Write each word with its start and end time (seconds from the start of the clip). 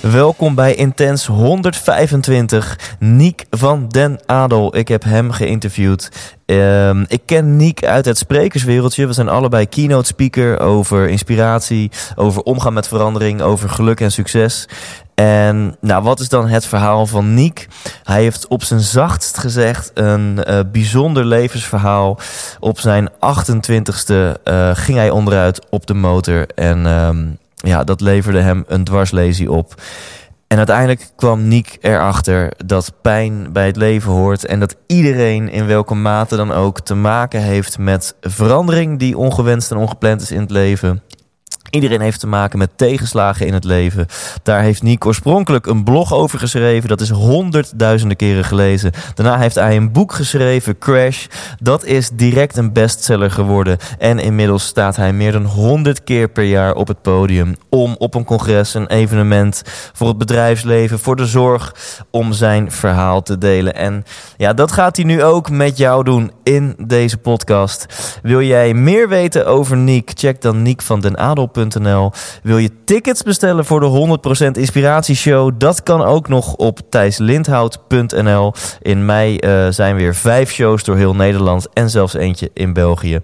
Welkom 0.00 0.54
bij 0.54 0.74
Intens 0.74 1.26
125. 1.26 2.96
Niek 2.98 3.46
van 3.50 3.88
den 3.88 4.18
Adel. 4.26 4.76
Ik 4.76 4.88
heb 4.88 5.04
hem 5.04 5.30
geïnterviewd. 5.30 6.10
Ehm, 6.46 7.04
ik 7.08 7.20
ken 7.24 7.56
Niek 7.56 7.84
uit 7.84 8.04
het 8.04 8.18
sprekerswereldje. 8.18 9.06
We 9.06 9.12
zijn 9.12 9.28
allebei 9.28 9.68
keynote 9.68 10.06
speaker 10.06 10.60
over 10.60 11.08
inspiratie, 11.08 11.90
over 12.16 12.42
omgaan 12.42 12.72
met 12.72 12.88
verandering, 12.88 13.40
over 13.40 13.68
geluk 13.68 14.00
en 14.00 14.12
succes. 14.12 14.68
En 15.14 15.76
nou, 15.80 16.02
wat 16.02 16.20
is 16.20 16.28
dan 16.28 16.48
het 16.48 16.66
verhaal 16.66 17.06
van 17.06 17.34
Niek? 17.34 17.68
Hij 18.04 18.22
heeft 18.22 18.48
op 18.48 18.62
zijn 18.62 18.80
zachtst 18.80 19.38
gezegd 19.38 19.90
een 19.94 20.44
eh, 20.44 20.60
bijzonder 20.72 21.24
levensverhaal. 21.24 22.18
Op 22.60 22.80
zijn 22.80 23.10
28ste 23.10 24.42
eh, 24.44 24.70
ging 24.72 24.98
hij 24.98 25.10
onderuit 25.10 25.66
op 25.70 25.86
de 25.86 25.94
motor 25.94 26.46
en 26.54 26.86
ehm, 26.86 27.26
ja, 27.62 27.84
dat 27.84 28.00
leverde 28.00 28.40
hem 28.40 28.64
een 28.66 28.84
dwarslesie 28.84 29.50
op. 29.50 29.74
En 30.46 30.56
uiteindelijk 30.56 31.10
kwam 31.16 31.48
Niek 31.48 31.78
erachter 31.80 32.52
dat 32.66 32.92
pijn 33.02 33.52
bij 33.52 33.66
het 33.66 33.76
leven 33.76 34.12
hoort 34.12 34.44
en 34.44 34.60
dat 34.60 34.76
iedereen 34.86 35.48
in 35.48 35.66
welke 35.66 35.94
mate 35.94 36.36
dan 36.36 36.52
ook 36.52 36.80
te 36.80 36.94
maken 36.94 37.40
heeft 37.40 37.78
met 37.78 38.14
verandering 38.20 38.98
die 38.98 39.18
ongewenst 39.18 39.70
en 39.70 39.76
ongepland 39.76 40.20
is 40.20 40.30
in 40.30 40.40
het 40.40 40.50
leven. 40.50 41.02
Iedereen 41.70 42.00
heeft 42.00 42.20
te 42.20 42.26
maken 42.26 42.58
met 42.58 42.70
tegenslagen 42.76 43.46
in 43.46 43.54
het 43.54 43.64
leven. 43.64 44.06
Daar 44.42 44.62
heeft 44.62 44.82
Niek 44.82 45.06
oorspronkelijk 45.06 45.66
een 45.66 45.84
blog 45.84 46.12
over 46.12 46.38
geschreven. 46.38 46.88
Dat 46.88 47.00
is 47.00 47.10
honderdduizenden 47.10 48.16
keren 48.16 48.44
gelezen. 48.44 48.92
Daarna 49.14 49.38
heeft 49.38 49.54
hij 49.54 49.76
een 49.76 49.92
boek 49.92 50.12
geschreven, 50.12 50.78
Crash. 50.78 51.26
Dat 51.62 51.84
is 51.84 52.10
direct 52.10 52.56
een 52.56 52.72
bestseller 52.72 53.30
geworden. 53.30 53.78
En 53.98 54.18
inmiddels 54.18 54.66
staat 54.66 54.96
hij 54.96 55.12
meer 55.12 55.32
dan 55.32 55.44
honderd 55.44 56.04
keer 56.04 56.28
per 56.28 56.44
jaar 56.44 56.74
op 56.74 56.88
het 56.88 57.02
podium. 57.02 57.56
Om 57.68 57.94
op 57.98 58.14
een 58.14 58.24
congres, 58.24 58.74
een 58.74 58.86
evenement, 58.86 59.62
voor 59.92 60.08
het 60.08 60.18
bedrijfsleven, 60.18 60.98
voor 60.98 61.16
de 61.16 61.26
zorg. 61.26 61.74
Om 62.10 62.32
zijn 62.32 62.70
verhaal 62.70 63.22
te 63.22 63.38
delen. 63.38 63.74
En 63.74 64.04
ja, 64.36 64.52
dat 64.52 64.72
gaat 64.72 64.96
hij 64.96 65.04
nu 65.04 65.22
ook 65.22 65.50
met 65.50 65.76
jou 65.76 66.04
doen 66.04 66.32
in 66.42 66.74
deze 66.78 67.18
podcast. 67.18 67.86
Wil 68.22 68.42
jij 68.42 68.74
meer 68.74 69.08
weten 69.08 69.46
over 69.46 69.76
Niek? 69.76 70.10
Check 70.14 70.42
dan 70.42 70.62
Niek 70.62 70.82
van 70.82 71.00
den 71.00 71.18
Adel. 71.18 71.48
Wil 72.42 72.58
je 72.58 72.70
tickets 72.84 73.22
bestellen 73.22 73.64
voor 73.64 73.80
de 73.80 74.18
100% 74.46 74.58
Inspiratieshow? 74.58 75.52
Dat 75.58 75.82
kan 75.82 76.02
ook 76.02 76.28
nog 76.28 76.54
op 76.54 76.80
thijslindhout.nl. 76.90 78.52
In 78.80 79.04
mei 79.04 79.38
uh, 79.40 79.66
zijn 79.70 79.96
weer 79.96 80.14
vijf 80.14 80.50
shows 80.50 80.84
door 80.84 80.96
heel 80.96 81.14
Nederland 81.14 81.68
en 81.72 81.90
zelfs 81.90 82.14
eentje 82.14 82.50
in 82.54 82.72
België. 82.72 83.20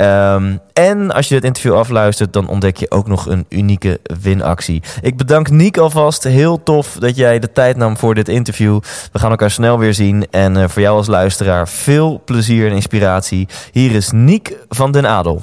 Um, 0.00 0.60
en 0.72 1.12
als 1.12 1.28
je 1.28 1.34
dit 1.34 1.44
interview 1.44 1.74
afluistert, 1.74 2.32
dan 2.32 2.48
ontdek 2.48 2.76
je 2.76 2.90
ook 2.90 3.06
nog 3.06 3.26
een 3.26 3.46
unieke 3.48 4.00
winactie. 4.22 4.82
Ik 5.00 5.16
bedank 5.16 5.50
Niek 5.50 5.78
alvast. 5.78 6.22
Heel 6.22 6.62
tof 6.62 6.96
dat 6.98 7.16
jij 7.16 7.38
de 7.38 7.52
tijd 7.52 7.76
nam 7.76 7.96
voor 7.96 8.14
dit 8.14 8.28
interview. 8.28 8.80
We 9.12 9.18
gaan 9.18 9.30
elkaar 9.30 9.50
snel 9.50 9.78
weer 9.78 9.94
zien. 9.94 10.26
En 10.30 10.56
uh, 10.56 10.64
voor 10.68 10.82
jou 10.82 10.96
als 10.96 11.06
luisteraar 11.06 11.68
veel 11.68 12.22
plezier 12.24 12.66
en 12.66 12.74
inspiratie. 12.74 13.48
Hier 13.72 13.94
is 13.94 14.10
Niek 14.10 14.56
van 14.68 14.92
den 14.92 15.06
Adel. 15.06 15.40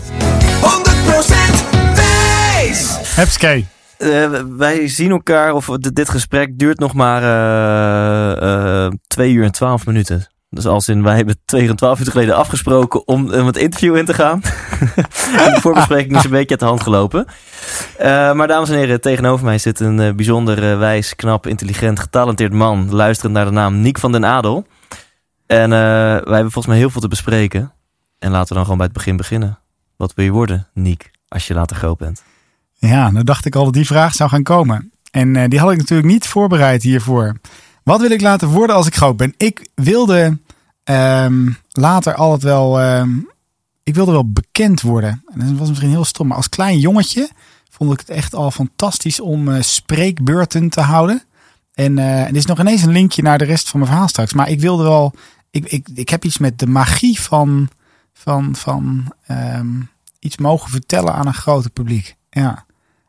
100% 1.57 1.62
Hepske. 3.15 3.65
Uh, 3.99 4.41
wij 4.57 4.87
zien 4.87 5.11
elkaar, 5.11 5.53
of 5.53 5.65
dit 5.65 6.09
gesprek 6.09 6.59
duurt 6.59 6.79
nog 6.79 6.93
maar 6.93 7.21
uh, 7.21 8.85
uh, 8.85 8.91
2 9.07 9.31
uur 9.31 9.43
en 9.43 9.51
12 9.51 9.85
minuten. 9.85 10.27
Dus 10.49 10.65
als 10.65 10.87
in, 10.87 11.03
wij 11.03 11.15
hebben 11.15 11.39
2 11.45 11.69
en 11.69 11.75
12 11.75 11.93
minuten 11.93 12.19
geleden 12.19 12.35
afgesproken 12.35 13.07
om, 13.07 13.33
om 13.33 13.45
het 13.45 13.57
interview 13.57 13.95
in 13.95 14.05
te 14.05 14.13
gaan. 14.13 14.41
de 15.53 15.57
voorbespreking 15.61 16.17
is 16.17 16.23
een 16.23 16.29
beetje 16.29 16.49
uit 16.49 16.59
de 16.59 16.65
hand 16.65 16.81
gelopen. 16.81 17.25
maar 18.35 18.47
dames 18.47 18.69
en 18.69 18.77
heren, 18.77 19.01
tegenover 19.01 19.45
mij 19.45 19.57
zit 19.57 19.79
een 19.79 20.15
bijzonder 20.15 20.79
wijs, 20.79 21.15
knap, 21.15 21.47
intelligent, 21.47 21.99
getalenteerd 21.99 22.53
man. 22.53 22.93
Luisterend 22.93 23.33
naar 23.33 23.45
de 23.45 23.51
naam 23.51 23.81
Niek 23.81 23.99
van 23.99 24.11
den 24.11 24.25
Adel. 24.25 24.67
En 25.47 25.69
wij 25.69 26.17
hebben 26.17 26.51
volgens 26.51 26.67
mij 26.67 26.77
heel 26.77 26.89
veel 26.89 27.01
te 27.01 27.07
bespreken. 27.07 27.73
En 28.19 28.31
laten 28.31 28.47
we 28.47 28.53
dan 28.53 28.63
gewoon 28.63 28.77
bij 28.77 28.87
het 28.87 28.95
begin 28.95 29.17
beginnen. 29.17 29.59
Wat 29.97 30.13
wil 30.13 30.25
je 30.25 30.31
worden, 30.31 30.67
Niek, 30.73 31.11
als 31.27 31.47
je 31.47 31.53
later 31.53 31.75
groot 31.75 31.97
bent? 31.97 32.23
Ja, 32.87 33.11
nou 33.11 33.23
dacht 33.23 33.45
ik 33.45 33.55
al 33.55 33.63
dat 33.63 33.73
die 33.73 33.85
vraag 33.85 34.13
zou 34.13 34.29
gaan 34.29 34.43
komen. 34.43 34.91
En 35.11 35.35
uh, 35.35 35.43
die 35.47 35.59
had 35.59 35.71
ik 35.71 35.77
natuurlijk 35.77 36.07
niet 36.07 36.27
voorbereid 36.27 36.83
hiervoor. 36.83 37.35
Wat 37.83 38.01
wil 38.01 38.11
ik 38.11 38.21
laten 38.21 38.47
worden 38.47 38.75
als 38.75 38.87
ik 38.87 38.95
groot 38.95 39.17
ben? 39.17 39.33
Ik 39.37 39.67
wilde 39.75 40.37
um, 40.83 41.57
later 41.69 42.13
altijd 42.13 42.43
wel. 42.43 42.83
Um, 42.83 43.29
ik 43.83 43.95
wilde 43.95 44.11
wel 44.11 44.31
bekend 44.31 44.81
worden. 44.81 45.23
En 45.33 45.39
dat 45.39 45.57
was 45.57 45.67
misschien 45.67 45.89
heel 45.89 46.05
stom. 46.05 46.27
Maar 46.27 46.37
als 46.37 46.49
klein 46.49 46.79
jongetje 46.79 47.29
vond 47.69 47.93
ik 47.93 47.99
het 47.99 48.09
echt 48.09 48.35
al 48.35 48.51
fantastisch 48.51 49.19
om 49.19 49.47
uh, 49.47 49.61
spreekbeurten 49.61 50.69
te 50.69 50.81
houden. 50.81 51.23
En 51.73 51.97
uh, 51.97 52.21
er 52.21 52.35
is 52.35 52.45
nog 52.45 52.59
ineens 52.59 52.81
een 52.81 52.91
linkje 52.91 53.21
naar 53.21 53.37
de 53.37 53.45
rest 53.45 53.69
van 53.69 53.79
mijn 53.79 53.91
verhaal 53.91 54.09
straks. 54.09 54.33
Maar 54.33 54.49
ik 54.49 54.59
wilde 54.59 54.83
wel. 54.83 55.13
Ik, 55.49 55.65
ik, 55.65 55.87
ik 55.93 56.09
heb 56.09 56.25
iets 56.25 56.37
met 56.37 56.59
de 56.59 56.67
magie 56.67 57.19
van. 57.19 57.69
van, 58.13 58.55
van 58.55 59.13
um, 59.27 59.89
iets 60.19 60.37
mogen 60.37 60.69
vertellen 60.69 61.13
aan 61.13 61.27
een 61.27 61.33
groter 61.33 61.69
publiek. 61.69 62.15
Ja. 62.29 62.65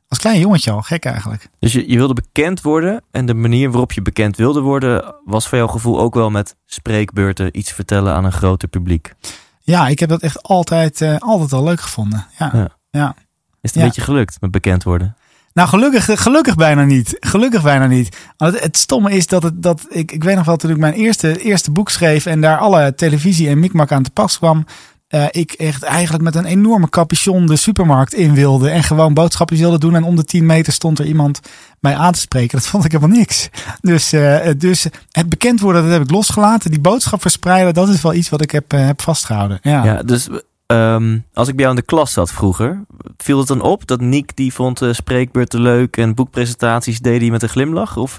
Als 0.09 0.19
klein 0.19 0.41
jongetje 0.41 0.71
al, 0.71 0.83
gek 0.83 1.05
eigenlijk. 1.05 1.49
Dus 1.59 1.73
je, 1.73 1.91
je 1.91 1.97
wilde 1.97 2.15
bekend 2.15 2.63
worden 2.63 3.03
en 3.11 3.27
de 3.27 3.35
manier 3.35 3.71
waarop 3.71 3.93
je 3.93 4.03
bekend 4.03 4.37
wilde 4.37 4.61
worden... 4.61 5.15
was 5.25 5.49
voor 5.49 5.59
jouw 5.59 5.67
gevoel 5.67 6.01
ook 6.01 6.15
wel 6.15 6.31
met 6.31 6.57
spreekbeurten 6.67 7.59
iets 7.59 7.73
vertellen 7.73 8.15
aan 8.15 8.25
een 8.25 8.33
groter 8.33 8.69
publiek? 8.69 9.15
Ja, 9.61 9.89
ik 9.89 9.99
heb 9.99 10.09
dat 10.09 10.23
echt 10.23 10.43
altijd, 10.43 11.01
uh, 11.01 11.17
altijd 11.19 11.53
al 11.53 11.65
leuk 11.65 11.81
gevonden. 11.81 12.27
Ja. 12.39 12.51
ja. 12.53 12.69
ja. 12.91 13.15
Is 13.61 13.71
het 13.71 13.75
een 13.75 13.81
ja. 13.81 13.87
beetje 13.87 14.03
gelukt 14.03 14.41
met 14.41 14.51
bekend 14.51 14.83
worden? 14.83 15.17
Nou, 15.55 15.69
gelukkig, 15.69 16.23
gelukkig 16.23 16.55
bijna 16.55 16.83
niet. 16.85 17.17
Gelukkig 17.21 17.63
bijna 17.63 17.87
niet. 17.87 18.17
Het, 18.37 18.61
het 18.61 18.77
stomme 18.77 19.11
is 19.11 19.27
dat, 19.27 19.43
het, 19.43 19.63
dat 19.63 19.87
ik, 19.89 20.13
ik 20.13 20.25
weet 20.25 20.37
nog 20.37 20.45
wel 20.45 20.57
toen 20.57 20.71
ik 20.71 20.77
mijn 20.77 20.93
eerste, 20.93 21.43
eerste 21.43 21.71
boek 21.71 21.91
schreef 21.91 22.27
en 22.27 22.41
daar 22.41 22.59
alle 22.59 22.95
televisie 22.95 23.49
en 23.49 23.59
mikmak 23.59 23.93
aan 23.93 24.03
te 24.03 24.11
pas 24.11 24.39
kwam, 24.39 24.67
uh, 25.15 25.27
ik 25.31 25.53
echt 25.53 25.83
eigenlijk 25.83 26.25
met 26.25 26.35
een 26.35 26.45
enorme 26.45 26.89
capuchon 26.89 27.47
de 27.47 27.57
supermarkt 27.57 28.15
in 28.15 28.35
wilde. 28.35 28.71
En 28.71 28.83
gewoon 28.83 29.15
boodschapjes 29.15 29.61
wilde 29.61 29.79
doen. 29.79 29.95
En 29.95 30.05
om 30.05 30.17
de 30.17 30.25
10 30.25 30.47
meter 30.47 30.73
stond 30.73 30.99
er 30.99 31.07
iemand 31.07 31.41
mij 31.81 31.95
aan 31.95 32.13
te 32.13 32.21
spreken. 32.21 32.59
Dat 32.59 32.67
vond 32.67 32.85
ik 32.85 32.93
helemaal 32.93 33.17
niks. 33.17 33.49
Dus, 33.81 34.13
uh, 34.13 34.39
dus 34.59 34.87
het 35.11 35.29
bekend 35.29 35.61
worden, 35.61 35.83
dat 35.83 35.91
heb 35.91 36.03
ik 36.03 36.11
losgelaten. 36.11 36.71
Die 36.71 36.81
boodschap 36.81 37.21
verspreiden, 37.21 37.75
dat 37.75 37.89
is 37.89 38.03
wel 38.03 38.15
iets 38.15 38.29
wat 38.29 38.43
ik 38.43 38.51
heb, 38.51 38.73
uh, 38.73 38.87
heb 38.87 39.03
vastgehouden. 39.03 39.59
Ja, 39.63 39.85
ja 39.85 40.03
dus 40.03 40.29
um, 40.67 41.25
als 41.33 41.49
ik 41.49 41.55
bij 41.57 41.65
jou 41.65 41.77
in 41.77 41.81
de 41.81 41.87
klas 41.87 42.13
zat 42.13 42.33
vroeger, 42.33 42.85
viel 43.17 43.39
het 43.39 43.49
dan 43.49 43.61
op 43.61 43.87
dat 43.87 44.01
Nick 44.01 44.37
die 44.37 44.53
vond 44.53 44.83
uh, 44.83 44.93
spreekbeurten 44.93 45.61
leuk 45.61 45.97
en 45.97 46.15
boekpresentaties 46.15 47.01
deed 47.01 47.21
hij 47.21 47.31
met 47.31 47.43
een 47.43 47.49
glimlach? 47.49 47.97
Of, 47.97 48.19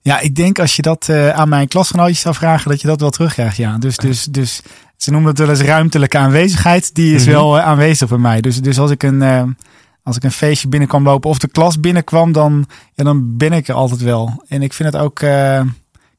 Ja, 0.00 0.20
ik 0.20 0.34
denk 0.34 0.58
als 0.58 0.76
je 0.76 0.82
dat 0.82 1.08
aan 1.10 1.48
mijn 1.48 1.68
klasgenootjes 1.68 2.20
zou 2.20 2.34
vragen, 2.34 2.70
dat 2.70 2.80
je 2.80 2.86
dat 2.86 3.00
wel 3.00 3.10
terugkrijgt. 3.10 3.56
Ja, 3.56 3.78
dus, 3.78 3.96
dus, 3.96 4.24
dus 4.24 4.62
ze 4.96 5.10
noemen 5.10 5.30
het 5.30 5.38
wel 5.38 5.48
eens 5.48 5.60
ruimtelijke 5.60 6.18
aanwezigheid. 6.18 6.94
Die 6.94 7.14
is 7.14 7.26
mm 7.26 7.32
-hmm. 7.32 7.36
wel 7.36 7.56
uh, 7.56 7.64
aanwezig 7.64 8.08
bij 8.08 8.18
mij. 8.18 8.40
Dus, 8.40 8.60
dus 8.60 8.78
als 8.78 8.90
ik 8.90 9.02
een, 9.02 9.22
uh, 9.22 9.42
als 10.02 10.16
ik 10.16 10.24
een 10.24 10.32
feestje 10.32 10.68
binnenkwam 10.68 11.04
lopen 11.04 11.30
of 11.30 11.38
de 11.38 11.48
klas 11.48 11.80
binnenkwam, 11.80 12.32
dan, 12.32 12.66
ja, 12.94 13.04
dan 13.04 13.36
ben 13.36 13.52
ik 13.52 13.68
er 13.68 13.74
altijd 13.74 14.00
wel. 14.00 14.44
En 14.48 14.62
ik 14.62 14.72
vind 14.72 14.92
het 14.92 15.02
ook, 15.02 15.20
uh, 15.20 15.60
ik 15.60 15.66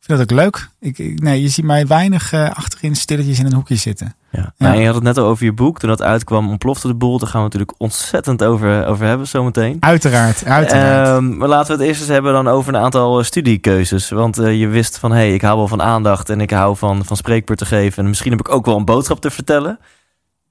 vind 0.07 0.19
het 0.19 0.31
ook 0.31 0.37
leuk. 0.37 0.69
Ik, 0.79 0.97
ik, 0.97 1.21
nee, 1.21 1.41
je 1.41 1.47
ziet 1.47 1.65
mij 1.65 1.87
weinig 1.87 2.33
achterin 2.33 2.95
stilletjes 2.95 3.39
in 3.39 3.45
een 3.45 3.53
hoekje 3.53 3.75
zitten. 3.75 4.15
Ja. 4.31 4.53
ja. 4.57 4.67
Nou, 4.67 4.79
je 4.79 4.85
had 4.85 4.95
het 4.95 5.03
net 5.03 5.17
al 5.17 5.25
over 5.25 5.45
je 5.45 5.53
boek. 5.53 5.79
Toen 5.79 5.89
dat 5.89 6.01
uitkwam, 6.01 6.49
ontplofte 6.49 6.87
de 6.87 6.93
boel. 6.93 7.19
Daar 7.19 7.29
gaan 7.29 7.37
we 7.37 7.43
natuurlijk 7.43 7.81
ontzettend 7.81 8.43
over, 8.43 8.85
over 8.85 9.05
hebben 9.05 9.27
zometeen. 9.27 9.77
Uiteraard, 9.79 10.45
uiteraard. 10.45 11.17
Um, 11.17 11.37
maar 11.37 11.47
laten 11.47 11.67
we 11.67 11.81
het 11.81 11.89
eerst 11.89 12.01
eens 12.01 12.09
hebben 12.09 12.33
dan 12.33 12.47
over 12.47 12.73
een 12.73 12.81
aantal 12.81 13.23
studiekeuzes. 13.23 14.09
Want 14.09 14.39
uh, 14.39 14.59
je 14.59 14.67
wist 14.67 14.97
van, 14.97 15.11
hé, 15.11 15.17
hey, 15.17 15.33
ik 15.33 15.41
hou 15.41 15.57
wel 15.57 15.67
van 15.67 15.81
aandacht 15.81 16.29
en 16.29 16.41
ik 16.41 16.51
hou 16.51 16.77
van, 16.77 17.05
van 17.05 17.17
spreekbeurt 17.17 17.59
te 17.59 17.65
geven. 17.65 18.03
En 18.03 18.09
misschien 18.09 18.31
heb 18.31 18.39
ik 18.39 18.49
ook 18.49 18.65
wel 18.65 18.77
een 18.77 18.85
boodschap 18.85 19.21
te 19.21 19.31
vertellen. 19.31 19.79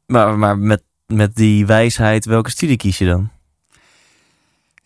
Maar, 0.07 0.39
maar 0.39 0.59
met, 0.59 0.83
met 1.07 1.35
die 1.35 1.67
wijsheid, 1.67 2.25
welke 2.25 2.51
studie 2.51 2.77
kies 2.77 2.99
je 2.99 3.07
dan? 3.07 3.31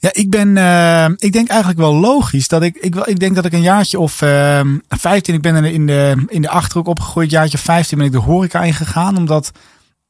Ja, 0.02 0.11
ik 0.12 0.31
ben, 0.31 0.56
uh, 0.56 1.05
ik 1.05 1.32
denk 1.32 1.49
eigenlijk 1.49 1.81
wel 1.81 1.94
logisch 1.94 2.49
dat 2.49 2.62
ik, 2.62 2.76
ik, 2.76 2.94
ik 2.94 3.20
denk 3.20 3.35
dat 3.35 3.44
ik 3.44 3.52
een 3.52 3.62
jaartje 3.62 3.99
of 3.99 4.23
uh, 4.23 4.61
15, 4.88 5.35
ik 5.35 5.43
ben 5.43 5.64
in 5.64 5.87
de, 5.87 6.25
in 6.29 6.43
de 6.43 6.49
Achterhoek 6.49 6.87
opgegroeid, 6.87 7.31
jaartje 7.31 7.58
15 7.58 7.99
ben 7.99 8.06
ik 8.06 8.12
de 8.12 8.19
horeca 8.19 8.62
ingegaan, 8.62 9.17
omdat 9.17 9.52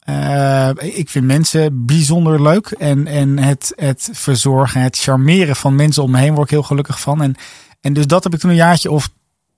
Eh, 0.01 0.71
ik 0.81 1.09
vind 1.09 1.25
mensen 1.25 1.87
bijzonder 1.87 2.43
leuk. 2.43 2.67
En, 2.67 3.07
en 3.07 3.39
het, 3.39 3.73
het 3.77 4.09
verzorgen, 4.13 4.81
het 4.81 4.99
charmeren 4.99 5.57
van 5.57 5.75
mensen 5.75 6.03
om 6.03 6.11
me 6.11 6.19
heen 6.19 6.35
word 6.35 6.45
ik 6.45 6.51
heel 6.51 6.63
gelukkig 6.63 7.01
van. 7.01 7.23
En, 7.23 7.35
en 7.81 7.93
dus 7.93 8.07
dat 8.07 8.25
heb 8.25 8.35
ik 8.35 8.41
toen 8.41 8.51
een 8.51 8.57
jaartje 8.57 8.91
of 8.91 9.09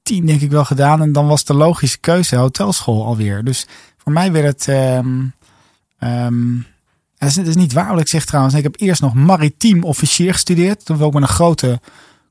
tien 0.03 0.27
denk 0.27 0.41
ik 0.41 0.51
wel 0.51 0.65
gedaan. 0.65 1.03
En 1.03 1.13
dan 1.13 1.27
was 1.27 1.45
de 1.45 1.55
logische 1.55 1.99
keuze 1.99 2.37
hotelschool 2.37 3.05
alweer. 3.05 3.45
Dus 3.45 3.67
voor 3.97 4.13
mij 4.13 4.33
werd 4.33 4.47
het... 4.47 4.69
ehm 4.69 5.27
ehm, 5.99 6.55
het 7.29 7.37
is, 7.37 7.49
is 7.49 7.57
niet 7.57 7.73
waar 7.73 7.91
wat 7.91 8.01
ik 8.01 8.09
zeg 8.09 8.25
trouwens. 8.25 8.55
Ik 8.55 8.63
heb 8.63 8.75
eerst 8.81 9.01
nog 9.01 9.15
maritiem 9.15 9.83
officier 9.83 10.33
gestudeerd. 10.33 10.85
Toen 10.85 10.97
we 10.99 11.05
ook 11.05 11.13
met 11.13 11.23
een 11.23 11.29
grote 11.29 11.81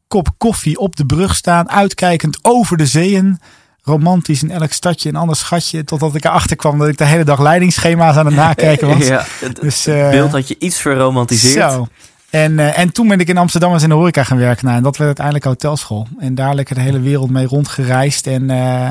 kop 0.07 0.27
koffie 0.37 0.79
op 0.79 0.95
de 0.95 1.05
brug 1.05 1.35
staan. 1.35 1.69
Uitkijkend 1.69 2.39
over 2.41 2.77
de 2.77 2.85
zeeën. 2.85 3.39
Romantisch 3.83 4.43
in 4.43 4.51
elk 4.51 4.71
stadje 4.71 5.09
een 5.09 5.15
ander 5.15 5.35
schatje. 5.35 5.83
Totdat 5.83 6.15
ik 6.15 6.25
erachter 6.25 6.55
kwam 6.55 6.77
dat 6.77 6.87
ik 6.87 6.97
de 6.97 7.05
hele 7.05 7.23
dag 7.23 7.39
leidingsschema's 7.39 8.15
aan 8.15 8.25
het 8.25 8.35
nakijken 8.35 8.87
was. 8.87 9.07
Ja, 9.07 9.25
het 9.39 9.61
Dus, 9.61 9.87
eh, 9.87 10.09
beeld 10.09 10.31
had 10.31 10.47
je 10.47 10.55
iets 10.59 10.77
verromantiseerd. 10.79 11.71
Zo. 11.71 11.87
En, 12.29 12.59
eh, 12.59 12.77
en 12.77 12.91
toen 12.91 13.07
ben 13.07 13.19
ik 13.19 13.27
in 13.27 13.37
Amsterdam 13.37 13.73
eens 13.73 13.83
in 13.83 13.89
de 13.89 13.95
horeca 13.95 14.23
gaan 14.23 14.37
werken. 14.37 14.65
Nou, 14.65 14.77
en 14.77 14.83
dat 14.83 14.97
werd 14.97 15.07
uiteindelijk 15.07 15.45
hotelschool. 15.45 16.07
En 16.19 16.35
daar 16.35 16.55
lekker 16.55 16.75
de 16.75 16.81
hele 16.81 16.99
wereld 16.99 17.29
mee 17.29 17.45
rondgereisd. 17.45 18.27
En, 18.27 18.49
eh, 18.49 18.89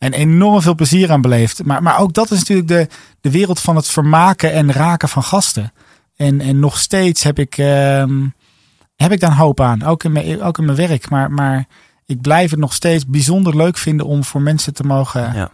en 0.00 0.12
enorm 0.12 0.62
veel 0.62 0.74
plezier 0.74 1.12
aan 1.12 1.20
beleefd. 1.20 1.64
Maar, 1.64 1.82
maar 1.82 1.98
ook 1.98 2.12
dat 2.12 2.30
is 2.30 2.38
natuurlijk 2.38 2.68
de, 2.68 2.88
de 3.20 3.30
wereld 3.30 3.60
van 3.60 3.76
het 3.76 3.88
vermaken 3.88 4.52
en 4.52 4.72
raken 4.72 5.08
van 5.08 5.22
gasten. 5.22 5.72
En, 6.16 6.40
en 6.40 6.58
nog 6.58 6.78
steeds 6.78 7.22
heb 7.22 7.38
ik, 7.38 7.58
ehm, 7.58 8.26
heb 8.96 9.12
ik 9.12 9.22
een 9.22 9.32
hoop 9.32 9.60
aan. 9.60 9.82
Ook 9.82 10.04
in 10.04 10.12
mijn, 10.12 10.42
ook 10.42 10.58
in 10.58 10.64
mijn 10.64 10.76
werk. 10.76 11.10
Maar, 11.10 11.30
maar 11.30 11.66
ik 12.06 12.20
blijf 12.20 12.50
het 12.50 12.60
nog 12.60 12.72
steeds 12.72 13.06
bijzonder 13.06 13.56
leuk 13.56 13.76
vinden 13.76 14.06
om 14.06 14.24
voor 14.24 14.42
mensen 14.42 14.74
te 14.74 14.82
mogen. 14.82 15.50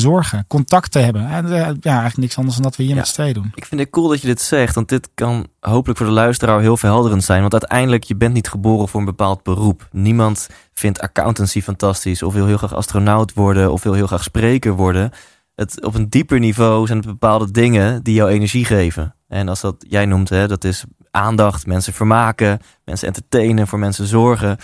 Zorgen. 0.00 0.44
Contact 0.48 0.92
te 0.92 0.98
hebben. 0.98 1.26
En, 1.28 1.44
eh, 1.44 1.52
ja, 1.80 1.90
eigenlijk 1.92 2.16
niks 2.16 2.36
anders 2.36 2.54
dan 2.56 2.64
dat 2.64 2.76
we 2.76 2.82
hier 2.82 2.92
Ja. 2.92 2.98
met 2.98 3.08
z'n 3.08 3.14
tweeën 3.14 3.34
doen. 3.34 3.52
Ik 3.54 3.64
vind 3.66 3.80
het 3.80 3.90
cool 3.90 4.08
dat 4.08 4.20
je 4.20 4.26
dit 4.26 4.40
zegt, 4.40 4.74
want 4.74 4.88
dit 4.88 5.08
kan 5.14 5.46
hopelijk 5.60 5.98
voor 5.98 6.06
de 6.08 6.12
luisteraar 6.12 6.60
heel 6.60 6.76
verhelderend 6.76 7.24
zijn. 7.24 7.40
Want 7.40 7.52
uiteindelijk, 7.52 8.04
je 8.04 8.16
bent 8.16 8.34
niet 8.34 8.48
geboren 8.48 8.88
voor 8.88 9.00
een 9.00 9.06
bepaald 9.06 9.42
beroep. 9.42 9.88
Niemand 9.92 10.48
vindt 10.72 11.00
accountancy 11.00 11.62
fantastisch, 11.62 12.22
of 12.22 12.34
wil 12.34 12.46
heel 12.46 12.56
graag 12.58 12.74
astronaut 12.74 13.32
worden, 13.34 13.72
of 13.72 13.82
wil 13.82 13.92
heel 13.92 14.06
graag 14.06 14.22
spreker 14.22 14.72
worden. 14.72 15.10
Het, 15.54 15.84
op 15.84 15.94
een 15.94 16.08
dieper 16.08 16.38
niveau 16.38 16.86
zijn 16.86 16.98
het 16.98 17.06
bepaalde 17.06 17.50
dingen 17.50 18.02
die 18.02 18.14
jou 18.14 18.30
energie 18.30 18.64
geven. 18.64 19.14
En 19.28 19.48
als 19.48 19.60
dat 19.60 19.74
jij 19.88 20.06
noemt, 20.06 20.28
hè, 20.28 20.48
dat 20.48 20.64
is 20.64 20.84
aandacht, 21.10 21.66
mensen 21.66 21.92
vermaken, 21.92 22.58
mensen 22.84 23.06
entertainen, 23.06 23.66
voor 23.68 23.78
mensen 23.78 24.06
zorgen. 24.06 24.56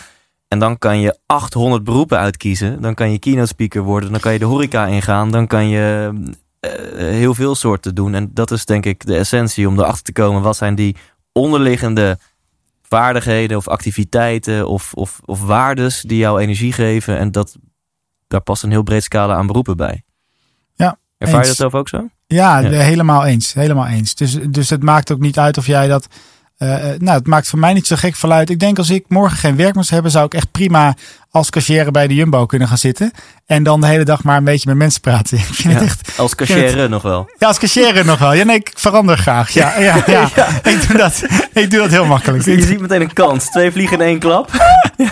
En 0.48 0.58
dan 0.58 0.78
kan 0.78 1.00
je 1.00 1.18
800 1.26 1.84
beroepen 1.84 2.18
uitkiezen. 2.18 2.82
Dan 2.82 2.94
kan 2.94 3.10
je 3.12 3.18
keynote 3.18 3.46
speaker 3.46 3.82
worden, 3.82 4.10
dan 4.10 4.20
kan 4.20 4.32
je 4.32 4.38
de 4.38 4.44
horeca 4.44 4.86
ingaan, 4.86 5.30
dan 5.30 5.46
kan 5.46 5.68
je 5.68 6.12
eh, 6.60 6.70
heel 6.96 7.34
veel 7.34 7.54
soorten 7.54 7.94
doen. 7.94 8.14
En 8.14 8.30
dat 8.34 8.50
is 8.50 8.64
denk 8.64 8.86
ik 8.86 9.06
de 9.06 9.16
essentie 9.16 9.68
om 9.68 9.78
erachter 9.78 10.04
te 10.04 10.12
komen. 10.12 10.42
Wat 10.42 10.56
zijn 10.56 10.74
die 10.74 10.96
onderliggende 11.32 12.18
vaardigheden 12.82 13.56
of 13.56 13.68
activiteiten 13.68 14.68
of, 14.68 14.92
of, 14.94 15.20
of 15.24 15.42
waardes 15.42 16.00
die 16.00 16.18
jou 16.18 16.40
energie 16.40 16.72
geven. 16.72 17.18
En 17.18 17.32
dat, 17.32 17.56
daar 18.26 18.40
past 18.40 18.62
een 18.62 18.70
heel 18.70 18.82
breed 18.82 19.02
scala 19.02 19.34
aan 19.34 19.46
beroepen 19.46 19.76
bij. 19.76 20.02
Ja, 20.74 20.98
Ervaar 21.18 21.40
je 21.40 21.46
dat 21.46 21.56
zelf 21.56 21.74
ook 21.74 21.88
zo? 21.88 22.08
Ja, 22.26 22.58
Ja. 22.58 22.70
helemaal 22.70 23.24
eens. 23.24 23.52
Helemaal 23.52 23.86
eens. 23.86 24.14
Dus, 24.14 24.38
dus 24.50 24.70
het 24.70 24.82
maakt 24.82 25.12
ook 25.12 25.20
niet 25.20 25.38
uit 25.38 25.58
of 25.58 25.66
jij 25.66 25.88
dat. 25.88 26.06
Eh, 26.58 26.92
eh, 26.92 27.00
nou, 27.00 27.18
het 27.18 27.26
maakt 27.26 27.48
voor 27.48 27.58
mij 27.58 27.72
niet 27.72 27.86
zo 27.86 27.96
gek 27.96 28.16
veel 28.16 28.32
uit. 28.32 28.50
Ik 28.50 28.58
denk 28.58 28.78
als 28.78 28.90
ik 28.90 29.04
morgen 29.08 29.38
geen 29.38 29.56
werk 29.56 29.74
moest 29.74 29.90
hebben, 29.90 30.10
zou 30.10 30.24
ik 30.24 30.34
echt 30.34 30.50
prima 30.50 30.94
als 31.30 31.50
cashier 31.50 31.90
bij 31.90 32.06
de 32.06 32.14
Jumbo 32.14 32.46
kunnen 32.46 32.68
gaan 32.68 32.78
zitten. 32.78 33.10
En 33.46 33.62
dan 33.62 33.80
de 33.80 33.86
hele 33.86 34.04
dag 34.04 34.22
maar 34.22 34.36
een 34.36 34.44
beetje 34.44 34.68
met 34.68 34.76
mensen 34.78 35.00
praten. 35.00 35.38
Ik 35.38 35.44
vind 35.44 35.74
Ja. 35.74 35.78
het 35.80 35.88
echt. 35.88 36.18
Als 36.18 36.34
cashier 36.34 36.88
nog 36.88 37.02
wel. 37.02 37.30
Ja, 37.38 37.46
als 37.46 37.58
cashier 37.58 38.04
nog 38.04 38.18
wel. 38.18 38.32
Ja, 38.32 38.44
nee, 38.44 38.56
ik 38.56 38.72
verander 38.74 39.18
graag. 39.18 39.50
Ja, 39.50 39.78
ja, 39.78 40.02
ja. 40.06 40.28
Ik, 40.62 40.88
doe 40.88 40.96
dat, 40.96 41.22
ik 41.52 41.70
doe 41.70 41.80
dat 41.80 41.90
heel 41.90 42.04
makkelijk. 42.06 42.44
Je 42.44 42.62
ziet 42.62 42.80
meteen 42.80 43.00
een 43.00 43.12
kans. 43.12 43.44
Twee 43.50 43.72
vliegen 43.72 44.00
in 44.00 44.06
één 44.06 44.18
klap. 44.18 44.50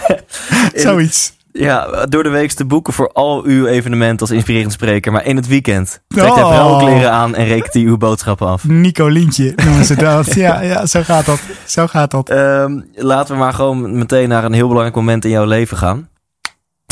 Zoiets. 0.74 1.32
Ja, 1.58 2.06
door 2.06 2.22
de 2.22 2.28
week 2.28 2.52
te 2.52 2.64
boeken 2.64 2.92
voor 2.92 3.12
al 3.12 3.44
uw 3.44 3.66
evenementen 3.66 4.20
als 4.20 4.30
inspirerend 4.30 4.72
spreker. 4.72 5.12
Maar 5.12 5.24
in 5.24 5.36
het 5.36 5.46
weekend. 5.46 6.00
Trekt 6.08 6.30
Oh. 6.30 6.34
hij 6.34 6.44
vrouwenkleren 6.44 7.10
aan 7.12 7.34
en 7.34 7.46
rekent 7.46 7.72
hij 7.72 7.82
uw 7.82 7.96
boodschappen 7.96 8.46
af. 8.46 8.64
Nico 8.64 9.06
Lientje 9.06 9.52
noemen 9.64 9.84
ze 9.84 9.96
dat. 9.96 10.34
Ja, 10.44 10.60
ja, 10.60 10.86
zo 10.86 11.02
gaat 11.02 11.26
dat. 11.26 11.40
Zo 11.66 11.86
gaat 11.86 12.10
dat. 12.10 12.28
Ehm, 12.30 12.80
laten 12.94 13.34
we 13.34 13.40
maar 13.40 13.52
gewoon 13.52 13.98
meteen 13.98 14.28
naar 14.28 14.44
een 14.44 14.52
heel 14.52 14.66
belangrijk 14.66 14.96
moment 14.96 15.24
in 15.24 15.30
jouw 15.30 15.44
leven 15.44 15.76
gaan. 15.76 16.08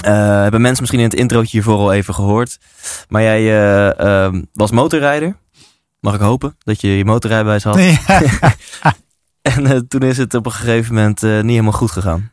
Eh, 0.05 0.13
hebben 0.43 0.61
mensen 0.61 0.81
misschien 0.81 1.03
in 1.03 1.09
het 1.11 1.19
introotje 1.19 1.51
hiervoor 1.51 1.79
al 1.79 1.93
even 1.93 2.15
gehoord. 2.15 2.59
Maar 3.09 3.23
jij 3.23 3.41
eh, 3.41 3.99
ehm, 4.25 4.43
was 4.53 4.71
motorrijder. 4.71 5.37
Mag 6.01 6.15
ik 6.15 6.21
hopen 6.21 6.57
dat 6.65 6.81
je 6.81 6.97
je 6.97 7.05
motorrijbewijs 7.05 7.65
had. 7.65 7.79
Ja. 7.83 8.23
En 9.43 9.67
eh, 9.67 9.79
toen 9.89 10.03
is 10.03 10.17
het 10.19 10.35
op 10.35 10.47
een 10.47 10.53
gegeven 10.53 10.95
moment 10.95 11.23
niet 11.23 11.33
helemaal 11.33 11.73
goed 11.73 11.91
gegaan. 11.91 12.31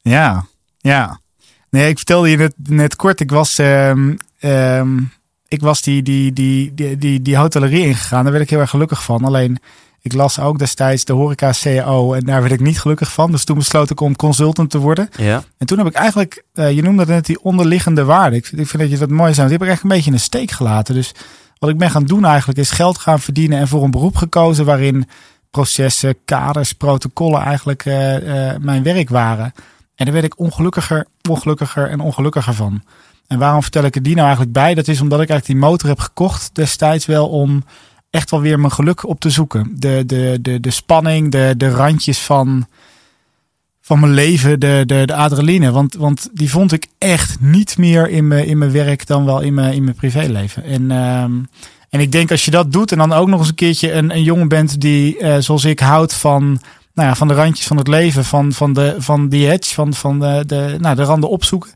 Ja, 0.00 0.44
ja. 0.78 1.20
Nee, 1.70 1.88
ik 1.88 1.96
vertelde 1.96 2.30
je 2.30 2.36
net, 2.36 2.54
net 2.68 2.96
kort. 2.96 3.20
Ik 3.20 3.30
was, 3.30 3.58
ehm, 3.58 4.14
ehm, 4.38 4.98
ik 5.48 5.60
was 5.60 5.82
die, 5.82 6.02
die, 6.02 6.32
die, 6.32 6.74
die, 6.74 6.98
die, 6.98 7.22
die 7.22 7.36
hotellerie 7.36 7.86
ingegaan. 7.86 8.22
Daar 8.22 8.32
werd 8.32 8.44
ik 8.44 8.50
heel 8.50 8.60
erg 8.60 8.70
gelukkig 8.70 9.02
van. 9.02 9.24
Alleen, 9.24 9.58
ik 10.00 10.12
las 10.12 10.40
ook 10.40 10.58
destijds 10.58 11.04
de 11.04 11.12
horeca 11.12 11.52
CAO 11.60 12.12
en 12.12 12.24
daar 12.24 12.40
werd 12.40 12.52
ik 12.52 12.60
niet 12.60 12.80
gelukkig 12.80 13.12
van. 13.12 13.30
Dus 13.30 13.44
toen 13.44 13.58
besloot 13.58 13.90
ik 13.90 14.00
om 14.00 14.16
consultant 14.16 14.70
te 14.70 14.78
worden. 14.78 15.08
Ja, 15.16 15.44
En 15.58 15.66
toen 15.66 15.78
heb 15.78 15.86
ik 15.86 15.94
eigenlijk, 15.94 16.44
eh, 16.54 16.70
je 16.70 16.82
noemde 16.82 17.00
het 17.00 17.10
net 17.10 17.26
die 17.26 17.42
onderliggende 17.42 18.04
waarde. 18.04 18.36
Ik, 18.36 18.46
ik 18.46 18.66
vind 18.66 18.82
dat 18.82 18.90
je 18.90 18.98
dat 18.98 19.10
mooi 19.10 19.34
zei. 19.34 19.48
Die 19.48 19.56
heb 19.56 19.66
ik 19.66 19.68
eigenlijk 19.68 19.82
een 19.82 19.88
beetje 19.88 20.10
in 20.10 20.16
de 20.16 20.22
steek 20.22 20.50
gelaten. 20.50 20.94
Dus 20.94 21.14
wat 21.58 21.70
ik 21.70 21.78
ben 21.78 21.90
gaan 21.90 22.04
doen 22.04 22.24
eigenlijk 22.24 22.58
is 22.58 22.70
geld 22.70 22.98
gaan 22.98 23.20
verdienen 23.20 23.58
en 23.58 23.68
voor 23.68 23.84
een 23.84 23.90
beroep 23.90 24.16
gekozen 24.16 24.64
waarin 24.64 25.08
processen, 25.50 26.16
kaders, 26.24 26.72
protocollen 26.72 27.42
eigenlijk 27.42 27.84
eh, 27.84 28.50
eh, 28.50 28.60
mijn 28.60 28.82
werk 28.82 29.08
waren. 29.08 29.52
En 29.98 30.04
daar 30.04 30.14
werd 30.14 30.24
ik 30.24 30.38
ongelukkiger, 30.38 31.06
ongelukkiger 31.28 31.90
en 31.90 32.00
ongelukkiger 32.00 32.54
van. 32.54 32.82
En 33.26 33.38
waarom 33.38 33.62
vertel 33.62 33.84
ik 33.84 33.94
het 33.94 34.04
die 34.04 34.14
nou 34.14 34.26
eigenlijk 34.26 34.56
bij? 34.56 34.74
Dat 34.74 34.88
is 34.88 35.00
omdat 35.00 35.20
ik 35.20 35.28
eigenlijk 35.28 35.60
die 35.60 35.70
motor 35.70 35.88
heb 35.88 35.98
gekocht 35.98 36.50
destijds 36.52 37.06
wel 37.06 37.28
om 37.28 37.64
echt 38.10 38.30
wel 38.30 38.40
weer 38.40 38.60
mijn 38.60 38.72
geluk 38.72 39.06
op 39.06 39.20
te 39.20 39.30
zoeken. 39.30 39.74
De, 39.74 40.02
de, 40.06 40.38
de, 40.40 40.60
de 40.60 40.70
spanning, 40.70 41.30
de, 41.30 41.54
de 41.56 41.70
randjes 41.70 42.18
van, 42.18 42.66
van 43.80 44.00
mijn 44.00 44.12
leven, 44.12 44.60
de, 44.60 44.82
de, 44.86 45.02
de 45.06 45.14
adrenaline. 45.14 45.70
Want, 45.70 45.94
want 45.94 46.28
die 46.32 46.50
vond 46.50 46.72
ik 46.72 46.86
echt 46.98 47.40
niet 47.40 47.78
meer 47.78 48.08
in 48.08 48.28
mijn, 48.28 48.46
in 48.46 48.58
mijn 48.58 48.72
werk 48.72 49.06
dan 49.06 49.24
wel 49.24 49.40
in 49.40 49.54
mijn, 49.54 49.74
in 49.74 49.84
mijn 49.84 49.96
privéleven. 49.96 50.64
En, 50.64 50.90
ehm, 50.90 51.32
en 51.90 52.00
ik 52.00 52.12
denk 52.12 52.30
als 52.30 52.44
je 52.44 52.50
dat 52.50 52.72
doet 52.72 52.92
en 52.92 52.98
dan 52.98 53.12
ook 53.12 53.28
nog 53.28 53.38
eens 53.38 53.48
een 53.48 53.54
keertje 53.54 53.92
een, 53.92 54.10
een 54.10 54.22
jongen 54.22 54.48
bent 54.48 54.80
die, 54.80 55.18
eh, 55.18 55.36
zoals 55.38 55.64
ik, 55.64 55.80
houdt 55.80 56.14
van, 56.14 56.60
nou 56.98 57.10
ja, 57.10 57.16
van 57.16 57.28
de 57.28 57.34
randjes 57.34 57.66
van 57.66 57.76
het 57.76 57.88
leven, 57.88 58.24
van, 58.24 58.52
van, 58.52 58.72
de, 58.72 58.94
van 58.98 59.28
die 59.28 59.50
edge, 59.50 59.74
van, 59.74 59.94
van 59.94 60.20
de, 60.20 60.42
de, 60.46 60.76
nou, 60.80 60.96
de 60.96 61.02
randen 61.02 61.30
opzoeken. 61.30 61.70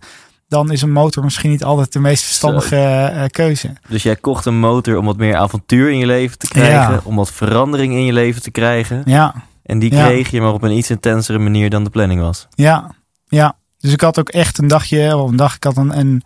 Dan 0.48 0.72
is 0.72 0.82
een 0.82 0.92
motor 0.92 1.24
misschien 1.24 1.50
niet 1.50 1.64
altijd 1.64 1.92
de 1.92 1.98
meest 1.98 2.24
verstandige 2.24 2.76
eh, 2.76 3.24
keuze. 3.28 3.72
dus 3.88 4.02
jij 4.02 4.16
kocht 4.16 4.46
een 4.46 4.58
motor 4.58 4.96
om 4.98 5.04
wat 5.04 5.16
meer 5.16 5.36
avontuur 5.36 5.90
in 5.90 5.98
je 5.98 6.06
leven 6.06 6.38
te 6.38 6.48
krijgen. 6.48 6.92
Ja. 6.92 7.00
Om 7.04 7.16
wat 7.16 7.32
verandering 7.32 7.92
in 7.92 8.04
je 8.04 8.12
leven 8.12 8.42
te 8.42 8.50
krijgen. 8.50 9.02
Ja, 9.04 9.34
En 9.62 9.78
die 9.78 9.94
Ja. 9.94 10.06
kreeg 10.06 10.30
je 10.30 10.40
maar 10.40 10.52
op 10.52 10.62
een 10.62 10.76
iets 10.76 10.90
intensere 10.90 11.38
manier 11.38 11.70
dan 11.70 11.84
de 11.84 11.90
planning 11.90 12.20
was. 12.20 12.46
ja, 12.54 12.90
ja. 13.26 13.56
Dus 13.78 13.92
ik 13.92 14.00
had 14.00 14.18
ook 14.18 14.28
echt 14.28 14.58
een 14.58 14.66
dagje, 14.68 15.16
of 15.16 15.30
een 15.30 15.36
dag, 15.36 15.54
ik 15.54 15.64
had 15.64 15.76
een, 15.76 15.98
een 15.98 16.22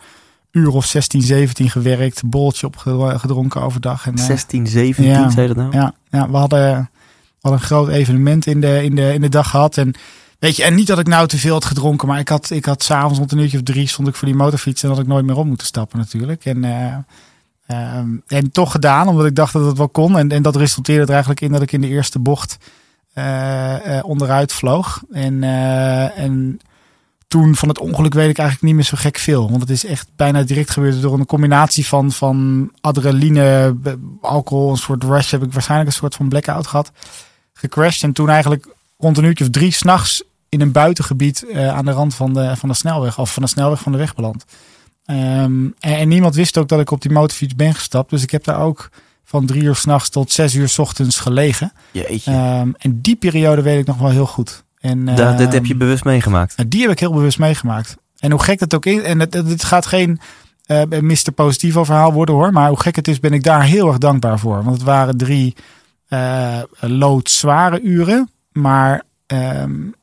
uur 0.50 0.68
of 0.68 0.84
16, 0.84 1.22
17 1.22 1.70
gewerkt, 1.70 2.22
boltje 2.24 2.66
opgedronken 2.66 3.60
overdag. 3.62 4.06
En, 4.06 4.14
eh, 4.16 4.24
16, 4.24 4.66
17, 4.66 5.04
ja. 5.04 5.30
zei 5.30 5.46
dat 5.46 5.56
nou? 5.56 5.72
Ja, 5.72 5.92
ja 6.10 6.30
we, 6.30 6.36
hadden, 6.36 6.90
een 7.52 7.60
groot 7.60 7.88
evenement 7.88 8.46
in 8.46 8.60
de, 8.60 8.84
in 8.84 8.94
de, 8.94 9.14
in 9.14 9.20
de 9.20 9.28
dag 9.28 9.50
gehad. 9.50 9.76
En 9.76 9.94
weet 10.38 10.56
je, 10.56 10.64
en 10.64 10.74
niet 10.74 10.86
dat 10.86 10.98
ik 10.98 11.06
nou 11.06 11.26
te 11.26 11.38
veel 11.38 11.52
had 11.52 11.64
gedronken, 11.64 12.08
maar 12.08 12.18
ik 12.18 12.28
had, 12.28 12.50
ik 12.50 12.64
had 12.64 12.82
s'avonds 12.82 13.18
rond 13.18 13.32
een 13.32 13.38
uurtje 13.38 13.56
of 13.56 13.62
drie 13.62 13.88
stond 13.88 14.08
ik 14.08 14.14
voor 14.14 14.28
die 14.28 14.36
motorfiets 14.36 14.82
en 14.82 14.88
had 14.88 14.98
ik 14.98 15.06
nooit 15.06 15.24
meer 15.24 15.36
op 15.36 15.46
moeten 15.46 15.66
stappen 15.66 15.98
natuurlijk. 15.98 16.44
En, 16.44 16.64
eh, 16.64 16.94
ehm, 17.66 18.08
en 18.26 18.50
toch 18.52 18.70
gedaan, 18.70 19.08
omdat 19.08 19.26
ik 19.26 19.34
dacht 19.34 19.52
dat 19.52 19.66
het 19.66 19.78
wel 19.78 19.88
kon. 19.88 20.18
En, 20.18 20.30
en 20.30 20.42
dat 20.42 20.56
resulteerde 20.56 21.02
er 21.02 21.10
eigenlijk 21.10 21.40
in 21.40 21.52
dat 21.52 21.62
ik 21.62 21.72
in 21.72 21.80
de 21.80 21.88
eerste 21.88 22.18
bocht 22.18 22.58
eh, 23.16 23.98
eh, 23.98 24.04
onderuit 24.04 24.52
vloog. 24.52 25.02
En, 25.10 25.42
eh, 25.42 26.18
en 26.18 26.58
toen 27.28 27.54
van 27.54 27.68
het 27.68 27.78
ongeluk 27.78 28.14
weet 28.14 28.30
ik 28.30 28.38
eigenlijk 28.38 28.66
niet 28.66 28.74
meer 28.74 28.84
zo 28.84 28.96
gek 28.96 29.18
veel. 29.18 29.50
Want 29.50 29.60
het 29.60 29.70
is 29.70 29.84
echt 29.84 30.08
bijna 30.16 30.42
direct 30.42 30.70
gebeurd 30.70 31.00
door 31.00 31.18
een 31.18 31.26
combinatie 31.26 31.86
van, 31.86 32.12
van 32.12 32.70
adrenaline, 32.80 33.76
alcohol, 34.20 34.70
een 34.70 34.76
soort 34.76 35.04
rush. 35.04 35.30
Heb 35.30 35.42
ik 35.42 35.52
waarschijnlijk 35.52 35.90
een 35.90 35.96
soort 35.96 36.14
van 36.14 36.28
blackout 36.28 36.66
gehad. 36.66 36.92
Gecrashed 37.58 38.02
en 38.02 38.12
toen 38.12 38.28
eigenlijk 38.28 38.66
rond 38.98 39.18
een 39.18 39.24
uurtje 39.24 39.44
of 39.44 39.50
drie 39.50 39.70
s'nachts 39.72 40.22
in 40.48 40.60
een 40.60 40.72
buitengebied 40.72 41.44
eh, 41.48 41.68
aan 41.68 41.84
de 41.84 41.90
rand 41.90 42.14
van 42.14 42.32
de, 42.34 42.56
van 42.56 42.68
de 42.68 42.74
snelweg. 42.74 43.18
Of 43.18 43.32
van 43.32 43.42
de 43.42 43.48
snelweg 43.48 43.80
van 43.80 43.92
de 43.92 43.98
weg 43.98 44.14
beland. 44.14 44.44
Ehm, 45.04 45.64
en, 45.64 45.72
en 45.80 46.08
niemand 46.08 46.34
wist 46.34 46.58
ook 46.58 46.68
dat 46.68 46.80
ik 46.80 46.90
op 46.90 47.02
die 47.02 47.10
motorfiets 47.12 47.54
ben 47.56 47.74
gestapt. 47.74 48.10
Dus 48.10 48.22
ik 48.22 48.30
heb 48.30 48.44
daar 48.44 48.60
ook 48.60 48.88
van 49.24 49.46
drie 49.46 49.62
uur 49.62 49.76
s'nachts 49.76 50.08
tot 50.08 50.32
zes 50.32 50.54
uur 50.54 50.68
s 50.68 50.78
ochtends 50.78 51.18
gelegen. 51.18 51.72
Jeetje. 51.90 52.30
Ehm, 52.30 52.70
en 52.78 53.00
die 53.00 53.16
periode 53.16 53.62
weet 53.62 53.78
ik 53.80 53.86
nog 53.86 53.98
wel 53.98 54.10
heel 54.10 54.26
goed. 54.26 54.64
En, 54.80 55.04
Da- 55.04 55.32
dit 55.32 55.40
ehm, 55.46 55.54
heb 55.54 55.66
je 55.66 55.76
bewust 55.76 56.04
meegemaakt. 56.04 56.70
die 56.70 56.82
heb 56.82 56.90
ik 56.90 57.00
heel 57.00 57.12
bewust 57.12 57.38
meegemaakt. 57.38 57.96
En 58.18 58.30
hoe 58.30 58.42
gek 58.42 58.58
dat 58.58 58.74
ook 58.74 58.86
is. 58.86 59.02
En 59.02 59.20
het 59.20 59.64
gaat 59.64 59.86
geen 59.86 60.18
uh, 60.66 60.82
Mr. 61.00 61.32
Positivo 61.34 61.84
verhaal 61.84 62.12
worden 62.12 62.34
hoor. 62.34 62.52
Maar 62.52 62.68
hoe 62.68 62.80
gek 62.80 62.96
het 62.96 63.08
is, 63.08 63.20
ben 63.20 63.32
ik 63.32 63.42
daar 63.42 63.62
heel 63.64 63.88
erg 63.88 63.98
dankbaar 63.98 64.38
voor. 64.38 64.62
Want 64.64 64.76
het 64.76 64.82
waren 64.84 65.16
drie 65.16 65.54
uh, 66.08 66.62
loodzware 66.80 67.80
uren. 67.80 68.30
Maar 68.52 69.02
um, 69.26 69.94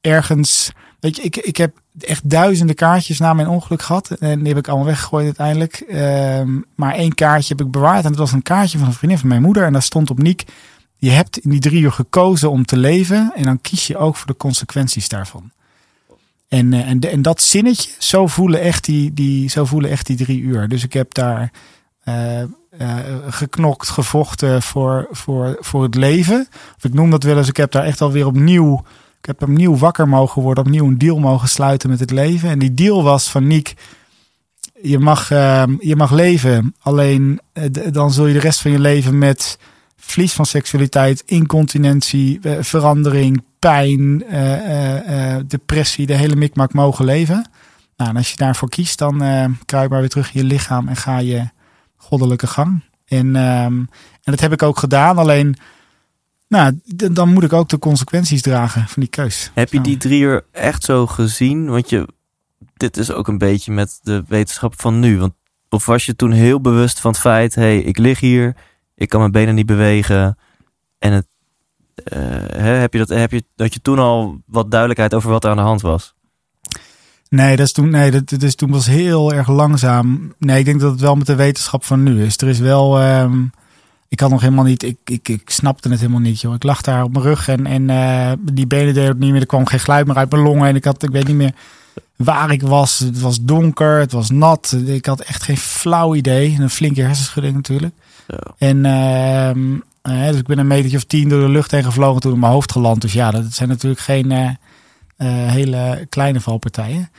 ergens, 0.00 0.72
weet 1.00 1.16
je, 1.16 1.22
ik, 1.22 1.36
ik 1.36 1.56
heb 1.56 1.80
echt 2.00 2.30
duizenden 2.30 2.76
kaartjes 2.76 3.18
na 3.18 3.32
mijn 3.32 3.48
ongeluk 3.48 3.82
gehad. 3.82 4.10
En 4.10 4.38
die 4.38 4.48
heb 4.48 4.58
ik 4.58 4.68
allemaal 4.68 4.86
weggegooid 4.86 5.24
uiteindelijk. 5.24 5.84
Um, 5.92 6.64
maar 6.74 6.94
één 6.94 7.14
kaartje 7.14 7.54
heb 7.56 7.66
ik 7.66 7.72
bewaard. 7.72 8.04
En 8.04 8.10
dat 8.10 8.18
was 8.18 8.32
een 8.32 8.42
kaartje 8.42 8.78
van 8.78 8.86
een 8.86 8.92
vriendin 8.92 9.18
van 9.18 9.28
mijn 9.28 9.42
moeder. 9.42 9.64
En 9.64 9.72
daar 9.72 9.82
stond 9.82 10.10
op 10.10 10.18
Niek, 10.18 10.44
je 10.96 11.10
hebt 11.10 11.38
in 11.38 11.50
die 11.50 11.60
drie 11.60 11.82
uur 11.82 11.92
gekozen 11.92 12.50
om 12.50 12.64
te 12.64 12.76
leven. 12.76 13.32
En 13.34 13.42
dan 13.42 13.60
kies 13.60 13.86
je 13.86 13.96
ook 13.96 14.16
voor 14.16 14.26
de 14.26 14.36
consequenties 14.36 15.08
daarvan. 15.08 15.50
En, 16.48 16.72
uh, 16.72 16.88
en, 16.88 17.00
en 17.00 17.22
dat 17.22 17.42
zinnetje, 17.42 17.90
zo 17.98 18.26
voelen, 18.26 18.60
echt 18.60 18.84
die, 18.84 19.12
die, 19.12 19.48
zo 19.48 19.64
voelen 19.64 19.90
echt 19.90 20.06
die 20.06 20.16
drie 20.16 20.40
uur. 20.40 20.68
Dus 20.68 20.84
ik 20.84 20.92
heb 20.92 21.14
daar 21.14 21.52
uh, 22.08 22.40
uh, 22.80 22.96
geknokt, 23.28 23.88
gevochten 23.88 24.62
voor, 24.62 25.08
voor, 25.10 25.56
voor 25.60 25.82
het 25.82 25.94
leven. 25.94 26.46
Of 26.76 26.84
ik 26.84 26.94
noem 26.94 27.10
dat 27.10 27.22
wel 27.22 27.36
eens, 27.36 27.48
ik 27.48 27.56
heb 27.56 27.72
daar 27.72 27.84
echt 27.84 28.00
alweer 28.00 28.26
opnieuw 28.26 28.82
ik 29.20 29.26
heb 29.26 29.42
opnieuw 29.42 29.76
wakker 29.76 30.08
mogen 30.08 30.42
worden, 30.42 30.64
opnieuw 30.64 30.86
een 30.86 30.98
deal 30.98 31.18
mogen 31.18 31.48
sluiten 31.48 31.90
met 31.90 32.00
het 32.00 32.10
leven. 32.10 32.48
En 32.48 32.58
die 32.58 32.74
deal 32.74 33.02
was 33.02 33.30
van 33.30 33.46
Niek, 33.46 33.74
je 34.82 34.98
mag, 34.98 35.30
uh, 35.30 35.62
je 35.78 35.96
mag 35.96 36.10
leven, 36.10 36.74
alleen 36.80 37.40
uh, 37.54 37.64
dan 37.92 38.12
zul 38.12 38.26
je 38.26 38.32
de 38.32 38.40
rest 38.40 38.60
van 38.60 38.70
je 38.70 38.78
leven 38.78 39.18
met 39.18 39.58
verlies 39.96 40.32
van 40.32 40.46
seksualiteit, 40.46 41.22
incontinentie, 41.26 42.40
verandering, 42.60 43.42
pijn, 43.58 44.24
depressie, 45.46 46.06
de 46.06 46.14
hele 46.14 46.36
mikmak 46.36 46.72
mogen 46.72 47.04
leven. 47.04 47.50
Nou, 47.96 48.10
en 48.10 48.16
als 48.16 48.30
je 48.30 48.36
daarvoor 48.36 48.68
kiest, 48.68 48.98
dan 48.98 49.18
kruip 49.64 49.90
maar 49.90 50.00
weer 50.00 50.08
terug 50.08 50.34
in 50.34 50.40
je 50.40 50.46
lichaam 50.46 50.88
en 50.88 50.96
ga 50.96 51.18
je 51.18 51.48
goddelijke 52.08 52.46
gang. 52.46 52.84
En, 53.04 53.36
ehm, 53.36 53.74
en 54.22 54.34
dat 54.34 54.40
heb 54.40 54.52
ik 54.52 54.62
ook 54.62 54.78
gedaan, 54.78 55.18
alleen 55.18 55.56
nou, 56.48 56.80
dan 57.12 57.32
moet 57.32 57.42
ik 57.42 57.52
ook 57.52 57.68
de 57.68 57.78
consequenties 57.78 58.42
dragen 58.42 58.88
van 58.88 59.02
die 59.02 59.10
keus. 59.10 59.50
Heb 59.54 59.72
je 59.72 59.80
die 59.80 59.96
drie 59.96 60.20
uur 60.20 60.44
echt 60.52 60.84
zo 60.84 61.06
gezien? 61.06 61.68
Want 61.68 61.90
je, 61.90 62.08
dit 62.76 62.96
is 62.96 63.12
ook 63.12 63.28
een 63.28 63.38
beetje 63.38 63.72
met 63.72 63.98
de 64.02 64.24
wetenschap 64.28 64.80
van 64.80 64.98
nu. 64.98 65.18
Want, 65.18 65.32
of 65.68 65.86
was 65.86 66.06
je 66.06 66.16
toen 66.16 66.32
heel 66.32 66.60
bewust 66.60 67.00
van 67.00 67.10
het 67.10 67.20
feit, 67.20 67.54
hé, 67.54 67.62
hey, 67.62 67.78
ik 67.78 67.98
lig 67.98 68.20
hier, 68.20 68.56
ik 68.94 69.08
kan 69.08 69.20
mijn 69.20 69.32
benen 69.32 69.54
niet 69.54 69.66
bewegen. 69.66 70.38
En 70.98 71.12
het, 71.12 71.26
uh, 72.12 72.80
heb, 72.80 72.92
je 72.92 72.98
dat, 72.98 73.08
heb 73.08 73.30
je 73.30 73.44
dat 73.56 73.74
je 73.74 73.80
toen 73.80 73.98
al 73.98 74.42
wat 74.46 74.70
duidelijkheid 74.70 75.14
over 75.14 75.30
wat 75.30 75.44
er 75.44 75.50
aan 75.50 75.56
de 75.56 75.62
hand 75.62 75.80
was? 75.80 76.14
Nee, 77.28 77.56
dat 77.56 77.66
is 77.66 77.72
toen, 77.72 77.90
nee, 77.90 78.10
dat, 78.10 78.28
dat 78.28 78.42
is 78.42 78.54
toen 78.54 78.70
was 78.70 78.86
heel 78.86 79.32
erg 79.32 79.48
langzaam. 79.48 80.34
Nee, 80.38 80.58
ik 80.58 80.64
denk 80.64 80.80
dat 80.80 80.90
het 80.90 81.00
wel 81.00 81.14
met 81.14 81.26
de 81.26 81.34
wetenschap 81.34 81.84
van 81.84 82.02
nu 82.02 82.24
is. 82.24 82.36
Er 82.36 82.48
is 82.48 82.58
wel. 82.58 83.02
Um, 83.02 83.50
ik 84.08 84.20
had 84.20 84.30
nog 84.30 84.40
helemaal 84.40 84.64
niet, 84.64 84.82
ik, 84.82 84.96
ik, 85.04 85.28
ik 85.28 85.50
snapte 85.50 85.88
het 85.88 86.00
helemaal 86.00 86.20
niet, 86.20 86.40
joh. 86.40 86.54
Ik 86.54 86.62
lag 86.62 86.80
daar 86.80 87.02
op 87.02 87.12
mijn 87.12 87.24
rug 87.24 87.48
en, 87.48 87.66
en 87.66 87.88
uh, 87.88 88.32
die 88.52 88.66
benen 88.66 88.94
deden 88.94 89.08
het 89.08 89.18
niet 89.18 89.30
meer. 89.30 89.40
Er 89.40 89.46
kwam 89.46 89.66
geen 89.66 89.80
geluid 89.80 90.06
meer 90.06 90.16
uit 90.16 90.30
mijn 90.30 90.42
longen 90.42 90.68
en 90.68 90.76
ik 90.76 90.84
had, 90.84 91.02
ik 91.02 91.10
weet 91.10 91.26
niet 91.26 91.36
meer 91.36 91.54
waar 92.16 92.50
ik 92.50 92.62
was. 92.62 92.98
Het 92.98 93.20
was 93.20 93.42
donker, 93.42 93.98
het 93.98 94.12
was 94.12 94.30
nat. 94.30 94.76
Ik 94.86 95.06
had 95.06 95.20
echt 95.20 95.42
geen 95.42 95.56
flauw 95.56 96.14
idee. 96.14 96.56
Een 96.58 96.70
flinke 96.70 97.02
hersenschudding 97.02 97.54
natuurlijk. 97.54 97.94
Zo. 98.28 98.36
En 98.58 98.76
uh, 98.84 100.28
dus 100.28 100.36
ik 100.36 100.46
ben 100.46 100.58
een 100.58 100.66
metertje 100.66 100.96
of 100.96 101.04
tien 101.04 101.28
door 101.28 101.40
de 101.40 101.48
lucht 101.48 101.70
heen 101.70 101.84
gevlogen 101.84 102.20
toen 102.20 102.32
op 102.32 102.38
mijn 102.38 102.52
hoofd 102.52 102.72
geland. 102.72 103.00
Dus 103.00 103.12
ja, 103.12 103.30
dat 103.30 103.44
zijn 103.50 103.68
natuurlijk 103.68 104.00
geen 104.00 104.30
uh, 104.30 104.48
hele 105.26 106.06
kleine 106.08 106.40
valpartijen. 106.40 107.10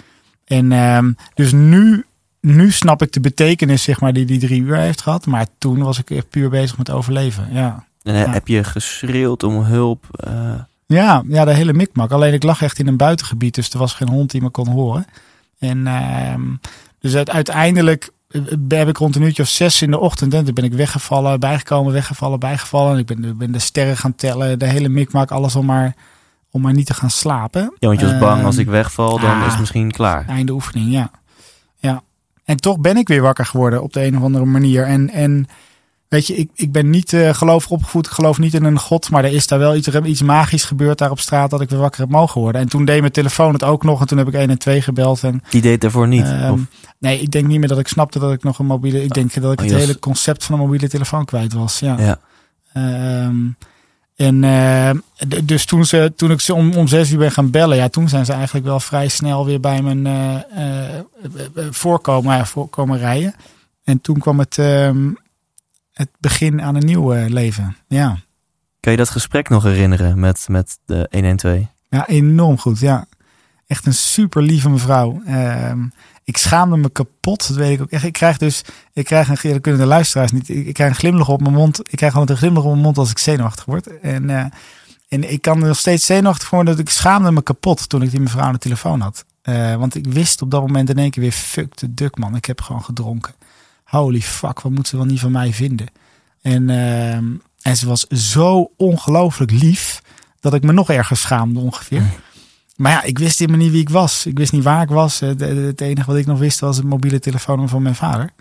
En 0.45 0.71
ehm, 0.71 1.11
dus 1.33 1.51
nu 1.51 2.03
nu 2.41 2.71
snap 2.71 3.01
ik 3.01 3.11
de 3.11 3.19
betekenis 3.19 3.83
zeg 3.83 3.99
maar, 3.99 4.13
die 4.13 4.25
die 4.25 4.39
drie 4.39 4.61
uur 4.61 4.77
heeft 4.77 5.01
gehad. 5.01 5.25
Maar 5.25 5.47
toen 5.57 5.83
was 5.83 5.99
ik 5.99 6.09
echt 6.09 6.29
puur 6.29 6.49
bezig 6.49 6.77
met 6.77 6.89
overleven. 6.89 7.47
Ja. 7.51 7.85
En 8.03 8.31
heb 8.31 8.47
je 8.47 8.63
geschreeuwd 8.63 9.43
om 9.43 9.63
hulp? 9.63 10.05
Uh... 10.27 10.53
Ja, 10.85 11.23
ja, 11.27 11.45
de 11.45 11.53
hele 11.53 11.73
mikmak. 11.73 12.11
Alleen 12.11 12.33
ik 12.33 12.43
lag 12.43 12.61
echt 12.61 12.79
in 12.79 12.87
een 12.87 12.97
buitengebied, 12.97 13.55
dus 13.55 13.69
er 13.69 13.79
was 13.79 13.93
geen 13.93 14.09
hond 14.09 14.31
die 14.31 14.41
me 14.41 14.49
kon 14.49 14.67
horen. 14.67 15.05
En 15.59 15.77
uh, 15.77 16.33
dus 16.99 17.15
uiteindelijk 17.15 18.09
eh, 18.27 18.41
heb 18.67 18.87
ik 18.87 18.97
rond 18.97 19.15
een 19.15 19.21
uurtje 19.21 19.43
of 19.43 19.49
zes 19.49 19.81
in 19.81 19.91
de 19.91 19.99
ochtend. 19.99 20.33
En 20.33 20.45
toen 20.45 20.53
ben 20.53 20.63
ik 20.63 20.73
weggevallen, 20.73 21.39
bijgekomen, 21.39 21.93
weggevallen, 21.93 22.39
bijgevallen. 22.39 22.93
En 22.93 22.99
ik 22.99 23.05
ben, 23.05 23.37
ben 23.37 23.51
de 23.51 23.59
sterren 23.59 23.97
gaan 23.97 24.15
tellen, 24.15 24.59
de 24.59 24.65
hele 24.65 24.89
mikmak, 24.89 25.31
alles 25.31 25.55
om 25.55 25.65
maar, 25.65 25.95
om 26.51 26.61
maar 26.61 26.73
niet 26.73 26.85
te 26.85 26.93
gaan 26.93 27.09
slapen. 27.09 27.73
Ja, 27.79 27.87
want 27.87 27.99
je 27.99 28.05
was 28.05 28.17
bang, 28.19 28.43
als 28.43 28.57
ik 28.57 28.67
wegval, 28.67 29.19
dan 29.19 29.31
ah, 29.31 29.45
is 29.45 29.51
het 29.51 29.59
misschien 29.59 29.91
klaar. 29.91 30.25
Einde 30.27 30.51
oefening, 30.51 30.91
ja. 30.91 31.11
Ja, 31.77 32.03
en 32.49 32.57
toch 32.57 32.79
ben 32.79 32.97
ik 32.97 33.07
weer 33.07 33.21
wakker 33.21 33.45
geworden 33.45 33.83
op 33.83 33.93
de 33.93 34.05
een 34.05 34.17
of 34.17 34.23
andere 34.23 34.45
manier. 34.45 34.83
En, 34.83 35.09
en 35.09 35.47
weet 36.07 36.27
je, 36.27 36.35
ik, 36.35 36.49
ik 36.55 36.71
ben 36.71 36.89
niet 36.89 37.11
uh, 37.11 37.33
gelovig 37.33 37.69
opgevoed. 37.69 38.05
Ik 38.05 38.11
geloof 38.11 38.37
niet 38.37 38.53
in 38.53 38.63
een 38.63 38.79
god. 38.79 39.09
Maar 39.09 39.23
er 39.23 39.33
is 39.33 39.47
daar 39.47 39.59
wel 39.59 39.75
iets, 39.75 39.87
iets 39.87 40.21
magisch 40.21 40.63
gebeurd 40.63 40.97
daar 40.97 41.11
op 41.11 41.19
straat 41.19 41.49
dat 41.49 41.61
ik 41.61 41.69
weer 41.69 41.79
wakker 41.79 42.01
heb 42.01 42.09
mogen 42.09 42.41
worden. 42.41 42.61
En 42.61 42.69
toen 42.69 42.85
deed 42.85 42.99
mijn 42.99 43.11
telefoon 43.11 43.53
het 43.53 43.63
ook 43.63 43.83
nog. 43.83 44.01
En 44.01 44.07
toen 44.07 44.17
heb 44.17 44.27
ik 44.27 44.33
1 44.33 44.49
en 44.49 44.57
2 44.57 44.81
gebeld. 44.81 45.23
En, 45.23 45.43
Die 45.49 45.61
deed 45.61 45.81
daarvoor 45.81 46.07
niet? 46.07 46.25
Uh, 46.25 46.53
nee, 46.97 47.19
ik 47.19 47.31
denk 47.31 47.47
niet 47.47 47.59
meer 47.59 47.67
dat 47.67 47.79
ik 47.79 47.87
snapte 47.87 48.19
dat 48.19 48.31
ik 48.31 48.43
nog 48.43 48.59
een 48.59 48.65
mobiele... 48.65 49.03
Ik 49.03 49.13
denk 49.13 49.33
dat 49.33 49.51
ik 49.51 49.59
oh, 49.59 49.65
het 49.65 49.75
hele 49.75 49.99
concept 49.99 50.43
van 50.43 50.55
een 50.55 50.65
mobiele 50.65 50.89
telefoon 50.89 51.25
kwijt 51.25 51.53
was. 51.53 51.79
Ja. 51.79 51.97
ja. 51.99 52.19
Uh, 52.73 53.35
en 54.19 54.43
uh, 54.43 54.89
dus 55.43 55.65
toen, 55.65 55.85
ze, 55.85 56.13
toen 56.15 56.31
ik 56.31 56.39
ze 56.39 56.53
om, 56.53 56.73
om 56.73 56.87
zes 56.87 57.11
uur 57.11 57.17
ben 57.17 57.31
gaan 57.31 57.51
bellen, 57.51 57.77
ja, 57.77 57.89
toen 57.89 58.09
zijn 58.09 58.25
ze 58.25 58.33
eigenlijk 58.33 58.65
wel 58.65 58.79
vrij 58.79 59.07
snel 59.07 59.45
weer 59.45 59.59
bij 59.59 59.81
mijn 59.81 60.05
uh, 60.05 60.35
uh, 60.57 61.67
voorkomen, 61.69 62.47
voorkomen 62.47 62.97
rijden. 62.97 63.35
En 63.83 64.01
toen 64.01 64.19
kwam 64.19 64.39
het, 64.39 64.57
ehm, 64.57 65.11
het 65.93 66.09
begin 66.19 66.61
aan 66.61 66.75
een 66.75 66.85
nieuw 66.85 67.11
leven. 67.11 67.75
Ja. 67.87 68.17
Kan 68.79 68.91
je 68.91 68.97
dat 68.97 69.09
gesprek 69.09 69.49
nog 69.49 69.63
herinneren 69.63 70.19
met, 70.19 70.45
met 70.47 70.77
de 70.85 71.07
112? 71.11 71.59
Ja, 71.89 72.07
enorm 72.07 72.57
goed. 72.57 72.79
Ja. 72.79 73.05
Echt 73.67 73.85
een 73.85 73.93
super 73.93 74.41
lieve 74.41 74.69
mevrouw. 74.69 75.21
Ehm, 75.25 75.79
ik 76.29 76.37
schaamde 76.37 76.77
me 76.77 76.89
kapot. 76.89 77.47
Dat 77.47 77.57
weet 77.57 77.71
ik 77.71 77.81
ook 77.81 77.89
echt. 77.89 78.03
Ik 78.03 78.13
krijg 78.13 78.37
dus, 78.37 78.61
ik 78.93 79.05
krijg 79.05 79.27
een, 79.29 79.51
dat 79.51 79.61
kunnen 79.61 79.81
de 79.81 79.87
luisteraars 79.87 80.31
niet. 80.31 80.49
Ik, 80.49 80.73
krijg 80.73 80.89
een 80.89 80.97
glimlach 80.97 81.29
op 81.29 81.41
mijn 81.41 81.53
mond. 81.53 81.79
Ik 81.79 81.97
krijg 81.97 82.11
gewoon 82.11 82.29
een 82.29 82.37
glimlach 82.37 82.63
op 82.63 82.71
mijn 82.71 82.83
mond 82.83 82.97
als 82.97 83.11
ik 83.11 83.17
zenuwachtig 83.17 83.65
word. 83.65 83.99
En, 83.99 84.29
uh, 84.29 84.45
en 85.07 85.31
ik 85.31 85.41
kan 85.41 85.59
nog 85.59 85.77
steeds 85.77 86.05
zenuwachtig 86.05 86.49
worden 86.49 86.75
dat 86.75 86.85
ik 86.85 86.89
schaamde 86.89 87.31
me 87.31 87.41
kapot 87.41 87.89
toen 87.89 88.01
ik 88.01 88.11
die 88.11 88.19
mevrouw 88.19 88.43
aan 88.43 88.53
de 88.53 88.59
telefoon 88.59 89.01
had. 89.01 89.25
Uh, 89.43 89.75
want 89.75 89.95
ik 89.95 90.05
wist 90.07 90.41
op 90.41 90.51
dat 90.51 90.61
moment 90.61 90.89
in 90.89 90.97
één 90.97 91.09
keer 91.09 91.23
weer, 91.23 91.31
fuck 91.31 91.77
de 91.77 91.93
duk 91.93 92.17
man. 92.17 92.35
Ik 92.35 92.45
heb 92.45 92.61
gewoon 92.61 92.83
gedronken. 92.83 93.33
Holy 93.83 94.21
fuck, 94.21 94.61
wat 94.61 94.71
moet 94.71 94.87
ze 94.87 94.97
wel 94.97 95.05
niet 95.05 95.19
van 95.19 95.31
mij 95.31 95.53
vinden? 95.53 95.87
En, 96.41 96.69
uh, 96.69 97.13
en 97.61 97.77
ze 97.77 97.87
was 97.87 98.07
zo 98.07 98.71
ongelooflijk 98.77 99.51
lief 99.51 100.01
dat 100.39 100.53
ik 100.53 100.63
me 100.63 100.71
nog 100.71 100.89
erger 100.89 101.17
schaamde 101.17 101.59
ongeveer. 101.59 102.03
Maar 102.79 102.91
ja, 102.91 103.03
ik 103.03 103.19
wist 103.19 103.39
helemaal 103.39 103.61
niet 103.61 103.71
wie 103.71 103.81
ik 103.81 103.89
was. 103.89 104.25
Ik 104.25 104.37
wist 104.37 104.51
niet 104.51 104.63
waar 104.63 104.81
ik 104.81 104.89
was. 104.89 105.19
Het 105.19 105.81
enige 105.81 106.05
wat 106.05 106.15
ik 106.15 106.25
nog 106.25 106.39
wist 106.39 106.59
was 106.59 106.77
het 106.77 106.85
mobiele 106.85 107.19
telefoon 107.19 107.69
van 107.69 107.81
mijn 107.81 107.95
vader. 107.95 108.33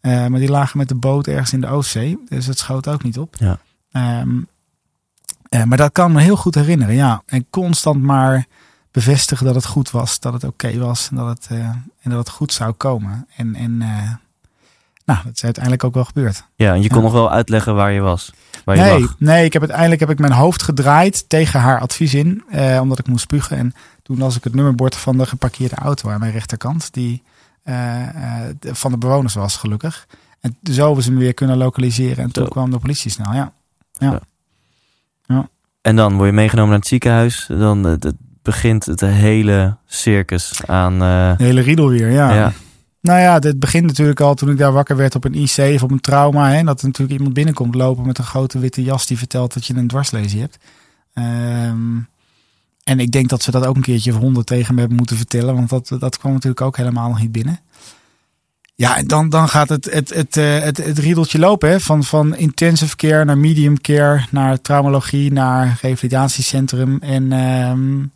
Uh, 0.00 0.26
maar 0.26 0.40
die 0.40 0.50
lagen 0.50 0.78
met 0.78 0.88
de 0.88 0.94
boot 0.94 1.26
ergens 1.26 1.52
in 1.52 1.60
de 1.60 1.66
Oostzee. 1.66 2.18
Dus 2.28 2.46
het 2.46 2.58
schoot 2.58 2.88
ook 2.88 3.02
niet 3.02 3.18
op. 3.18 3.36
Ja. 3.38 3.58
Um, 4.20 4.48
uh, 5.50 5.64
maar 5.64 5.78
dat 5.78 5.92
kan 5.92 6.12
me 6.12 6.20
heel 6.20 6.36
goed 6.36 6.54
herinneren. 6.54 6.94
Ja. 6.94 7.22
En 7.26 7.46
constant 7.50 8.02
maar 8.02 8.46
bevestigen 8.90 9.46
dat 9.46 9.54
het 9.54 9.66
goed 9.66 9.90
was. 9.90 10.20
Dat 10.20 10.32
het 10.32 10.44
oké 10.44 10.66
okay 10.66 10.78
was. 10.78 11.08
En 11.10 11.16
dat 11.16 11.28
het, 11.28 11.48
uh, 11.52 11.58
en 12.00 12.10
dat 12.10 12.18
het 12.18 12.28
goed 12.28 12.52
zou 12.52 12.72
komen. 12.72 13.26
En, 13.36 13.54
en 13.54 13.82
nou, 15.12 15.24
dat 15.24 15.34
is 15.34 15.44
uiteindelijk 15.44 15.84
ook 15.84 15.94
wel 15.94 16.04
gebeurd. 16.04 16.44
Ja, 16.54 16.74
en 16.74 16.82
je 16.82 16.88
kon 16.88 17.02
nog 17.02 17.12
wel 17.12 17.30
uitleggen 17.30 17.74
waar 17.74 17.92
je 17.92 18.00
was. 18.00 18.32
Waar 18.64 18.76
nee, 18.76 18.92
je 18.92 19.00
lag. 19.00 19.14
nee, 19.18 19.44
ik 19.44 19.52
heb 19.52 19.62
uiteindelijk 19.62 20.00
heb 20.00 20.10
ik 20.10 20.18
mijn 20.18 20.32
hoofd 20.32 20.62
gedraaid 20.62 21.28
tegen 21.28 21.60
haar 21.60 21.80
advies 21.80 22.14
in, 22.14 22.44
eh, 22.50 22.78
omdat 22.80 22.98
ik 22.98 23.08
moest 23.08 23.22
spugen. 23.22 23.56
En 23.56 23.74
toen 24.02 24.18
las 24.18 24.36
ik 24.36 24.44
het 24.44 24.54
nummerbord 24.54 24.96
van 24.96 25.18
de 25.18 25.26
geparkeerde 25.26 25.74
auto 25.74 26.10
aan 26.10 26.20
mijn 26.20 26.32
rechterkant, 26.32 26.92
die 26.92 27.22
uh, 27.64 27.74
van 28.62 28.90
de 28.90 28.98
bewoners 28.98 29.34
was, 29.34 29.56
gelukkig. 29.56 30.06
En 30.40 30.56
zo 30.72 30.86
hebben 30.86 31.04
ze 31.04 31.12
me 31.12 31.18
weer 31.18 31.34
kunnen 31.34 31.56
lokaliseren. 31.56 32.24
En 32.24 32.32
toen 32.32 32.48
kwam 32.48 32.70
de 32.70 32.78
politie 32.78 33.10
snel, 33.10 33.32
ja. 33.32 33.52
ja. 33.92 34.20
ja. 35.24 35.48
En 35.82 35.96
dan 35.96 36.14
word 36.16 36.28
je 36.28 36.34
meegenomen 36.34 36.70
naar 36.70 36.78
het 36.78 36.88
ziekenhuis. 36.88 37.46
Dan 37.48 37.84
het, 37.84 38.12
begint 38.42 38.86
het 38.86 39.00
hele 39.00 39.76
circus 39.86 40.66
aan. 40.66 40.98
De 40.98 41.34
hele 41.36 41.60
riedel 41.60 41.88
weer, 41.88 42.10
ja. 42.10 42.32
ja. 42.34 42.52
Nou 43.02 43.20
ja, 43.20 43.38
dit 43.38 43.58
begint 43.58 43.86
natuurlijk 43.86 44.20
al 44.20 44.34
toen 44.34 44.50
ik 44.50 44.58
daar 44.58 44.72
wakker 44.72 44.96
werd 44.96 45.14
op 45.14 45.24
een 45.24 45.34
IC 45.34 45.74
of 45.74 45.82
op 45.82 45.90
een 45.90 46.00
trauma. 46.00 46.50
Hè, 46.50 46.62
dat 46.62 46.80
er 46.80 46.86
natuurlijk 46.86 47.16
iemand 47.16 47.34
binnenkomt 47.34 47.74
lopen 47.74 48.06
met 48.06 48.18
een 48.18 48.24
grote 48.24 48.58
witte 48.58 48.82
jas 48.82 49.06
die 49.06 49.18
vertelt 49.18 49.54
dat 49.54 49.66
je 49.66 49.74
een 49.74 49.88
dwarslesie 49.88 50.40
hebt. 50.40 50.58
Um, 51.14 52.08
en 52.84 53.00
ik 53.00 53.10
denk 53.12 53.28
dat 53.28 53.42
ze 53.42 53.50
dat 53.50 53.66
ook 53.66 53.76
een 53.76 53.82
keertje 53.82 54.12
of 54.12 54.18
honderd 54.18 54.46
tegen 54.46 54.74
me 54.74 54.80
hebben 54.80 54.98
moeten 54.98 55.16
vertellen. 55.16 55.54
Want 55.54 55.68
dat, 55.68 56.00
dat 56.00 56.18
kwam 56.18 56.32
natuurlijk 56.32 56.60
ook 56.60 56.76
helemaal 56.76 57.08
nog 57.08 57.20
niet 57.20 57.32
binnen. 57.32 57.60
Ja, 58.74 58.96
en 58.96 59.06
dan, 59.06 59.28
dan 59.28 59.48
gaat 59.48 59.68
het, 59.68 59.84
het, 59.92 60.14
het, 60.14 60.36
eh, 60.36 60.58
het, 60.58 60.76
het, 60.76 60.98
riedeltje 60.98 61.38
lopen. 61.38 61.70
Hè? 61.70 61.80
Van, 61.80 62.04
van 62.04 62.36
intensive 62.36 62.96
care 62.96 63.24
naar 63.24 63.38
medium 63.38 63.80
care, 63.80 64.26
naar 64.30 64.60
traumologie, 64.60 65.32
naar 65.32 65.78
revalidatiecentrum. 65.80 66.98
En 67.00 67.32
um, 67.32 68.12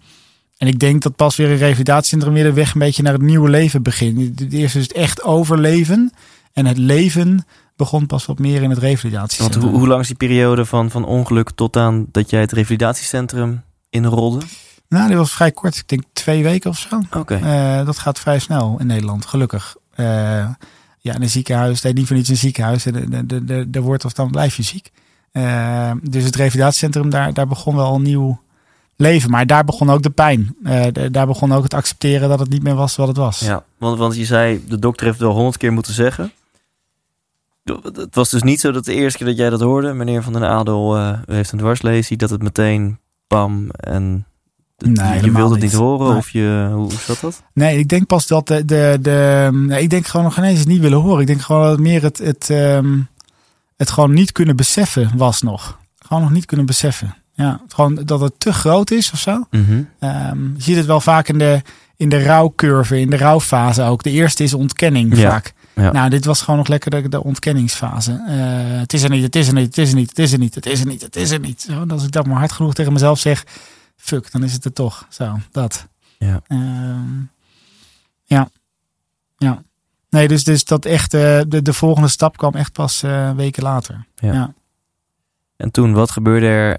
en 0.56 0.66
ik 0.66 0.78
denk 0.78 1.02
dat 1.02 1.16
pas 1.16 1.36
weer 1.36 1.50
een 1.50 1.56
revalidatiecentrum 1.56 2.32
weer 2.32 2.44
de 2.44 2.52
weg 2.52 2.74
een 2.74 2.80
beetje 2.80 3.02
naar 3.02 3.12
het 3.12 3.22
nieuwe 3.22 3.50
leven 3.50 3.82
begint. 3.82 4.40
Het 4.40 4.52
eerste 4.52 4.78
is 4.78 4.84
het 4.84 4.96
echt 4.96 5.22
overleven. 5.22 6.12
En 6.52 6.66
het 6.66 6.78
leven 6.78 7.46
begon 7.76 8.06
pas 8.06 8.26
wat 8.26 8.38
meer 8.38 8.62
in 8.62 8.70
het 8.70 8.78
Want 8.78 8.92
revalidatiecentrum. 8.92 9.62
hoe, 9.62 9.78
hoe 9.78 9.88
lang 9.88 10.00
is 10.00 10.06
die 10.06 10.16
periode 10.16 10.64
van, 10.64 10.90
van 10.90 11.04
ongeluk 11.04 11.50
tot 11.50 11.76
aan 11.76 12.06
dat 12.12 12.30
jij 12.30 12.40
het 12.40 12.52
revalidatiecentrum 12.52 13.62
inrolde? 13.90 14.40
Nou, 14.88 15.08
die 15.08 15.16
was 15.16 15.32
vrij 15.32 15.52
kort. 15.52 15.76
Ik 15.76 15.88
denk 15.88 16.02
twee 16.12 16.42
weken 16.42 16.70
of 16.70 16.78
zo. 16.78 17.00
Oké. 17.10 17.34
Eh, 17.34 17.86
dat 17.86 17.98
gaat 17.98 18.18
vrij 18.18 18.38
snel 18.38 18.76
in 18.78 18.86
Nederland, 18.86 19.26
gelukkig. 19.26 19.76
Eh, 19.94 20.06
ja, 20.98 21.14
in 21.14 21.22
een 21.22 21.30
ziekenhuis, 21.30 21.82
nee, 21.82 21.92
niet 21.92 22.06
voor 22.06 22.16
niets 22.16 22.28
een 22.28 22.36
ziekenhuis. 22.36 22.82
De, 22.82 23.08
de, 23.08 23.26
de, 23.26 23.44
de, 23.44 23.70
de 23.70 23.80
wordt 23.80 24.04
of 24.04 24.12
dan 24.12 24.30
blijf 24.30 24.56
je 24.56 24.62
ziek. 24.62 24.90
Eh, 25.32 25.90
dus 26.02 26.24
het 26.24 26.36
revalidatiecentrum, 26.36 27.10
daar, 27.10 27.34
daar 27.34 27.46
begon 27.46 27.76
wel 27.76 27.94
een 27.94 28.02
nieuw 28.02 28.40
leven. 28.96 29.30
Maar 29.30 29.46
daar 29.46 29.64
begon 29.64 29.90
ook 29.90 30.02
de 30.02 30.10
pijn. 30.10 30.56
Eh, 30.64 30.84
de- 30.92 31.10
daar 31.10 31.26
begon 31.26 31.52
ook 31.52 31.62
het 31.62 31.74
accepteren 31.74 32.28
dat 32.28 32.38
het 32.38 32.48
niet 32.48 32.62
meer 32.62 32.74
was 32.74 32.96
wat 32.96 33.08
het 33.08 33.16
was. 33.16 33.38
Ja, 33.40 33.64
want, 33.78 33.98
want 33.98 34.16
je 34.16 34.24
zei, 34.24 34.64
de 34.68 34.78
dokter 34.78 35.06
heeft 35.06 35.18
het 35.18 35.26
wel 35.26 35.36
honderd 35.36 35.56
keer 35.56 35.72
moeten 35.72 35.94
zeggen. 35.94 36.32
Het 37.92 38.14
was 38.14 38.30
dus 38.30 38.42
niet 38.42 38.60
zo 38.60 38.72
dat 38.72 38.84
de 38.84 38.94
eerste 38.94 39.18
keer 39.18 39.26
dat 39.26 39.36
jij 39.36 39.50
dat 39.50 39.60
hoorde, 39.60 39.92
meneer 39.92 40.22
Van 40.22 40.32
den 40.32 40.48
Adel 40.48 40.96
eh, 40.96 41.18
heeft 41.26 41.52
een 41.52 41.58
dwarslesie, 41.58 42.16
dat 42.16 42.30
het 42.30 42.42
meteen 42.42 42.98
pam 43.26 43.68
en 43.70 44.26
Nee, 44.78 45.22
je 45.24 45.30
wilde 45.32 45.52
het 45.54 45.62
niet 45.62 45.72
niet. 45.72 45.80
horen 45.80 46.08
Nee. 46.08 46.16
of 46.16 46.30
je, 46.30 46.70
hoe 46.72 46.90
zat 46.92 47.20
dat? 47.20 47.42
Nee, 47.52 47.78
ik 47.78 47.88
denk 47.88 48.06
pas 48.06 48.26
dat 48.26 48.46
de. 48.48 48.64
de, 48.64 48.98
de 49.00 49.48
nee, 49.52 49.82
ik 49.82 49.90
denk 49.90 50.06
gewoon 50.06 50.26
nog 50.26 50.36
ineens 50.38 50.58
het 50.58 50.68
niet 50.68 50.80
willen 50.80 50.98
horen. 51.00 51.20
Ik 51.20 51.26
denk 51.26 51.40
gewoon 51.40 51.62
dat 51.62 51.70
het 51.70 51.80
meer 51.80 52.02
het, 52.02 52.18
het, 52.18 52.50
ehm, 52.50 52.98
het 53.76 53.90
gewoon 53.90 54.12
niet 54.12 54.32
kunnen 54.32 54.56
beseffen 54.56 55.10
was 55.16 55.42
nog. 55.42 55.78
Gewoon 55.98 56.22
nog 56.22 56.32
niet 56.32 56.44
kunnen 56.44 56.66
beseffen. 56.66 57.14
Ja, 57.36 57.60
gewoon 57.68 57.94
dat 57.94 58.20
het 58.20 58.32
te 58.40 58.52
groot 58.52 58.90
is 58.90 59.12
of 59.12 59.18
zo. 59.18 59.44
Mhm. 59.50 59.82
Ehm, 59.98 60.44
je 60.54 60.62
ziet 60.62 60.76
het 60.76 60.86
wel 60.86 61.00
vaak 61.00 61.28
in 61.28 61.38
de, 61.38 61.62
in 61.96 62.08
de 62.08 62.22
rouwcurve, 62.22 63.00
in 63.00 63.10
de 63.10 63.16
rouwfase 63.16 63.82
ook. 63.82 64.02
De 64.02 64.10
eerste 64.10 64.42
is 64.42 64.54
ontkenning 64.54 65.16
Ja, 65.16 65.30
vaak. 65.30 65.52
ja. 65.74 65.92
Nou, 65.92 66.10
dit 66.10 66.24
was 66.24 66.40
gewoon 66.42 66.58
nog 66.58 66.68
lekker 66.68 66.90
de, 66.90 67.08
de 67.08 67.22
ontkenningsfase. 67.22 68.12
Eh, 68.26 68.78
het 68.80 68.92
is 68.92 69.02
er 69.02 69.10
niet, 69.10 69.22
het 69.22 69.36
is 69.36 69.48
er 69.48 69.54
niet, 69.54 69.66
het 69.66 69.78
is 69.78 69.90
er 69.90 69.96
niet, 69.96 70.08
het 70.08 70.18
is 70.18 70.32
er 70.32 70.38
niet, 70.38 70.54
het 70.54 70.66
is 70.66 70.80
er 70.80 70.86
niet, 70.86 71.02
het 71.02 71.16
is 71.16 71.30
er 71.30 71.40
niet. 71.40 71.60
Zo, 71.62 71.84
als 71.88 72.04
ik 72.04 72.10
dat 72.12 72.26
maar 72.26 72.38
hard 72.38 72.52
genoeg 72.52 72.74
tegen 72.74 72.92
mezelf 72.92 73.18
zeg, 73.18 73.44
fuck, 73.96 74.32
dan 74.32 74.42
is 74.42 74.52
het 74.52 74.64
er 74.64 74.72
toch. 74.72 75.06
Zo, 75.08 75.38
dat. 75.50 75.86
Ja. 76.18 76.40
Ehm, 76.46 77.20
ja. 78.24 78.48
Ja. 79.36 79.62
Nee, 80.10 80.28
dus, 80.28 80.44
dus 80.44 80.64
dat 80.64 80.84
echt, 80.84 81.14
eh, 81.14 81.40
de, 81.48 81.62
de 81.62 81.72
volgende 81.72 82.08
stap 82.08 82.36
kwam 82.36 82.54
echt 82.54 82.72
pas 82.72 83.02
eh, 83.02 83.30
weken 83.30 83.62
later. 83.62 84.06
Ja. 84.14 84.32
Ja. 84.32 84.54
En 85.56 85.70
toen, 85.70 85.92
wat 85.92 86.10
gebeurde 86.10 86.46
er 86.46 86.78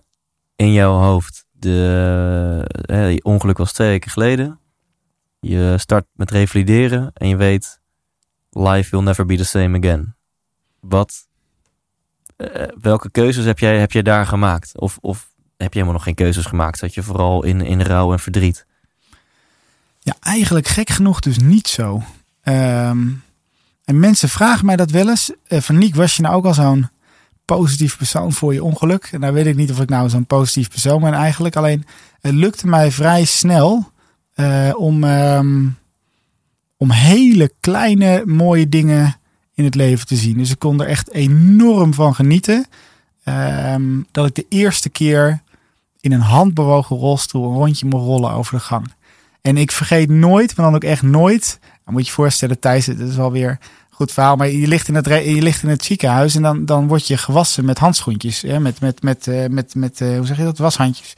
in 0.57 0.73
jouw 0.73 0.99
hoofd? 0.99 1.45
De, 1.51 2.65
hè, 2.81 3.15
ongeluk 3.21 3.57
was 3.57 3.73
twee 3.73 3.89
weken 3.89 4.11
geleden. 4.11 4.59
Je 5.39 5.75
start 5.77 6.05
met 6.13 6.31
revalideren 6.31 7.11
en 7.13 7.27
je 7.27 7.35
weet, 7.35 7.79
life 8.49 8.89
will 8.91 9.05
never 9.05 9.25
be 9.25 9.35
the 9.35 9.45
same 9.45 9.77
again. 9.77 10.15
Wat, 10.79 11.27
eh, 12.35 12.67
welke 12.81 13.11
keuzes 13.11 13.45
heb 13.45 13.59
jij, 13.59 13.79
heb 13.79 13.91
jij 13.91 14.01
daar 14.01 14.25
gemaakt? 14.25 14.79
Of, 14.79 14.97
of 15.01 15.29
heb 15.57 15.73
je 15.73 15.79
helemaal 15.79 15.93
nog 15.93 16.03
geen 16.03 16.15
keuzes 16.15 16.45
gemaakt? 16.45 16.77
Zat 16.77 16.93
je 16.93 17.03
vooral 17.03 17.43
in, 17.43 17.61
in 17.61 17.81
rouw 17.81 18.11
en 18.11 18.19
verdriet? 18.19 18.65
Ja, 19.99 20.15
eigenlijk 20.19 20.67
gek 20.67 20.89
genoeg 20.89 21.19
dus 21.19 21.37
niet 21.37 21.67
zo. 21.67 22.03
Ehm, 22.41 23.07
en 23.83 23.99
mensen 23.99 24.29
vragen 24.29 24.65
mij 24.65 24.75
dat 24.75 24.91
wel 24.91 25.09
eens. 25.09 25.31
Eh, 25.47 25.61
van 25.61 25.91
was 25.93 26.15
je 26.15 26.21
nou 26.21 26.35
ook 26.35 26.45
al 26.45 26.53
zo'n 26.53 26.89
positief 27.55 27.97
persoon 27.97 28.33
voor 28.33 28.53
je 28.53 28.63
ongeluk? 28.63 29.09
En 29.11 29.19
nou 29.19 29.33
weet 29.33 29.45
ik 29.45 29.55
niet 29.55 29.71
of 29.71 29.79
ik 29.81 29.89
nou 29.89 30.09
zo'n 30.09 30.25
positief 30.25 30.69
persoon 30.69 31.01
ben 31.01 31.13
eigenlijk. 31.13 31.55
Alleen 31.55 31.85
het 32.21 32.33
lukte 32.33 32.67
mij 32.67 32.91
vrij 32.91 33.25
snel 33.25 33.91
eh, 34.33 34.71
om, 34.75 35.03
ehm, 35.03 35.67
om 36.77 36.91
hele 36.91 37.51
kleine 37.59 38.23
mooie 38.25 38.69
dingen 38.69 39.15
in 39.53 39.63
het 39.63 39.75
leven 39.75 40.07
te 40.07 40.15
zien. 40.15 40.37
Dus 40.37 40.51
ik 40.51 40.59
kon 40.59 40.81
er 40.81 40.87
echt 40.87 41.11
enorm 41.11 41.93
van 41.93 42.15
genieten. 42.15 42.65
Ehm, 43.23 44.01
dat 44.11 44.27
ik 44.27 44.35
de 44.35 44.45
eerste 44.49 44.89
keer 44.89 45.41
in 45.99 46.11
een 46.11 46.19
handbewogen 46.19 46.97
rolstoel 46.97 47.49
een 47.49 47.57
rondje 47.57 47.85
mocht 47.85 48.05
rollen 48.05 48.31
over 48.31 48.55
de 48.55 48.63
gang. 48.63 48.93
En 49.41 49.57
ik 49.57 49.71
vergeet 49.71 50.09
nooit, 50.09 50.55
maar 50.55 50.65
dan 50.65 50.75
ook 50.75 50.83
echt 50.83 51.01
nooit. 51.01 51.59
Dan 51.61 51.93
moet 51.93 52.01
je 52.01 52.07
je 52.07 52.13
voorstellen, 52.13 52.59
Thijs, 52.59 52.85
het 52.85 52.99
is 52.99 53.15
wel 53.15 53.31
weer 53.31 53.49
een 53.49 53.57
goed 53.97 54.11
verhaal. 54.11 54.35
Maar 54.35 54.49
je 54.49 54.67
ligt 54.67 54.87
in 54.87 54.95
het, 54.95 55.05
je 55.05 55.41
ligt 55.41 55.63
in 55.63 55.69
het 55.69 55.83
ziekenhuis 55.83 56.35
en 56.35 56.41
dan, 56.41 56.65
dan 56.65 56.87
word 56.87 57.07
je 57.07 57.17
gewassen 57.17 57.65
met 57.65 57.77
handschoentjes. 57.77 58.41
Hè, 58.41 58.59
met, 58.59 58.79
met, 58.79 59.01
met, 59.01 59.27
eh, 59.27 59.45
met, 59.49 59.75
met 59.75 60.01
eh, 60.01 60.17
hoe 60.17 60.25
zeg 60.25 60.37
je 60.37 60.43
dat, 60.43 60.57
washandjes. 60.57 61.13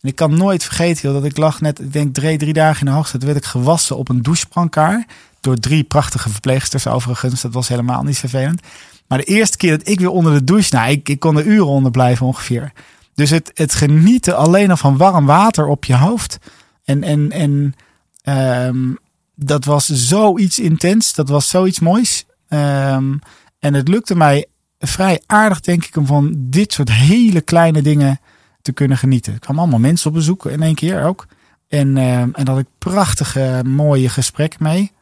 En 0.00 0.08
ik 0.08 0.14
kan 0.14 0.36
nooit 0.36 0.64
vergeten 0.64 1.02
joh, 1.02 1.12
dat 1.20 1.30
ik 1.30 1.36
lag 1.36 1.60
net, 1.60 1.80
ik 1.80 1.92
denk 1.92 2.14
drie, 2.14 2.38
drie 2.38 2.52
dagen 2.52 2.80
in 2.80 2.86
de 2.86 2.92
hoogte. 2.92 3.18
Werd 3.18 3.36
ik 3.36 3.44
gewassen 3.44 3.96
op 3.96 4.08
een 4.08 4.22
douchebrancard. 4.22 5.04
Door 5.40 5.56
drie 5.56 5.84
prachtige 5.84 6.30
verpleegsters 6.30 6.86
overigens. 6.86 7.40
Dat 7.40 7.52
was 7.52 7.68
helemaal 7.68 8.02
niet 8.02 8.18
vervelend. 8.18 8.60
Maar 9.06 9.18
de 9.18 9.24
eerste 9.24 9.56
keer 9.56 9.78
dat 9.78 9.88
ik 9.88 9.98
weer 9.98 10.10
onder 10.10 10.32
de 10.32 10.44
douche, 10.44 10.74
nou, 10.74 10.90
ik, 10.90 11.08
ik 11.08 11.20
kon 11.20 11.36
er 11.36 11.46
uren 11.46 11.66
onder 11.66 11.90
blijven 11.90 12.26
ongeveer. 12.26 12.72
Dus 13.14 13.30
het, 13.30 13.50
het 13.54 13.74
genieten 13.74 14.36
alleen 14.36 14.70
al 14.70 14.76
van 14.76 14.96
warm 14.96 15.26
water 15.26 15.66
op 15.66 15.84
je 15.84 15.96
hoofd. 15.96 16.38
En, 16.84 17.02
en, 17.02 17.30
en 17.30 17.74
ehm, 18.22 18.92
dat 19.40 19.64
was 19.64 19.86
zoiets 19.86 20.58
intens. 20.58 21.14
Dat 21.14 21.28
was 21.28 21.48
zoiets 21.48 21.78
moois. 21.78 22.26
Ehm, 22.48 23.14
en 23.58 23.74
het 23.74 23.88
lukte 23.88 24.16
mij 24.16 24.46
vrij 24.78 25.22
aardig, 25.26 25.60
denk 25.60 25.84
ik, 25.84 25.96
om 25.96 26.06
van 26.06 26.34
dit 26.36 26.72
soort 26.72 26.92
hele 26.92 27.40
kleine 27.40 27.82
dingen 27.82 28.20
te 28.62 28.72
kunnen 28.72 28.98
genieten. 28.98 29.32
Er 29.32 29.38
kwamen 29.38 29.62
allemaal 29.62 29.80
mensen 29.80 30.08
op 30.08 30.14
bezoek 30.14 30.46
in 30.46 30.62
één 30.62 30.74
keer 30.74 31.04
ook. 31.04 31.26
En, 31.68 31.96
ehm, 31.96 32.28
en 32.32 32.44
daar 32.44 32.54
had 32.54 32.58
ik 32.58 32.70
prachtige, 32.78 33.62
mooie 33.66 34.08
gesprekken 34.08 34.62
mee. 34.62 34.92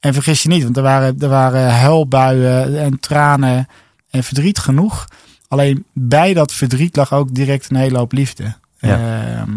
En 0.00 0.14
vergis 0.14 0.42
je 0.42 0.48
niet, 0.48 0.62
want 0.62 0.76
er 0.76 0.82
waren, 0.82 1.18
er 1.18 1.28
waren 1.28 1.70
huilbuien 1.70 2.80
en 2.80 3.00
tranen 3.00 3.68
en 4.10 4.24
verdriet 4.24 4.58
genoeg. 4.58 5.08
Alleen 5.48 5.84
bij 5.92 6.34
dat 6.34 6.52
verdriet 6.52 6.96
lag 6.96 7.12
ook 7.12 7.34
direct 7.34 7.70
een 7.70 7.76
hele 7.76 7.98
hoop 7.98 8.12
liefde. 8.12 8.54
Ja. 8.78 8.98
Ehm, 8.98 9.50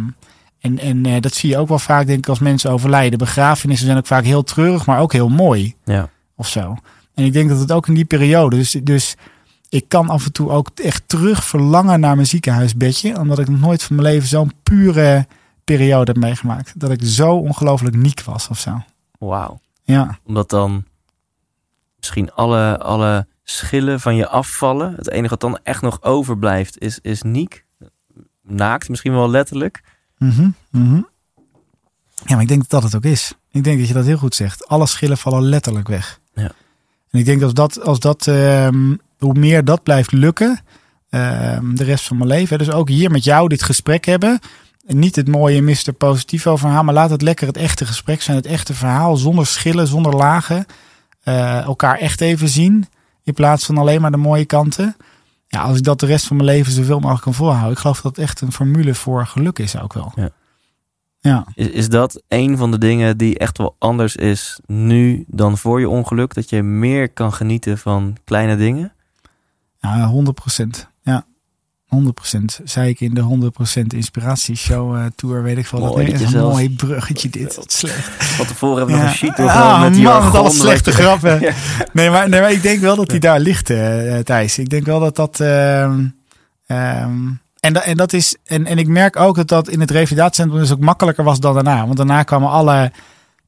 en 0.63 0.80
en 0.80 1.06
eh, 1.06 1.21
dat 1.21 1.34
zie 1.34 1.49
je 1.49 1.58
ook 1.58 1.67
wel 1.67 1.80
vaak, 1.80 2.06
denk 2.06 2.17
ik, 2.19 2.28
als 2.30 2.39
mensen 2.39 2.71
overlijden. 2.71 3.19
Begrafenissen 3.19 3.86
zijn 3.86 3.97
ook 3.97 4.06
vaak 4.08 4.23
heel 4.23 4.43
treurig, 4.43 4.86
maar 4.86 4.99
ook 4.99 5.12
heel 5.13 5.30
mooi 5.30 5.76
Ja. 5.86 6.10
of 6.36 6.47
zo. 6.47 6.76
En 7.13 7.26
ik 7.26 7.34
denk 7.34 7.49
dat 7.49 7.60
het 7.60 7.71
ook 7.71 7.88
in 7.88 7.93
die 7.93 8.06
periode. 8.06 8.56
Dus, 8.56 8.71
dus 8.84 9.15
ik 9.69 9.86
kan 9.88 10.10
af 10.10 10.26
en 10.26 10.32
toe 10.32 10.49
ook 10.49 10.69
echt 10.76 11.04
terug 11.06 11.43
verlangen 11.43 11.99
naar 11.99 12.15
mijn 12.15 12.28
ziekenhuisbedje. 12.28 13.19
Omdat 13.19 13.39
ik 13.39 13.47
nog 13.47 13.60
nooit 13.60 13.84
van 13.84 13.95
mijn 13.95 14.08
leven 14.08 14.28
zo'n 14.28 14.52
pure 14.63 15.28
periode 15.63 16.12
heb 16.12 16.21
meegemaakt. 16.21 16.80
Dat 16.80 16.91
ik 16.91 16.99
zo 17.04 17.32
ongelooflijk 17.36 17.95
niek 17.95 18.21
was 18.21 18.47
of 18.47 18.60
zo. 18.60 18.82
Wauw. 19.19 19.60
Ja, 19.84 20.19
Omdat 20.26 20.49
dan 20.49 20.86
misschien 21.97 22.32
alle, 22.34 22.78
alle 22.80 23.28
schillen 23.43 23.99
van 23.99 24.15
je 24.15 24.28
afvallen. 24.28 24.93
Het 24.95 25.10
enige 25.10 25.30
wat 25.30 25.39
dan 25.39 25.60
echt 25.63 25.82
nog 25.82 26.02
overblijft 26.02 26.80
is, 26.80 26.99
is 27.02 27.21
niek. 27.21 27.65
Naakt, 28.41 28.89
misschien 28.89 29.13
wel 29.13 29.30
letterlijk. 29.30 29.82
Mhm, 30.23 30.49
mhm. 30.69 31.01
ja, 32.25 32.33
maar 32.33 32.41
ik 32.41 32.47
denk 32.47 32.62
dat 32.62 32.69
dat 32.69 32.83
het 32.83 32.95
ook 32.95 33.12
is. 33.12 33.33
Ik 33.51 33.63
denk 33.63 33.79
dat 33.79 33.88
je 33.88 33.93
dat 33.93 34.05
heel 34.05 34.17
goed 34.17 34.36
zegt. 34.36 34.67
Alle 34.67 34.88
schillen 34.88 35.17
vallen 35.17 35.43
letterlijk 35.43 35.88
weg. 35.88 36.19
Ja. 36.33 36.51
En 37.09 37.19
ik 37.19 37.25
denk 37.25 37.39
dat 37.39 37.59
als 37.59 37.73
dat, 37.73 37.86
als 37.86 37.99
dat 37.99 38.27
ehm, 38.27 38.95
hoe 39.17 39.33
meer 39.33 39.65
dat 39.65 39.83
blijft 39.83 40.12
lukken, 40.12 40.59
ehm, 41.09 41.75
de 41.75 41.83
rest 41.83 42.07
van 42.07 42.17
mijn 42.17 42.29
leven. 42.29 42.57
Dus 42.57 42.71
ook 42.71 42.89
hier 42.89 43.12
met 43.12 43.23
jou 43.23 43.47
dit 43.47 43.63
gesprek 43.63 44.05
hebben. 44.05 44.39
En 44.86 44.99
niet 44.99 45.15
het 45.15 45.27
mooie 45.27 45.62
Mr. 45.62 45.93
Positivo 45.97 46.55
verhaal, 46.55 46.83
maar 46.83 46.93
laat 46.93 47.09
het 47.09 47.21
lekker 47.21 47.47
het 47.47 47.57
echte 47.57 47.86
gesprek 47.86 48.21
zijn. 48.21 48.38
Het 48.38 48.45
echte 48.45 48.73
verhaal, 48.73 49.17
zonder 49.17 49.45
schillen, 49.45 49.88
zonder 49.88 50.15
lagen. 50.15 50.65
Eh, 51.23 51.62
elkaar 51.62 51.97
echt 51.97 52.21
even 52.21 52.49
zien. 52.49 52.88
In 53.23 53.33
plaats 53.33 53.65
van 53.65 53.77
alleen 53.77 54.01
maar 54.01 54.12
de 54.12 54.17
mooie 54.17 54.45
kanten. 54.45 54.95
Ja, 55.53 55.61
als 55.61 55.77
ik 55.77 55.83
dat 55.83 55.99
de 55.99 56.05
rest 56.05 56.27
van 56.27 56.35
mijn 56.35 56.49
leven 56.49 56.71
zoveel 56.71 56.99
mogelijk 56.99 57.23
kan 57.23 57.33
volhouden. 57.33 57.71
Ik 57.71 57.77
geloof 57.77 58.01
dat 58.01 58.15
het 58.15 58.25
echt 58.25 58.41
een 58.41 58.51
formule 58.51 58.95
voor 58.95 59.27
geluk 59.27 59.59
is 59.59 59.79
ook 59.79 59.93
wel. 59.93 60.11
Ja. 60.15 60.29
Ja, 61.19 61.45
Is, 61.53 61.67
is 61.67 61.89
dat 61.89 62.23
een 62.27 62.57
van 62.57 62.71
de 62.71 62.77
dingen 62.77 63.17
die 63.17 63.37
echt 63.37 63.57
wel 63.57 63.75
anders 63.79 64.15
is 64.15 64.59
nu 64.65 65.23
dan 65.27 65.57
voor 65.57 65.79
je 65.79 65.89
ongeluk? 65.89 66.33
Dat 66.33 66.49
je 66.49 66.63
meer 66.63 67.09
kan 67.09 67.33
genieten 67.33 67.77
van 67.77 68.17
kleine 68.23 68.55
dingen? 68.55 68.93
ja 69.79 70.07
100 70.07 70.35
procent. 70.35 70.89
Ja, 71.93 71.99
100 71.99 72.15
procent. 72.15 72.60
Zei 72.63 72.89
ik 72.89 72.99
in 72.99 73.13
de 73.13 73.21
100 73.21 73.53
procent 73.53 73.93
inspiratieshow 73.93 74.95
eh, 74.95 75.06
tour, 75.15 75.43
weet 75.43 75.58
ik 75.58 75.65
veel. 75.65 75.79
Dat 75.79 75.89
Mooi 75.89 76.06
is 76.06 76.19
dat 76.21 76.34
een 76.34 76.39
mooi 76.39 76.69
bruggetje 76.69 77.29
dit. 77.29 77.56
Wat 77.56 77.71
slecht. 77.71 78.10
Van 78.23 78.45
tevoren 78.45 78.77
hebben 78.77 78.95
we 78.95 79.01
nog 79.01 79.12
een 79.12 79.17
sheet 79.17 79.39
Ah, 79.39 79.82
met 79.82 79.97
man, 79.97 80.21
alle 80.21 80.41
wat 80.43 80.53
slechte 80.53 80.91
grappen. 80.91 81.39
Ja. 81.41 81.53
Nee 81.93 82.10
maar, 82.10 82.29
nee, 82.29 82.41
maar 82.41 82.51
ik 82.51 82.62
denk 82.62 82.79
wel 82.79 82.95
dat 82.95 83.10
die 83.10 83.19
daar 83.19 83.39
ligt, 83.39 83.69
eh, 83.69 84.17
Thijs. 84.17 84.58
Ik 84.58 84.69
denk 84.69 84.86
wel 84.86 84.99
dat 84.99 85.15
dat. 85.15 85.39
ehm, 85.39 86.06
ehm, 86.67 87.17
en, 87.60 87.73
dat 87.73 87.84
en 87.84 87.97
dat 87.97 88.13
is. 88.13 88.36
En, 88.45 88.65
en 88.65 88.77
ik 88.77 88.88
merk 88.88 89.15
ook 89.19 89.36
dat 89.36 89.47
dat 89.47 89.69
in 89.69 89.79
het 89.79 89.91
revalidatiecentrum 89.91 90.60
dus 90.62 90.71
ook 90.71 90.79
makkelijker 90.79 91.23
was 91.23 91.39
dan 91.39 91.53
daarna. 91.53 91.86
Want 91.86 91.97
daarna 91.97 92.23
kwamen 92.23 92.49
alle, 92.49 92.91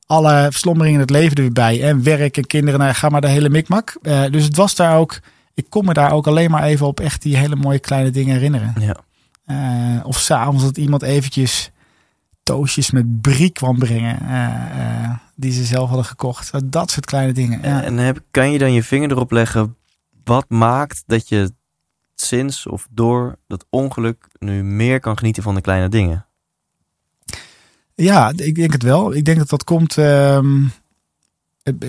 alle 0.06 0.48
slommeringen 0.50 0.96
in 1.00 1.02
het 1.06 1.10
leven 1.10 1.36
er 1.36 1.42
weer 1.42 1.52
bij. 1.52 1.84
En 1.84 2.04
werk 2.04 2.38
en 2.38 2.48
kinderen, 2.48 2.80
nou, 2.80 2.94
ga 2.94 3.10
maar 3.10 3.22
de 3.22 3.28
hele 3.28 3.50
mikmak. 3.50 3.98
Dus 4.32 4.44
het 4.44 4.56
was 4.56 4.76
daar 4.76 4.98
ook. 4.98 5.20
Ik 5.56 5.66
kon 5.70 5.86
me 5.86 5.94
daar 5.94 6.12
ook 6.12 6.28
alleen 6.28 6.52
maar 6.52 6.64
even 6.64 6.88
op 6.88 7.00
echt 7.00 7.22
die 7.22 7.38
hele 7.38 7.56
mooie 7.56 7.80
kleine 7.80 8.10
dingen 8.12 8.34
herinneren. 8.34 8.74
Ja. 8.80 8.96
Eh, 9.46 10.06
of 10.06 10.20
s'avonds 10.20 10.64
dat 10.64 10.78
iemand 10.78 11.02
eventjes 11.02 11.72
toastjes 12.44 12.92
met 12.92 13.22
brie 13.22 13.50
kwam 13.50 13.78
brengen. 13.80 14.20
eh, 14.22 15.04
eh, 15.04 15.12
die 15.36 15.52
ze 15.52 15.64
zelf 15.64 15.88
hadden 15.88 16.06
gekocht. 16.06 16.72
Dat 16.72 16.92
soort 16.92 17.06
kleine 17.06 17.34
dingen. 17.34 17.60
Ja. 17.62 17.84
En 17.84 17.98
heb, 17.98 18.20
kan 18.32 18.52
je 18.52 18.58
dan 18.58 18.74
je 18.74 18.84
vinger 18.84 19.12
erop 19.12 19.32
leggen 19.32 19.76
wat 20.24 20.46
maakt 20.50 21.04
dat 21.06 21.30
je 21.30 21.52
sinds 22.16 22.68
of 22.68 22.88
door 22.92 23.36
dat 23.48 23.66
ongeluk 23.70 24.28
nu 24.40 24.64
meer 24.64 25.00
kan 25.00 25.18
genieten 25.18 25.44
van 25.44 25.56
de 25.56 25.62
kleine 25.62 25.90
dingen? 25.90 26.26
Ja, 27.96 28.32
ik 28.36 28.56
denk 28.56 28.72
het 28.72 28.84
wel. 28.84 29.14
Ik 29.14 29.26
denk 29.26 29.38
dat 29.38 29.50
dat 29.50 29.64
komt. 29.64 29.98
ehm, 29.98 30.64
eh, 30.64 30.70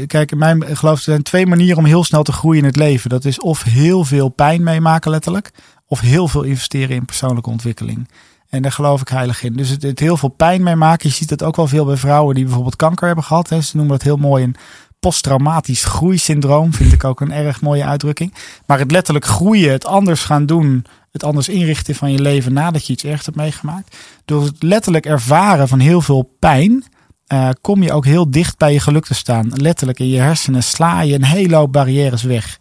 kijk, 0.07 0.33
in 0.33 0.39
mijn 0.39 0.77
geloof 0.77 0.97
er 0.97 1.03
zijn 1.03 1.23
twee 1.23 1.47
manieren 1.47 1.79
om 1.79 1.85
heel 1.85 2.05
snel 2.05 2.23
te 2.23 2.33
groeien 2.33 2.61
in 2.61 2.67
het 2.67 2.77
leven. 2.77 3.11
Dat 3.11 3.25
is 3.25 3.41
of 3.41 3.63
heel 3.63 4.05
veel 4.05 4.29
pijn 4.29 4.63
meemaken, 4.63 5.11
letterlijk, 5.11 5.51
of 5.87 6.01
heel 6.01 6.29
veel 6.29 6.43
investeren 6.43 6.97
in 6.97 7.05
persoonlijke 7.05 7.51
ontwikkeling. 7.51 8.09
En 8.49 8.63
daar 8.63 8.73
geloof 8.73 9.01
ik 9.01 9.09
heilig 9.09 9.43
in. 9.43 9.53
Dus 9.53 9.69
het, 9.69 9.83
het 9.83 9.99
heel 9.99 10.17
veel 10.17 10.29
pijn 10.29 10.63
meemaken. 10.63 11.09
Je 11.09 11.15
ziet 11.15 11.31
het 11.31 11.43
ook 11.43 11.57
wel 11.57 11.67
veel 11.67 11.85
bij 11.85 11.97
vrouwen 11.97 12.35
die 12.35 12.45
bijvoorbeeld 12.45 12.77
kanker 12.77 13.07
hebben 13.07 13.25
gehad. 13.25 13.49
Hè. 13.49 13.61
Ze 13.61 13.77
noemen 13.77 13.97
dat 13.97 14.03
heel 14.03 14.17
mooi 14.17 14.45
een 14.45 14.57
posttraumatisch 15.01 15.85
groeisyndroom. 15.85 16.73
Vind 16.73 16.93
ik 16.93 17.05
ook 17.05 17.21
een 17.21 17.33
erg 17.33 17.61
mooie 17.61 17.85
uitdrukking. 17.85 18.35
Maar 18.67 18.79
het 18.79 18.91
letterlijk 18.91 19.25
groeien, 19.25 19.73
het 19.73 19.85
anders 19.85 20.25
gaan 20.25 20.47
doen, 20.47 20.85
het 21.13 21.25
anders 21.25 21.49
inrichten 21.49 21.95
van 21.95 22.13
je 22.13 22.21
leven 22.21 22.53
nadat 22.53 22.87
je 22.87 22.93
iets 22.93 23.05
ergs 23.05 23.25
hebt 23.25 23.37
meegemaakt. 23.37 23.97
Door 24.25 24.45
het 24.45 24.63
letterlijk 24.63 25.07
ervaren 25.07 25.69
van 25.69 25.79
heel 25.79 26.01
veel 26.01 26.37
pijn, 26.39 26.85
eh, 27.27 27.49
kom 27.61 27.83
je 27.83 27.93
ook 27.93 28.05
heel 28.05 28.31
dicht 28.31 28.59
bij 28.59 28.73
je 28.73 28.81
geluk 28.81 29.05
te 29.05 29.15
staan. 29.15 29.49
Letterlijk 29.55 29.99
in 29.99 30.09
je 30.09 30.21
hersenen 30.21 30.63
sla 30.63 31.01
je 31.01 31.15
een 31.15 31.25
hele 31.25 31.57
hoop 31.57 31.73
barrières 31.73 32.23
weg. 32.23 32.59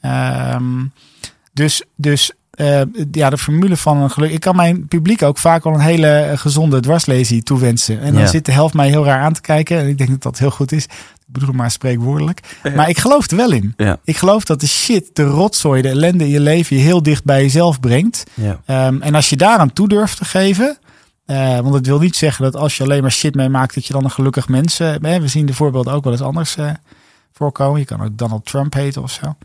Ehm, 0.00 0.84
dus 1.52 1.82
dus 1.96 2.32
eh, 2.50 2.80
ja, 3.12 3.30
de 3.30 3.38
formule 3.38 3.76
van 3.76 3.96
een 3.96 4.10
geluk. 4.10 4.30
Ik 4.30 4.40
kan 4.40 4.56
mijn 4.56 4.88
publiek 4.88 5.22
ook 5.22 5.38
vaak 5.38 5.64
wel 5.64 5.74
een 5.74 5.80
hele 5.80 6.32
gezonde 6.34 6.80
dwarslesie 6.80 7.42
toewensen. 7.42 8.00
En 8.00 8.12
dan 8.12 8.22
Ja. 8.22 8.28
zit 8.28 8.44
de 8.44 8.52
helft 8.52 8.74
mij 8.74 8.88
heel 8.88 9.04
raar 9.04 9.20
aan 9.22 9.32
te 9.32 9.40
kijken. 9.40 9.78
En 9.78 9.88
ik 9.88 9.98
denk 9.98 10.10
dat 10.10 10.22
dat 10.22 10.38
heel 10.38 10.50
goed 10.50 10.72
is. 10.72 10.84
Ik 10.84 11.34
bedoel 11.34 11.54
maar 11.54 11.70
spreekwoordelijk. 11.70 12.40
Maar 12.74 12.88
ik 12.88 12.98
geloof 12.98 13.30
er 13.30 13.36
wel 13.36 13.52
in. 13.52 13.74
Ja. 13.76 13.98
Ik 14.04 14.16
geloof 14.16 14.44
dat 14.44 14.60
de 14.60 14.66
shit, 14.68 15.10
de 15.12 15.22
rotzooi, 15.22 15.82
de 15.82 15.88
ellende 15.88 16.24
in 16.24 16.30
je 16.30 16.40
leven 16.40 16.76
je 16.76 16.82
heel 16.82 17.02
dicht 17.02 17.24
bij 17.24 17.42
jezelf 17.42 17.80
brengt. 17.80 18.24
Ehm, 18.66 19.02
en 19.02 19.14
als 19.14 19.30
je 19.30 19.36
daaraan 19.36 19.72
toe 19.72 19.88
durft 19.88 20.16
te 20.16 20.24
geven. 20.24 20.78
Eh, 21.28 21.58
want 21.60 21.74
het 21.74 21.86
wil 21.86 21.98
niet 21.98 22.16
zeggen 22.16 22.44
dat 22.44 22.56
als 22.56 22.76
je 22.76 22.82
alleen 22.82 23.02
maar 23.02 23.12
shit 23.12 23.34
meemaakt, 23.34 23.74
dat 23.74 23.86
je 23.86 23.92
dan 23.92 24.04
een 24.04 24.10
gelukkig 24.10 24.48
mens 24.48 24.80
eh, 24.80 24.94
bent. 25.00 25.22
We 25.22 25.28
zien 25.28 25.46
de 25.46 25.54
voorbeelden 25.54 25.92
ook 25.92 26.04
wel 26.04 26.12
eens 26.12 26.22
anders 26.22 26.56
eh, 26.56 26.70
voorkomen. 27.32 27.80
Je 27.80 27.86
kan 27.86 28.02
ook 28.02 28.18
Donald 28.18 28.44
Trump 28.44 28.74
heten 28.74 29.02
of 29.02 29.10
zo. 29.10 29.36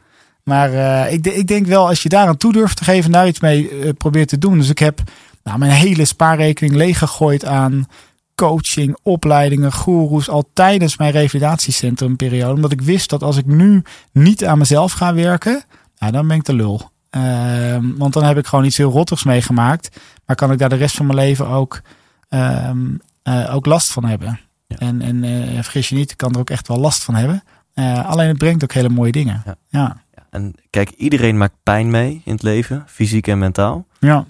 Maar 0.43 0.73
eh, 0.73 1.13
ik, 1.13 1.27
ik 1.27 1.47
denk 1.47 1.65
wel, 1.65 1.87
als 1.87 2.03
je 2.03 2.09
daaraan 2.09 2.37
toe 2.37 2.53
durft 2.53 2.77
te 2.77 2.83
geven, 2.83 3.11
daar 3.11 3.27
iets 3.27 3.39
mee 3.39 3.69
eh, 3.69 3.89
probeert 3.97 4.27
te 4.27 4.37
doen. 4.37 4.57
Dus 4.57 4.69
ik 4.69 4.79
heb 4.79 5.01
nou, 5.43 5.57
mijn 5.57 5.71
hele 5.71 6.05
spaarrekening 6.05 6.75
leeggegooid 6.75 7.45
aan 7.45 7.87
coaching, 8.35 8.97
opleidingen, 9.03 9.73
goeroes, 9.73 10.29
al 10.29 10.49
tijdens 10.53 10.97
mijn 10.97 11.11
revalidatiecentrumperiode. 11.11 12.53
Omdat 12.53 12.71
ik 12.71 12.81
wist 12.81 13.09
dat 13.09 13.23
als 13.23 13.37
ik 13.37 13.45
nu 13.45 13.81
niet 14.11 14.45
aan 14.45 14.57
mezelf 14.57 14.91
ga 14.91 15.13
werken, 15.13 15.63
nou, 15.97 16.11
dan 16.11 16.27
ben 16.27 16.37
ik 16.37 16.45
de 16.45 16.53
lul. 16.53 16.91
Ehm, 17.09 17.85
want 17.97 18.13
dan 18.13 18.23
heb 18.23 18.37
ik 18.37 18.47
gewoon 18.47 18.65
iets 18.65 18.77
heel 18.77 18.91
rottigs 18.91 19.23
meegemaakt. 19.23 19.97
Maar 20.25 20.35
kan 20.35 20.51
ik 20.51 20.57
daar 20.57 20.69
de 20.69 20.75
rest 20.75 20.95
van 20.95 21.05
mijn 21.05 21.17
leven 21.17 21.47
ook, 21.47 21.81
ehm, 22.29 22.95
eh, 23.23 23.55
ook 23.55 23.65
last 23.65 23.91
van 23.91 24.05
hebben. 24.05 24.39
Ja. 24.67 24.77
En, 24.77 25.01
en 25.01 25.23
eh, 25.23 25.53
vergis 25.53 25.89
je 25.89 25.95
niet, 25.95 26.11
ik 26.11 26.17
kan 26.17 26.33
er 26.33 26.39
ook 26.39 26.49
echt 26.49 26.67
wel 26.67 26.77
last 26.77 27.03
van 27.03 27.15
hebben. 27.15 27.43
Eh, 27.73 28.09
alleen 28.09 28.27
het 28.27 28.37
brengt 28.37 28.63
ook 28.63 28.73
hele 28.73 28.89
mooie 28.89 29.11
dingen. 29.11 29.41
Ja. 29.45 29.55
Ja. 29.69 30.01
En 30.29 30.53
kijk, 30.69 30.89
iedereen 30.89 31.37
maakt 31.37 31.55
pijn 31.63 31.89
mee 31.89 32.21
in 32.25 32.31
het 32.31 32.43
leven, 32.43 32.83
fysiek 32.87 33.27
en 33.27 33.39
mentaal. 33.39 33.85
Ja. 33.99 34.25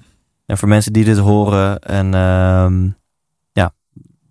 En 0.46 0.58
voor 0.58 0.68
mensen 0.68 0.94
die 0.94 1.04
dit 1.04 1.18
horen 1.18 1.80
en 1.80 2.14
ehm, 2.14 2.90
ja, 3.52 3.72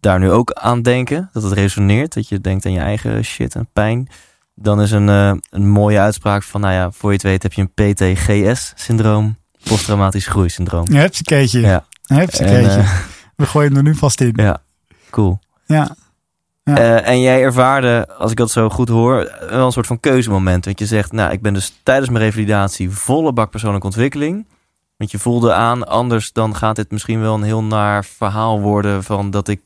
daar 0.00 0.18
nu 0.18 0.30
ook 0.30 0.52
aan 0.52 0.82
denken, 0.82 1.30
dat 1.32 1.42
het 1.42 1.52
resoneert, 1.52 2.14
dat 2.14 2.28
je 2.28 2.40
denkt 2.40 2.66
aan 2.66 2.72
je 2.72 2.80
eigen 2.80 3.24
shit 3.24 3.54
en 3.54 3.68
pijn, 3.72 4.08
dan 4.54 4.80
is 4.80 4.90
een, 4.90 5.08
een 5.50 5.68
mooie 5.68 5.98
uitspraak 5.98 6.42
van, 6.42 6.60
nou 6.60 6.72
ja, 6.72 6.90
voor 6.90 7.10
je 7.10 7.16
het 7.16 7.24
weet 7.24 7.42
heb 7.42 7.52
je 7.52 7.68
een 7.72 7.92
PTGS-syndroom, 7.94 9.36
posttraumatisch 9.64 10.26
groeisyndroom. 10.26 10.84
Ja, 10.90 10.98
heb 11.00 11.14
ze 11.14 11.24
keetje. 11.24 11.60
Ja. 11.60 11.84
Heb 12.06 12.34
ze 12.34 12.44
En, 12.44 12.50
keetje. 12.62 12.78
eh, 12.80 12.92
We 13.36 13.46
gooien 13.46 13.76
er 13.76 13.82
nu 13.82 13.94
vast 13.94 14.20
in. 14.20 14.32
ja, 14.34 14.62
cool. 15.10 15.38
Ja. 15.66 15.96
Ja. 16.64 16.76
Eh, 16.76 17.08
en 17.08 17.20
jij 17.20 17.42
ervaarde, 17.42 18.08
als 18.18 18.30
ik 18.30 18.36
dat 18.36 18.50
zo 18.50 18.68
goed 18.68 18.88
hoor, 18.88 19.32
wel 19.50 19.66
een 19.66 19.72
soort 19.72 19.86
van 19.86 20.00
keuzemoment. 20.00 20.64
Want 20.64 20.78
je 20.78 20.86
zegt, 20.86 21.12
nou, 21.12 21.32
ik 21.32 21.42
ben 21.42 21.54
dus 21.54 21.74
tijdens 21.82 22.08
mijn 22.10 22.24
revalidatie 22.24 22.90
volle 22.90 23.32
bak 23.32 23.50
persoonlijke 23.50 23.86
ontwikkeling. 23.86 24.46
Want 24.96 25.10
je 25.10 25.18
voelde 25.18 25.52
aan, 25.52 25.86
anders 25.88 26.32
dan 26.32 26.56
gaat 26.56 26.76
dit 26.76 26.90
misschien 26.90 27.20
wel 27.20 27.34
een 27.34 27.42
heel 27.42 27.62
naar 27.62 28.04
verhaal 28.04 28.60
worden 28.60 29.04
van 29.04 29.30
dat 29.30 29.48
ik, 29.48 29.60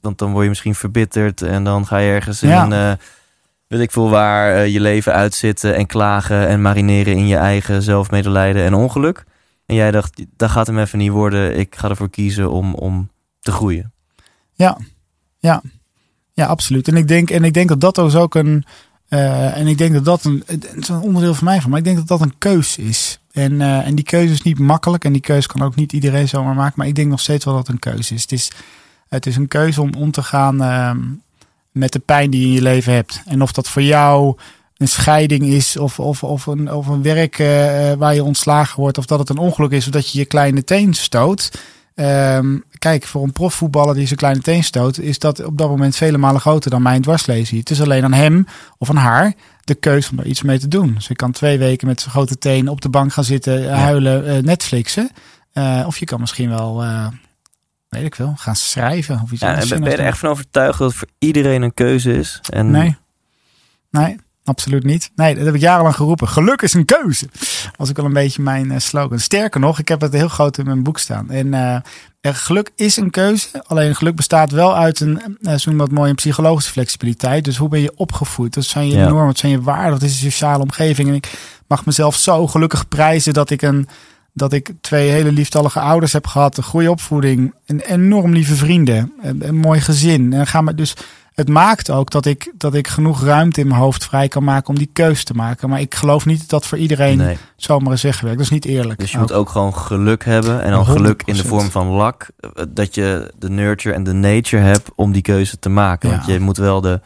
want 0.00 0.18
dan 0.18 0.30
word 0.32 0.42
je 0.42 0.48
misschien 0.48 0.74
verbitterd 0.74 1.42
en 1.42 1.64
dan 1.64 1.86
ga 1.86 1.98
je 1.98 2.10
ergens 2.12 2.42
in 2.42 2.48
Ja. 2.48 2.90
eh, 2.90 2.96
weet 3.66 3.80
ik 3.80 3.90
veel 3.92 4.10
waar, 4.10 4.66
je 4.68 4.80
leven 4.80 5.12
uitzitten 5.12 5.74
en 5.74 5.86
klagen 5.86 6.48
en 6.48 6.62
marineren 6.62 7.14
in 7.16 7.26
je 7.26 7.36
eigen 7.36 7.82
zelfmedelijden 7.82 8.64
en 8.64 8.74
ongeluk. 8.74 9.24
En 9.66 9.74
jij 9.74 9.90
dacht, 9.90 10.24
dat 10.36 10.50
gaat 10.50 10.66
hem 10.66 10.78
even 10.78 10.98
niet 10.98 11.10
worden. 11.10 11.58
Ik 11.58 11.76
ga 11.76 11.88
ervoor 11.88 12.10
kiezen 12.10 12.50
om, 12.50 12.74
om 12.74 13.10
te 13.40 13.52
groeien. 13.52 13.92
Ja, 16.34 16.46
absoluut. 16.46 16.88
En 16.88 16.96
ik 16.96 17.08
denk, 17.08 17.30
en 17.30 17.44
ik 17.44 17.54
denk 17.54 17.68
dat 17.68 17.80
dat 17.80 17.94
dus 17.94 18.14
ook 18.14 18.34
een. 18.34 18.64
eh, 19.08 19.56
en 19.56 19.66
ik 19.66 19.78
denk 19.78 19.92
dat 19.92 20.04
dat 20.04 20.24
een, 20.24 20.42
het 20.46 20.76
is 20.76 20.88
een 20.88 21.00
onderdeel 21.00 21.34
van 21.34 21.44
mij 21.44 21.60
van, 21.60 21.70
maar 21.70 21.78
ik 21.78 21.84
denk 21.84 21.96
dat 21.96 22.08
dat 22.08 22.20
een 22.20 22.38
keus 22.38 22.78
is. 22.78 23.20
En, 23.32 23.60
eh, 23.60 23.86
en 23.86 23.94
die 23.94 24.04
keuze 24.04 24.32
is 24.32 24.42
niet 24.42 24.58
makkelijk 24.58 25.04
en 25.04 25.12
die 25.12 25.20
keuze 25.20 25.48
kan 25.48 25.62
ook 25.62 25.74
niet 25.74 25.92
iedereen 25.92 26.28
zomaar 26.28 26.54
maken. 26.54 26.74
Maar 26.76 26.86
ik 26.86 26.94
denk 26.94 27.10
nog 27.10 27.20
steeds 27.20 27.44
wel 27.44 27.54
dat 27.54 27.66
het 27.66 27.72
een 27.74 27.92
keuze 27.92 28.14
is. 28.14 28.22
Het 28.22 28.32
is, 28.32 28.50
het 29.08 29.26
is 29.26 29.36
een 29.36 29.48
keuze 29.48 29.82
om 29.82 29.94
om 29.94 30.10
te 30.10 30.22
gaan 30.22 30.62
ehm, 30.62 31.00
met 31.70 31.92
de 31.92 31.98
pijn 31.98 32.30
die 32.30 32.40
je 32.40 32.46
in 32.46 32.52
je 32.52 32.62
leven 32.62 32.92
hebt. 32.92 33.22
En 33.26 33.42
of 33.42 33.52
dat 33.52 33.68
voor 33.68 33.82
jou 33.82 34.36
een 34.82 34.88
scheiding 34.88 35.44
is 35.44 35.76
of, 35.76 36.00
of, 36.00 36.22
of, 36.24 36.46
een, 36.46 36.72
of 36.72 36.86
een 36.86 37.02
werk 37.02 37.38
eh, 37.38 37.92
waar 37.92 38.14
je 38.14 38.24
ontslagen 38.24 38.80
wordt. 38.80 38.98
Of 38.98 39.06
dat 39.06 39.18
het 39.18 39.28
een 39.28 39.38
ongeluk 39.38 39.70
is 39.70 39.86
of 39.86 39.92
dat 39.92 40.10
je 40.10 40.18
je 40.18 40.24
kleine 40.24 40.64
teen 40.64 40.94
stoot. 40.94 41.50
Ehm, 41.94 42.58
kijk, 42.78 43.04
voor 43.04 43.22
een 43.22 43.32
profvoetballer 43.32 43.94
die 43.94 44.06
zijn 44.06 44.18
kleine 44.18 44.40
teen 44.40 44.64
stoot, 44.64 44.98
is 44.98 45.18
dat 45.18 45.44
op 45.44 45.58
dat 45.58 45.68
moment 45.68 45.96
vele 45.96 46.18
malen 46.18 46.40
groter 46.40 46.70
dan 46.70 46.82
mijn 46.82 47.02
dwarslesie. 47.02 47.58
Het 47.58 47.70
is 47.70 47.80
alleen 47.80 48.04
aan 48.04 48.12
hem 48.12 48.46
of 48.78 48.90
aan 48.90 48.96
haar 48.96 49.32
de 49.64 49.74
keuze 49.74 50.10
om 50.10 50.18
er 50.18 50.26
iets 50.26 50.42
mee 50.42 50.58
te 50.58 50.68
doen. 50.68 50.94
Dus 50.94 51.06
je 51.06 51.14
kan 51.14 51.32
twee 51.32 51.58
weken 51.58 51.86
met 51.86 52.00
zijn 52.00 52.12
grote 52.12 52.38
teen 52.38 52.68
op 52.68 52.80
de 52.80 52.88
bank 52.88 53.12
gaan 53.12 53.24
zitten, 53.24 53.70
eh, 53.70 53.76
huilen, 53.78 54.26
eh, 54.26 54.42
Netflixen. 54.42 55.10
Eh, 55.52 55.84
of 55.86 55.98
je 55.98 56.04
kan 56.04 56.20
misschien 56.20 56.48
wel, 56.48 56.82
eh, 56.82 57.06
weet 57.88 58.04
ik 58.04 58.14
veel, 58.14 58.34
gaan 58.36 58.56
schrijven 58.56 59.20
of 59.22 59.32
iets 59.32 59.40
Ja, 59.40 59.48
anders. 59.48 59.68
ben, 59.68 59.82
je 59.82 59.90
er 59.90 60.00
echt 60.06 60.18
van 60.18 60.28
overtuigd 60.28 60.78
dat 60.78 60.94
voor 60.94 61.08
iedereen 61.18 61.62
een 61.62 61.74
keuze 61.74 62.12
is? 62.12 62.40
En 62.50 62.70
Nee. 62.70 62.96
Nee, 63.90 64.16
absoluut 64.44 64.84
niet. 64.84 65.10
Nee, 65.16 65.34
dat 65.34 65.44
heb 65.44 65.54
ik 65.54 65.60
jarenlang 65.60 65.94
geroepen. 65.96 66.28
Geluk 66.28 66.62
is 66.62 66.74
een 66.74 66.84
keuze. 66.84 67.28
Was 67.76 67.88
ook 67.90 67.96
wel 67.96 68.04
een 68.04 68.12
beetje 68.12 68.42
mijn 68.42 68.70
eh, 68.70 68.78
slogan. 68.78 69.18
Sterker 69.18 69.60
nog, 69.60 69.78
ik 69.78 69.88
heb 69.88 70.00
het 70.00 70.12
heel 70.12 70.28
groot 70.28 70.58
in 70.58 70.64
mijn 70.64 70.82
boek 70.82 70.98
staan. 70.98 71.30
En 71.30 71.54
eh, 71.54 71.76
geluk 72.34 72.70
is 72.76 72.96
een 72.96 73.10
keuze. 73.10 73.64
Alleen 73.66 73.96
geluk 73.96 74.16
bestaat 74.16 74.50
wel 74.50 74.76
uit 74.76 75.00
een, 75.00 75.10
uh, 75.40 75.54
zo 75.54 75.70
noemen 75.70 75.84
we 75.84 75.90
dat 75.90 75.90
mooi, 75.90 76.10
een 76.10 76.16
psychologische 76.16 76.70
flexibiliteit. 76.72 77.44
Dus 77.44 77.56
hoe 77.56 77.68
ben 77.68 77.80
je 77.80 77.92
opgevoed? 77.96 78.54
Dat 78.54 78.64
zijn 78.64 78.88
je 78.88 78.96
Ja. 78.96 79.08
normen, 79.08 79.26
wat 79.26 79.38
zijn 79.38 79.52
je 79.52 79.62
waarden? 79.62 79.92
Wat 79.92 80.02
is 80.02 80.20
je 80.20 80.30
sociale 80.30 80.62
omgeving? 80.62 81.08
En 81.08 81.14
ik 81.14 81.32
mag 81.68 81.84
mezelf 81.84 82.16
zo 82.16 82.46
gelukkig 82.46 82.88
prijzen 82.88 83.32
dat 83.32 83.50
ik 83.50 83.62
een 83.62 83.88
dat 84.34 84.52
ik 84.52 84.70
twee 84.80 85.10
hele 85.10 85.32
lieftallige 85.32 85.80
ouders 85.80 86.12
heb 86.12 86.26
gehad, 86.26 86.56
een 86.56 86.62
goede 86.62 86.90
opvoeding, 86.90 87.54
een 87.66 87.80
enorm 87.80 88.32
lieve 88.32 88.54
vrienden, 88.54 89.12
een, 89.22 89.48
een 89.48 89.56
mooi 89.56 89.80
gezin. 89.80 90.32
En 90.32 90.46
gaan 90.46 90.66
we 90.66 90.74
dus 90.74 90.94
het 91.32 91.48
maakt 91.48 91.90
ook 91.90 92.10
dat 92.10 92.26
ik, 92.26 92.52
dat 92.56 92.74
ik 92.74 92.88
genoeg 92.88 93.22
ruimte 93.24 93.60
in 93.60 93.66
mijn 93.68 93.80
hoofd 93.80 94.04
vrij 94.04 94.28
kan 94.28 94.44
maken 94.44 94.68
om 94.68 94.74
die 94.78 94.90
keus 94.92 95.24
te 95.24 95.34
maken. 95.34 95.68
Maar 95.68 95.80
ik 95.80 95.94
geloof 95.94 96.26
niet 96.26 96.38
dat 96.40 96.48
dat 96.48 96.66
voor 96.66 96.78
iedereen 96.78 97.16
Nee. 97.18 97.36
zomaar 97.56 97.92
is 97.92 98.02
weggewerkt. 98.02 98.36
Dat 98.38 98.46
is 98.46 98.52
niet 98.52 98.64
eerlijk. 98.64 98.98
Dus 99.00 99.10
je 99.10 99.16
Ook. 99.16 99.22
moet 99.22 99.32
ook 99.32 99.48
gewoon 99.48 99.74
geluk 99.76 100.24
hebben. 100.24 100.62
En 100.62 100.70
dan 100.70 100.84
geluk 100.86 101.22
in 101.24 101.34
de 101.34 101.42
100%. 101.42 101.46
vorm 101.48 101.70
van 101.70 101.86
lak. 101.86 102.28
eh, 102.40 102.50
Dat 102.68 102.94
je 102.94 103.32
de 103.38 103.50
nurture 103.50 103.94
en 103.94 104.04
de 104.04 104.12
nature 104.12 104.62
hebt 104.62 104.90
om 104.94 105.12
die 105.12 105.22
keuze 105.22 105.58
te 105.58 105.68
maken. 105.68 106.10
Want 106.10 106.26
je 106.26 106.40
moet 106.40 106.56
wel 106.56 106.80
de, 106.80 107.00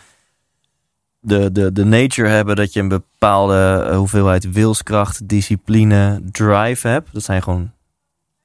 de, 1.21 1.53
de, 1.53 1.73
de 1.73 1.85
nature 1.85 2.29
hebben 2.29 2.57
dat 2.57 2.73
je 2.73 2.81
een 2.81 2.89
bepaalde 2.89 3.87
eh, 3.91 3.97
hoeveelheid 3.97 4.51
wilskracht, 4.53 5.29
discipline, 5.29 6.21
drive 6.33 6.89
hebt. 6.89 7.09
Dat 7.13 7.23
zijn 7.23 7.43
gewoon 7.43 7.71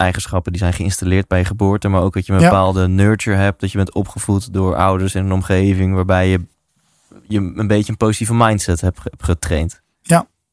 eigenschappen 0.02 0.52
die 0.52 0.62
zijn 0.62 0.74
geïnstalleerd 0.74 1.28
bij 1.28 1.40
je 1.40 1.46
geboorte. 1.46 1.88
Maar 1.88 2.02
ook 2.02 2.14
dat 2.14 2.26
je 2.26 2.34
een 2.34 2.40
Ja. 2.40 2.46
bepaalde 2.50 2.88
nurture 2.88 3.36
hebt. 3.38 3.60
Dat 3.62 3.72
je 3.72 3.78
bent 3.78 3.94
opgevoed 3.94 4.54
door 4.54 4.76
ouders 4.76 5.16
in 5.16 5.26
een 5.26 5.32
omgeving 5.32 5.94
waarbij 5.96 6.30
je, 6.30 6.42
je 7.28 7.38
een 7.56 7.68
beetje 7.68 7.92
een 7.92 7.98
positieve 7.98 8.34
mindset 8.34 8.82
hebt, 8.82 9.00
ge- 9.00 9.08
hebt 9.10 9.24
getraind. 9.24 9.82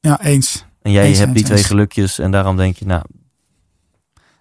Ja, 0.00 0.20
eens. 0.20 0.64
En 0.82 0.92
jij 0.92 1.06
Eens, 1.06 1.18
hebt 1.18 1.28
die 1.30 1.37
eens, 1.38 1.46
twee 1.46 1.58
eens. 1.58 1.66
gelukjes 1.66 2.18
en 2.18 2.30
daarom 2.30 2.56
denk 2.56 2.76
je, 2.76 2.87
nou, 2.87 3.02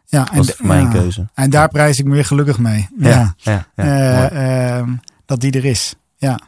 Ja, 0.06 0.24
dat 0.24 0.36
is 0.36 0.46
de- 0.46 0.54
voor 0.54 0.66
mij 0.68 0.78
een 0.80 0.84
ja. 0.86 0.92
keuze. 0.92 1.28
En 1.34 1.50
daar 1.50 1.70
prijs 1.70 2.00
ik 2.00 2.06
me 2.06 2.12
weer 2.14 2.26
gelukkig 2.26 2.58
mee. 2.60 2.88
Ja. 2.98 3.10
Ja, 3.10 3.34
ja, 3.38 3.66
ja, 3.76 4.30
Eh, 4.30 4.78
ehm, 4.78 4.90
dat 5.26 5.40
die 5.42 5.52
er 5.52 5.66
is. 5.66 5.96
Ja. 6.18 6.40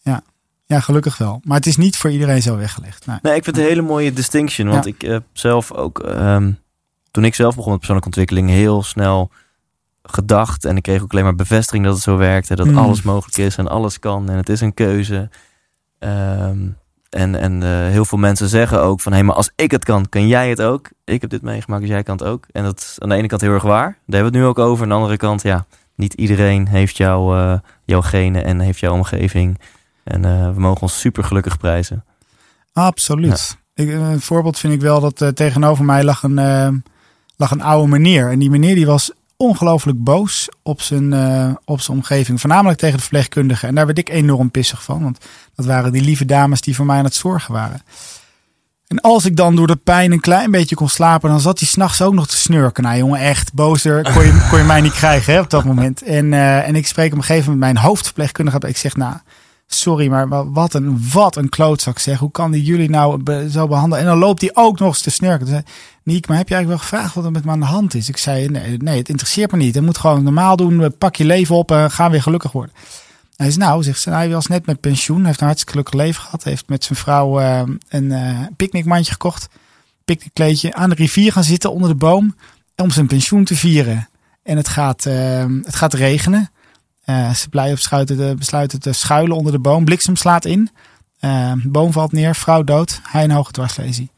Ja. 0.00 0.22
Ja, 0.66 0.80
gelukkig 0.80 1.18
wel. 1.18 1.40
Maar 1.44 1.56
het 1.56 1.66
is 1.66 1.76
niet 1.76 1.96
voor 1.96 2.10
iedereen 2.10 2.42
zo 2.42 2.56
weggelegd. 2.56 3.06
Nee. 3.06 3.18
Nee, 3.22 3.34
ik 3.36 3.44
vind 3.44 3.56
het 3.56 3.64
een 3.64 3.70
hele 3.70 3.86
mooie 3.86 4.12
distinction. 4.12 4.68
Want 4.68 4.84
Ja. 4.84 4.90
ik 4.90 5.00
heb 5.02 5.24
zelf 5.32 5.72
ook, 5.72 5.98
ehm, 5.98 6.52
toen 7.12 7.24
ik 7.24 7.34
zelf 7.34 7.54
begon 7.54 7.70
met 7.70 7.78
persoonlijke 7.78 8.10
ontwikkeling, 8.10 8.48
heel 8.48 8.82
snel 8.82 9.30
gedacht. 10.02 10.64
En 10.64 10.76
ik 10.76 10.82
kreeg 10.82 11.02
ook 11.02 11.12
alleen 11.12 11.24
maar 11.24 11.34
bevestiging 11.34 11.84
dat 11.84 11.94
het 11.94 12.02
zo 12.02 12.16
werkte. 12.16 12.54
Dat 12.54 12.66
Mm. 12.66 12.78
alles 12.78 13.02
mogelijk 13.02 13.36
is 13.36 13.56
en 13.56 13.68
alles 13.68 13.98
kan. 13.98 14.30
En 14.30 14.36
het 14.36 14.48
is 14.48 14.60
een 14.60 14.74
keuze. 14.74 15.28
Ehm, 15.98 16.58
en 17.08 17.34
en 17.34 17.62
eh, 17.62 17.68
heel 17.68 18.04
veel 18.04 18.18
mensen 18.18 18.48
zeggen 18.48 18.82
ook 18.82 19.00
van... 19.00 19.12
hé, 19.12 19.22
maar 19.22 19.34
als 19.34 19.50
ik 19.56 19.70
het 19.70 19.84
kan, 19.84 20.08
kan 20.08 20.26
jij 20.26 20.48
het 20.48 20.62
ook. 20.62 20.90
Ik 21.04 21.20
heb 21.20 21.30
dit 21.30 21.42
meegemaakt, 21.42 21.82
dus 21.82 21.90
jij 21.90 22.02
kan 22.02 22.16
het 22.16 22.26
ook. 22.26 22.46
En 22.52 22.62
dat 22.64 22.78
is 22.78 22.96
aan 22.98 23.08
de 23.08 23.14
ene 23.14 23.26
kant 23.26 23.40
heel 23.40 23.52
erg 23.52 23.62
waar. 23.62 23.84
Daar 24.06 24.20
hebben 24.20 24.32
we 24.32 24.38
het 24.38 24.46
nu 24.46 24.50
ook 24.50 24.58
over. 24.70 24.82
Aan 24.82 24.88
de 24.88 24.94
andere 24.94 25.16
kant, 25.16 25.42
ja... 25.42 25.66
niet 25.94 26.14
iedereen 26.14 26.68
heeft 26.68 26.96
jou, 26.96 27.38
eh, 27.38 27.58
jouw 27.84 28.02
genen 28.02 28.44
en 28.44 28.60
heeft 28.60 28.78
jouw 28.80 28.92
omgeving. 28.92 29.60
En 30.04 30.24
eh, 30.24 30.54
we 30.54 30.60
mogen 30.60 30.82
ons 30.82 31.00
super 31.00 31.24
gelukkig 31.24 31.58
prijzen. 31.58 32.04
Absoluut. 32.72 33.58
Ik, 33.74 33.88
een 33.88 34.20
voorbeeld 34.20 34.58
vind 34.58 34.72
ik 34.72 34.80
wel 34.80 35.00
dat 35.00 35.36
tegenover 35.36 35.84
mij 35.84 36.04
lag 36.04 36.22
een, 36.22 36.82
lag 37.42 37.50
een 37.50 37.62
oude 37.62 37.88
meneer. 37.88 38.30
En 38.30 38.38
die 38.38 38.50
meneer 38.50 38.74
die 38.74 38.86
was 38.86 39.10
ongelooflijk 39.36 40.04
boos 40.04 40.48
op 40.62 40.80
zijn, 40.82 41.12
eh, 41.12 41.50
op 41.64 41.80
zijn 41.80 41.96
omgeving. 41.96 42.40
Voornamelijk 42.40 42.78
tegen 42.78 42.94
de 42.96 43.00
verpleegkundige. 43.02 43.66
En 43.66 43.74
daar 43.74 43.86
werd 43.86 43.98
ik 43.98 44.08
enorm 44.08 44.50
pissig 44.50 44.82
van. 44.82 45.02
Want 45.02 45.18
dat 45.54 45.66
waren 45.66 45.92
die 45.92 46.02
lieve 46.02 46.24
dames 46.24 46.60
die 46.60 46.74
voor 46.74 46.86
mij 46.86 46.98
aan 46.98 47.04
het 47.04 47.14
zorgen 47.14 47.52
waren. 47.54 47.82
En 48.86 49.00
als 49.00 49.24
ik 49.24 49.36
dan 49.36 49.56
door 49.56 49.66
de 49.66 49.76
pijn 49.76 50.12
een 50.12 50.20
klein 50.20 50.50
beetje 50.50 50.74
kon 50.74 50.88
slapen, 50.88 51.30
dan 51.30 51.40
zat 51.40 51.58
hij 51.58 51.68
s'nachts 51.68 52.02
ook 52.02 52.14
nog 52.14 52.26
te 52.26 52.36
snurken. 52.36 52.82
Nou 52.82 52.96
jongen, 52.96 53.20
echt 53.20 53.52
bozer 53.54 54.02
kon 54.14 54.24
je, 54.24 54.46
kon 54.50 54.58
je 54.58 54.64
mij 54.64 54.80
niet 54.80 54.92
krijgen 54.92 55.32
hè, 55.32 55.40
op 55.40 55.50
dat 55.50 55.64
moment. 55.64 56.02
En, 56.02 56.32
eh, 56.32 56.68
en 56.68 56.74
ik 56.76 56.86
spreek 56.86 57.12
op 57.12 57.18
een 57.18 57.24
gegeven 57.24 57.52
moment 57.52 57.72
mijn 57.72 57.84
hoofdverpleegkundige. 57.86 58.58
Ik 58.68 58.76
zeg, 58.76 58.96
nou, 58.96 59.14
sorry, 59.66 60.08
maar 60.08 60.28
wa- 60.28 60.48
wat 60.50 60.74
een, 60.74 61.00
wat 61.12 61.36
een 61.36 61.48
klootzak 61.48 61.98
zeg. 61.98 62.18
Hoe 62.18 62.30
kan 62.30 62.50
die 62.50 62.62
jullie 62.62 62.90
nou 62.90 63.22
zo 63.50 63.66
behandelen? 63.68 63.98
En 63.98 64.10
dan 64.10 64.18
loopt 64.18 64.40
hij 64.40 64.50
ook 64.52 64.78
nog 64.78 64.88
eens 64.88 65.00
te 65.02 65.10
snurken. 65.10 65.46
Zei, 65.46 65.62
Niek, 66.04 66.28
maar 66.28 66.36
heb 66.36 66.48
je 66.48 66.54
eigenlijk 66.54 66.82
wel 66.82 66.90
gevraagd 66.90 67.14
wat 67.14 67.24
er 67.24 67.30
met 67.30 67.44
me 67.44 67.50
aan 67.50 67.60
de 67.60 67.66
hand 67.66 67.94
is? 67.94 68.08
Ik 68.08 68.16
zei, 68.16 68.48
nee, 68.48 68.76
nee 68.76 68.98
het 68.98 69.08
interesseert 69.08 69.52
me 69.52 69.56
niet. 69.56 69.74
Je 69.74 69.80
moet 69.80 69.98
gewoon 69.98 70.22
normaal 70.22 70.56
doen. 70.56 70.94
Pak 70.98 71.16
je 71.16 71.24
leven 71.24 71.54
op 71.54 71.70
en 71.70 71.90
ga 71.90 72.10
weer 72.10 72.22
gelukkig 72.22 72.52
worden. 72.52 72.74
Hij 73.36 73.46
is 73.46 73.56
nou, 73.56 73.82
zegt 73.82 74.00
ze, 74.00 74.08
nou, 74.08 74.22
hij 74.22 74.32
was 74.32 74.46
net 74.46 74.66
met 74.66 74.80
pensioen. 74.80 75.24
Heeft 75.24 75.40
een 75.40 75.46
hartstikke 75.46 75.72
gelukkig 75.72 76.00
leven 76.00 76.22
gehad. 76.22 76.44
Heeft 76.44 76.68
met 76.68 76.84
zijn 76.84 76.98
vrouw 76.98 77.40
eh, 77.40 77.62
een 77.88 78.12
eh 78.12 78.40
picknickmandje 78.56 79.12
gekocht. 79.12 79.48
Picknickkleedje. 80.04 80.74
Aan 80.74 80.88
de 80.88 80.94
rivier 80.94 81.32
gaan 81.32 81.44
zitten 81.44 81.72
onder 81.72 81.88
de 81.88 81.94
boom. 81.94 82.36
Om 82.76 82.90
zijn 82.90 83.06
pensioen 83.06 83.44
te 83.44 83.56
vieren. 83.56 84.08
En 84.42 84.56
het 84.56 84.68
gaat, 84.68 85.06
eh, 85.06 85.44
het 85.62 85.76
gaat 85.76 85.94
regenen. 85.94 86.50
Ze 87.34 87.48
blij 87.50 87.72
besluiten 87.74 88.16
te, 88.16 88.34
besluiten 88.38 88.80
te 88.80 88.92
schuilen 88.92 89.36
onder 89.36 89.52
de 89.52 89.58
boom. 89.58 89.84
Bliksem 89.84 90.16
slaat 90.16 90.44
in. 90.44 90.70
Boom 91.62 91.92
valt 91.92 92.12
neer. 92.12 92.34
Vrouw 92.34 92.62
dood. 92.62 93.00
Hij 93.02 93.24
een 93.24 93.30
hoge 93.30 93.52
dwarslesie. 93.52 94.10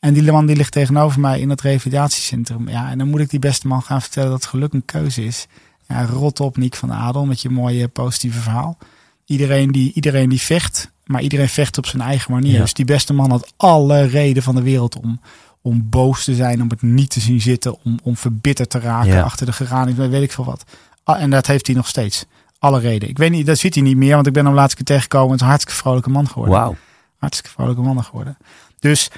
En 0.00 0.14
die 0.14 0.32
man 0.32 0.46
die 0.46 0.56
ligt 0.56 0.72
tegenover 0.72 1.20
mij 1.20 1.40
in 1.40 1.50
het 1.50 1.60
revalidatiecentrum. 1.60 2.68
Ja, 2.68 2.90
en 2.90 2.98
dan 2.98 3.08
moet 3.08 3.20
ik 3.20 3.30
die 3.30 3.38
beste 3.38 3.66
man 3.66 3.82
gaan 3.82 4.00
vertellen 4.02 4.30
dat 4.30 4.46
geluk 4.46 4.72
een 4.72 4.84
keuze 4.84 5.24
is. 5.24 5.46
Ja, 5.88 6.04
rot 6.04 6.40
op 6.40 6.56
Niek 6.56 6.74
van 6.76 6.92
Adel 6.92 7.26
met 7.26 7.40
je 7.42 7.50
mooie 7.50 7.88
positieve 7.88 8.40
verhaal. 8.40 8.78
Iedereen 9.24 9.72
die, 9.72 9.92
iedereen 9.92 10.28
die 10.28 10.40
vecht, 10.40 10.90
maar 11.04 11.22
iedereen 11.22 11.48
vecht 11.48 11.78
op 11.78 11.86
zijn 11.86 12.02
eigen 12.02 12.32
manier. 12.32 12.52
Ja. 12.52 12.60
Dus 12.60 12.74
die 12.74 12.84
beste 12.84 13.12
man 13.12 13.30
had 13.30 13.52
alle 13.56 14.02
reden 14.02 14.42
van 14.42 14.54
de 14.54 14.62
wereld 14.62 14.96
om, 14.96 15.20
om 15.62 15.86
boos 15.90 16.24
te 16.24 16.34
zijn, 16.34 16.62
om 16.62 16.68
het 16.68 16.82
niet 16.82 17.10
te 17.10 17.20
zien 17.20 17.40
zitten, 17.40 17.76
om, 17.84 17.98
om 18.02 18.16
verbitterd 18.16 18.70
te 18.70 18.78
raken 18.78 19.12
Ja. 19.12 19.22
achter 19.22 19.46
de 19.46 19.52
geranium, 19.52 19.96
weet 20.10 20.22
ik 20.22 20.32
veel 20.32 20.44
wat. 20.44 20.64
Ah, 21.04 21.22
En 21.22 21.30
dat 21.30 21.46
heeft 21.46 21.66
hij 21.66 21.76
nog 21.76 21.88
steeds. 21.88 22.24
Alle 22.58 22.80
reden. 22.80 23.08
Ik 23.08 23.18
weet 23.18 23.30
niet, 23.30 23.46
dat 23.46 23.58
ziet 23.58 23.74
hij 23.74 23.82
niet 23.82 23.96
meer, 23.96 24.14
want 24.14 24.26
ik 24.26 24.32
ben 24.32 24.44
hem 24.44 24.54
laatst 24.54 24.76
keer 24.76 24.84
tegengekomen. 24.84 25.26
Het 25.30 25.34
is 25.36 25.40
een 25.42 25.48
hartstikke 25.48 25.80
vrolijke 25.80 26.10
man 26.10 26.28
geworden 26.28 26.54
Wauw. 26.54 26.76
hartstikke 27.16 27.54
vrolijke 27.54 27.82
mannen 27.82 28.04
geworden. 28.04 28.36
Dus 28.80 29.10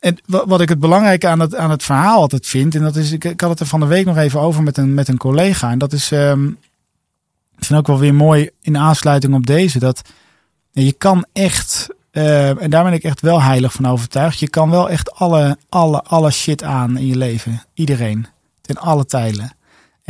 en 0.00 0.16
wa- 0.26 0.46
wat 0.46 0.60
ik 0.60 0.68
het 0.68 0.78
belangrijke 0.78 1.28
aan 1.28 1.40
het, 1.40 1.54
aan 1.56 1.70
het 1.70 1.82
verhaal 1.82 2.20
altijd 2.20 2.46
vind, 2.46 2.74
en 2.74 2.82
dat 2.82 2.96
is, 2.96 3.12
ik, 3.12 3.24
ik 3.24 3.40
had 3.40 3.50
het 3.50 3.60
er 3.60 3.66
van 3.66 3.80
de 3.80 3.86
week 3.86 4.06
nog 4.06 4.16
even 4.16 4.40
over 4.40 4.62
met 4.62 4.76
een, 4.76 4.94
met 4.94 5.08
een 5.08 5.16
collega. 5.16 5.70
En 5.70 5.78
dat 5.78 5.92
is, 5.92 6.12
ehm, 6.12 6.46
ik 7.56 7.64
vind 7.64 7.78
ook 7.78 7.86
wel 7.86 7.98
weer 7.98 8.14
mooi 8.14 8.50
in 8.60 8.78
aansluiting 8.78 9.34
op 9.34 9.46
deze, 9.46 9.78
dat 9.78 10.02
je 10.72 10.92
kan 10.92 11.26
echt, 11.32 11.88
eh, 12.10 12.62
en 12.62 12.70
daar 12.70 12.84
ben 12.84 12.92
ik 12.92 13.02
echt 13.02 13.20
wel 13.20 13.42
heilig 13.42 13.72
van 13.72 13.86
overtuigd, 13.86 14.38
je 14.38 14.48
kan 14.50 14.70
wel 14.70 14.90
echt 14.90 15.12
alle, 15.12 15.58
alle, 15.68 16.02
alle 16.02 16.30
shit 16.30 16.62
aan 16.62 16.96
in 16.98 17.06
je 17.06 17.16
leven. 17.16 17.62
Iedereen. 17.74 18.26
Ten 18.60 18.76
alle 18.76 19.04
tijden. 19.06 19.52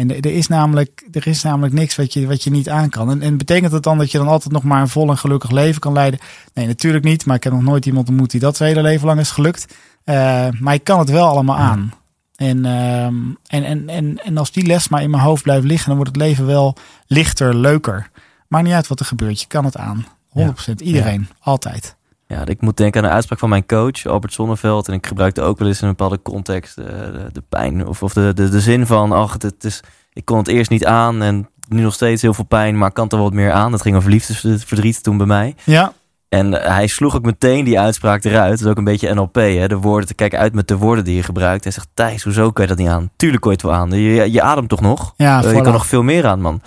En 0.01 0.21
er 0.21 0.27
is 0.27 0.47
namelijk, 0.47 1.09
er 1.13 1.27
is 1.27 1.43
namelijk 1.43 1.75
niks 1.75 1.97
wat 1.97 2.13
je, 2.13 2.27
wat 2.27 2.43
je 2.43 2.51
niet 2.51 2.69
aan 2.69 2.89
kan. 2.89 3.11
En, 3.11 3.23
en 3.23 3.37
betekent 3.37 3.73
dat 3.73 3.83
dan 3.83 3.99
dat 3.99 4.11
je 4.11 4.19
dan 4.19 4.29
altijd 4.29 4.53
nog 4.53 4.63
maar 4.63 4.81
een 4.81 4.89
vol 4.89 5.11
en 5.11 5.19
gelukkig 5.19 5.51
leven 5.51 5.81
kan 5.81 5.93
leiden? 5.93 6.21
Nee, 6.55 6.67
natuurlijk 6.67 7.05
niet. 7.05 7.27
Maar 7.27 7.37
ik 7.37 7.45
heb 7.45 7.53
nog 7.53 7.63
nooit 7.63 7.87
iemand 7.87 8.09
ontmoet 8.09 8.31
die 8.31 8.41
dat 8.41 8.57
zijn 8.57 8.69
hele 8.69 8.83
leven 8.83 9.07
lang 9.07 9.21
is 9.21 9.31
gelukt. 9.31 9.75
Eh, 10.05 10.47
maar 10.61 10.75
ik 10.75 10.85
kan 10.85 10.99
het 10.99 11.11
wel 11.11 11.29
allemaal 11.29 11.57
aan. 11.57 11.93
En, 12.37 12.65
ehm, 12.65 13.15
en, 13.47 13.65
en, 13.65 13.89
en, 13.89 14.19
en 14.25 14.39
als 14.39 14.53
die 14.53 14.67
les 14.67 14.89
maar 14.89 15.03
in 15.03 15.11
mijn 15.11 15.23
hoofd 15.23 15.43
blijft 15.43 15.65
liggen, 15.65 15.87
dan 15.87 15.97
wordt 15.97 16.13
het 16.13 16.23
leven 16.23 16.47
wel 16.47 16.77
lichter, 17.07 17.57
leuker. 17.57 18.11
Maakt 18.49 18.65
niet 18.65 18.75
uit 18.75 18.89
wat 18.89 19.01
er 19.01 19.07
gebeurt. 19.07 19.41
Je 19.41 19.47
kan 19.47 19.65
het 19.65 19.77
aan. 19.77 20.07
100%. 20.39 20.51
Iedereen. 20.77 21.29
Altijd. 21.41 21.97
Ja, 22.31 22.47
ik 22.47 22.61
moet 22.61 22.77
denken 22.77 23.01
aan 23.01 23.07
een 23.09 23.14
uitspraak 23.14 23.38
van 23.38 23.49
mijn 23.49 23.66
coach, 23.66 24.07
Albert 24.07 24.33
Sonneveld. 24.33 24.88
En 24.88 24.95
ik 24.95 25.07
gebruikte 25.07 25.40
ook 25.40 25.59
wel 25.59 25.69
eens 25.69 25.81
in 25.83 25.88
een 25.88 25.95
bepaalde 25.97 26.23
context 26.23 26.79
eh, 26.79 26.87
de, 26.87 27.29
de 27.33 27.43
pijn 27.49 27.87
of, 27.87 28.03
of 28.03 28.12
de, 28.12 28.33
de, 28.35 28.49
de 28.49 28.61
zin 28.61 28.87
van... 28.87 29.12
Ach, 29.12 29.37
het, 29.38 29.64
is, 29.64 29.81
ik 30.12 30.25
kon 30.25 30.38
het 30.38 30.49
eerst 30.49 30.71
niet 30.71 30.85
aan 30.87 31.23
en 31.23 31.49
nu 31.69 31.83
nog 31.83 31.95
steeds 31.95 32.23
heel 32.23 32.35
veel 32.35 32.45
pijn, 32.45 32.79
maar 32.79 32.88
ik 32.88 32.95
kan 32.95 33.09
er 33.09 33.19
wat 33.19 33.33
meer 33.33 33.53
aan. 33.53 33.71
Dat 33.71 33.83
ging 33.83 33.97
over 33.97 34.11
liefdesverdriet 34.11 35.03
toen 35.03 35.16
bij 35.16 35.27
mij. 35.27 35.55
Ja. 35.64 35.93
En 36.29 36.53
hij 36.53 36.87
sloeg 36.87 37.16
ook 37.16 37.25
meteen 37.25 37.64
die 37.64 37.81
uitspraak 37.81 38.25
eruit. 38.25 38.51
Dat 38.51 38.61
is 38.61 38.66
ook 38.66 38.79
een 38.79 38.85
beetje 38.85 39.14
NLP, 39.14 39.35
hè? 39.35 39.69
De 39.69 39.77
woorden, 39.77 40.09
te 40.09 40.14
kijken 40.14 40.38
uit 40.38 40.55
met 40.55 40.69
de 40.69 40.77
woorden 40.77 41.05
die 41.05 41.16
je 41.16 41.23
gebruikt. 41.23 41.64
Hij 41.64 41.73
zegt, 41.73 41.88
Thijs, 41.95 42.23
hoezo 42.23 42.51
kan 42.51 42.62
je 42.64 42.71
dat 42.71 42.79
niet 42.79 42.88
aan? 42.88 43.11
Tuurlijk 43.16 43.43
kon 43.43 43.51
je 43.51 43.57
het 43.57 43.66
wel 43.66 43.77
aan. 43.77 43.90
Je, 43.90 44.33
je, 44.33 44.43
ademt 44.43 44.69
toch 44.69 44.81
nog? 44.81 45.14
Ja, 45.16 45.43
Eh, 45.43 45.55
je 45.55 45.62
kan 45.62 45.73
nog 45.73 45.87
veel 45.87 46.03
meer 46.03 46.27
aan, 46.27 46.40
man. 46.40 46.62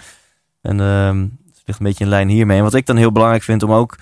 En 0.61 0.77
het 0.77 1.61
ligt 1.65 1.79
een 1.79 1.85
beetje 1.85 2.03
in 2.03 2.09
lijn 2.09 2.27
hiermee. 2.27 2.57
En 2.57 2.63
wat 2.63 2.73
ik 2.73 2.85
dan 2.85 2.95
heel 2.95 3.11
belangrijk 3.11 3.43
vind 3.43 3.63
om 3.63 3.71
ook 3.71 3.95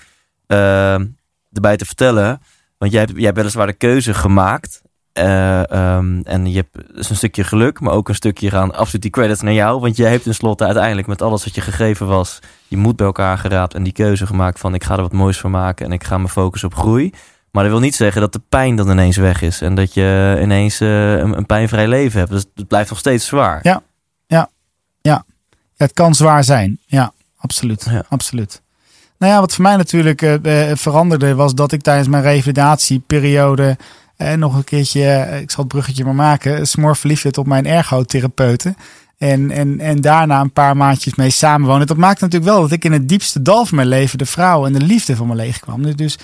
ehm, 0.48 1.06
erbij 1.54 1.78
te 1.78 1.86
vertellen. 1.86 2.42
Want 2.78 2.92
jij 2.92 3.02
hebt, 3.02 3.14
jij 3.16 3.24
hebt 3.24 3.38
weliswaar 3.38 3.68
de 3.68 3.74
keuze 3.74 4.14
gemaakt. 4.14 4.82
Eh, 5.14 5.72
ehm, 5.72 6.22
en 6.24 6.52
je 6.52 6.56
hebt 6.56 6.96
dus 6.96 7.10
een 7.10 7.16
stukje 7.16 7.44
geluk, 7.44 7.80
maar 7.80 7.94
ook 7.94 8.10
een 8.10 8.16
stukje 8.16 8.50
gaan 8.50 8.76
absoluut 8.76 9.02
die 9.02 9.12
credits 9.12 9.42
naar 9.42 9.54
jou. 9.54 9.80
Want 9.80 9.98
jij 9.98 10.10
hebt 10.10 10.24
tenslotte 10.24 10.66
uiteindelijk 10.66 11.08
met 11.08 11.22
alles 11.22 11.44
wat 11.44 11.56
je 11.56 11.62
gegeven 11.62 12.08
was, 12.08 12.40
je 12.68 12.78
moed 12.78 12.96
bij 12.96 13.06
elkaar 13.06 13.38
geraapt 13.38 13.74
en 13.74 13.84
die 13.84 13.94
keuze 13.94 14.26
gemaakt 14.26 14.60
van 14.60 14.74
ik 14.74 14.84
ga 14.84 14.96
er 14.96 15.02
wat 15.02 15.12
moois 15.12 15.40
van 15.40 15.52
maken 15.52 15.86
en 15.86 15.92
ik 15.92 16.04
ga 16.04 16.18
me 16.18 16.30
focussen 16.30 16.70
op 16.70 16.76
groei. 16.76 17.14
Maar 17.52 17.64
dat 17.64 17.72
wil 17.72 17.82
niet 17.82 17.96
zeggen 17.96 18.22
dat 18.22 18.34
de 18.34 18.42
pijn 18.50 18.76
dan 18.76 18.90
ineens 18.90 19.18
weg 19.18 19.42
is 19.42 19.62
en 19.62 19.76
dat 19.76 19.94
je 19.94 20.40
ineens 20.42 20.80
eh, 20.80 21.18
een, 21.18 21.38
een 21.38 21.46
pijnvrij 21.46 21.88
leven 21.88 22.20
hebt. 22.20 22.32
Dus 22.32 22.46
het 22.56 22.68
blijft 22.68 22.90
nog 22.90 23.00
steeds 23.00 23.26
zwaar. 23.26 23.60
Ja. 23.62 23.82
Ja, 25.02 25.26
het 25.76 25.94
kan 25.94 26.16
zwaar 26.16 26.44
zijn. 26.44 26.80
Ja, 26.86 27.14
absoluut. 27.38 27.88
Ja. 27.90 28.04
absoluut. 28.10 28.62
Nou 29.22 29.34
ja, 29.34 29.40
wat 29.40 29.54
voor 29.54 29.64
mij 29.64 29.76
natuurlijk 29.76 30.22
eh, 30.22 30.72
eh, 30.72 30.78
veranderde 30.78 31.36
was 31.36 31.54
dat 31.54 31.72
ik 31.72 31.82
tijdens 31.82 32.08
mijn 32.08 32.24
revalidatieperiode 32.24 33.78
eh, 34.18 34.34
nog 34.34 34.56
een 34.56 34.64
keertje, 34.64 35.28
ik 35.42 35.52
zal 35.52 35.64
het 35.64 35.74
bruggetje 35.74 36.04
maar 36.04 36.16
maken, 36.16 36.68
smoor 36.68 36.96
verliefd 36.98 37.24
werd 37.24 37.38
op 37.38 37.48
mijn 37.48 37.66
ergotherapeuten. 37.66 38.76
En, 39.18 39.52
en, 39.52 39.80
en 39.80 40.02
daarna 40.02 40.42
een 40.42 40.54
paar 40.54 40.78
maandjes 40.78 41.16
mee 41.16 41.30
samenwonen. 41.30 41.88
Dat 41.88 41.98
maakte 41.98 42.24
natuurlijk 42.24 42.52
wel 42.52 42.62
dat 42.62 42.72
ik 42.72 42.86
in 42.86 42.92
het 42.92 43.10
diepste 43.10 43.42
dal 43.42 43.66
van 43.66 43.76
mijn 43.76 43.88
leven 43.88 44.18
de 44.18 44.26
vrouw 44.26 44.66
en 44.66 44.74
de 44.74 44.82
liefde 44.82 45.16
van 45.16 45.28
me 45.28 45.36
leeg 45.36 45.60
kwam. 45.60 45.82
Dus, 45.84 45.96
dus, 45.96 46.18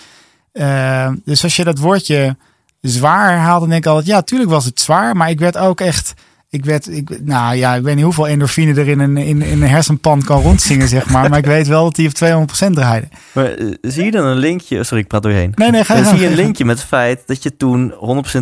dus 1.25 1.43
als 1.43 1.55
je 1.55 1.63
dat 1.63 1.79
woordje 1.79 2.37
zwaar 2.81 3.29
herhaalde, 3.29 3.59
dan 3.59 3.69
denk 3.69 3.83
ik 3.83 3.89
altijd, 3.89 4.07
ja, 4.07 4.21
tuurlijk 4.21 4.49
was 4.49 4.65
het 4.65 4.81
zwaar. 4.81 5.15
Maar 5.15 5.29
ik 5.29 5.39
werd 5.39 5.57
ook 5.57 5.81
echt, 5.81 6.13
ik 6.49 6.65
werd, 6.65 6.89
ik, 6.91 7.19
nou 7.23 7.55
ja, 7.55 7.75
ik 7.75 7.83
weet 7.83 7.95
niet 7.95 8.03
hoeveel 8.03 8.27
endorfine 8.27 8.79
er 8.81 8.87
in 8.87 8.99
een, 8.99 9.17
in, 9.17 9.41
in 9.41 9.61
een 9.61 9.69
hersenpan 9.69 10.23
kan 10.23 10.41
rondzingen, 10.41 10.87
zeg 10.87 11.09
maar. 11.09 11.29
Maar 11.29 11.39
ik 11.39 11.45
weet 11.45 11.67
wel 11.67 11.83
dat 11.83 11.95
die 11.95 12.07
op 12.07 12.47
200% 12.69 12.69
draaide. 12.73 13.07
Maar 13.31 13.45
eh, 13.45 13.67
zie 13.81 14.03
je 14.05 14.11
dan 14.11 14.25
een 14.25 14.37
linkje? 14.37 14.83
Sorry, 14.83 15.01
ik 15.03 15.07
praat 15.07 15.23
doorheen. 15.23 15.51
Nee, 15.55 15.71
nee, 15.71 15.83
ga 15.83 15.95
je 15.95 16.03
zie 16.05 16.17
je 16.17 16.23
een 16.25 16.29
je 16.29 16.35
linkje 16.35 16.65
met 16.65 16.77
het 16.77 16.87
feit 16.87 17.21
dat 17.25 17.43
je 17.43 17.57
toen 17.57 17.93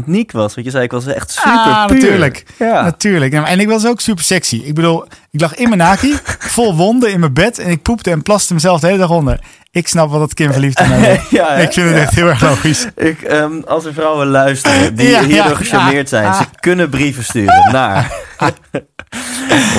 100% 0.02 0.06
niek 0.06 0.32
was? 0.32 0.54
Want 0.56 0.66
je 0.68 0.72
zei 0.72 0.84
ik 0.84 0.92
was 0.92 1.06
echt 1.06 1.32
super 1.32 1.52
Ah, 1.52 1.86
puur. 1.86 1.96
natuurlijk. 1.98 2.46
Ja. 2.60 2.82
Natuurlijk. 2.82 3.34
En- 3.34 3.44
En 3.46 3.60
ik 3.60 3.68
was 3.68 3.86
ook 3.86 4.02
super 4.02 4.24
sexy. 4.24 4.62
Ik 4.66 4.74
bedoel, 4.74 5.06
ik 5.32 5.40
lag 5.42 5.56
in 5.56 5.68
mijn 5.68 5.80
naki, 5.80 6.16
vol 6.40 6.76
wonden 6.76 7.12
in 7.12 7.20
mijn 7.20 7.34
bed. 7.34 7.60
En 7.60 7.70
ik 7.72 7.82
poepte 7.82 8.12
en 8.12 8.22
plaste 8.24 8.54
mezelf 8.54 8.80
de 8.80 8.88
hele 8.88 9.00
dag 9.00 9.10
onder. 9.12 9.40
Ik 9.76 9.88
snap 9.88 10.10
wat 10.10 10.20
dat 10.20 10.34
Kim 10.34 10.52
verliefd 10.52 10.80
is. 10.80 10.88
ja, 11.30 11.48
ik 11.50 11.74
vind 11.74 11.88
het 11.88 11.96
ja. 11.96 12.02
echt 12.02 12.16
heel 12.16 12.28
erg 12.28 12.42
logisch. 12.42 12.88
Ik, 12.96 13.22
ehm, 13.22 13.52
als 13.66 13.86
er 13.86 13.94
vrouwen 13.94 14.28
luisteren 14.28 14.96
die 14.96 15.08
Ja, 15.10 15.20
hierdoor 15.24 15.50
ja, 15.50 15.56
gecharmeerd 15.56 16.10
ja. 16.10 16.18
zijn, 16.18 16.26
Ah. 16.32 16.38
ze 16.38 16.46
kunnen 16.60 16.90
brieven 16.90 17.24
sturen 17.24 17.72
naar. 17.72 18.12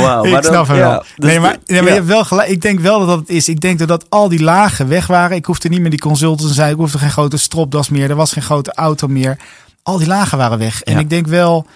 Wauw, 0.00 0.24
ik 0.24 0.30
maar 0.32 0.42
dan- 0.42 0.52
snap 0.52 0.66
hem 0.66 0.76
ja, 0.76 0.88
wel. 0.90 0.98
dus 1.16 1.30
nee, 1.30 1.40
maar, 1.40 1.52
de- 1.52 1.72
nee, 1.72 1.76
maar 1.82 1.88
ja. 1.90 1.94
je 1.94 2.00
hebt 2.02 2.12
wel 2.12 2.24
gelijk. 2.24 2.48
Ik 2.48 2.62
denk 2.62 2.80
wel 2.80 2.98
dat 2.98 3.08
dat 3.08 3.18
het 3.18 3.28
is. 3.28 3.48
Ik 3.48 3.60
denk 3.60 3.86
dat, 3.86 4.06
al 4.10 4.28
die 4.28 4.42
lagen 4.42 4.88
weg 4.88 5.06
waren. 5.06 5.36
Ik 5.36 5.44
hoefde 5.44 5.68
niet 5.68 5.80
meer 5.80 5.90
die 5.90 5.98
consultants 5.98 6.46
te 6.46 6.54
zijn. 6.54 6.70
Ik 6.70 6.76
hoefde 6.76 6.98
geen 6.98 7.10
grote 7.10 7.36
stropdas 7.36 7.88
meer. 7.88 8.10
Er 8.10 8.16
was 8.16 8.32
geen 8.32 8.42
grote 8.42 8.72
auto 8.74 9.06
meer. 9.06 9.36
Al 9.82 9.98
die 9.98 10.06
lagen 10.06 10.38
waren 10.38 10.58
weg. 10.58 10.82
En 10.82 10.92
Ja. 10.92 10.98
ik 10.98 11.10
denk 11.10 11.26
wel. 11.26 11.66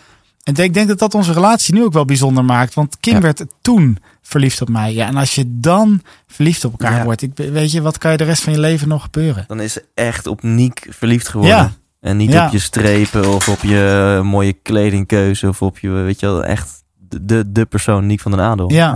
En 0.42 0.54
ik 0.56 0.74
denk 0.74 0.88
dat 0.88 0.98
dat 0.98 1.14
onze 1.14 1.32
relatie 1.32 1.74
nu 1.74 1.84
ook 1.84 1.92
wel 1.92 2.04
bijzonder 2.04 2.44
maakt. 2.44 2.74
Want 2.74 2.96
Kim 3.00 3.14
Ja. 3.14 3.20
werd 3.20 3.44
toen 3.60 3.98
verliefd 4.22 4.60
op 4.60 4.68
mij. 4.68 4.94
Ja, 4.94 5.06
en 5.06 5.16
als 5.16 5.34
je 5.34 5.44
dan 5.46 6.02
verliefd 6.26 6.64
op 6.64 6.70
elkaar 6.70 6.96
Ja. 6.98 7.04
wordt. 7.04 7.22
Ik, 7.22 7.30
weet 7.34 7.72
je, 7.72 7.82
wat 7.82 7.98
kan 7.98 8.10
je 8.10 8.16
de 8.16 8.24
rest 8.24 8.42
van 8.42 8.52
je 8.52 8.58
leven 8.58 8.88
nog 8.88 9.02
gebeuren? 9.02 9.44
Dan 9.46 9.60
is 9.60 9.72
ze 9.72 9.84
echt 9.94 10.26
op 10.26 10.42
Niek 10.42 10.86
verliefd 10.90 11.28
geworden. 11.28 11.56
Ja. 11.56 11.70
En 12.00 12.16
niet 12.16 12.34
op 12.36 12.48
je 12.52 12.58
strepen 12.58 13.34
of 13.34 13.48
op 13.48 13.62
je 13.62 14.20
mooie 14.24 14.52
kledingkeuze 14.52 15.48
of 15.48 15.62
op 15.62 15.78
je, 15.78 15.88
weet 15.90 16.20
je 16.20 16.26
wel, 16.26 16.44
echt 16.44 16.82
de, 17.20 17.52
de 17.52 17.64
persoon 17.66 18.06
Niek 18.06 18.20
van 18.20 18.30
den 18.30 18.40
Adel. 18.40 18.72
Ja. 18.72 18.94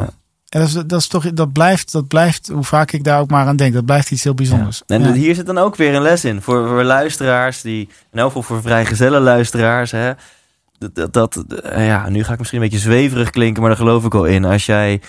En 0.49 0.61
dat, 0.61 0.69
is, 0.69 0.75
dat, 0.75 1.01
is 1.01 1.07
toch, 1.07 1.33
dat, 1.33 1.53
blijft, 1.53 1.93
dat 1.93 2.09
blijft, 2.09 2.49
hoe 2.49 2.65
vaak 2.65 2.93
ik 2.93 3.05
daar 3.05 3.21
ook 3.21 3.31
maar 3.31 3.47
aan 3.47 3.57
denk, 3.57 3.75
dat 3.75 3.85
blijft 3.85 4.11
iets 4.11 4.25
heel 4.25 4.35
bijzonders. 4.35 4.83
En 4.87 5.03
Ja. 5.03 5.13
hier 5.13 5.35
zit 5.35 5.47
dan 5.47 5.59
ook 5.59 5.77
weer 5.77 5.95
een 5.95 6.03
les 6.03 6.25
in 6.25 6.43
voor, 6.43 6.69
voor 6.69 6.83
luisteraars 6.85 7.61
die, 7.61 7.89
en 8.11 8.21
ook 8.21 8.45
voor 8.45 8.63
vrijgezelle 8.63 9.21
luisteraars. 9.21 9.91
Hè, 9.91 10.13
dat, 10.93 11.13
dat, 11.13 11.33
dat, 11.35 11.53
eh, 11.61 11.87
ja, 11.87 12.09
nu 12.09 12.25
ga 12.25 12.33
ik 12.33 12.39
misschien 12.39 12.63
een 12.63 12.69
beetje 12.69 12.85
zweverig 12.85 13.31
klinken, 13.31 13.61
maar 13.61 13.71
daar 13.71 13.81
geloof 13.81 14.05
ik 14.05 14.13
wel 14.13 14.25
in. 14.25 14.45
Als 14.45 14.67
jij 14.67 15.01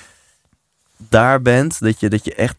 daar 1.09 1.41
bent, 1.41 1.79
dat 1.79 1.99
je, 1.99 2.09
dat 2.09 2.25
je 2.25 2.35
echt 2.35 2.55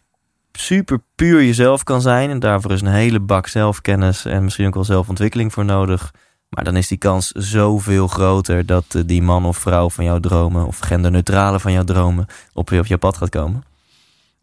super 0.53 1.01
puur 1.15 1.45
jezelf 1.45 1.83
kan 1.83 2.01
zijn. 2.01 2.31
En 2.31 2.39
daarvoor 2.39 2.73
is 2.73 2.81
een 2.81 2.87
hele 2.87 3.21
bak 3.21 3.47
zelfkennis 3.47 4.25
en 4.25 4.45
misschien 4.45 4.67
ook 4.67 4.75
wel 4.75 4.85
zelfontwikkeling 4.85 5.53
voor 5.53 5.65
nodig. 5.65 6.13
Maar 6.49 6.65
dan 6.65 6.77
is 6.77 6.89
die 6.89 6.99
kans 6.99 7.31
zoveel 7.31 8.07
groter 8.09 8.67
dat 8.67 8.85
eh, 8.89 9.03
die 9.07 9.23
man 9.23 9.45
of 9.45 9.59
vrouw 9.59 9.91
van 9.91 10.05
jouw 10.05 10.21
dromen, 10.21 10.67
of 10.67 10.79
genderneutrale 10.79 11.61
van 11.61 11.73
jouw 11.73 11.85
dromen, 11.85 12.27
op, 12.53 12.71
je- 12.71 12.79
op 12.79 12.87
jouw 12.87 12.99
pad 12.99 13.17
gaat 13.17 13.29
komen. 13.29 13.65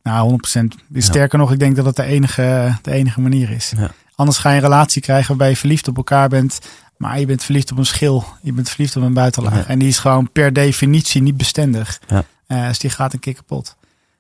Nou, 0.04 0.30
100%. 0.30 0.76
Ja. 0.90 1.02
Sterker 1.02 1.38
nog, 1.40 1.52
ik 1.52 1.60
denk 1.60 1.76
dat 1.76 1.86
het 1.86 1.96
de 1.96 2.04
enige, 2.04 2.78
de 2.82 2.92
enige 2.92 3.22
manier 3.22 3.50
is. 3.50 3.74
Ja. 3.78 3.92
Anders 4.16 4.38
ga 4.38 4.50
je 4.50 4.56
een 4.56 4.62
relatie 4.62 5.02
krijgen 5.02 5.28
waarbij 5.28 5.50
je 5.50 5.58
verliefd 5.58 5.88
op 5.88 5.98
elkaar 5.98 6.30
bent. 6.30 6.60
Maar 6.98 7.20
je 7.20 7.26
bent 7.26 7.44
verliefd 7.44 7.72
op 7.72 7.78
een 7.78 7.86
schil. 7.86 8.26
Je 8.42 8.54
bent 8.54 8.70
verliefd 8.70 8.96
op 8.96 9.04
een 9.04 9.14
buitenlaag. 9.14 9.56
Ja. 9.56 9.66
En 9.68 9.80
die 9.80 9.88
is 9.88 9.98
gewoon 9.98 10.32
per 10.32 10.54
definitie 10.54 11.22
niet 11.22 11.38
bestendig. 11.38 12.00
Ja. 12.08 12.24
Eh, 12.48 12.68
dus 12.68 12.80
die 12.80 12.90
gaat 12.90 13.14
een 13.14 13.20
keer 13.20 13.34
kapot. 13.34 13.76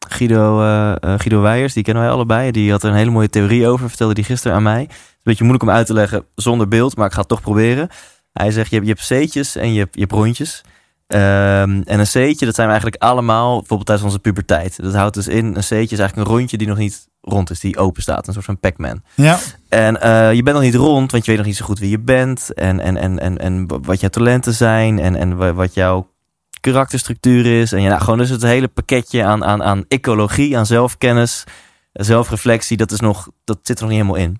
Guido, 0.07 0.62
eh, 0.62 0.91
eh, 0.91 1.19
Guido 1.19 1.41
Weijers, 1.41 1.73
die 1.73 1.83
kennen 1.83 2.03
wij 2.03 2.12
allebei. 2.12 2.51
Die 2.51 2.71
had 2.71 2.83
er 2.83 2.89
een 2.89 2.95
hele 2.95 3.12
mooie 3.12 3.29
theorie 3.29 3.67
over, 3.67 3.88
vertelde 3.89 4.13
die 4.13 4.23
gisteren 4.23 4.57
aan 4.57 4.63
mij. 4.63 4.81
Het 4.81 4.91
is 4.91 4.97
een 4.97 5.19
beetje 5.23 5.43
moeilijk 5.43 5.69
om 5.69 5.75
uit 5.75 5.86
te 5.86 5.93
leggen 5.93 6.25
zonder 6.36 6.67
beeld, 6.67 6.95
maar 6.95 7.05
ik 7.05 7.13
ga 7.13 7.19
het 7.19 7.27
toch 7.27 7.41
proberen. 7.41 7.89
Hij 8.33 8.51
zegt, 8.51 8.69
je 8.69 8.75
hebt, 8.75 8.88
je 8.88 8.93
hebt 8.93 9.25
C'tjes 9.25 9.55
en 9.55 9.73
je 9.73 9.79
hebt, 9.79 9.93
je 9.93 9.99
hebt 9.99 10.12
rondjes. 10.12 10.62
Ehm, 11.07 11.81
en 11.86 11.99
een 11.99 12.05
C'tje, 12.05 12.45
dat 12.45 12.55
zijn 12.55 12.67
we 12.67 12.73
eigenlijk 12.73 13.03
allemaal, 13.03 13.57
bijvoorbeeld 13.57 13.86
tijdens 13.86 14.07
onze 14.07 14.19
puberteit. 14.19 14.83
Dat 14.83 14.93
houdt 14.93 15.15
dus 15.15 15.27
in, 15.27 15.45
een 15.45 15.62
C'tje 15.62 15.75
is 15.75 15.99
eigenlijk 15.99 16.15
een 16.15 16.36
rondje 16.36 16.57
die 16.57 16.67
nog 16.67 16.77
niet 16.77 17.07
rond 17.25 17.49
is, 17.49 17.59
die 17.59 17.77
open 17.77 18.01
staat. 18.01 18.27
Een 18.27 18.33
soort 18.33 18.45
van 18.45 18.59
Pac-Man. 18.59 19.01
Ja, 19.15 19.39
En 19.69 20.01
eh, 20.01 20.33
je 20.33 20.43
bent 20.43 20.55
nog 20.55 20.65
niet 20.65 20.75
rond, 20.75 21.12
want 21.12 21.23
je 21.25 21.29
weet 21.31 21.39
nog 21.39 21.47
niet 21.49 21.57
zo 21.57 21.65
goed 21.65 21.79
wie 21.79 21.89
je 21.89 21.99
bent. 21.99 22.53
En, 22.53 22.79
en, 22.79 22.97
en, 22.97 23.19
en, 23.19 23.38
en 23.38 23.67
wat 23.83 23.99
jouw 23.99 24.09
talenten 24.09 24.53
zijn. 24.53 24.99
En, 24.99 25.15
en 25.15 25.36
wa- 25.38 25.53
wat 25.53 25.73
jouw 25.73 26.12
karakterstructuur 26.59 27.45
is. 27.62 27.71
En 27.71 27.81
ja, 27.81 27.89
nou, 27.89 28.01
gewoon 28.01 28.17
dus 28.17 28.29
het 28.29 28.41
hele 28.41 28.67
pakketje 28.67 29.23
aan, 29.23 29.43
aan, 29.45 29.63
aan 29.63 29.86
ecologie, 29.88 30.57
aan 30.57 30.65
zelfkennis, 30.65 31.43
zelfreflectie. 31.93 32.77
Dat, 32.77 32.91
is 32.91 32.99
nog, 32.99 33.29
dat 33.43 33.59
zit 33.63 33.79
er 33.79 33.83
nog 33.86 33.93
niet 33.93 34.01
helemaal 34.01 34.23
in. 34.27 34.39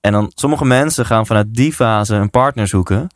En 0.00 0.12
dan 0.12 0.32
sommige 0.34 0.64
mensen 0.64 1.06
gaan 1.06 1.26
vanuit 1.26 1.54
die 1.54 1.72
fase 1.72 2.14
een 2.14 2.30
partner 2.30 2.68
zoeken. 2.68 3.08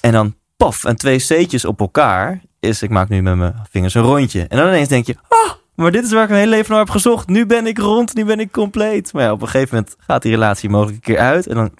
En 0.00 0.12
dan 0.12 0.34
paf, 0.56 0.84
en 0.84 0.96
twee 0.96 1.18
C'tjes 1.18 1.64
op 1.64 1.80
elkaar 1.80 2.40
is, 2.60 2.82
ik 2.82 2.90
maak 2.90 3.08
nu 3.08 3.22
met 3.22 3.36
mijn 3.36 3.54
vingers 3.70 3.94
een 3.94 4.02
rondje. 4.02 4.46
En 4.46 4.56
dan 4.58 4.66
ineens 4.66 4.88
denk 4.88 5.06
je, 5.06 5.16
ah, 5.28 5.52
maar 5.76 5.90
dit 5.90 6.04
is 6.04 6.12
waar 6.12 6.22
ik 6.22 6.28
mijn 6.28 6.40
hele 6.40 6.54
leven 6.56 6.70
naar 6.70 6.80
heb 6.80 6.90
gezocht. 6.90 7.28
Nu 7.28 7.46
ben 7.46 7.66
ik 7.66 7.78
rond, 7.78 8.14
nu 8.14 8.24
ben 8.24 8.40
ik 8.40 8.52
compleet. 8.52 9.12
Maar 9.12 9.22
ja, 9.22 9.32
op 9.32 9.42
een 9.42 9.48
gegeven 9.48 9.76
moment 9.76 9.96
gaat 9.98 10.22
die 10.22 10.30
relatie 10.32 10.68
mogelijk 10.68 10.96
een 10.96 11.02
keer 11.14 11.18
uit. 11.18 11.46
En 11.46 11.54
dan, 11.54 11.70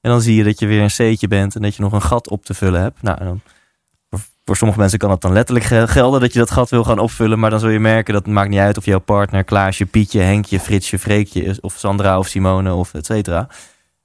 en 0.00 0.10
dan 0.10 0.20
zie 0.20 0.36
je 0.36 0.44
dat 0.44 0.58
je 0.58 0.66
weer 0.66 0.82
een 0.82 0.88
C'tje 1.14 1.28
bent 1.28 1.54
en 1.54 1.62
dat 1.62 1.74
je 1.76 1.82
nog 1.82 1.92
een 1.92 2.02
gat 2.02 2.28
op 2.28 2.44
te 2.44 2.54
vullen 2.54 2.80
hebt. 2.80 3.02
Nou, 3.02 3.18
en 3.18 3.24
dan, 3.24 3.40
voor, 4.10 4.20
voor 4.44 4.56
sommige 4.56 4.80
mensen 4.80 4.98
kan 4.98 5.10
het 5.10 5.20
dan 5.20 5.32
letterlijk 5.32 5.66
gel- 5.66 5.86
gelden 5.86 6.20
dat 6.20 6.32
je 6.32 6.38
dat 6.38 6.50
gat 6.50 6.70
wil 6.70 6.84
gaan 6.84 6.98
opvullen. 6.98 7.38
Maar 7.38 7.50
dan 7.50 7.60
zul 7.60 7.68
je 7.68 7.78
merken 7.80 8.14
dat 8.14 8.24
het 8.24 8.34
maakt 8.34 8.48
niet 8.50 8.58
uit 8.58 8.76
of 8.78 8.84
jouw 8.84 8.98
partner 8.98 9.44
Klaasje, 9.44 9.86
Pietje, 9.86 10.20
Henkje, 10.20 10.60
Fritsje, 10.60 10.98
Freekje 10.98 11.44
is. 11.44 11.60
Of 11.60 11.74
Sandra 11.78 12.18
of 12.18 12.28
Simone 12.28 12.74
of 12.74 12.94
et 12.94 13.06
cetera. 13.06 13.48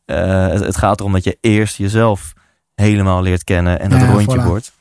Eh, 0.06 0.48
het, 0.48 0.60
het 0.60 0.78
gaat 0.78 1.00
erom 1.00 1.12
dat 1.12 1.24
je 1.24 1.38
eerst 1.42 1.78
jezelf 1.78 2.34
helemaal 2.76 3.22
leert 3.22 3.44
kennen 3.44 3.80
en 3.80 3.90
dat 3.90 4.00
Ja, 4.00 4.12
rondje 4.12 4.42
voilà. 4.42 4.46
wordt. 4.46 4.72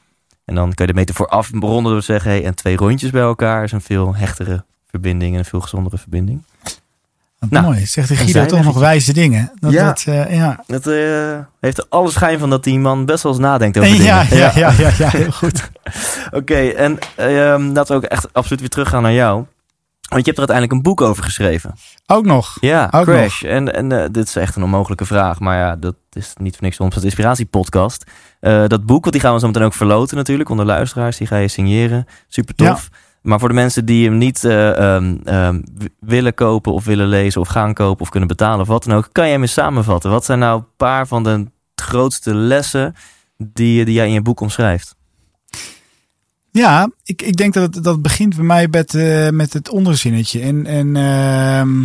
En 0.47 0.55
dan 0.55 0.75
kan 0.75 0.87
je 0.87 0.93
de 0.93 0.99
metafoor 0.99 1.29
afronden 1.29 1.83
door 1.83 1.99
te 1.99 2.05
zeggen... 2.05 2.31
Hey, 2.31 2.45
en 2.45 2.55
twee 2.55 2.77
rondjes 2.77 3.11
bij 3.11 3.23
elkaar 3.23 3.65
is 3.65 3.73
een 3.73 3.81
veel 3.81 4.15
hechtere 4.15 4.65
verbinding... 4.91 5.33
en 5.33 5.39
een 5.39 5.45
veel 5.45 5.61
gezondere 5.61 5.99
verbinding. 5.99 6.43
wat 7.39 7.51
Nou, 7.51 7.65
mooi. 7.65 7.87
Zegt 7.87 8.09
de 8.09 8.17
Guido 8.17 8.47
toch 8.47 8.65
nog 8.65 8.79
wijze 8.79 9.13
dingen. 9.13 9.53
Dat, 9.61 9.73
Ja. 9.73 9.85
Dat, 9.87 10.05
eh, 10.07 10.37
ja. 10.37 10.65
Het 10.67 10.87
eh, 10.87 11.39
heeft 11.61 11.79
er 11.79 11.87
alle 11.89 12.11
schijn 12.11 12.39
van 12.39 12.51
dat 12.51 12.65
die 12.65 12.79
man 12.79 13.05
best 13.05 13.23
wel 13.23 13.33
eens 13.33 13.41
nadenkt 13.41 13.79
over 13.79 13.91
dingen. 13.91 14.07
Ja, 14.07 14.23
ja, 14.31 14.53
ja, 14.55 14.73
ja, 14.79 14.91
ja, 14.99 15.09
heel 15.09 15.33
goed. 15.33 15.71
Oké, 16.31 16.69
en 16.69 16.99
ehm, 17.15 17.63
laten 17.73 17.87
we 17.87 18.05
ook 18.05 18.11
echt 18.11 18.33
absoluut 18.33 18.61
weer 18.61 18.71
teruggaan 18.71 19.03
naar 19.03 19.13
jou. 19.13 19.45
Want 20.09 20.25
je 20.25 20.33
hebt 20.33 20.39
er 20.39 20.49
uiteindelijk 20.49 20.73
een 20.73 20.93
boek 20.93 21.01
over 21.01 21.25
geschreven. 21.25 21.75
Ook 22.07 22.25
nog. 22.25 22.57
Ja, 22.61 22.89
Ook 22.91 23.05
Crash. 23.05 23.43
En, 23.43 23.75
en 23.75 23.93
eh, 23.93 24.09
dit 24.11 24.29
is 24.29 24.37
echt 24.37 24.57
een 24.57 24.63
onmogelijke 24.63 25.05
vraag. 25.05 25.41
Maar 25.41 25.59
ja, 25.59 25.77
dat 25.77 25.95
is 26.13 26.33
niet 26.41 26.55
voor 26.55 26.65
niks 26.65 26.81
onze 26.81 27.01
inspiratiepodcast. 27.01 28.05
Eh 28.41 28.67
dat 28.67 28.87
boek, 28.87 29.01
want 29.01 29.13
die 29.13 29.23
gaan 29.23 29.35
we 29.35 29.41
zo 29.41 29.47
meteen 29.47 29.63
ook 29.63 29.75
verloten 29.75 30.17
natuurlijk. 30.17 30.49
Onder 30.49 30.67
luisteraars, 30.67 31.17
die 31.17 31.27
ga 31.27 31.37
je 31.37 31.49
signeren. 31.49 32.07
Super 32.29 32.55
tof. 32.55 32.89
Maar 33.27 33.39
voor 33.39 33.49
de 33.49 33.55
mensen 33.55 33.85
die 33.85 34.09
hem 34.09 34.19
niet 34.19 34.45
eh, 34.45 34.95
ehm, 34.95 35.17
ehm, 35.25 35.63
willen 36.01 36.35
kopen 36.35 36.73
of 36.73 36.85
willen 36.85 37.07
lezen 37.07 37.41
of 37.41 37.49
gaan 37.49 37.75
kopen 37.75 38.01
of 38.01 38.09
kunnen 38.09 38.29
betalen 38.29 38.61
of 38.61 38.67
wat 38.67 38.85
dan 38.85 38.97
ook. 38.97 39.09
Kan 39.13 39.25
jij 39.25 39.33
hem 39.33 39.43
eens 39.43 39.53
samenvatten? 39.53 40.11
Wat 40.11 40.25
zijn 40.25 40.39
nou 40.39 40.59
een 40.59 40.67
paar 40.77 41.07
van 41.07 41.23
de 41.23 41.47
grootste 41.75 42.35
lessen 42.35 42.95
die, 43.39 43.85
die 43.85 43.95
jij 43.95 44.07
in 44.07 44.13
je 44.13 44.23
boek 44.23 44.41
omschrijft? 44.41 44.97
Ja, 46.51 46.91
ik, 47.05 47.23
ik 47.23 47.37
denk 47.37 47.55
dat 47.55 47.75
het, 47.75 47.85
dat 47.85 48.03
begint 48.03 48.37
bij 48.37 48.45
mij 48.45 48.69
met, 48.71 48.95
eh, 48.95 49.29
met 49.29 49.53
het 49.53 49.69
onderzinnetje. 49.69 50.41
En, 50.41 50.67
en 50.67 50.97
ehm, 50.97 51.83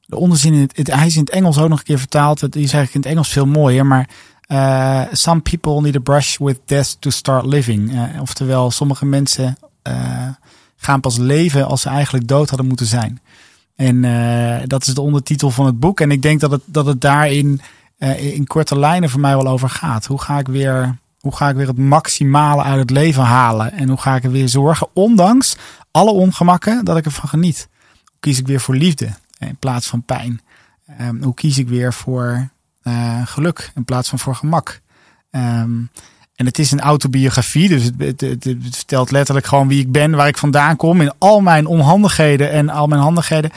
de 0.00 0.16
onderzin, 0.16 0.52
in 0.52 0.60
het, 0.60 0.76
het, 0.76 0.94
hij 0.94 1.06
is 1.06 1.16
in 1.16 1.20
het 1.20 1.30
Engels 1.30 1.58
ook 1.58 1.68
nog 1.68 1.78
een 1.78 1.84
keer 1.84 1.98
vertaald. 1.98 2.40
Het 2.40 2.56
is 2.56 2.60
eigenlijk 2.60 2.94
in 2.94 3.00
het 3.00 3.10
Engels 3.10 3.28
veel 3.28 3.46
mooier. 3.46 3.86
Maar 3.86 4.08
eh, 4.46 5.02
some 5.12 5.40
people 5.40 5.80
need 5.80 5.96
a 5.96 6.00
brush 6.00 6.38
with 6.38 6.58
death 6.64 6.96
to 7.00 7.10
start 7.10 7.44
living. 7.44 7.92
Eh, 7.92 8.20
oftewel, 8.20 8.70
sommige 8.70 9.06
mensen 9.06 9.56
eh, 9.82 10.28
gaan 10.76 11.00
pas 11.00 11.16
leven 11.16 11.66
als 11.66 11.80
ze 11.80 11.88
eigenlijk 11.88 12.28
dood 12.28 12.48
hadden 12.48 12.68
moeten 12.68 12.86
zijn. 12.86 13.20
En 13.76 14.00
dat 14.66 14.86
is 14.86 14.94
de 14.94 15.00
ondertitel 15.00 15.50
van 15.50 15.66
het 15.66 15.80
boek. 15.80 16.00
En 16.00 16.10
ik 16.10 16.22
denk 16.22 16.40
dat 16.40 16.50
het, 16.50 16.62
dat 16.64 16.86
het 16.86 17.00
daarin 17.00 17.60
in 18.16 18.46
korte 18.46 18.78
lijnen 18.78 19.10
voor 19.10 19.20
mij 19.20 19.36
wel 19.36 19.46
over 19.46 19.68
gaat. 19.68 20.06
Hoe 20.06 20.20
ga 20.20 20.38
ik 20.38 20.46
weer 20.46 20.98
hoe 21.24 21.36
ga 21.36 21.48
ik 21.48 21.56
weer 21.56 21.66
het 21.66 21.78
maximale 21.78 22.62
uit 22.62 22.78
het 22.78 22.90
leven 22.90 23.22
halen? 23.22 23.72
En 23.72 23.88
hoe 23.88 23.98
ga 23.98 24.16
ik 24.16 24.24
er 24.24 24.30
weer 24.30 24.48
zorgen, 24.48 24.88
ondanks 24.92 25.56
alle 25.90 26.10
ongemakken, 26.10 26.84
dat 26.84 26.96
ik 26.96 27.04
ervan 27.04 27.28
geniet? 27.28 27.68
Hoe 27.92 28.18
kies 28.20 28.38
ik 28.38 28.46
weer 28.46 28.60
voor 28.60 28.74
liefde 28.74 29.08
in 29.38 29.56
plaats 29.56 29.86
van 29.86 30.02
pijn? 30.02 30.40
Ehm, 30.86 31.22
hoe 31.22 31.34
kies 31.34 31.58
ik 31.58 31.68
weer 31.68 31.92
voor 31.92 32.48
eh, 32.84 33.26
geluk 33.26 33.72
in 33.74 33.84
plaats 33.84 34.08
van 34.08 34.18
voor 34.18 34.34
gemak? 34.34 34.80
Ehm, 35.30 35.80
en 36.34 36.46
het 36.46 36.58
is 36.58 36.70
een 36.70 36.80
autobiografie, 36.80 37.68
dus 37.68 37.90
het, 37.98 38.20
het, 38.20 38.56
vertelt 38.70 39.10
letterlijk 39.10 39.46
gewoon 39.46 39.68
wie 39.68 39.80
ik 39.80 39.92
ben, 39.92 40.10
waar 40.10 40.28
ik 40.28 40.38
vandaan 40.38 40.76
kom, 40.76 41.00
in 41.00 41.12
al 41.18 41.40
mijn 41.40 41.66
onhandigheden 41.66 42.50
en 42.50 42.68
al 42.68 42.86
mijn 42.86 43.00
handigheden. 43.00 43.50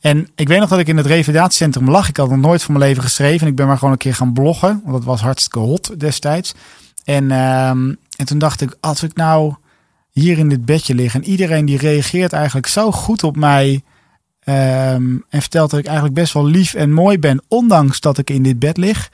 En 0.00 0.28
ik 0.34 0.48
weet 0.48 0.58
nog 0.58 0.68
dat 0.68 0.78
ik 0.78 0.88
in 0.88 0.96
het 0.96 1.06
revalidatiecentrum 1.06 1.90
lag. 1.90 2.08
Ik 2.08 2.16
had 2.16 2.28
nog 2.28 2.38
nooit 2.38 2.62
van 2.62 2.74
mijn 2.74 2.88
leven 2.88 3.02
geschreven. 3.02 3.46
Ik 3.46 3.56
ben 3.56 3.66
maar 3.66 3.78
gewoon 3.78 3.92
een 3.92 3.98
keer 3.98 4.14
gaan 4.14 4.32
bloggen, 4.32 4.80
want 4.84 4.96
dat 4.96 5.04
was 5.04 5.20
hartstikke 5.20 5.58
hot 5.58 6.00
destijds. 6.00 6.54
En, 7.04 7.30
ehm, 7.30 7.94
en 8.16 8.26
toen 8.26 8.38
dacht 8.38 8.60
ik, 8.60 8.76
als 8.80 9.02
ik 9.02 9.14
nou 9.14 9.54
hier 10.10 10.38
in 10.38 10.48
dit 10.48 10.64
bedje 10.64 10.94
lig 10.94 11.14
en 11.14 11.24
iedereen 11.24 11.64
die 11.64 11.78
reageert 11.78 12.32
eigenlijk 12.32 12.66
zo 12.66 12.92
goed 12.92 13.24
op 13.24 13.36
mij 13.36 13.82
ehm, 14.40 15.16
en 15.28 15.40
vertelt 15.40 15.70
dat 15.70 15.80
ik 15.80 15.86
eigenlijk 15.86 16.14
best 16.14 16.32
wel 16.32 16.46
lief 16.46 16.74
en 16.74 16.92
mooi 16.92 17.18
ben, 17.18 17.42
ondanks 17.48 18.00
dat 18.00 18.18
ik 18.18 18.30
in 18.30 18.42
dit 18.42 18.58
bed 18.58 18.76
lig, 18.76 19.10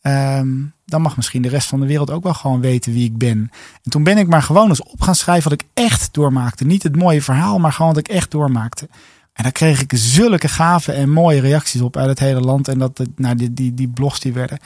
ehm, 0.00 0.48
dan 0.84 1.02
mag 1.02 1.16
misschien 1.16 1.42
de 1.42 1.48
rest 1.48 1.68
van 1.68 1.80
de 1.80 1.86
wereld 1.86 2.10
ook 2.10 2.22
wel 2.22 2.34
gewoon 2.34 2.60
weten 2.60 2.92
wie 2.92 3.04
ik 3.04 3.18
ben. 3.18 3.50
En 3.82 3.90
toen 3.90 4.04
ben 4.04 4.18
ik 4.18 4.28
maar 4.28 4.42
gewoon 4.42 4.68
eens 4.68 4.82
op 4.82 5.00
gaan 5.00 5.14
schrijven 5.14 5.50
wat 5.50 5.60
ik 5.60 5.66
echt 5.74 6.08
doormaakte. 6.14 6.64
Niet 6.64 6.82
het 6.82 6.96
mooie 6.96 7.22
verhaal, 7.22 7.58
maar 7.58 7.72
gewoon 7.72 7.94
wat 7.94 8.08
ik 8.08 8.14
echt 8.14 8.30
doormaakte. 8.30 8.88
En 9.32 9.42
daar 9.42 9.52
kreeg 9.52 9.80
ik 9.80 9.92
zulke 9.94 10.48
gave 10.48 10.92
en 10.92 11.10
mooie 11.10 11.40
reacties 11.40 11.80
op 11.80 11.96
uit 11.96 12.08
het 12.08 12.18
hele 12.18 12.40
land. 12.40 12.68
En 12.68 12.78
dat, 12.78 13.02
nou, 13.16 13.34
die, 13.34 13.54
die, 13.54 13.74
die 13.74 13.88
blogs 13.88 14.20
die 14.20 14.32
werden 14.32 14.58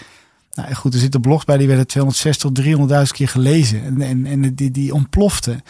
nou 0.54 0.74
goed, 0.74 0.94
er 0.94 1.00
zitten 1.00 1.20
blogs 1.20 1.44
bij 1.44 1.56
die 1.56 1.66
werden 1.66 1.86
260 1.86 2.50
tot 2.50 3.06
300.000 3.06 3.12
keer 3.12 3.28
gelezen. 3.28 3.84
En, 3.84 4.00
en, 4.00 4.26
en 4.26 4.54
die, 4.54 4.70
die 4.70 4.94
ontplofte. 4.94 5.62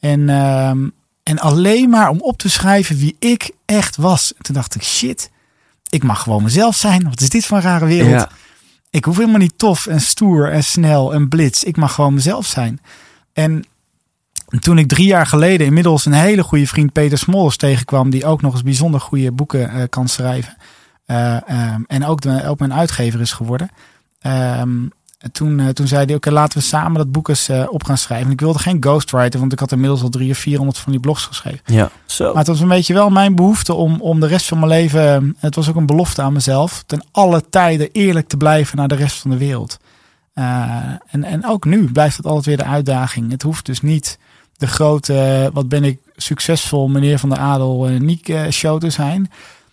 En, 0.00 0.28
ehm, 0.28 0.88
en 1.22 1.38
alleen 1.38 1.90
maar 1.90 2.08
om 2.08 2.20
op 2.20 2.38
te 2.38 2.50
schrijven 2.50 2.96
wie 2.96 3.16
ik 3.18 3.50
echt 3.66 3.96
was. 3.96 4.34
En 4.34 4.42
toen 4.42 4.54
dacht 4.54 4.74
ik, 4.74 4.82
shit, 4.82 5.30
ik 5.88 6.02
mag 6.02 6.22
gewoon 6.22 6.42
mezelf 6.42 6.76
zijn. 6.76 7.04
Wat 7.04 7.20
is 7.20 7.28
dit 7.28 7.46
voor 7.46 7.56
een 7.56 7.62
rare 7.62 7.86
wereld? 7.86 8.10
Ja. 8.10 8.28
Ik 8.90 9.04
hoef 9.04 9.16
helemaal 9.16 9.38
niet 9.38 9.58
tof 9.58 9.86
en 9.86 10.00
stoer 10.00 10.50
en 10.52 10.64
snel 10.64 11.14
en 11.14 11.28
blitz. 11.28 11.62
Ik 11.62 11.76
mag 11.76 11.94
gewoon 11.94 12.14
mezelf 12.14 12.46
zijn. 12.46 12.80
En 13.32 13.64
toen 14.60 14.78
ik 14.78 14.88
drie 14.88 15.06
jaar 15.06 15.26
geleden 15.26 15.66
inmiddels 15.66 16.06
een 16.06 16.12
hele 16.12 16.42
goede 16.42 16.66
vriend 16.66 16.92
Peter 16.92 17.18
Smollers 17.18 17.56
tegenkwam, 17.56 18.10
die 18.10 18.26
ook 18.26 18.42
nog 18.42 18.52
eens 18.52 18.62
bijzonder 18.62 19.00
goede 19.00 19.32
boeken 19.32 19.70
eh, 19.70 19.82
kan 19.90 20.08
schrijven. 20.08 20.56
Eh, 21.06 21.50
ehm, 21.50 21.82
en 21.86 22.04
ook, 22.04 22.20
de, 22.20 22.48
ook 22.48 22.58
mijn 22.58 22.74
uitgever 22.74 23.20
is 23.20 23.32
geworden. 23.32 23.70
Toen, 25.32 25.60
eh, 25.60 25.68
toen 25.68 25.86
zei 25.86 26.04
hij, 26.04 26.14
oké, 26.14 26.30
laten 26.30 26.58
we 26.58 26.64
samen 26.64 26.98
dat 26.98 27.12
boek 27.12 27.28
eens 27.28 27.48
eh, 27.48 27.64
op 27.68 27.84
gaan 27.84 27.98
schrijven. 27.98 28.26
En 28.26 28.32
ik 28.32 28.40
wilde 28.40 28.58
geen 28.58 28.82
ghostwriter, 28.82 29.40
want 29.40 29.52
ik 29.52 29.58
had 29.58 29.72
inmiddels 29.72 30.02
al 30.02 30.08
drie 30.08 30.30
of 30.30 30.38
400 30.38 30.78
van 30.78 30.92
die 30.92 31.00
blogs 31.00 31.24
geschreven. 31.24 31.60
Ja, 31.64 31.90
zo. 32.04 32.26
Maar 32.26 32.36
het 32.36 32.46
was 32.46 32.60
een 32.60 32.68
beetje 32.68 32.94
wel 32.94 33.10
mijn 33.10 33.34
behoefte 33.34 33.74
om, 33.74 34.00
om 34.00 34.20
de 34.20 34.26
rest 34.26 34.46
van 34.46 34.58
mijn 34.58 34.70
leven. 34.70 35.36
Het 35.38 35.54
was 35.54 35.68
ook 35.68 35.76
een 35.76 35.86
belofte 35.86 36.22
aan 36.22 36.32
mezelf. 36.32 36.82
Ten 36.86 37.04
alle 37.10 37.42
tijden 37.50 37.88
eerlijk 37.92 38.28
te 38.28 38.36
blijven 38.36 38.76
naar 38.76 38.88
de 38.88 38.94
rest 38.94 39.16
van 39.16 39.30
de 39.30 39.36
wereld. 39.36 39.78
Eh, 40.32 40.44
en, 41.10 41.24
en 41.24 41.46
ook 41.46 41.64
nu 41.64 41.92
blijft 41.92 42.16
het 42.16 42.26
altijd 42.26 42.44
weer 42.46 42.56
de 42.56 42.72
uitdaging. 42.72 43.30
Het 43.30 43.42
hoeft 43.42 43.66
dus 43.66 43.80
niet 43.80 44.18
de 44.56 44.66
grote, 44.66 45.50
wat 45.52 45.68
ben 45.68 45.84
ik 45.84 45.98
succesvol, 46.16 46.88
meneer 46.88 47.18
van 47.18 47.28
de 47.28 47.36
Adel, 47.36 47.90
uh, 47.90 48.00
Niek 48.00 48.28
uh, 48.28 48.48
show 48.50 48.80
te 48.80 48.90
zijn. 48.90 49.30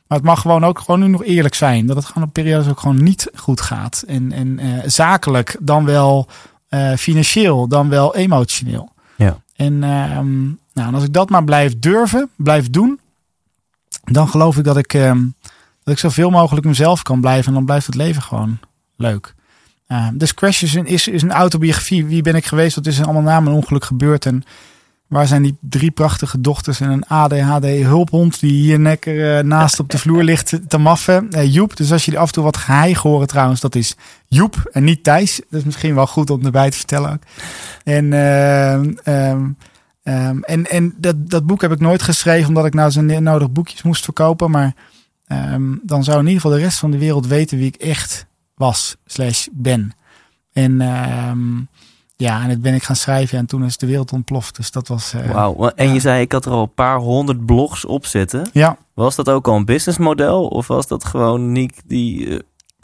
Maar 0.07 0.17
het 0.17 0.27
mag 0.27 0.41
gewoon 0.41 0.63
ook 0.63 0.79
gewoon 0.79 0.99
nu 0.99 1.07
nog 1.07 1.23
eerlijk 1.23 1.55
zijn. 1.55 1.85
Dat 1.85 1.95
het 1.95 2.05
gewoon 2.05 2.23
op 2.23 2.33
periodes 2.33 2.67
ook 2.67 2.79
gewoon 2.79 3.03
niet 3.03 3.31
goed 3.35 3.61
gaat. 3.61 4.03
En, 4.07 4.31
en 4.31 4.59
uh, 4.59 4.79
zakelijk, 4.85 5.57
dan 5.59 5.85
wel 5.85 6.27
financieel, 6.97 7.67
dan 7.67 7.89
wel 7.89 8.15
emotioneel. 8.15 8.93
Ja. 9.15 9.41
En, 9.55 9.83
ehm, 9.83 10.43
nou, 10.73 10.87
en 10.87 10.93
als 10.93 11.03
ik 11.03 11.13
dat 11.13 11.29
maar 11.29 11.43
blijf 11.43 11.79
durven, 11.79 12.29
blijf 12.35 12.69
doen, 12.69 12.99
dan 14.03 14.27
geloof 14.27 14.57
ik 14.57 14.63
dat 14.63 14.77
ik, 14.77 14.93
ehm, 14.93 15.25
dat 15.83 15.93
ik 15.93 15.99
zoveel 15.99 16.29
mogelijk 16.29 16.65
mezelf 16.65 17.01
kan 17.01 17.21
blijven. 17.21 17.47
En 17.47 17.53
dan 17.53 17.65
blijft 17.65 17.85
het 17.85 17.95
leven 17.95 18.21
gewoon 18.21 18.59
leuk. 18.95 19.35
Uh, 19.87 20.07
dus 20.13 20.33
Crash 20.33 20.61
is 20.61 20.73
een, 20.73 20.85
is, 20.85 21.07
is 21.07 21.21
een 21.21 21.31
autobiografie. 21.31 22.05
Wie 22.05 22.21
ben 22.21 22.35
ik 22.35 22.45
geweest? 22.45 22.75
Wat 22.75 22.85
is 22.85 22.99
er 22.99 23.03
allemaal 23.03 23.21
na 23.21 23.39
mijn 23.39 23.55
ongeluk 23.55 23.83
gebeurd? 23.83 24.25
En 24.25 24.43
waar 25.13 25.27
zijn 25.27 25.41
die 25.41 25.57
drie 25.61 25.91
prachtige 25.91 26.41
dochters 26.41 26.79
en 26.79 26.89
een 26.89 27.07
ADHD 27.07 27.65
hulphond 27.65 28.39
die 28.39 28.51
hier 28.51 28.79
nekker 28.79 29.37
uh, 29.37 29.43
naast 29.43 29.79
op 29.79 29.89
de 29.89 29.97
vloer 29.97 30.23
ligt 30.23 30.59
te 30.67 30.77
maffen? 30.77 31.27
Uh, 31.31 31.53
Joep. 31.53 31.77
Dus 31.77 31.91
als 31.91 32.05
jullie 32.05 32.19
af 32.19 32.27
en 32.27 32.33
toe 32.33 32.43
wat 32.43 32.57
geheig 32.57 32.99
horen 32.99 33.27
trouwens, 33.27 33.61
dat 33.61 33.75
is 33.75 33.95
Joep 34.27 34.69
en 34.71 34.83
niet 34.83 35.03
Thijs. 35.03 35.41
Dat 35.49 35.59
is 35.59 35.65
misschien 35.65 35.95
wel 35.95 36.07
goed 36.07 36.29
om 36.29 36.45
erbij 36.45 36.69
te 36.69 36.77
vertellen 36.77 37.11
ook. 37.11 37.21
En, 37.83 38.13
um, 38.13 38.97
um, 40.03 40.43
en, 40.43 40.65
en 40.69 40.93
dat, 40.97 41.29
dat 41.29 41.45
boek 41.45 41.61
heb 41.61 41.71
ik 41.71 41.79
nooit 41.79 42.01
geschreven 42.01 42.47
omdat 42.47 42.65
ik 42.65 42.73
nou 42.73 42.91
zo'n 42.91 43.23
nodig 43.23 43.51
boekjes 43.51 43.83
moest 43.83 44.03
verkopen. 44.03 44.51
Maar 44.51 44.73
dan 45.83 46.03
zou 46.03 46.19
in 46.19 46.27
ieder 46.27 46.41
geval 46.41 46.57
de 46.57 46.63
rest 46.63 46.77
van 46.77 46.91
de 46.91 46.97
wereld 46.97 47.27
weten 47.27 47.57
wie 47.57 47.67
ik 47.67 47.75
echt 47.75 48.25
was 48.55 48.95
slash 49.05 49.47
ben. 49.51 49.91
En 50.53 50.81
ja, 52.15 52.41
en 52.43 52.49
het 52.49 52.61
ben 52.61 52.73
ik 52.73 52.83
gaan 52.83 52.95
schrijven 52.95 53.37
en 53.37 53.45
toen 53.45 53.65
is 53.65 53.77
de 53.77 53.85
wereld 53.85 54.11
ontploft. 54.11 54.55
Dus 54.55 54.71
dat 54.71 54.87
was... 54.87 55.13
Uh, 55.13 55.31
Wauw, 55.31 55.69
en 55.69 55.93
je 55.93 55.99
zei 55.99 56.21
ik 56.21 56.31
had 56.31 56.45
er 56.45 56.51
al 56.51 56.61
een 56.61 56.73
paar 56.73 56.97
honderd 56.97 57.45
blogs 57.45 57.85
op 57.85 58.05
zitten. 58.05 58.49
Ja. 58.53 58.77
Was 58.93 59.15
dat 59.15 59.29
ook 59.29 59.47
al 59.47 59.55
een 59.55 59.65
businessmodel 59.65 60.47
of 60.47 60.67
was 60.67 60.87
dat 60.87 61.05
gewoon 61.05 61.51
Niek 61.51 61.81
die... 61.85 62.25
Uh, 62.25 62.39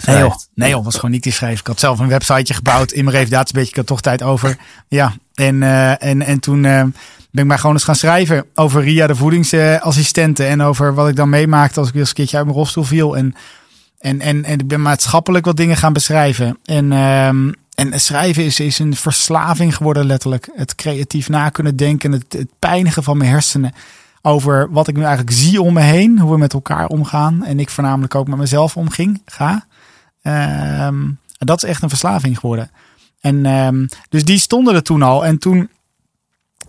Nee 0.06 0.18
joh, 0.18 0.36
nee 0.54 0.70
joh, 0.70 0.84
was 0.84 0.96
gewoon 0.96 1.12
niet 1.12 1.24
die 1.24 1.32
schrijven. 1.32 1.60
Ik 1.60 1.68
had 1.68 1.80
zelf 1.80 2.00
een 2.00 2.08
websiteje 2.08 2.54
gebouwd 2.54 2.92
in 2.92 3.06
mijn 3.06 3.28
beetje. 3.30 3.62
Ik 3.62 3.76
had 3.76 3.86
toch 3.86 4.02
tijd 4.02 4.24
over. 4.24 4.58
Ja, 4.88 5.14
en, 5.34 5.62
uh, 5.62 6.04
en, 6.04 6.22
en 6.22 6.40
toen 6.40 6.62
ben 6.62 6.94
ik 7.32 7.46
maar 7.46 7.60
gewoon 7.60 7.76
eens 7.76 7.84
gaan 7.84 7.96
schrijven 7.96 8.46
over 8.56 8.84
Ria, 8.84 9.08
de 9.08 9.16
voedingsassistente. 9.16 10.46
En 10.46 10.62
over 10.62 10.94
wat 10.94 11.08
ik 11.08 11.16
dan 11.16 11.30
meemaakte 11.30 11.80
als 11.80 11.88
ik 11.88 11.94
weer 11.94 12.02
eens 12.02 12.12
een 12.12 12.16
keertje 12.16 12.38
uit 12.38 12.46
mijn 12.46 12.58
rolstoel 12.58 12.84
viel. 12.84 13.18
En 13.18 13.36
en, 14.00 14.22
en, 14.22 14.44
en 14.44 14.60
ik 14.60 14.68
ben 14.68 14.82
maatschappelijk 14.82 15.46
wat 15.46 15.58
dingen 15.58 15.78
gaan 15.78 15.94
beschrijven. 15.94 16.58
En, 16.64 16.92
um, 16.92 17.54
en 17.80 18.00
schrijven 18.00 18.44
is, 18.44 18.60
is 18.60 18.80
een 18.80 18.96
verslaving 18.96 19.76
geworden, 19.76 20.06
letterlijk. 20.06 20.50
Het 20.56 20.76
creatief 20.76 21.30
na 21.30 21.50
kunnen 21.50 21.76
denken, 21.76 22.12
het, 22.12 22.34
het 22.34 22.50
pijnigen 22.60 23.04
van 23.04 23.18
mijn 23.18 23.30
hersenen. 23.30 23.74
Over 24.22 24.72
wat 24.72 24.88
ik 24.88 24.96
nu 24.96 25.02
eigenlijk 25.02 25.36
zie 25.36 25.62
om 25.62 25.74
me 25.74 25.82
heen, 25.82 26.20
hoe 26.20 26.32
we 26.32 26.38
met 26.38 26.54
elkaar 26.54 26.88
omgaan. 26.88 27.46
En 27.46 27.60
ik 27.60 27.70
voornamelijk 27.70 28.16
ook 28.16 28.28
met 28.28 28.38
mezelf 28.38 28.78
omging, 28.78 29.22
ga. 29.26 29.66
Um, 30.88 31.18
dat 31.38 31.64
is 31.64 31.70
echt 31.70 31.82
een 31.82 31.90
verslaving 31.90 32.40
geworden. 32.40 32.72
En 33.22 33.46
um, 33.46 33.88
dus 34.10 34.26
die 34.26 34.40
stonden 34.40 34.76
er 34.76 34.84
toen 34.84 35.02
al. 35.02 35.26
En 35.26 35.40
toen, 35.40 35.70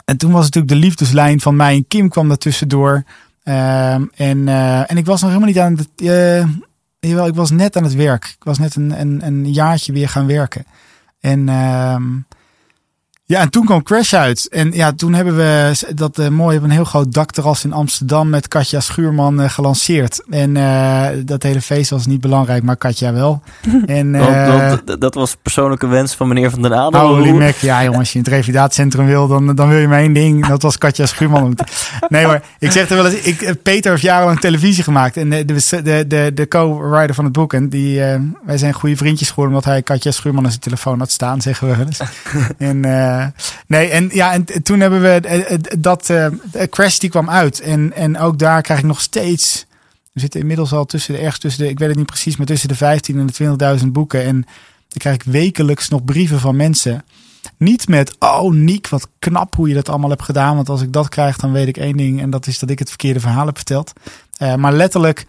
en 0.04 0.16
toen 0.16 0.32
was 0.32 0.44
natuurlijk 0.44 0.72
de 0.72 0.78
liefdeslijn 0.78 1.40
van 1.40 1.56
mij 1.56 1.74
en 1.74 1.86
Kim 1.88 2.08
kwam 2.08 2.28
daar 2.28 2.36
tussendoor. 2.36 3.04
Um, 3.44 4.10
en, 4.14 4.46
uh, 4.46 4.90
en 4.90 4.96
ik 4.96 5.06
was 5.06 5.20
nog 5.20 5.30
helemaal 5.30 5.48
niet 5.48 5.58
aan 5.58 5.76
het. 5.76 5.88
Uh, 5.96 7.28
ik 7.28 7.34
was 7.34 7.50
net 7.50 7.76
aan 7.76 7.84
het 7.84 7.94
werk. 7.94 8.24
Ik 8.24 8.44
was 8.44 8.58
net 8.58 8.74
een, 8.74 9.00
een, 9.00 9.26
een 9.26 9.52
jaartje 9.52 9.92
weer 9.92 10.08
gaan 10.08 10.26
werken. 10.26 10.64
En 11.22 11.48
um, 11.48 12.24
ja, 13.30 13.40
en 13.40 13.50
toen 13.50 13.64
kwam 13.64 13.82
Crash 13.82 14.14
uit. 14.14 14.48
En 14.48 14.72
ja, 14.72 14.92
toen 14.92 15.14
hebben 15.14 15.36
we 15.36 15.72
dat 15.94 16.18
uh, 16.18 16.28
mooi 16.28 16.56
op 16.56 16.62
een 16.62 16.70
heel 16.70 16.84
groot 16.84 17.12
dakterras 17.12 17.64
in 17.64 17.72
Amsterdam 17.72 18.28
met 18.28 18.48
Katja 18.48 18.80
Schuurman 18.80 19.40
uh, 19.40 19.50
gelanceerd. 19.50 20.24
En 20.30 20.54
uh, 20.54 21.06
dat 21.24 21.42
hele 21.42 21.60
feest 21.60 21.90
was 21.90 22.06
niet 22.06 22.20
belangrijk, 22.20 22.62
maar 22.62 22.76
Katja 22.76 23.12
wel. 23.12 23.42
En, 23.86 24.12
dat, 24.12 24.86
dat, 24.86 25.00
dat, 25.00 25.14
was 25.14 25.36
persoonlijke 25.42 25.86
wens 25.86 26.14
van 26.14 26.28
meneer 26.28 26.50
Van 26.50 26.62
den 26.62 26.74
Adel. 26.74 27.06
Holy 27.06 27.30
Mac, 27.30 27.54
ja 27.54 27.82
jongens, 27.82 27.98
als 27.98 28.12
je 28.12 28.18
in 28.18 28.24
het 28.24 28.32
revalidatiecentrum 28.32 29.06
wil, 29.06 29.28
dan, 29.28 29.54
dan 29.54 29.68
wil 29.68 29.78
je 29.78 29.88
maar 29.88 29.98
één 29.98 30.12
ding. 30.12 30.46
Dat 30.46 30.62
was 30.62 30.78
Katja 30.78 31.06
Schuurman. 31.06 31.58
Nee 32.08 32.26
maar, 32.26 32.42
ik 32.58 32.70
zeg 32.70 32.90
er 32.90 32.96
wel 32.96 33.06
eens, 33.06 33.20
ik, 33.20 33.62
Peter 33.62 33.90
heeft 33.90 34.02
jarenlang 34.02 34.40
televisie 34.40 34.84
gemaakt. 34.84 35.16
En 35.16 35.30
de, 35.30 35.44
de, 35.44 36.04
de, 36.06 36.30
de 36.34 36.48
co-writer 36.48 37.14
van 37.14 37.24
het 37.24 37.32
boek. 37.32 37.52
En 37.52 37.68
die, 37.68 38.00
wij 38.44 38.58
zijn 38.58 38.72
goede 38.72 38.96
vriendjes 38.96 39.28
geworden, 39.28 39.54
omdat 39.54 39.70
hij 39.70 39.82
Katja 39.82 40.10
Schuurman 40.10 40.44
aan 40.44 40.50
zijn 40.50 40.62
telefoon 40.62 40.98
had 40.98 41.10
staan, 41.10 41.40
zeggen 41.40 41.68
we 41.68 41.76
wel 41.76 41.86
eens. 41.86 42.00
en 42.58 42.84
nee, 43.66 43.88
en 43.88 44.10
ja, 44.12 44.32
en 44.32 44.44
toen 44.62 44.80
hebben 44.80 45.00
we 45.00 45.58
dat 45.78 46.08
uh, 46.08 46.26
Crash 46.70 46.98
die 46.98 47.10
kwam 47.10 47.30
uit. 47.30 47.60
En, 47.60 47.92
en 47.92 48.18
ook 48.18 48.38
daar 48.38 48.62
krijg 48.62 48.80
ik 48.80 48.86
nog 48.86 49.00
steeds. 49.00 49.66
We 50.12 50.20
zitten 50.20 50.40
inmiddels 50.40 50.72
al 50.72 50.84
tussen 50.84 51.14
de 51.14 51.20
ergens 51.20 51.38
tussen 51.38 51.64
de, 51.64 51.70
ik 51.70 51.78
weet 51.78 51.88
het 51.88 51.96
niet 51.96 52.06
precies, 52.06 52.36
maar 52.36 52.46
tussen 52.46 52.68
de 52.68 52.74
15 52.74 53.18
en 53.18 53.56
de 53.58 53.78
20.000 53.80 53.86
boeken. 53.86 54.24
En 54.24 54.34
dan 54.88 54.98
krijg 54.98 55.14
ik 55.14 55.22
wekelijks 55.22 55.88
nog 55.88 56.04
brieven 56.04 56.40
van 56.40 56.56
mensen. 56.56 57.04
Niet 57.56 57.88
met, 57.88 58.16
oh 58.18 58.52
Niek, 58.52 58.88
wat 58.88 59.08
knap 59.18 59.54
hoe 59.54 59.68
je 59.68 59.74
dat 59.74 59.88
allemaal 59.88 60.10
hebt 60.10 60.22
gedaan. 60.22 60.56
Want 60.56 60.68
als 60.68 60.82
ik 60.82 60.92
dat 60.92 61.08
krijg, 61.08 61.36
dan 61.36 61.52
weet 61.52 61.68
ik 61.68 61.76
één 61.76 61.96
ding. 61.96 62.20
En 62.20 62.30
dat 62.30 62.46
is 62.46 62.58
dat 62.58 62.70
ik 62.70 62.78
het 62.78 62.88
verkeerde 62.88 63.20
verhaal 63.20 63.46
heb 63.46 63.56
verteld. 63.56 63.92
Maar 64.56 64.72
letterlijk, 64.72 65.26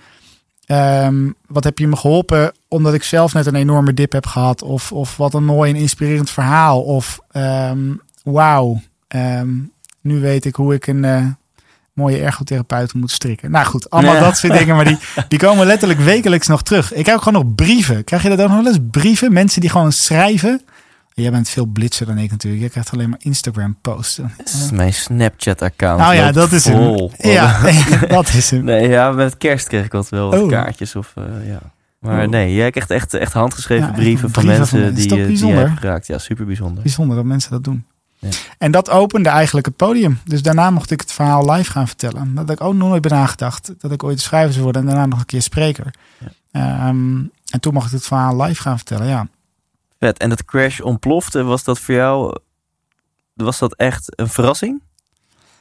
um, 0.67 1.35
wat 1.47 1.63
heb 1.63 1.79
je 1.79 1.87
me 1.87 1.95
geholpen? 1.95 2.53
Omdat 2.73 2.93
ik 2.93 3.03
zelf 3.03 3.33
net 3.33 3.45
een 3.45 3.55
enorme 3.55 3.93
dip 3.93 4.11
heb 4.11 4.25
gehad. 4.25 4.61
Of, 4.61 4.91
of 4.91 5.17
wat 5.17 5.33
een 5.33 5.45
mooi 5.45 5.71
en 5.71 5.77
inspirerend 5.77 6.29
verhaal. 6.29 6.81
Of 6.81 7.19
um, 7.31 8.01
wauw, 8.23 8.81
um, 9.07 9.71
nu 10.01 10.19
weet 10.19 10.45
ik 10.45 10.55
hoe 10.55 10.73
ik 10.73 10.87
een 10.87 11.03
uh, 11.03 11.25
mooie 11.93 12.17
ergotherapeut 12.17 12.93
moet 12.93 13.11
strikken. 13.11 13.51
Nou 13.51 13.65
goed, 13.65 13.89
allemaal 13.89 14.19
dat 14.19 14.37
soort 14.37 14.57
dingen. 14.57 14.75
Maar 14.75 14.85
die, 14.85 14.97
die 15.27 15.39
komen 15.39 15.65
letterlijk 15.65 15.99
wekelijks 15.99 16.47
nog 16.47 16.63
terug. 16.63 16.93
Ik 16.93 17.05
heb 17.05 17.15
ook 17.15 17.23
gewoon 17.23 17.43
nog 17.43 17.55
brieven. 17.55 18.03
Krijg 18.03 18.23
je 18.23 18.29
dat 18.29 18.41
ook 18.41 18.47
nog 18.47 18.57
wel 18.57 18.67
eens? 18.67 18.81
Brieven? 18.91 19.33
Mensen 19.33 19.61
die 19.61 19.69
gewoon 19.69 19.91
schrijven. 19.91 20.61
Jij 21.13 21.31
bent 21.31 21.49
veel 21.49 21.65
blitzer 21.65 22.05
dan 22.05 22.17
ik 22.17 22.31
natuurlijk. 22.31 22.63
Je 22.63 22.69
krijgt 22.69 22.91
alleen 22.91 23.09
maar 23.09 23.19
Instagram 23.21 23.77
posten. 23.81 24.33
Dat 24.37 24.47
is 24.47 24.71
mijn 24.71 24.93
Snapchat 24.93 25.61
account. 25.61 25.99
Nou 25.99 26.15
ja, 26.15 26.31
dat 26.31 26.51
is 26.51 26.63
vol. 26.63 27.11
hem. 27.17 27.31
Ja, 27.31 27.59
dat 28.07 28.27
is 28.27 28.49
hem. 28.49 28.63
Nee, 28.63 28.89
ja, 28.89 29.11
met 29.11 29.37
kerst 29.37 29.67
kreeg 29.67 29.85
ik 29.85 29.91
wat 29.91 30.09
wel 30.09 30.29
oh. 30.29 30.49
kaartjes 30.49 30.95
of 30.95 31.13
uh, 31.17 31.47
ja. 31.47 31.59
Maar 32.01 32.29
nee, 32.29 32.53
jij 32.53 32.71
krijgt 32.71 32.89
echt, 32.89 33.13
echt 33.13 33.33
handgeschreven 33.33 33.87
ja, 33.87 33.93
brieven, 33.93 34.31
van 34.31 34.43
brieven 34.43 34.57
mensen 34.57 34.85
van, 34.85 34.93
die, 34.93 35.27
die 35.27 35.47
je 35.47 35.53
hebt 35.53 35.79
geraakt. 35.79 36.07
Ja, 36.07 36.17
super 36.17 36.45
bijzonder. 36.45 36.83
Bijzonder 36.83 37.15
dat 37.15 37.25
mensen 37.25 37.51
dat 37.51 37.63
doen. 37.63 37.85
Ja. 38.17 38.29
En 38.57 38.71
dat 38.71 38.89
opende 38.89 39.29
eigenlijk 39.29 39.65
het 39.65 39.75
podium. 39.75 40.19
Dus 40.25 40.41
daarna 40.41 40.69
mocht 40.69 40.91
ik 40.91 41.01
het 41.01 41.11
verhaal 41.11 41.51
live 41.51 41.71
gaan 41.71 41.87
vertellen. 41.87 42.35
Dat 42.35 42.47
had 42.47 42.59
ik 42.59 42.61
ook 42.61 42.73
nog 42.73 42.89
nooit 42.89 43.01
bij 43.01 43.17
nagedacht. 43.17 43.73
Dat 43.77 43.91
ik 43.91 44.03
ooit 44.03 44.21
schrijver 44.21 44.51
zou 44.51 44.63
worden 44.63 44.81
en 44.81 44.87
daarna 44.87 45.05
nog 45.05 45.19
een 45.19 45.25
keer 45.25 45.41
spreker. 45.41 45.93
Ja. 46.51 46.89
Um, 46.89 47.31
en 47.51 47.59
toen 47.59 47.73
mocht 47.73 47.85
ik 47.85 47.91
het 47.91 48.07
verhaal 48.07 48.41
live 48.41 48.61
gaan 48.61 48.77
vertellen, 48.77 49.07
ja. 49.07 49.27
Vet. 49.99 50.17
En 50.17 50.29
dat 50.29 50.45
crash 50.45 50.79
ontplofte, 50.79 51.43
was 51.43 51.63
dat 51.63 51.79
voor 51.79 51.95
jou, 51.95 52.37
was 53.33 53.59
dat 53.59 53.75
echt 53.75 54.19
een 54.19 54.29
verrassing? 54.29 54.81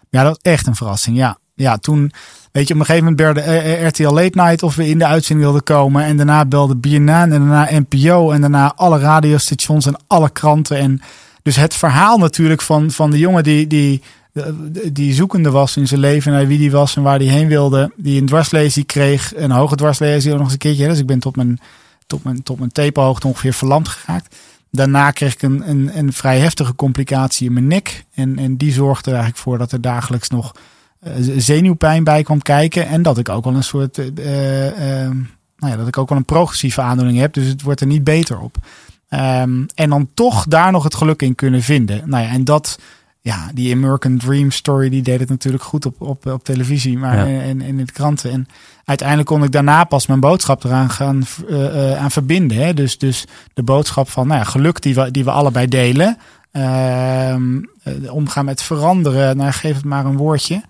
Ja, 0.08 0.22
dat 0.22 0.40
was 0.42 0.52
echt 0.52 0.66
een 0.66 0.76
verrassing, 0.76 1.16
ja. 1.16 1.38
Ja, 1.60 1.76
toen, 1.76 2.12
weet 2.52 2.68
je, 2.68 2.74
op 2.74 2.80
een 2.80 2.86
gegeven 2.86 3.08
moment 3.08 3.34
belde 3.34 3.86
RTL 3.86 4.12
Late 4.14 4.40
Night 4.42 4.62
of 4.62 4.74
we 4.74 4.88
in 4.88 4.98
de 4.98 5.06
uitzending 5.06 5.46
wilden 5.46 5.62
komen. 5.64 6.04
En 6.04 6.16
daarna 6.16 6.44
belde 6.44 6.76
BNN 6.76 7.08
en 7.08 7.30
daarna 7.30 7.68
NPO 7.70 8.30
en 8.30 8.40
daarna 8.40 8.74
alle 8.74 8.98
radiostations 8.98 9.86
en 9.86 9.96
alle 10.06 10.30
kranten. 10.30 10.76
En 10.78 11.00
dus 11.42 11.56
het 11.56 11.74
verhaal 11.74 12.18
natuurlijk 12.18 12.60
van, 12.60 12.90
van 12.90 13.10
de 13.10 13.18
jongen 13.18 13.42
die, 13.42 13.66
die, 13.66 14.02
die 14.92 15.14
zoekende 15.14 15.50
was 15.50 15.76
in 15.76 15.88
zijn 15.88 16.00
leven 16.00 16.32
naar 16.32 16.46
wie 16.46 16.58
die 16.58 16.70
was 16.70 16.96
en 16.96 17.02
waar 17.02 17.18
die 17.18 17.30
heen 17.30 17.48
wilde. 17.48 17.92
Die 17.96 18.20
een 18.20 18.26
dwarslesie 18.26 18.84
kreeg, 18.84 19.32
een 19.36 19.50
hoge 19.50 19.76
dwarslesie 19.76 20.32
nog 20.32 20.40
eens 20.40 20.52
een 20.52 20.58
keertje. 20.58 20.88
Dus 20.88 20.98
ik 20.98 21.06
ben 21.06 21.18
tot 21.18 21.36
mijn, 21.36 21.60
tot 22.06 22.24
mijn, 22.24 22.42
tot 22.42 22.58
mijn 22.58 22.72
tapehoogte 22.72 23.26
ongeveer 23.26 23.54
verlamd 23.54 23.88
geraakt. 23.88 24.36
Daarna 24.70 25.10
kreeg 25.10 25.32
ik 25.32 25.42
een, 25.42 25.68
een, 25.68 25.90
een 25.98 26.12
vrij 26.12 26.38
heftige 26.38 26.74
complicatie 26.74 27.46
in 27.46 27.52
mijn 27.52 27.66
nek. 27.66 28.04
En, 28.14 28.38
en 28.38 28.56
die 28.56 28.72
zorgde 28.72 29.10
er 29.10 29.16
eigenlijk 29.16 29.42
voor 29.42 29.58
dat 29.58 29.72
er 29.72 29.80
dagelijks 29.80 30.28
nog 30.28 30.52
zenuwpijn 31.36 32.04
bij 32.04 32.22
kwam 32.22 32.42
kijken. 32.42 32.86
En 32.86 33.02
dat 33.02 33.18
ik 33.18 33.28
ook 33.28 33.44
wel 33.44 33.54
een 33.54 33.64
soort. 33.64 33.98
Uh, 33.98 34.06
uh, 34.06 35.10
nou 35.56 35.72
ja, 35.72 35.76
dat 35.76 35.88
ik 35.88 35.98
ook 35.98 36.08
wel 36.08 36.18
een 36.18 36.24
progressieve 36.24 36.80
aandoening 36.80 37.18
heb. 37.18 37.32
Dus 37.32 37.46
het 37.46 37.62
wordt 37.62 37.80
er 37.80 37.86
niet 37.86 38.04
beter 38.04 38.40
op. 38.40 38.56
Um, 39.10 39.66
en 39.74 39.90
dan 39.90 40.08
toch 40.14 40.44
daar 40.46 40.72
nog 40.72 40.84
het 40.84 40.94
geluk 40.94 41.22
in 41.22 41.34
kunnen 41.34 41.62
vinden. 41.62 42.02
Nou 42.08 42.24
ja, 42.24 42.30
en 42.30 42.44
dat, 42.44 42.78
ja, 43.20 43.50
die 43.54 43.74
American 43.74 44.18
Dream 44.18 44.50
story, 44.50 44.88
die 44.88 45.02
deed 45.02 45.20
het 45.20 45.28
natuurlijk 45.28 45.62
goed 45.62 45.86
op, 45.86 46.00
op, 46.00 46.26
op 46.26 46.44
televisie 46.44 46.98
maar, 46.98 47.16
ja. 47.16 47.40
en, 47.40 47.60
en 47.60 47.60
in 47.60 47.76
de 47.76 47.92
kranten. 47.92 48.30
En 48.30 48.46
uiteindelijk 48.84 49.28
kon 49.28 49.44
ik 49.44 49.52
daarna 49.52 49.84
pas 49.84 50.06
mijn 50.06 50.20
boodschap 50.20 50.64
eraan 50.64 50.90
gaan 50.90 51.22
uh, 51.48 51.96
aan 51.96 52.10
verbinden. 52.10 52.56
Hè? 52.56 52.74
Dus, 52.74 52.98
dus 52.98 53.24
de 53.54 53.62
boodschap 53.62 54.08
van 54.08 54.26
nou 54.26 54.38
ja, 54.38 54.44
geluk 54.44 54.82
die 54.82 54.94
we, 54.94 55.10
die 55.10 55.24
we 55.24 55.30
allebei 55.30 55.68
delen. 55.68 56.16
Um, 56.52 57.70
omgaan 58.08 58.44
met 58.44 58.62
veranderen, 58.62 59.36
nou 59.36 59.52
geef 59.52 59.74
het 59.74 59.84
maar 59.84 60.04
een 60.04 60.16
woordje. 60.16 60.62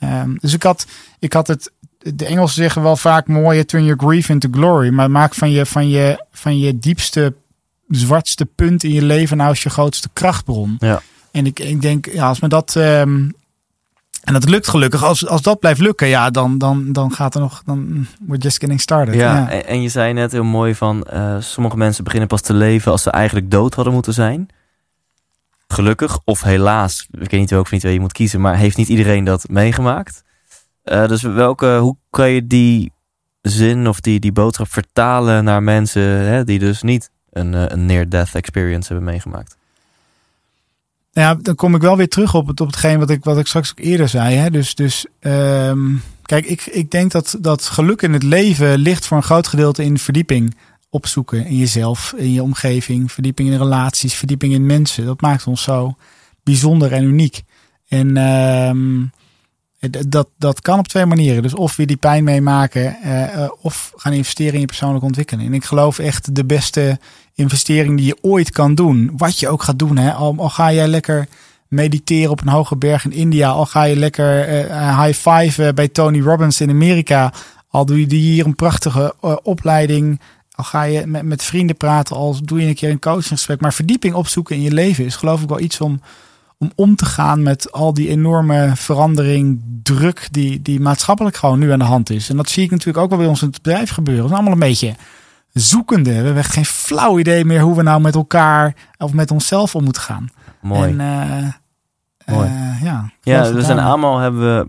Um, 0.00 0.38
dus 0.40 0.52
ik 0.52 0.62
had, 0.62 0.86
ik 1.18 1.32
had 1.32 1.46
het, 1.46 1.72
de 1.98 2.26
Engelsen 2.26 2.62
zeggen 2.62 2.82
wel 2.82 2.96
vaak 2.96 3.26
mooi, 3.26 3.64
turn 3.64 3.84
your 3.84 4.00
grief 4.00 4.28
into 4.28 4.48
glory. 4.52 4.88
Maar 4.88 5.10
maak 5.10 5.34
van 5.34 5.50
je, 5.50 5.66
van 5.66 5.88
je, 5.88 6.24
van 6.32 6.58
je 6.58 6.78
diepste 6.78 7.34
zwartste 7.88 8.46
punt 8.46 8.84
in 8.84 8.92
je 8.92 9.02
leven 9.02 9.36
nou 9.36 9.52
is 9.52 9.62
je 9.62 9.70
grootste 9.70 10.08
krachtbron. 10.12 10.76
Ja. 10.78 11.02
En 11.30 11.46
ik, 11.46 11.58
ik 11.58 11.80
denk, 11.80 12.06
ja, 12.12 12.28
als 12.28 12.40
me 12.40 12.48
dat. 12.48 12.76
ehm, 12.76 13.28
en 14.22 14.32
dat 14.32 14.48
lukt 14.48 14.68
gelukkig. 14.68 15.04
Als, 15.04 15.26
als 15.26 15.42
dat 15.42 15.60
blijft 15.60 15.80
lukken, 15.80 16.06
ja, 16.06 16.30
dan, 16.30 16.58
dan, 16.58 16.92
dan 16.92 17.12
gaat 17.12 17.34
er 17.34 17.40
nog. 17.40 17.62
Dan 17.64 18.06
we're 18.26 18.40
just 18.40 18.58
getting 18.58 18.80
started. 18.80 19.14
Ja, 19.14 19.50
En, 19.50 19.66
en 19.66 19.82
je 19.82 19.88
zei 19.88 20.12
net 20.12 20.32
heel 20.32 20.44
mooi 20.44 20.74
van 20.74 21.02
eh, 21.02 21.36
sommige 21.38 21.76
mensen 21.76 22.04
beginnen 22.04 22.28
pas 22.28 22.40
te 22.40 22.54
leven 22.54 22.92
als 22.92 23.02
ze 23.02 23.10
eigenlijk 23.10 23.50
dood 23.50 23.74
hadden 23.74 23.92
moeten 23.92 24.12
zijn. 24.12 24.48
Gelukkig 25.68 26.20
of 26.24 26.42
helaas, 26.42 27.06
ik 27.10 27.30
weet 27.30 27.40
niet 27.40 27.50
welke 27.50 27.68
van 27.68 27.78
die 27.78 27.80
twee 27.80 27.92
je 27.92 28.00
moet 28.00 28.12
kiezen, 28.12 28.40
maar 28.40 28.56
heeft 28.56 28.76
niet 28.76 28.88
iedereen 28.88 29.24
dat 29.24 29.48
meegemaakt. 29.48 30.22
Eh, 30.82 31.08
dus 31.08 31.22
welke, 31.22 31.76
hoe 31.76 31.96
kan 32.10 32.30
je 32.30 32.46
die 32.46 32.92
zin 33.42 33.88
of 33.88 34.00
die, 34.00 34.20
die 34.20 34.32
boodschap 34.32 34.72
vertalen 34.72 35.44
naar 35.44 35.62
mensen 35.62 36.02
hè, 36.02 36.44
die 36.44 36.58
dus 36.58 36.82
niet 36.82 37.10
een, 37.30 37.54
eh, 37.54 37.64
een 37.66 37.86
near-death 37.86 38.34
experience 38.34 38.92
hebben 38.92 39.10
meegemaakt? 39.10 39.56
Ja, 41.12 41.34
dan 41.34 41.54
kom 41.54 41.74
ik 41.74 41.80
wel 41.80 41.96
weer 41.96 42.08
terug 42.08 42.34
op, 42.34 42.46
het, 42.46 42.60
op 42.60 42.66
hetgeen 42.66 42.98
wat 42.98 43.10
ik, 43.10 43.24
wat 43.24 43.38
ik 43.38 43.46
straks 43.46 43.70
ook 43.70 43.78
eerder 43.78 44.08
zei. 44.08 44.34
Hè? 44.34 44.50
Dus, 44.50 44.74
dus 44.74 45.06
ehm, 45.18 45.94
kijk, 46.22 46.46
ik, 46.46 46.66
ik 46.66 46.90
denk 46.90 47.10
dat, 47.10 47.36
dat 47.40 47.64
geluk 47.64 48.02
in 48.02 48.12
het 48.12 48.22
leven 48.22 48.78
ligt 48.78 49.06
voor 49.06 49.16
een 49.16 49.22
groot 49.22 49.46
gedeelte 49.46 49.84
in 49.84 49.98
verdieping 49.98 50.56
opzoeken 50.96 51.46
in 51.46 51.56
jezelf, 51.56 52.14
in 52.16 52.32
je 52.32 52.42
omgeving, 52.42 53.12
verdieping 53.12 53.48
in 53.48 53.58
relaties, 53.58 54.14
verdieping 54.14 54.52
in 54.52 54.66
mensen. 54.66 55.04
Dat 55.04 55.20
maakt 55.20 55.46
ons 55.46 55.62
zo 55.62 55.94
bijzonder 56.42 56.92
en 56.92 57.04
uniek. 57.04 57.42
En 57.88 58.16
ehm, 58.16 59.04
dat, 60.08 60.28
dat 60.38 60.60
kan 60.60 60.78
op 60.78 60.88
twee 60.88 61.06
manieren. 61.06 61.42
Dus 61.42 61.54
of 61.54 61.76
weer 61.76 61.86
die 61.86 61.96
pijn 61.96 62.24
meemaken, 62.24 62.96
eh, 63.02 63.42
eh, 63.42 63.50
of 63.60 63.92
gaan 63.96 64.12
investeren 64.12 64.54
in 64.54 64.60
je 64.60 64.66
persoonlijke 64.66 65.06
ontwikkeling. 65.06 65.48
En 65.48 65.54
ik 65.54 65.64
geloof 65.64 65.98
echt 65.98 66.34
de 66.34 66.44
beste 66.44 66.98
investering 67.34 67.96
die 67.96 68.06
je 68.06 68.18
ooit 68.20 68.50
kan 68.50 68.74
doen. 68.74 69.10
Wat 69.16 69.38
je 69.38 69.48
ook 69.48 69.62
gaat 69.62 69.78
doen. 69.78 69.96
Hè? 69.96 70.12
Al, 70.12 70.34
ga 70.34 70.72
jij 70.72 70.88
lekker 70.88 71.28
mediteren 71.68 72.30
op 72.30 72.40
een 72.40 72.48
hoge 72.48 72.76
berg 72.76 73.04
in 73.04 73.12
India. 73.12 73.50
Al 73.50 73.66
ga 73.66 73.82
je 73.82 73.96
lekker 73.96 74.48
eh, 74.48 75.04
high 75.04 75.28
five 75.28 75.74
bij 75.74 75.88
Tony 75.88 76.20
Robbins 76.20 76.60
in 76.60 76.70
Amerika. 76.70 77.32
Al 77.68 77.86
doe 77.86 78.00
je 78.00 78.14
hier 78.16 78.46
een 78.46 78.54
prachtige 78.54 79.14
opleiding. 79.42 80.20
Al 80.56 80.64
ga 80.64 80.82
je 80.82 81.06
met, 81.06 81.22
met 81.22 81.42
vrienden 81.42 81.76
praten. 81.76 82.16
Al 82.16 82.36
doe 82.42 82.60
je 82.60 82.66
een 82.66 82.74
keer 82.74 82.90
een 82.90 82.98
coachingsgesprek. 82.98 83.60
Maar 83.60 83.72
verdieping 83.72 84.14
opzoeken 84.14 84.56
in 84.56 84.62
je 84.62 84.72
leven 84.72 85.04
is 85.04 85.16
geloof 85.16 85.42
ik 85.42 85.48
wel 85.48 85.60
iets 85.60 85.80
om, 85.80 86.00
om 86.58 86.70
om 86.74 86.96
te 86.96 87.04
gaan 87.04 87.42
met 87.42 87.72
al 87.72 87.94
die 87.94 88.08
enorme 88.08 88.72
verandering, 88.74 89.62
druk 89.82 90.28
die, 90.30 90.62
die 90.62 90.80
maatschappelijk 90.80 91.36
gewoon 91.36 91.58
nu 91.58 91.72
aan 91.72 91.78
de 91.78 91.84
hand 91.84 92.10
is. 92.10 92.30
En 92.30 92.36
dat 92.36 92.48
zie 92.48 92.64
ik 92.64 92.70
natuurlijk 92.70 92.98
ook 92.98 93.08
wel 93.08 93.18
bij 93.18 93.28
ons 93.28 93.42
in 93.42 93.48
het 93.48 93.62
bedrijf 93.62 93.90
gebeuren. 93.90 94.22
Het 94.22 94.30
is 94.32 94.36
allemaal 94.38 94.54
een 94.54 94.68
beetje 94.68 94.94
zoekende. 95.52 96.10
We 96.10 96.16
hebben 96.16 96.36
echt 96.36 96.52
geen 96.52 96.64
flauw 96.64 97.18
idee 97.18 97.44
meer 97.44 97.60
hoe 97.60 97.76
we 97.76 97.82
nou 97.82 98.00
met 98.00 98.14
elkaar 98.14 98.74
of 98.98 99.12
met 99.12 99.30
onszelf 99.30 99.74
om 99.74 99.84
moeten 99.84 100.02
gaan. 100.02 100.28
Mooi. 100.60 100.90
En, 100.90 101.00
eh, 101.00 102.34
Mooi. 102.34 102.48
eh, 102.48 102.82
ja, 102.82 103.10
ja, 103.20 103.44
en 103.44 103.54
daarin. 103.54 103.78
allemaal 103.78 104.18
hebben 104.18 104.40
we 104.40 104.66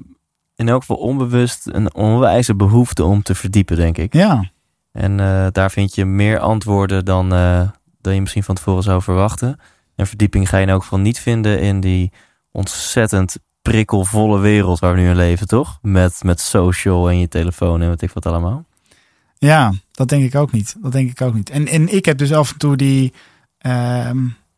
in 0.55 0.69
elk 0.69 0.79
geval 0.79 0.95
onbewust 0.97 1.67
een 1.71 1.93
onwijze 1.95 2.55
behoefte 2.55 3.03
om 3.03 3.23
te 3.23 3.35
verdiepen, 3.35 3.75
denk 3.75 3.97
ik. 3.97 4.13
Ja, 4.13 4.49
En 4.97 5.19
eh, 5.19 5.47
daar 5.51 5.71
vind 5.71 5.95
je 5.95 6.05
meer 6.05 6.39
antwoorden 6.39 7.05
dan, 7.05 7.33
eh, 7.33 7.69
dan 8.01 8.13
je 8.13 8.21
misschien 8.21 8.43
van 8.43 8.55
tevoren 8.55 8.83
zou 8.83 9.01
verwachten. 9.01 9.59
En 9.95 10.07
verdieping 10.07 10.49
ga 10.49 10.57
je 10.57 10.63
in 10.63 10.69
elk 10.69 10.81
geval 10.81 10.99
niet 10.99 11.19
vinden 11.19 11.59
in 11.59 11.79
die 11.79 12.11
ontzettend 12.51 13.37
prikkelvolle 13.61 14.39
wereld 14.39 14.79
waar 14.79 14.93
we 14.93 14.99
nu 14.99 15.09
in 15.09 15.15
leven, 15.15 15.47
toch? 15.47 15.79
Met, 15.81 16.23
met 16.23 16.39
social 16.39 17.09
en 17.09 17.19
je 17.19 17.27
telefoon 17.27 17.81
en 17.81 17.89
wat 17.89 18.01
ik 18.01 18.11
wat 18.11 18.25
allemaal. 18.25 18.65
ja, 19.37 19.73
dat 19.91 20.09
denk 20.09 20.23
ik 20.23 20.35
ook 20.35 20.51
niet. 20.51 20.75
Dat 20.81 20.91
denk 20.91 21.09
ik 21.09 21.21
ook 21.21 21.33
niet. 21.33 21.49
En, 21.49 21.67
en 21.67 21.93
ik 21.93 22.05
heb 22.05 22.17
dus 22.17 22.33
af 22.33 22.51
en 22.51 22.57
toe 22.57 22.75
die, 22.75 23.13
ehm, 23.57 24.17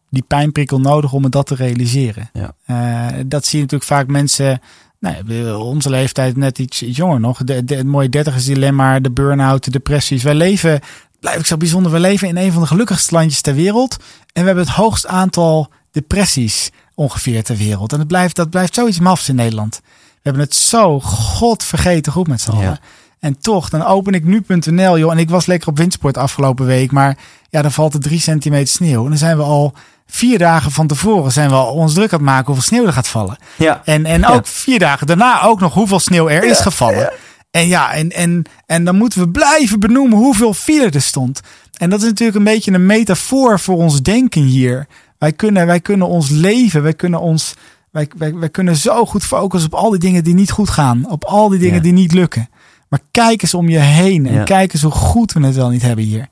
die 0.09 0.23
pijnprikkel 0.27 0.79
nodig 0.79 1.13
om 1.13 1.21
me 1.21 1.29
dat 1.29 1.47
te 1.47 1.55
realiseren. 1.55 2.29
Ja. 2.33 2.53
Eh, 2.65 3.19
dat 3.25 3.45
zie 3.45 3.57
je 3.57 3.63
natuurlijk 3.63 3.91
vaak 3.91 4.07
mensen. 4.07 4.61
Nou, 4.99 5.15
ja, 5.25 5.55
onze 5.55 5.89
leeftijd 5.89 6.37
net 6.37 6.59
iets, 6.59 6.83
iets 6.83 6.97
jonger 6.97 7.19
nog. 7.19 7.43
De, 7.43 7.63
de, 7.63 7.75
het 7.75 7.85
mooie 7.85 8.09
dertigersdilemma, 8.09 8.99
de 8.99 9.11
burn-out, 9.11 9.63
de 9.63 9.71
depressies. 9.71 10.23
Wij 10.23 10.35
leven, 10.35 10.79
blijf 11.19 11.39
ik 11.39 11.45
zo 11.45 11.57
bijzonder, 11.57 11.91
we 11.91 11.99
leven 11.99 12.27
in 12.27 12.37
een 12.37 12.51
van 12.51 12.61
de 12.61 12.67
gelukkigste 12.67 13.13
landjes 13.13 13.41
ter 13.41 13.55
wereld. 13.55 13.97
En 14.33 14.41
we 14.41 14.47
hebben 14.47 14.65
het 14.65 14.73
hoogst 14.73 15.07
aantal 15.07 15.69
depressies 15.91 16.71
ongeveer 16.95 17.43
ter 17.43 17.57
wereld. 17.57 17.93
En 17.93 17.99
het 17.99 18.07
blijft, 18.07 18.35
dat 18.35 18.49
blijft 18.49 18.75
zoiets 18.75 18.99
mafs 18.99 19.29
in 19.29 19.35
Nederland. 19.35 19.81
We 19.83 20.19
hebben 20.21 20.41
het 20.41 20.55
zo 20.55 20.99
godvergeten 20.99 22.11
goed 22.11 22.27
met 22.27 22.41
z'n 22.41 22.51
allen. 22.51 22.63
Ja. 22.63 22.79
En 23.19 23.39
toch, 23.39 23.69
dan 23.69 23.85
open 23.85 24.13
ik 24.13 24.23
nu.nl, 24.23 24.97
joh. 24.97 25.11
En 25.11 25.17
ik 25.17 25.29
was 25.29 25.45
lekker 25.45 25.69
op 25.69 25.77
windsport 25.77 26.17
afgelopen 26.17 26.65
week. 26.65 26.91
Maar 26.91 27.17
ja, 27.49 27.61
dan 27.61 27.71
valt 27.71 27.93
er 27.93 27.99
drie 27.99 28.19
centimeter 28.19 28.67
sneeuw. 28.67 29.03
En 29.03 29.09
dan 29.09 29.17
zijn 29.17 29.37
we 29.37 29.43
al 29.43 29.73
vier 30.11 30.37
dagen 30.37 30.71
van 30.71 30.87
tevoren 30.87 31.31
zijn 31.31 31.49
we 31.49 31.55
al 31.55 31.73
ons 31.73 31.93
druk 31.93 32.11
aan 32.13 32.17
het 32.19 32.27
maken 32.27 32.45
hoeveel 32.45 32.63
sneeuw 32.63 32.85
er 32.85 32.93
gaat 32.93 33.07
vallen. 33.07 33.37
Ja, 33.55 33.81
En, 33.85 34.05
en 34.05 34.25
ook 34.25 34.47
vier 34.47 34.79
dagen 34.79 35.07
daarna 35.07 35.41
ook 35.43 35.59
nog 35.59 35.73
hoeveel 35.73 35.99
sneeuw 35.99 36.29
er 36.29 36.43
is 36.43 36.59
gevallen. 36.59 37.11
En 37.51 37.67
ja, 37.67 37.91
en, 37.93 38.09
en, 38.09 38.43
en 38.65 38.83
dan 38.83 38.95
moeten 38.95 39.19
we 39.19 39.29
blijven 39.29 39.79
benoemen 39.79 40.17
hoeveel 40.17 40.53
file 40.53 40.89
er 40.89 41.01
stond. 41.01 41.41
En 41.77 41.89
dat 41.89 41.99
is 42.01 42.05
natuurlijk 42.07 42.37
een 42.37 42.43
beetje 42.43 42.71
een 42.71 42.85
metafoor 42.85 43.59
voor 43.59 43.75
ons 43.77 44.01
denken 44.01 44.41
hier. 44.41 44.87
Wij 45.17 45.31
kunnen, 45.33 45.65
wij 45.65 45.79
kunnen 45.79 46.07
ons 46.07 46.29
leven, 46.29 46.83
wij 46.83 46.93
kunnen 46.93 47.19
ons. 47.19 47.53
Wij, 47.91 48.07
wij, 48.17 48.33
wij 48.35 48.49
kunnen 48.49 48.75
zo 48.75 49.05
goed 49.05 49.23
focussen 49.23 49.71
op 49.73 49.79
al 49.79 49.89
die 49.89 49.99
dingen 49.99 50.23
die 50.23 50.33
niet 50.33 50.51
goed 50.51 50.69
gaan. 50.69 51.09
Op 51.09 51.23
al 51.23 51.49
die 51.49 51.59
dingen 51.59 51.75
Ja. 51.75 51.81
die 51.81 51.93
niet 51.93 52.13
lukken. 52.13 52.49
Maar 52.89 52.99
kijk 53.11 53.41
eens 53.41 53.53
om 53.53 53.69
je 53.69 53.79
heen. 53.79 54.25
En 54.27 54.33
Ja. 54.33 54.43
kijk 54.43 54.73
eens 54.73 54.81
hoe 54.81 54.91
goed 54.91 55.33
we 55.33 55.45
het 55.45 55.55
wel 55.55 55.69
niet 55.69 55.81
hebben 55.81 56.05
hier. 56.05 56.27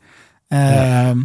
Ehm, 0.47 1.17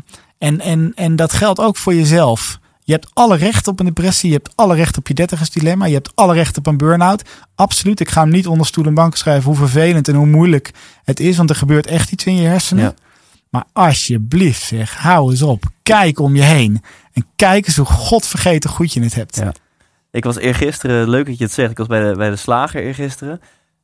en, 0.43 0.61
en, 0.61 0.93
en 0.95 1.17
dat 1.17 1.33
geldt 1.33 1.61
ook 1.61 1.77
voor 1.77 1.95
jezelf. 1.95 2.59
Je 2.85 2.93
hebt 2.93 3.11
alle 3.13 3.37
recht 3.37 3.69
op 3.69 3.81
een 3.81 3.87
depressie. 3.87 4.29
Je 4.29 4.37
hebt 4.37 4.53
alle 4.55 4.75
recht 4.75 4.99
op 4.99 5.09
je 5.09 5.15
dertigersdilemma. 5.15 5.85
Je 5.85 5.95
hebt 5.95 6.13
alle 6.15 6.35
recht 6.35 6.59
op 6.59 6.67
een 6.67 6.77
burn-out. 6.77 7.23
Absoluut. 7.55 8.01
Ik 8.01 8.09
ga 8.09 8.21
hem 8.21 8.31
niet 8.31 8.47
onder 8.47 8.67
stoel 8.67 8.85
en 8.85 8.95
bank 8.95 9.17
schrijven 9.17 9.45
hoe 9.45 9.57
vervelend 9.57 10.09
en 10.09 10.15
hoe 10.15 10.27
moeilijk 10.27 10.71
het 11.05 11.21
is. 11.21 11.37
Want 11.37 11.51
er 11.51 11.57
gebeurt 11.57 11.87
echt 11.87 12.13
iets 12.13 12.25
in 12.25 12.37
je 12.37 12.47
hersenen. 12.47 12.85
Ja. 12.85 12.95
Maar 13.51 13.65
alsjeblieft 13.73 14.63
zeg, 14.63 14.97
hou 14.97 15.31
eens 15.31 15.43
op. 15.43 15.65
Kijk 15.83 16.19
om 16.19 16.37
je 16.37 16.43
heen. 16.43 16.83
En 17.13 17.27
kijk 17.37 17.67
eens 17.67 17.77
hoe 17.77 17.87
godvergeten 17.87 18.71
goed 18.71 18.93
je 18.93 19.03
het 19.03 19.15
hebt. 19.15 19.37
Ja. 19.37 19.53
Ik 20.11 20.25
was 20.25 20.37
eergisteren, 20.37 21.09
leuk 21.09 21.27
dat 21.27 21.39
je 21.39 21.45
het 21.45 21.53
zegt, 21.53 21.71
ik 21.71 21.79
was 21.79 21.87
bij 21.87 22.09
de, 22.09 22.17
bij 22.17 22.31
de 22.31 22.37
slager 22.37 22.83
eergisteren. 22.83 23.41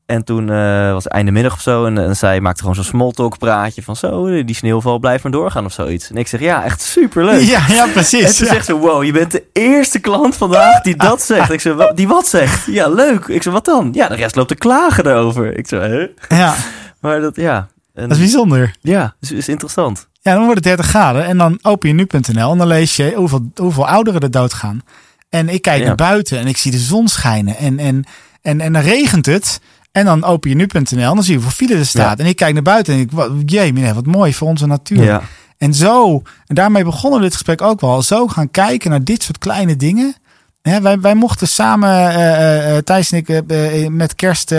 En 0.08 0.24
toen 0.24 0.50
eh, 0.50 0.92
was 0.92 1.04
het 1.04 1.12
einde 1.12 1.30
middag 1.30 1.52
of 1.52 1.60
zo. 1.60 1.84
En, 1.84 1.98
en 1.98 2.16
zij 2.16 2.40
maakte 2.40 2.60
gewoon 2.60 2.74
zo'n 2.74 2.84
smalltalk 2.84 3.38
praatje 3.38 3.82
van 3.82 3.96
zo, 3.96 4.44
die 4.44 4.54
sneeuwval 4.54 4.98
blijft 4.98 5.22
maar 5.22 5.32
doorgaan 5.32 5.64
of 5.64 5.72
zoiets. 5.72 6.10
En 6.10 6.16
ik 6.16 6.28
zeg, 6.28 6.40
ja, 6.40 6.64
echt 6.64 6.80
superleuk. 6.82 7.40
Ja, 7.40 7.60
ja 7.68 7.84
En 7.84 7.92
precies. 7.92 8.36
toen 8.36 8.46
Ja. 8.46 8.52
zegt 8.52 8.64
ze, 8.66 8.74
wow, 8.74 9.04
je 9.04 9.12
bent 9.12 9.30
de 9.32 9.44
eerste 9.52 9.98
klant 9.98 10.36
vandaag 10.36 10.80
die 10.82 10.96
dat 10.96 11.22
zegt. 11.22 11.50
Ik 11.52 11.60
zeg, 11.60 11.74
"Wa- 11.74 11.92
die 11.92 12.08
wat 12.08 12.26
zegt? 12.26 12.66
Ja, 12.66 12.88
leuk. 12.88 13.24
Ik 13.26 13.42
zeg, 13.42 13.52
wat 13.52 13.64
dan? 13.64 13.90
Ja, 13.92 14.08
de 14.08 14.14
rest 14.14 14.36
loopt 14.36 14.48
te 14.48 14.54
klagen 14.54 15.06
erover. 15.06 15.56
Ik 15.58 15.68
zeg, 15.68 15.80
hè? 15.80 16.06
Ja, 16.36 16.54
Maar 17.00 17.20
dat, 17.20 17.36
ja. 17.36 17.68
En, 17.94 18.02
dat 18.08 18.12
is 18.12 18.18
bijzonder. 18.18 18.74
ja, 18.80 19.14
is, 19.20 19.32
is 19.32 19.48
interessant. 19.48 20.08
Ja, 20.20 20.32
dan 20.34 20.40
wordt 20.44 20.54
het 20.64 20.64
30 20.64 20.86
graden. 20.86 21.24
En 21.24 21.38
dan 21.38 21.58
open 21.62 21.88
je 21.88 21.94
nu.nl 21.94 22.52
en 22.52 22.58
dan 22.58 22.66
lees 22.66 22.96
je 22.96 23.12
hoeveel, 23.16 23.50
hoeveel 23.56 23.86
ouderen 23.88 24.20
er 24.20 24.30
doodgaan. 24.30 24.82
En 25.28 25.48
ik 25.48 25.62
kijk 25.62 25.80
Ja. 25.80 25.86
naar 25.86 25.94
buiten 25.94 26.38
en 26.38 26.46
ik 26.46 26.56
zie 26.56 26.70
de 26.70 26.78
zon 26.78 27.08
schijnen. 27.08 27.56
En, 27.56 27.78
en, 27.78 28.04
en, 28.42 28.60
en 28.60 28.72
dan 28.72 28.82
regent 28.82 29.26
het. 29.26 29.60
En 29.98 30.04
dan 30.04 30.24
open 30.24 30.50
je 30.50 30.56
nu.nl 30.56 30.82
en 30.90 31.14
dan 31.14 31.22
zie 31.22 31.34
je 31.36 31.40
hoeveel 31.40 31.66
file 31.66 31.78
er 31.80 31.86
staat. 31.86 32.18
En 32.18 32.26
ik 32.26 32.36
kijk 32.36 32.54
naar 32.54 32.62
buiten 32.62 32.94
en 32.94 33.00
ik, 33.00 33.10
wat, 33.12 33.30
jee, 33.46 33.72
meneer, 33.72 33.94
wat 33.94 34.06
mooi 34.06 34.34
voor 34.34 34.48
onze 34.48 34.66
natuur. 34.66 35.02
Ja. 35.02 35.22
En 35.58 35.74
zo, 35.74 36.22
en 36.46 36.54
daarmee 36.54 36.84
begonnen 36.84 37.18
we 37.18 37.24
dit 37.24 37.34
gesprek 37.34 37.62
ook 37.62 37.80
wel. 37.80 38.02
Zo 38.02 38.26
gaan 38.26 38.50
kijken 38.50 38.90
naar 38.90 39.04
dit 39.04 39.22
soort 39.22 39.38
kleine 39.38 39.76
dingen. 39.76 40.14
Hè, 40.62 40.80
wij, 40.80 41.00
wij 41.00 41.14
mochten 41.14 41.48
samen, 41.48 41.88
eh, 41.90 42.76
eh, 42.76 42.82
Thijs 42.82 43.12
en 43.12 43.18
ik, 43.18 43.28
eh, 43.28 43.84
eh, 43.84 43.90
met 43.90 44.14
kerst 44.14 44.52
eh, 44.52 44.58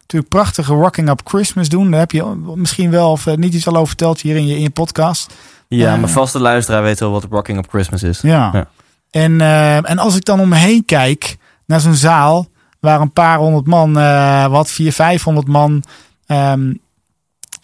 natuurlijk 0.00 0.28
prachtige 0.28 0.72
Rocking 0.74 1.08
Up 1.08 1.20
Christmas 1.24 1.68
doen. 1.68 1.90
Daar 1.90 2.00
heb 2.00 2.10
je 2.10 2.24
misschien 2.54 2.90
wel 2.90 3.10
of 3.10 3.26
eh, 3.26 3.34
niet 3.34 3.54
iets 3.54 3.66
al 3.66 3.74
over 3.74 3.86
verteld 3.88 4.20
hier 4.20 4.36
in 4.36 4.46
je, 4.46 4.54
in 4.54 4.62
je 4.62 4.70
podcast. 4.70 5.32
Ja, 5.68 5.92
Eh. 5.92 5.98
mijn 5.98 6.08
vaste 6.12 6.40
luisteraar 6.40 6.82
weet 6.82 7.00
wel 7.00 7.10
wat 7.10 7.26
Rocking 7.30 7.58
Up 7.58 7.66
Christmas 7.68 8.02
is. 8.02 8.20
Ja. 8.20 8.50
Ja. 8.52 8.68
En, 9.10 9.40
eh, 9.40 9.90
en 9.90 9.98
als 9.98 10.16
ik 10.16 10.24
dan 10.24 10.40
om 10.40 10.48
me 10.48 10.56
heen 10.56 10.84
kijk 10.84 11.36
naar 11.66 11.80
zo'n 11.80 11.94
zaal 11.94 12.48
waar 12.80 13.00
een 13.00 13.12
paar 13.12 13.38
honderd 13.38 13.66
man, 13.66 13.98
eh, 13.98 14.46
wat 14.46 14.70
vier, 14.70 14.92
vijfhonderd 14.92 15.48
man 15.48 15.82
ehm, 16.26 16.72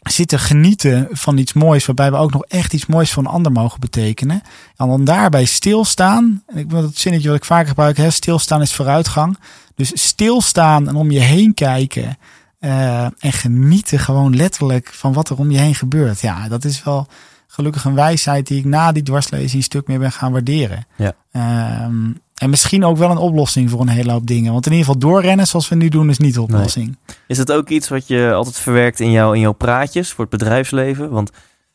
zitten 0.02 0.38
genieten 0.38 1.08
van 1.10 1.38
iets 1.38 1.52
moois, 1.52 1.86
waarbij 1.86 2.10
we 2.10 2.16
ook 2.16 2.32
nog 2.32 2.44
echt 2.44 2.72
iets 2.72 2.86
moois 2.86 3.12
voor 3.12 3.22
een 3.22 3.30
ander 3.30 3.52
mogen 3.52 3.80
betekenen. 3.80 4.42
En 4.76 4.88
dan 4.88 5.04
daarbij 5.04 5.44
stilstaan. 5.44 6.42
En 6.46 6.56
ik 6.58 6.70
wil 6.70 6.80
dat 6.80 6.96
zinnetje 6.96 7.28
wat 7.28 7.36
ik 7.36 7.44
vaker 7.44 7.68
gebruik, 7.68 7.96
hè, 7.96 8.10
stilstaan 8.10 8.62
is 8.62 8.74
vooruitgang. 8.74 9.38
Dus 9.74 9.90
stilstaan 9.94 10.88
en 10.88 10.94
om 10.94 11.10
je 11.10 11.20
heen 11.20 11.54
kijken. 11.54 12.18
eh, 12.58 13.04
en 13.04 13.32
genieten 13.32 13.98
gewoon 13.98 14.36
letterlijk 14.36 14.90
van 14.92 15.12
wat 15.12 15.28
er 15.28 15.38
om 15.38 15.50
je 15.50 15.58
heen 15.58 15.74
gebeurt. 15.74 16.20
Ja, 16.20 16.48
dat 16.48 16.64
is 16.64 16.84
wel 16.84 17.06
gelukkig 17.46 17.84
een 17.84 17.94
wijsheid 17.94 18.46
die 18.46 18.58
ik 18.58 18.64
na 18.64 18.92
die 18.92 19.02
dwarslezing 19.02 19.52
een 19.52 19.62
stuk 19.62 19.86
meer 19.86 19.98
ben 19.98 20.12
gaan 20.12 20.32
waarderen. 20.32 20.86
Ja. 20.96 21.12
Ehm, 21.32 22.10
en 22.36 22.50
misschien 22.50 22.84
ook 22.84 22.96
wel 22.96 23.10
een 23.10 23.16
oplossing 23.16 23.70
voor 23.70 23.80
een 23.80 23.88
hele 23.88 24.12
hoop 24.12 24.26
dingen. 24.26 24.52
Want 24.52 24.66
in 24.66 24.72
ieder 24.72 24.86
geval 24.86 25.10
doorrennen 25.10 25.46
zoals 25.46 25.68
we 25.68 25.74
nu 25.74 25.88
doen 25.88 26.10
is 26.10 26.18
niet 26.18 26.34
de 26.34 26.42
oplossing. 26.42 26.96
Is 27.26 27.38
het 27.38 27.52
ook 27.52 27.68
iets 27.68 27.88
wat 27.88 28.06
je 28.06 28.32
altijd 28.32 28.58
verwerkt 28.58 29.00
in, 29.00 29.10
jou, 29.10 29.34
in 29.34 29.40
jouw 29.40 29.52
praatjes 29.52 30.12
voor 30.12 30.24
het 30.24 30.38
bedrijfsleven? 30.38 31.10
Want 31.10 31.30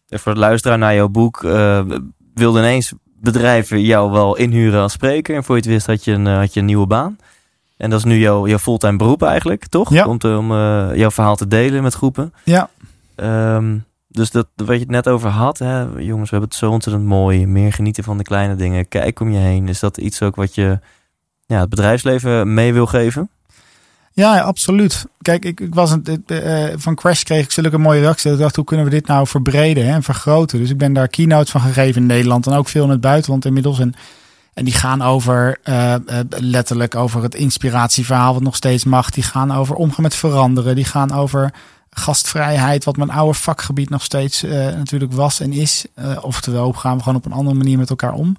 eh, 0.07 0.20
voor 0.20 0.32
het 0.32 0.41
luisteraar 0.41 0.78
naar 0.78 0.95
jouw 0.95 1.07
boek 1.07 1.43
eh, 1.43 1.82
wilde 2.34 2.59
ineens 2.59 2.93
bedrijven 3.20 3.82
jou 3.82 4.12
wel 4.12 4.38
inhuren 4.38 4.82
als 4.82 4.91
spreker. 4.91 5.36
En 5.36 5.43
voor 5.43 5.55
je 5.55 5.62
het 5.62 5.72
wist 5.72 5.86
had 5.86 6.03
je 6.03 6.12
een, 6.12 6.28
eh, 6.28 6.38
had 6.38 6.53
je 6.53 6.59
een 6.59 6.66
nieuwe 6.66 6.88
baan. 6.88 7.18
En 7.78 7.89
dat 7.89 7.99
is 7.99 8.05
nu 8.05 8.18
jouw, 8.18 8.47
jouw 8.47 8.59
fulltime 8.59 8.97
beroep 8.97 9.24
eigenlijk, 9.24 9.66
toch? 9.68 9.93
Ja. 9.93 10.05
Om, 10.05 10.18
te, 10.18 10.38
om 10.38 10.47
jouw 10.95 11.12
verhaal 11.12 11.36
te 11.36 11.47
delen 11.47 11.84
met 11.84 11.93
groepen. 11.93 12.34
Ja. 12.43 12.70
Ehm, 13.16 13.78
dus 14.12 14.32
dat, 14.32 14.47
wat 14.55 14.68
je 14.68 14.80
het 14.80 14.89
net 14.89 15.07
over 15.07 15.30
had, 15.30 15.57
hè, 15.57 15.82
jongens, 15.82 16.30
we 16.30 16.36
hebben 16.36 16.49
het 16.49 16.55
zo 16.55 16.72
ontzettend 16.72 17.05
mooi. 17.05 17.47
Meer 17.47 17.74
genieten 17.74 18.03
van 18.03 18.18
de 18.18 18.24
kleine 18.24 18.55
dingen. 18.55 18.88
Kijk 18.88 19.20
om 19.20 19.32
je 19.32 19.38
heen. 19.38 19.68
Is 19.68 19.80
dat 19.80 19.97
iets 19.97 20.22
ook 20.22 20.36
wat 20.36 20.55
je 20.55 20.80
ja, 21.45 21.59
het 21.59 21.70
bedrijfsleven 21.70 22.53
mee 22.53 22.74
wil 22.74 22.86
geven? 22.86 23.30
Ja, 24.14 24.39
absoluut. 24.39 25.05
Kijk, 25.22 25.45
ik, 25.45 25.59
ik 25.59 25.74
was 25.76 25.91
een, 25.91 26.24
eh, 26.26 26.74
van 26.76 26.95
Crash 26.95 27.24
kreeg 27.24 27.43
ik 27.43 27.51
zulke 27.51 27.78
mooie 27.78 27.99
reacties. 27.99 28.32
Ik 28.32 28.38
dacht, 28.38 28.55
hoe 28.55 28.66
kunnen 28.66 28.86
we 28.86 28.91
dit 28.91 29.07
nou 29.07 29.28
verbreden 29.28 29.86
hè, 29.86 29.93
en 29.93 30.03
vergroten? 30.03 30.59
Dus 30.59 30.70
ik 30.70 30.78
ben 30.78 30.93
daar 30.93 31.07
keynotes 31.07 31.51
van 31.51 31.62
gegeven 31.62 32.01
in 32.01 32.07
Nederland 32.07 32.47
en 32.47 32.53
ook 32.53 32.68
veel 32.68 32.84
in 32.84 32.89
het 32.89 33.01
buitenland 33.01 33.45
inmiddels. 33.45 33.80
En, 33.80 33.93
en 34.53 34.66
die 34.66 34.74
gaan 34.74 35.01
over 35.01 35.57
eh, 35.64 35.93
eh, 35.93 36.01
letterlijk 36.30 36.95
over 36.95 37.24
het 37.24 37.36
inspiratieverhaal 37.36 38.34
wat 38.34 38.43
nog 38.43 38.55
steeds 38.55 38.84
mag. 38.84 39.09
Die 39.09 39.24
gaan 39.24 39.51
over 39.51 39.76
omgaan 39.76 40.03
met 40.03 40.16
veranderen. 40.16 40.76
Die 40.76 40.86
gaan 40.86 41.12
over 41.12 41.53
gastvrijheid, 41.92 42.84
wat 42.84 42.98
mijn 42.98 43.12
oude 43.12 43.38
vakgebied 43.38 43.89
nog 43.89 44.04
steeds 44.04 44.44
eh, 44.44 44.52
natuurlijk 44.52 45.14
was 45.14 45.39
en 45.39 45.54
is. 45.54 45.86
Eh, 45.96 46.18
oftewel, 46.22 46.74
gaan 46.74 46.98
we 46.98 47.04
gewoon 47.04 47.18
op 47.18 47.26
een 47.26 47.32
andere 47.32 47.58
manier 47.58 47.78
met 47.78 47.89
elkaar 47.89 48.14
om? 48.14 48.38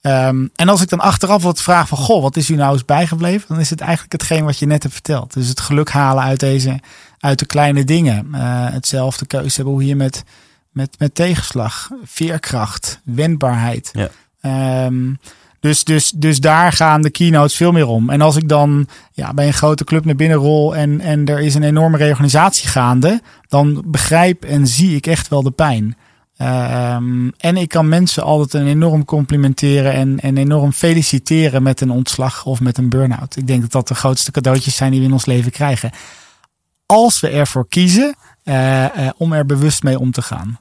Ehm, 0.00 0.46
en 0.54 0.68
als 0.68 0.82
ik 0.82 0.88
dan 0.88 1.00
achteraf 1.00 1.42
wat 1.42 1.62
vraag 1.62 1.88
van, 1.88 1.98
goh, 1.98 2.22
wat 2.22 2.36
is 2.36 2.50
u 2.50 2.54
nou 2.54 2.72
eens 2.72 2.84
bijgebleven? 2.84 3.48
Dan 3.48 3.60
is 3.60 3.70
het 3.70 3.80
eigenlijk 3.80 4.12
hetgeen 4.12 4.44
wat 4.44 4.58
je 4.58 4.66
net 4.66 4.82
hebt 4.82 4.94
verteld. 4.94 5.32
Dus 5.32 5.48
het 5.48 5.60
geluk 5.60 5.90
halen 5.90 6.22
uit 6.22 6.40
deze, 6.40 6.80
uit 7.18 7.38
de 7.38 7.46
kleine 7.46 7.84
dingen. 7.84 8.28
Eh, 8.34 8.40
hetzelfde 8.70 9.26
keuze 9.26 9.56
hebben 9.56 9.74
hoe 9.74 9.86
je 9.86 9.96
met, 9.96 10.24
met, 10.70 10.98
met 10.98 11.14
tegenslag, 11.14 11.90
veerkracht, 12.04 13.00
wendbaarheid. 13.04 13.90
Ja. 13.92 14.08
Ehm, 14.40 15.14
dus, 15.62 15.84
dus, 15.84 16.10
dus 16.10 16.40
daar 16.40 16.72
gaan 16.72 17.02
de 17.02 17.10
keynotes 17.10 17.56
veel 17.56 17.72
meer 17.72 17.86
om. 17.86 18.10
En 18.10 18.20
als 18.20 18.36
ik 18.36 18.48
dan 18.48 18.86
ja, 19.12 19.34
bij 19.34 19.46
een 19.46 19.52
grote 19.52 19.84
club 19.84 20.04
naar 20.04 20.14
binnen 20.16 20.38
rol 20.38 20.76
en, 20.76 21.00
en 21.00 21.26
er 21.26 21.40
is 21.40 21.54
een 21.54 21.62
enorme 21.62 21.96
reorganisatie 21.96 22.68
gaande, 22.68 23.20
dan 23.48 23.82
begrijp 23.86 24.44
en 24.44 24.66
zie 24.66 24.96
ik 24.96 25.06
echt 25.06 25.28
wel 25.28 25.42
de 25.42 25.50
pijn. 25.50 25.96
Ehm, 26.36 27.28
en 27.36 27.56
ik 27.56 27.68
kan 27.68 27.88
mensen 27.88 28.22
altijd 28.22 28.62
een 28.62 28.68
enorm 28.68 29.04
complimenteren 29.04 29.92
en, 29.92 30.20
en 30.20 30.36
enorm 30.36 30.72
feliciteren 30.72 31.62
met 31.62 31.80
een 31.80 31.90
ontslag 31.90 32.44
of 32.44 32.60
met 32.60 32.78
een 32.78 32.88
burn-out. 32.88 33.36
Ik 33.36 33.46
denk 33.46 33.60
dat 33.60 33.72
dat 33.72 33.88
de 33.88 33.94
grootste 33.94 34.30
cadeautjes 34.30 34.76
zijn 34.76 34.90
die 34.90 35.00
we 35.00 35.06
in 35.06 35.12
ons 35.12 35.26
leven 35.26 35.52
krijgen. 35.52 35.90
Als 36.86 37.20
we 37.20 37.28
ervoor 37.28 37.68
kiezen 37.68 38.14
eh, 38.44 38.84
eh, 38.84 39.12
om 39.16 39.32
er 39.32 39.46
bewust 39.46 39.82
mee 39.82 39.98
om 39.98 40.10
te 40.10 40.22
gaan. 40.22 40.60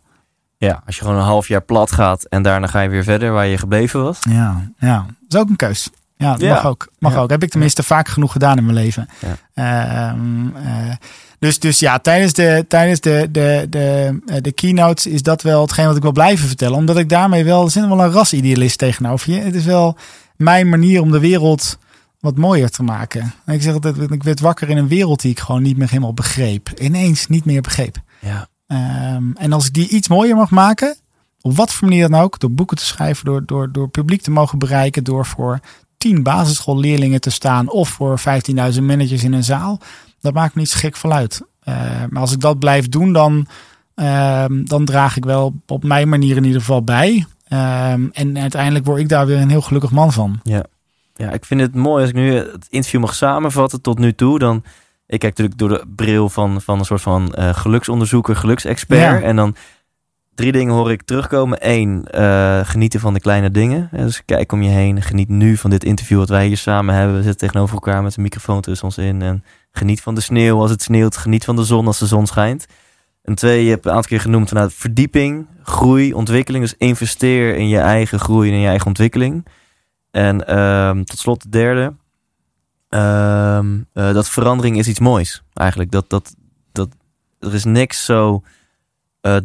Ja, 0.68 0.82
als 0.86 0.95
je 0.95 1.01
gewoon 1.01 1.18
een 1.18 1.24
half 1.24 1.47
jaar 1.47 1.62
plat 1.62 1.91
gaat 1.91 2.24
en 2.24 2.41
daarna 2.41 2.68
ga 2.68 2.82
je 2.82 2.89
weer 2.89 3.03
verder 3.03 3.32
waar 3.32 3.47
je 3.47 3.57
gebleven 3.57 4.03
was. 4.03 4.20
Ja, 4.30 4.72
ja. 4.80 5.05
dat 5.20 5.34
is 5.34 5.39
ook 5.39 5.49
een 5.49 5.55
keus. 5.55 5.89
Ja, 6.18 6.32
dat 6.32 6.41
Ja. 6.41 6.53
mag 6.53 6.66
ook. 6.66 6.88
Mag 6.99 7.14
Ja. 7.14 7.20
ook. 7.20 7.30
Heb 7.30 7.43
ik 7.43 7.49
tenminste 7.49 7.84
vaak 7.84 8.07
genoeg 8.07 8.32
gedaan 8.32 8.57
in 8.57 8.64
mijn 8.64 8.76
leven. 8.78 9.07
Ja. 9.20 9.38
Ehm, 9.53 10.55
eh, 10.55 10.95
dus, 11.39 11.59
dus 11.59 11.80
ja, 11.80 11.97
tijdens, 11.99 12.34
de, 12.34 12.66
tijdens 12.68 12.99
de, 12.99 13.28
de, 13.32 13.66
de, 13.70 14.20
eh, 14.26 14.36
de 14.41 14.51
keynotes 14.51 15.05
is 15.05 15.24
dat 15.24 15.41
wel 15.41 15.62
hetgeen 15.62 15.86
wat 15.86 15.95
ik 15.95 16.01
wil 16.01 16.12
blijven 16.12 16.47
vertellen. 16.47 16.78
Omdat 16.78 16.97
ik 16.97 17.09
daarmee 17.09 17.43
wel, 17.43 17.64
er 17.66 17.72
zit 17.72 17.88
wel 17.88 17.99
een 18.03 18.12
rasidealist 18.12 18.78
tegenover 18.78 19.32
je. 19.34 19.39
Het 19.39 19.55
is 19.55 19.66
wel 19.66 19.97
mijn 20.36 20.70
manier 20.70 21.01
om 21.01 21.12
de 21.12 21.20
wereld 21.20 21.78
wat 22.20 22.38
mooier 22.38 22.70
te 22.70 22.84
maken. 22.84 23.34
En 23.45 23.53
ik 23.53 23.62
zeg 23.62 23.74
altijd, 23.74 24.12
ik 24.12 24.24
werd 24.24 24.39
wakker 24.39 24.70
in 24.70 24.78
een 24.78 24.88
wereld 24.88 25.22
die 25.22 25.32
ik 25.32 25.39
gewoon 25.39 25.62
niet 25.62 25.78
meer 25.78 25.89
helemaal 25.89 26.14
begreep. 26.14 26.70
Ineens 26.80 27.28
niet 27.28 27.45
meer 27.45 27.62
begreep. 27.62 27.97
Ja. 28.20 28.47
Ehm, 28.72 29.32
en 29.36 29.54
als 29.54 29.68
ik 29.68 29.74
die 29.74 29.88
iets 29.88 30.08
mooier 30.08 30.36
mag 30.36 30.50
maken, 30.50 30.96
op 31.42 31.56
wat 31.56 31.74
voor 31.74 31.88
manier 31.88 32.10
dan 32.10 32.20
ook, 32.20 32.40
door 32.40 32.52
boeken 32.52 32.78
te 32.78 32.86
schrijven, 32.86 33.26
door, 33.26 33.46
door, 33.46 33.72
door 33.72 33.90
publiek 33.90 34.22
te 34.22 34.32
mogen 34.32 34.60
bereiken, 34.60 35.04
door 35.04 35.26
voor 35.26 35.60
tien 35.98 36.24
basisschoolleerlingen 36.24 37.22
te 37.22 37.30
staan 37.30 37.70
of 37.70 37.90
voor 37.90 38.20
15.000 38.20 38.84
managers 38.84 39.24
in 39.24 39.34
een 39.34 39.44
zaal, 39.44 39.80
dat 40.22 40.34
maakt 40.34 40.56
me 40.56 40.62
niet 40.62 40.74
gek 40.74 40.96
van 40.96 41.14
uit. 41.14 41.42
Eh, 41.60 41.76
maar 42.10 42.22
als 42.22 42.32
ik 42.32 42.40
dat 42.40 42.60
blijf 42.60 42.90
doen, 42.90 43.14
dan, 43.14 43.48
ehm, 43.96 44.64
dan 44.64 44.86
draag 44.86 45.18
ik 45.18 45.26
wel 45.26 45.54
op 45.68 45.84
mijn 45.84 46.10
manier 46.10 46.36
in 46.36 46.44
ieder 46.44 46.60
geval 46.60 46.84
bij. 46.84 47.26
Ehm, 47.48 48.08
en 48.12 48.38
uiteindelijk 48.38 48.86
word 48.86 49.00
ik 49.00 49.10
daar 49.10 49.26
weer 49.26 49.38
een 49.38 49.50
heel 49.50 49.62
gelukkig 49.62 49.92
man 49.92 50.12
van. 50.12 50.40
Ja, 51.16 51.32
ik 51.32 51.46
vind 51.46 51.62
het 51.62 51.76
mooi 51.76 52.02
als 52.02 52.10
ik 52.10 52.16
nu 52.16 52.34
het 52.34 52.68
interview 52.70 53.02
mag 53.02 53.16
samenvatten 53.16 53.82
tot 53.82 54.00
nu 54.00 54.14
toe. 54.14 54.40
Dan, 54.40 54.64
ik 55.12 55.20
kijk 55.20 55.38
natuurlijk 55.38 55.57
door 55.57 55.70
de 55.70 55.84
bril 55.95 56.30
van, 56.30 56.62
van 56.62 56.80
een 56.80 56.86
soort 56.86 57.01
van 57.01 57.34
eh, 57.34 57.53
geluksonderzoeker, 57.53 58.36
geluksexpert. 58.36 59.22
Ja. 59.22 59.22
En 59.22 59.36
dan 59.36 59.55
drie 60.36 60.51
dingen 60.51 60.74
hoor 60.74 60.91
ik 60.91 61.01
terugkomen. 61.01 61.57
Eén, 61.62 62.05
eh, 62.05 62.59
genieten 62.64 62.99
van 62.99 63.14
de 63.14 63.20
kleine 63.20 63.51
dingen. 63.51 63.89
Eh, 63.91 64.01
Dus 64.01 64.26
kijk 64.26 64.51
om 64.51 64.62
je 64.62 64.70
heen. 64.70 65.01
Geniet 65.01 65.30
nu 65.30 65.57
van 65.57 65.70
dit 65.70 65.84
interview 65.84 66.18
wat 66.18 66.30
wij 66.30 66.47
hier 66.47 66.57
samen 66.57 66.95
hebben. 66.95 67.16
We 67.16 67.22
zitten 67.22 67.39
tegenover 67.39 67.74
elkaar 67.74 68.03
met 68.03 68.16
een 68.16 68.24
microfoon 68.24 68.62
tussen 68.62 68.86
ons 68.86 68.97
in. 68.97 69.22
En 69.22 69.43
geniet 69.72 70.01
van 70.01 70.16
de 70.16 70.22
sneeuw 70.22 70.59
als 70.59 70.72
het 70.72 70.82
sneeuwt. 70.82 71.18
Geniet 71.18 71.45
van 71.45 71.55
de 71.55 71.64
zon 71.64 71.88
als 71.88 71.99
de 71.99 72.07
zon 72.07 72.28
schijnt. 72.28 72.66
En 73.24 73.36
twee, 73.36 73.64
je 73.64 73.70
hebt 73.70 73.86
een 73.86 73.91
aantal 73.91 74.09
keer 74.09 74.22
genoemd 74.22 74.49
vanuit 74.49 74.74
verdieping, 74.74 75.47
groei, 75.64 76.14
ontwikkeling. 76.14 76.64
Dus 76.64 76.76
investeer 76.78 77.55
in 77.55 77.68
je 77.68 77.80
eigen 77.80 78.20
groei 78.20 78.49
en 78.49 78.55
in 78.55 78.62
je 78.62 78.68
eigen 78.68 78.88
ontwikkeling. 78.88 79.45
En 80.12 80.47
ehm, 80.47 81.03
tot 81.03 81.20
slot 81.20 81.43
de 81.43 81.49
derde. 81.49 81.93
Ehm, 82.92 83.80
eh, 83.94 84.14
dat 84.14 84.30
verandering 84.30 84.78
is 84.78 84.88
iets 84.88 85.00
moois. 85.00 85.44
Eigenlijk. 85.54 85.92
Dat, 85.92 86.10
dat, 86.10 86.36
dat, 86.72 86.89
er 87.39 87.54
is 87.54 87.64
niks 87.64 88.06
zo 88.06 88.44
eh, 89.22 89.38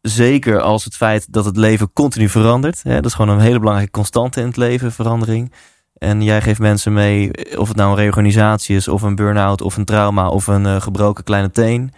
zeker 0.00 0.60
als 0.60 0.84
het 0.84 0.96
feit 0.96 1.32
dat 1.32 1.44
het 1.44 1.56
leven 1.56 1.92
continu 1.92 2.28
verandert. 2.28 2.82
Hè? 2.82 2.94
Dat 2.94 3.04
is 3.04 3.14
gewoon 3.14 3.34
een 3.34 3.44
hele 3.44 3.58
belangrijke 3.58 3.92
constante 3.92 4.40
in 4.40 4.46
het 4.46 4.56
leven, 4.56 4.92
verandering. 4.92 5.52
En 5.94 6.22
jij 6.22 6.40
geeft 6.40 6.60
mensen 6.60 6.92
mee, 6.92 7.30
of 7.58 7.68
het 7.68 7.76
nou 7.76 7.90
een 7.90 7.96
reorganisatie 7.96 8.76
is, 8.76 8.88
of 8.88 9.02
een 9.02 9.14
burn-out, 9.14 9.60
of 9.60 9.76
een 9.76 9.84
trauma, 9.84 10.28
of 10.28 10.46
een 10.46 10.66
eh, 10.66 10.80
gebroken 10.80 11.24
kleine 11.24 11.50
teen. 11.50 11.92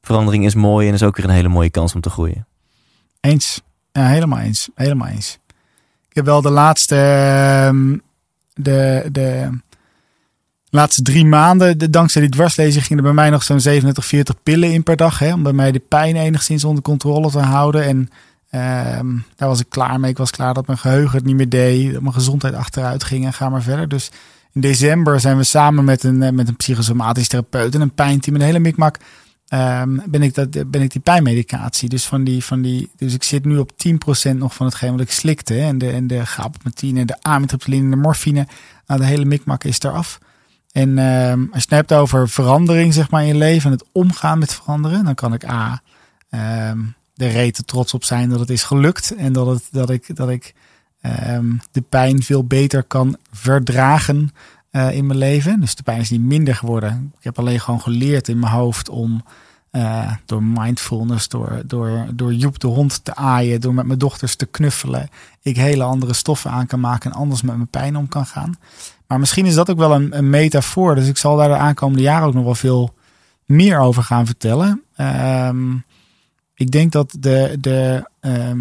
Verandering 0.00 0.44
is 0.44 0.54
mooi 0.54 0.88
en 0.88 0.94
is 0.94 1.02
ook 1.02 1.16
weer 1.16 1.24
een 1.24 1.30
hele 1.30 1.48
mooie 1.48 1.70
kans 1.70 1.94
om 1.94 2.00
te 2.00 2.10
groeien. 2.10 2.46
Eens. 3.20 3.62
Ja, 3.92 4.06
helemaal 4.06 4.38
eens. 4.38 4.68
Helemaal 4.74 5.08
eens. 5.08 5.38
Ik 6.08 6.14
heb 6.14 6.24
wel 6.24 6.42
de 6.42 6.50
laatste, 6.50 6.96
ehm, 6.96 7.98
de, 8.54 9.48
de 10.70 10.76
laatste 10.76 11.02
drie 11.02 11.24
maanden, 11.24 11.78
de, 11.78 11.90
dankzij 11.90 12.20
die 12.20 12.30
dwarslezing, 12.30 12.84
gingen 12.84 13.04
er 13.04 13.14
bij 13.14 13.22
mij 13.22 13.30
nog 13.30 13.42
zo'n 13.42 13.60
37, 13.60 14.06
40 14.06 14.42
pillen 14.42 14.72
in 14.72 14.82
per 14.82 14.96
dag. 14.96 15.18
Hè, 15.18 15.32
om 15.32 15.42
bij 15.42 15.52
mij 15.52 15.72
de 15.72 15.82
pijn 15.88 16.16
enigszins 16.16 16.64
onder 16.64 16.82
controle 16.82 17.30
te 17.30 17.38
houden. 17.38 17.84
En 17.84 18.10
ehm, 18.50 19.06
daar 19.36 19.48
was 19.48 19.60
ik 19.60 19.66
klaar 19.68 20.00
mee. 20.00 20.10
Ik 20.10 20.18
was 20.18 20.30
klaar 20.30 20.54
dat 20.54 20.66
mijn 20.66 20.78
geheugen 20.78 21.16
het 21.16 21.26
niet 21.26 21.36
meer 21.36 21.48
deed. 21.48 21.92
Dat 21.92 22.02
mijn 22.02 22.14
gezondheid 22.14 22.54
achteruit 22.54 23.04
ging 23.04 23.24
en 23.24 23.32
ga 23.32 23.48
maar 23.48 23.62
verder. 23.62 23.88
Dus 23.88 24.10
in 24.52 24.60
december 24.60 25.20
zijn 25.20 25.36
we 25.36 25.44
samen 25.44 25.84
met 25.84 26.02
een, 26.02 26.22
eh, 26.22 26.32
met 26.32 26.48
een 26.48 26.56
psychosomatisch 26.56 27.28
therapeut 27.28 27.74
en 27.74 27.80
een 27.80 27.94
pijnteam, 27.94 28.36
een 28.36 28.42
hele 28.42 28.58
mikmak. 28.58 28.98
Ehm, 29.48 29.98
ben, 30.06 30.22
ik 30.22 30.34
dat, 30.34 30.70
ben 30.70 30.82
ik 30.82 30.90
die 30.92 31.00
pijnmedicatie. 31.00 31.88
Dus, 31.88 32.04
van 32.06 32.24
die, 32.24 32.44
van 32.44 32.62
die, 32.62 32.90
dus 32.96 33.14
ik 33.14 33.22
zit 33.22 33.44
nu 33.44 33.58
op 33.58 33.70
10% 33.76 34.38
nog 34.38 34.54
van 34.54 34.66
hetgeen 34.66 34.90
wat 34.90 35.00
ik 35.00 35.10
slikte. 35.10 35.60
En 35.60 35.78
de, 35.78 35.90
en 35.90 36.06
de 36.06 36.26
gabapenine, 36.26 37.04
de 37.04 37.16
amitriptyline, 37.22 37.90
de 37.90 37.96
morfine. 37.96 38.46
Nou, 38.86 39.00
de 39.00 39.06
hele 39.06 39.24
mikmak 39.24 39.64
is 39.64 39.80
eraf. 39.80 40.18
En 40.72 40.98
als 41.52 41.62
je 41.62 41.68
het 41.68 41.70
hebt 41.70 41.92
over 41.92 42.28
verandering 42.28 42.94
zeg 42.94 43.10
maar, 43.10 43.22
in 43.22 43.28
je 43.28 43.34
leven 43.34 43.70
en 43.70 43.76
het 43.76 43.88
omgaan 43.92 44.38
met 44.38 44.54
veranderen, 44.54 45.04
dan 45.04 45.14
kan 45.14 45.32
ik 45.32 45.48
A. 45.48 45.82
ehm, 46.30 46.78
de 47.14 47.28
rete 47.28 47.64
trots 47.64 47.94
op 47.94 48.04
zijn 48.04 48.28
dat 48.28 48.40
het 48.40 48.50
is 48.50 48.62
gelukt. 48.62 49.14
En 49.14 49.32
dat, 49.32 49.46
het, 49.46 49.68
dat 49.70 49.90
ik, 49.90 50.16
dat 50.16 50.28
ik 50.28 50.54
ehm, 51.00 51.46
de 51.70 51.80
pijn 51.80 52.22
veel 52.22 52.44
beter 52.44 52.82
kan 52.82 53.16
verdragen 53.32 54.32
eh, 54.70 54.92
in 54.92 55.06
mijn 55.06 55.18
leven. 55.18 55.60
Dus 55.60 55.74
de 55.74 55.82
pijn 55.82 56.00
is 56.00 56.10
niet 56.10 56.20
minder 56.20 56.54
geworden. 56.54 57.12
Ik 57.18 57.24
heb 57.24 57.38
alleen 57.38 57.60
gewoon 57.60 57.80
geleerd 57.80 58.28
in 58.28 58.38
mijn 58.38 58.52
hoofd 58.52 58.88
om 58.88 59.22
eh, 59.70 60.12
door 60.24 60.42
mindfulness, 60.42 61.28
door, 61.28 61.62
door, 61.66 62.06
door 62.14 62.34
Joep 62.34 62.58
de 62.58 62.66
hond 62.66 63.04
te 63.04 63.14
aaien, 63.14 63.60
door 63.60 63.74
met 63.74 63.86
mijn 63.86 63.98
dochters 63.98 64.36
te 64.36 64.46
knuffelen, 64.46 65.08
ik 65.42 65.56
hele 65.56 65.82
andere 65.82 66.12
stoffen 66.12 66.50
aan 66.50 66.66
kan 66.66 66.80
maken 66.80 67.10
en 67.10 67.16
anders 67.16 67.42
met 67.42 67.56
mijn 67.56 67.68
pijn 67.68 67.96
om 67.96 68.08
kan 68.08 68.26
gaan. 68.26 68.58
Maar 69.08 69.18
misschien 69.18 69.46
is 69.46 69.54
dat 69.54 69.70
ook 69.70 69.78
wel 69.78 69.94
een, 69.94 70.16
een 70.16 70.30
metafoor. 70.30 70.94
Dus 70.94 71.08
ik 71.08 71.16
zal 71.16 71.36
daar 71.36 71.48
de 71.48 71.54
aankomende 71.56 72.02
jaren 72.02 72.26
ook 72.26 72.34
nog 72.34 72.44
wel 72.44 72.54
veel 72.54 72.94
meer 73.44 73.78
over 73.78 74.02
gaan 74.02 74.26
vertellen. 74.26 74.82
Ehm, 74.96 75.74
ik 76.54 76.70
denk 76.70 76.92
dat 76.92 77.16
de, 77.18 77.56
de, 77.60 78.10
ehm, 78.20 78.58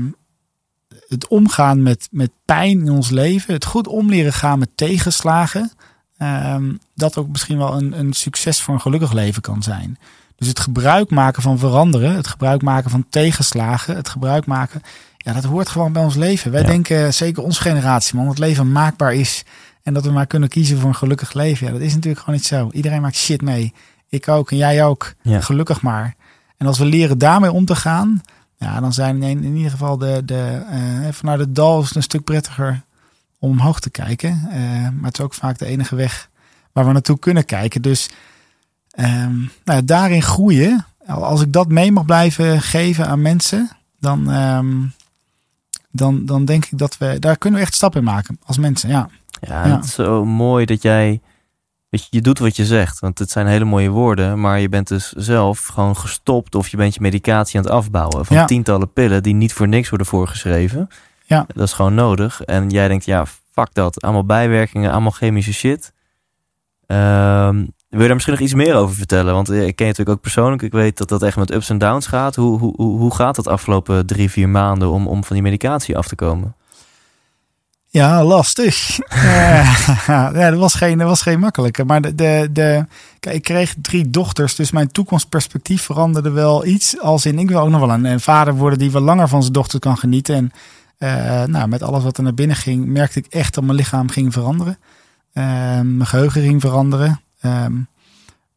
het 1.07 1.27
omgaan 1.27 1.83
met, 1.83 2.07
met 2.11 2.31
pijn 2.45 2.79
in 2.79 2.89
ons 2.89 3.09
leven, 3.09 3.53
het 3.53 3.65
goed 3.65 3.87
om 3.87 4.09
leren 4.09 4.33
gaan 4.33 4.59
met 4.59 4.69
tegenslagen, 4.75 5.71
ehm, 6.17 6.73
dat 6.95 7.17
ook 7.17 7.27
misschien 7.27 7.57
wel 7.57 7.73
een, 7.73 7.99
een 7.99 8.13
succes 8.13 8.61
voor 8.61 8.73
een 8.73 8.81
gelukkig 8.81 9.11
leven 9.13 9.41
kan 9.41 9.63
zijn. 9.63 9.97
Dus 10.35 10.47
het 10.47 10.59
gebruik 10.59 11.09
maken 11.09 11.41
van 11.41 11.59
veranderen, 11.59 12.15
het 12.15 12.27
gebruik 12.27 12.61
maken 12.61 12.89
van 12.89 13.05
tegenslagen, 13.09 13.95
het 13.95 14.09
gebruik 14.09 14.45
maken, 14.45 14.81
ja, 15.17 15.33
dat 15.33 15.43
hoort 15.43 15.69
gewoon 15.69 15.93
bij 15.93 16.03
ons 16.03 16.15
leven. 16.15 16.51
Wij 16.51 16.61
Ja. 16.61 16.67
denken, 16.67 17.13
zeker 17.13 17.43
onze 17.43 17.61
generatie, 17.61 18.15
man, 18.15 18.25
dat 18.25 18.37
het 18.37 18.45
leven 18.45 18.71
maakbaar 18.71 19.13
is 19.13 19.43
en 19.87 19.93
dat 19.93 20.05
we 20.05 20.11
maar 20.11 20.27
kunnen 20.27 20.49
kiezen 20.49 20.77
voor 20.77 20.89
een 20.89 20.95
gelukkig 20.95 21.33
leven. 21.33 21.67
Ja, 21.67 21.73
dat 21.73 21.81
is 21.81 21.93
natuurlijk 21.93 22.19
gewoon 22.19 22.35
niet 22.35 22.45
zo. 22.45 22.69
Iedereen 22.71 23.01
maakt 23.01 23.15
shit 23.15 23.41
mee. 23.41 23.73
Ik 24.09 24.27
ook 24.27 24.51
en 24.51 24.57
jij 24.57 24.83
ook. 24.83 25.13
Ja. 25.21 25.41
Gelukkig 25.41 25.81
maar. 25.81 26.15
En 26.57 26.67
als 26.67 26.77
we 26.77 26.85
leren 26.85 27.17
daarmee 27.17 27.51
om 27.51 27.65
te 27.65 27.75
gaan, 27.75 28.21
Ja, 28.57 28.79
dan 28.79 28.93
zijn 28.93 29.23
in, 29.23 29.43
in 29.43 29.55
ieder 29.55 29.71
geval 29.71 29.97
de, 29.97 30.21
de, 30.25 30.61
uh, 30.71 31.11
vanuit 31.11 31.39
het 31.39 31.55
dal 31.55 31.81
is 31.81 31.87
het 31.87 31.95
een 31.95 32.03
stuk 32.03 32.23
prettiger 32.23 32.81
om 33.39 33.49
omhoog 33.49 33.79
te 33.79 33.89
kijken. 33.89 34.41
Uh, 34.45 34.53
maar 34.81 35.03
het 35.03 35.17
is 35.17 35.23
ook 35.23 35.33
vaak 35.33 35.57
de 35.57 35.65
enige 35.65 35.95
weg 35.95 36.29
waar 36.71 36.85
we 36.85 36.91
naartoe 36.91 37.19
kunnen 37.19 37.45
kijken. 37.45 37.81
Dus 37.81 38.09
um, 38.99 39.51
nou, 39.63 39.85
daarin 39.85 40.21
groeien. 40.21 40.85
Als 41.05 41.41
ik 41.41 41.53
dat 41.53 41.67
mee 41.67 41.91
mag 41.91 42.05
blijven 42.05 42.61
geven 42.61 43.07
aan 43.07 43.21
mensen, 43.21 43.69
dan, 43.99 44.29
um, 44.29 44.93
dan, 45.91 46.25
dan 46.25 46.45
denk 46.45 46.65
ik 46.65 46.77
dat 46.77 46.97
we 46.97 47.19
daar 47.19 47.37
kunnen 47.37 47.59
we 47.59 47.65
echt 47.65 47.75
stappen 47.75 47.99
in 47.99 48.05
maken 48.05 48.39
als 48.43 48.57
mensen. 48.57 48.89
Ja, 48.89 49.09
ja, 49.39 49.65
ja. 49.67 49.75
het 49.75 49.85
is 49.85 49.93
zo 49.93 50.25
mooi 50.25 50.65
dat 50.65 50.81
jij 50.81 51.21
Weet 51.89 52.01
je, 52.01 52.07
je 52.09 52.21
doet 52.21 52.39
wat 52.39 52.55
je 52.55 52.65
zegt, 52.65 52.99
want 52.99 53.19
het 53.19 53.31
zijn 53.31 53.47
hele 53.47 53.65
mooie 53.65 53.89
woorden, 53.89 54.39
maar 54.39 54.59
je 54.59 54.69
bent 54.69 54.87
dus 54.87 55.11
zelf 55.11 55.65
gewoon 55.65 55.97
gestopt 55.97 56.55
of 56.55 56.67
je 56.67 56.77
bent 56.77 56.93
je 56.93 57.01
medicatie 57.01 57.59
aan 57.59 57.65
het 57.65 57.73
afbouwen 57.73 58.25
van 58.25 58.45
tientallen 58.45 58.93
pillen 58.93 59.23
die 59.23 59.33
niet 59.33 59.53
voor 59.53 59.67
niks 59.67 59.89
worden 59.89 60.07
voorgeschreven. 60.07 60.87
Ja. 61.23 61.45
Dat 61.53 61.67
is 61.67 61.73
gewoon 61.73 61.93
nodig. 61.93 62.41
En 62.41 62.69
jij 62.69 62.87
denkt, 62.87 63.05
ja, 63.05 63.25
fuck 63.51 63.73
dat. 63.73 64.01
Allemaal 64.01 64.25
bijwerkingen, 64.25 64.91
allemaal 64.91 65.11
chemische 65.11 65.53
shit. 65.53 65.93
Um, 66.87 67.75
wil 67.89 67.99
je 67.99 68.05
daar 68.05 68.13
misschien 68.13 68.33
nog 68.33 68.43
iets 68.43 68.53
meer 68.53 68.75
over 68.75 68.95
vertellen? 68.95 69.33
Want 69.33 69.51
ik 69.51 69.55
ken 69.55 69.85
je 69.85 69.91
natuurlijk 69.91 70.09
ook 70.09 70.21
persoonlijk. 70.21 70.61
Ik 70.61 70.71
weet 70.71 70.97
dat 70.97 71.09
dat 71.09 71.23
echt 71.23 71.37
met 71.37 71.51
ups 71.51 71.69
en 71.69 71.77
downs 71.77 72.07
gaat. 72.07 72.35
Hoe, 72.35 72.59
hoe, 72.59 72.75
hoe 72.75 73.15
gaat 73.15 73.35
dat 73.35 73.47
afgelopen 73.47 74.05
drie, 74.05 74.29
vier 74.29 74.49
maanden 74.49 74.89
om, 74.89 75.07
om 75.07 75.23
van 75.23 75.35
die 75.35 75.45
medicatie 75.45 75.97
af 75.97 76.07
te 76.07 76.15
komen? 76.15 76.55
Ja, 77.97 78.23
lastig. 78.23 78.97
ja, 80.07 80.31
dat 80.31 80.59
was 80.59 80.73
geen, 80.73 80.97
dat 80.97 81.07
was 81.07 81.21
geen 81.21 81.39
makkelijke. 81.39 81.85
Maar 81.85 82.01
de, 82.01 82.15
de, 82.15 82.49
de, 82.51 82.85
kijk, 83.19 83.35
ik 83.35 83.43
kreeg 83.43 83.75
drie 83.81 84.09
dochters, 84.09 84.55
dus 84.55 84.71
mijn 84.71 84.91
toekomstperspectief 84.91 85.81
veranderde 85.81 86.29
wel 86.29 86.65
iets. 86.65 86.99
Als 86.99 87.25
in, 87.25 87.39
ik 87.39 87.49
wil 87.49 87.59
ook 87.59 87.69
nog 87.69 87.79
wel 87.79 87.91
een, 87.91 88.05
een 88.05 88.19
vader 88.19 88.55
worden 88.55 88.79
die 88.79 88.91
wel 88.91 89.01
langer 89.01 89.27
van 89.27 89.41
zijn 89.41 89.53
dochter 89.53 89.79
kan 89.79 89.97
genieten. 89.97 90.35
En 90.35 90.51
uh, 90.99 91.43
nou, 91.43 91.67
met 91.67 91.83
alles 91.83 92.03
wat 92.03 92.17
er 92.17 92.23
naar 92.23 92.33
binnen 92.33 92.55
ging, 92.55 92.85
merkte 92.85 93.19
ik 93.19 93.25
echt 93.29 93.53
dat 93.53 93.63
mijn 93.63 93.77
lichaam 93.77 94.09
ging 94.09 94.33
veranderen. 94.33 94.77
Uh, 95.33 95.43
mijn 95.81 96.05
geheugen 96.05 96.41
ging 96.41 96.61
veranderen. 96.61 97.21
Um, 97.41 97.87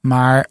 maar 0.00 0.48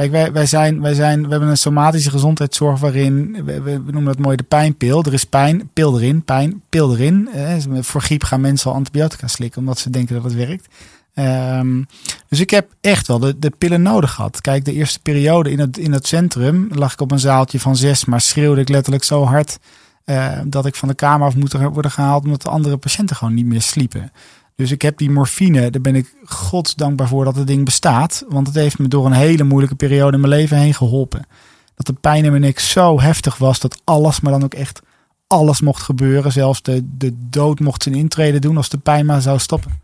Kijk, 0.00 0.12
wij, 0.12 0.32
wij, 0.32 0.46
zijn, 0.46 0.80
wij, 0.80 0.94
zijn, 0.94 1.22
we 1.22 1.30
hebben 1.30 1.48
een 1.48 1.56
somatische 1.56 2.10
gezondheidszorg 2.10 2.80
waarin, 2.80 3.44
we, 3.44 3.82
noemen 3.84 4.04
dat 4.04 4.18
mooi 4.18 4.36
de 4.36 4.42
pijnpil. 4.42 5.04
Er 5.04 5.12
is 5.12 5.24
pijn, 5.24 5.70
pil 5.72 6.00
erin, 6.00 6.22
pijn, 6.22 6.62
pil 6.68 6.92
erin. 6.92 7.28
Eh, 7.32 7.54
voor 7.80 8.02
griep 8.02 8.22
gaan 8.22 8.40
mensen 8.40 8.70
al 8.70 8.76
antibiotica 8.76 9.26
slikken 9.26 9.60
omdat 9.60 9.78
ze 9.78 9.90
denken 9.90 10.14
dat 10.14 10.24
het 10.24 10.34
werkt. 10.34 10.68
Um, 11.14 11.86
dus 12.28 12.40
ik 12.40 12.50
heb 12.50 12.70
echt 12.80 13.06
wel 13.06 13.18
de, 13.18 13.52
pillen 13.58 13.82
nodig 13.82 14.12
gehad. 14.12 14.40
Kijk, 14.40 14.64
de 14.64 14.72
eerste 14.72 15.00
periode 15.00 15.50
in 15.50 15.58
het, 15.58 15.78
in 15.78 15.92
het 15.92 16.06
centrum 16.06 16.68
lag 16.70 16.92
ik 16.92 17.00
op 17.00 17.10
een 17.10 17.18
zaaltje 17.18 17.60
van 17.60 17.76
zes, 17.76 18.04
maar 18.04 18.20
schreeuwde 18.20 18.60
ik 18.60 18.68
letterlijk 18.68 19.04
zo 19.04 19.24
hard 19.24 19.58
uh, 20.04 20.38
dat 20.44 20.66
ik 20.66 20.74
van 20.74 20.88
de 20.88 20.94
kamer 20.94 21.26
af 21.26 21.34
moet 21.34 21.52
worden 21.52 21.90
gehaald 21.90 22.24
omdat 22.24 22.42
de 22.42 22.50
andere 22.50 22.76
patiënten 22.76 23.16
gewoon 23.16 23.34
niet 23.34 23.46
meer 23.46 23.62
sliepen. 23.62 24.12
Dus 24.60 24.70
ik 24.70 24.82
heb 24.82 24.98
die 24.98 25.10
morfine, 25.10 25.70
daar 25.70 25.80
ben 25.80 25.94
ik 25.94 26.14
godsdankbaar 26.24 27.08
voor 27.08 27.24
dat 27.24 27.36
het 27.36 27.46
ding 27.46 27.64
bestaat. 27.64 28.24
Want 28.28 28.46
het 28.46 28.56
heeft 28.56 28.78
me 28.78 28.88
door 28.88 29.06
een 29.06 29.12
hele 29.12 29.44
moeilijke 29.44 29.74
periode 29.76 30.14
in 30.14 30.20
mijn 30.20 30.32
leven 30.32 30.56
heen 30.56 30.74
geholpen. 30.74 31.26
Dat 31.74 31.86
de 31.86 31.92
pijn 31.92 32.24
in 32.24 32.30
mijn 32.30 32.42
nek 32.42 32.58
zo 32.58 33.00
heftig 33.00 33.36
was 33.36 33.60
dat 33.60 33.80
alles, 33.84 34.20
maar 34.20 34.32
dan 34.32 34.44
ook 34.44 34.54
echt 34.54 34.82
alles 35.26 35.60
mocht 35.60 35.82
gebeuren. 35.82 36.32
Zelfs 36.32 36.62
de, 36.62 36.82
de 36.96 37.12
dood 37.30 37.60
mocht 37.60 37.82
zijn 37.82 37.94
intrede 37.94 38.38
doen 38.38 38.56
als 38.56 38.68
de 38.68 38.78
pijn 38.78 39.06
maar 39.06 39.22
zou 39.22 39.38
stoppen. 39.38 39.80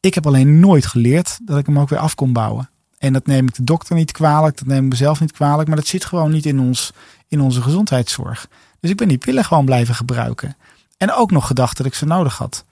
Ik 0.00 0.14
heb 0.14 0.26
alleen 0.26 0.60
nooit 0.60 0.86
geleerd 0.86 1.38
dat 1.42 1.58
ik 1.58 1.66
hem 1.66 1.78
ook 1.78 1.88
weer 1.88 1.98
af 1.98 2.14
kon 2.14 2.32
bouwen. 2.32 2.70
En 2.98 3.12
dat 3.12 3.26
neem 3.26 3.46
ik 3.46 3.54
de 3.54 3.64
dokter 3.64 3.96
niet 3.96 4.12
kwalijk, 4.12 4.58
dat 4.58 4.66
neem 4.66 4.84
ik 4.84 4.90
mezelf 4.90 5.20
niet 5.20 5.32
kwalijk. 5.32 5.68
Maar 5.68 5.76
dat 5.76 5.86
zit 5.86 6.04
gewoon 6.04 6.30
niet 6.30 6.46
in, 6.46 6.60
ons, 6.60 6.92
in 7.28 7.40
onze 7.40 7.62
gezondheidszorg. 7.62 8.48
Dus 8.80 8.90
ik 8.90 8.96
ben 8.96 9.08
die 9.08 9.18
pillen 9.18 9.44
gewoon 9.44 9.64
blijven 9.64 9.94
gebruiken. 9.94 10.56
En 10.96 11.12
ook 11.12 11.30
nog 11.30 11.46
gedacht 11.46 11.76
dat 11.76 11.86
ik 11.86 11.94
ze 11.94 12.04
nodig 12.04 12.38
had. 12.38 12.64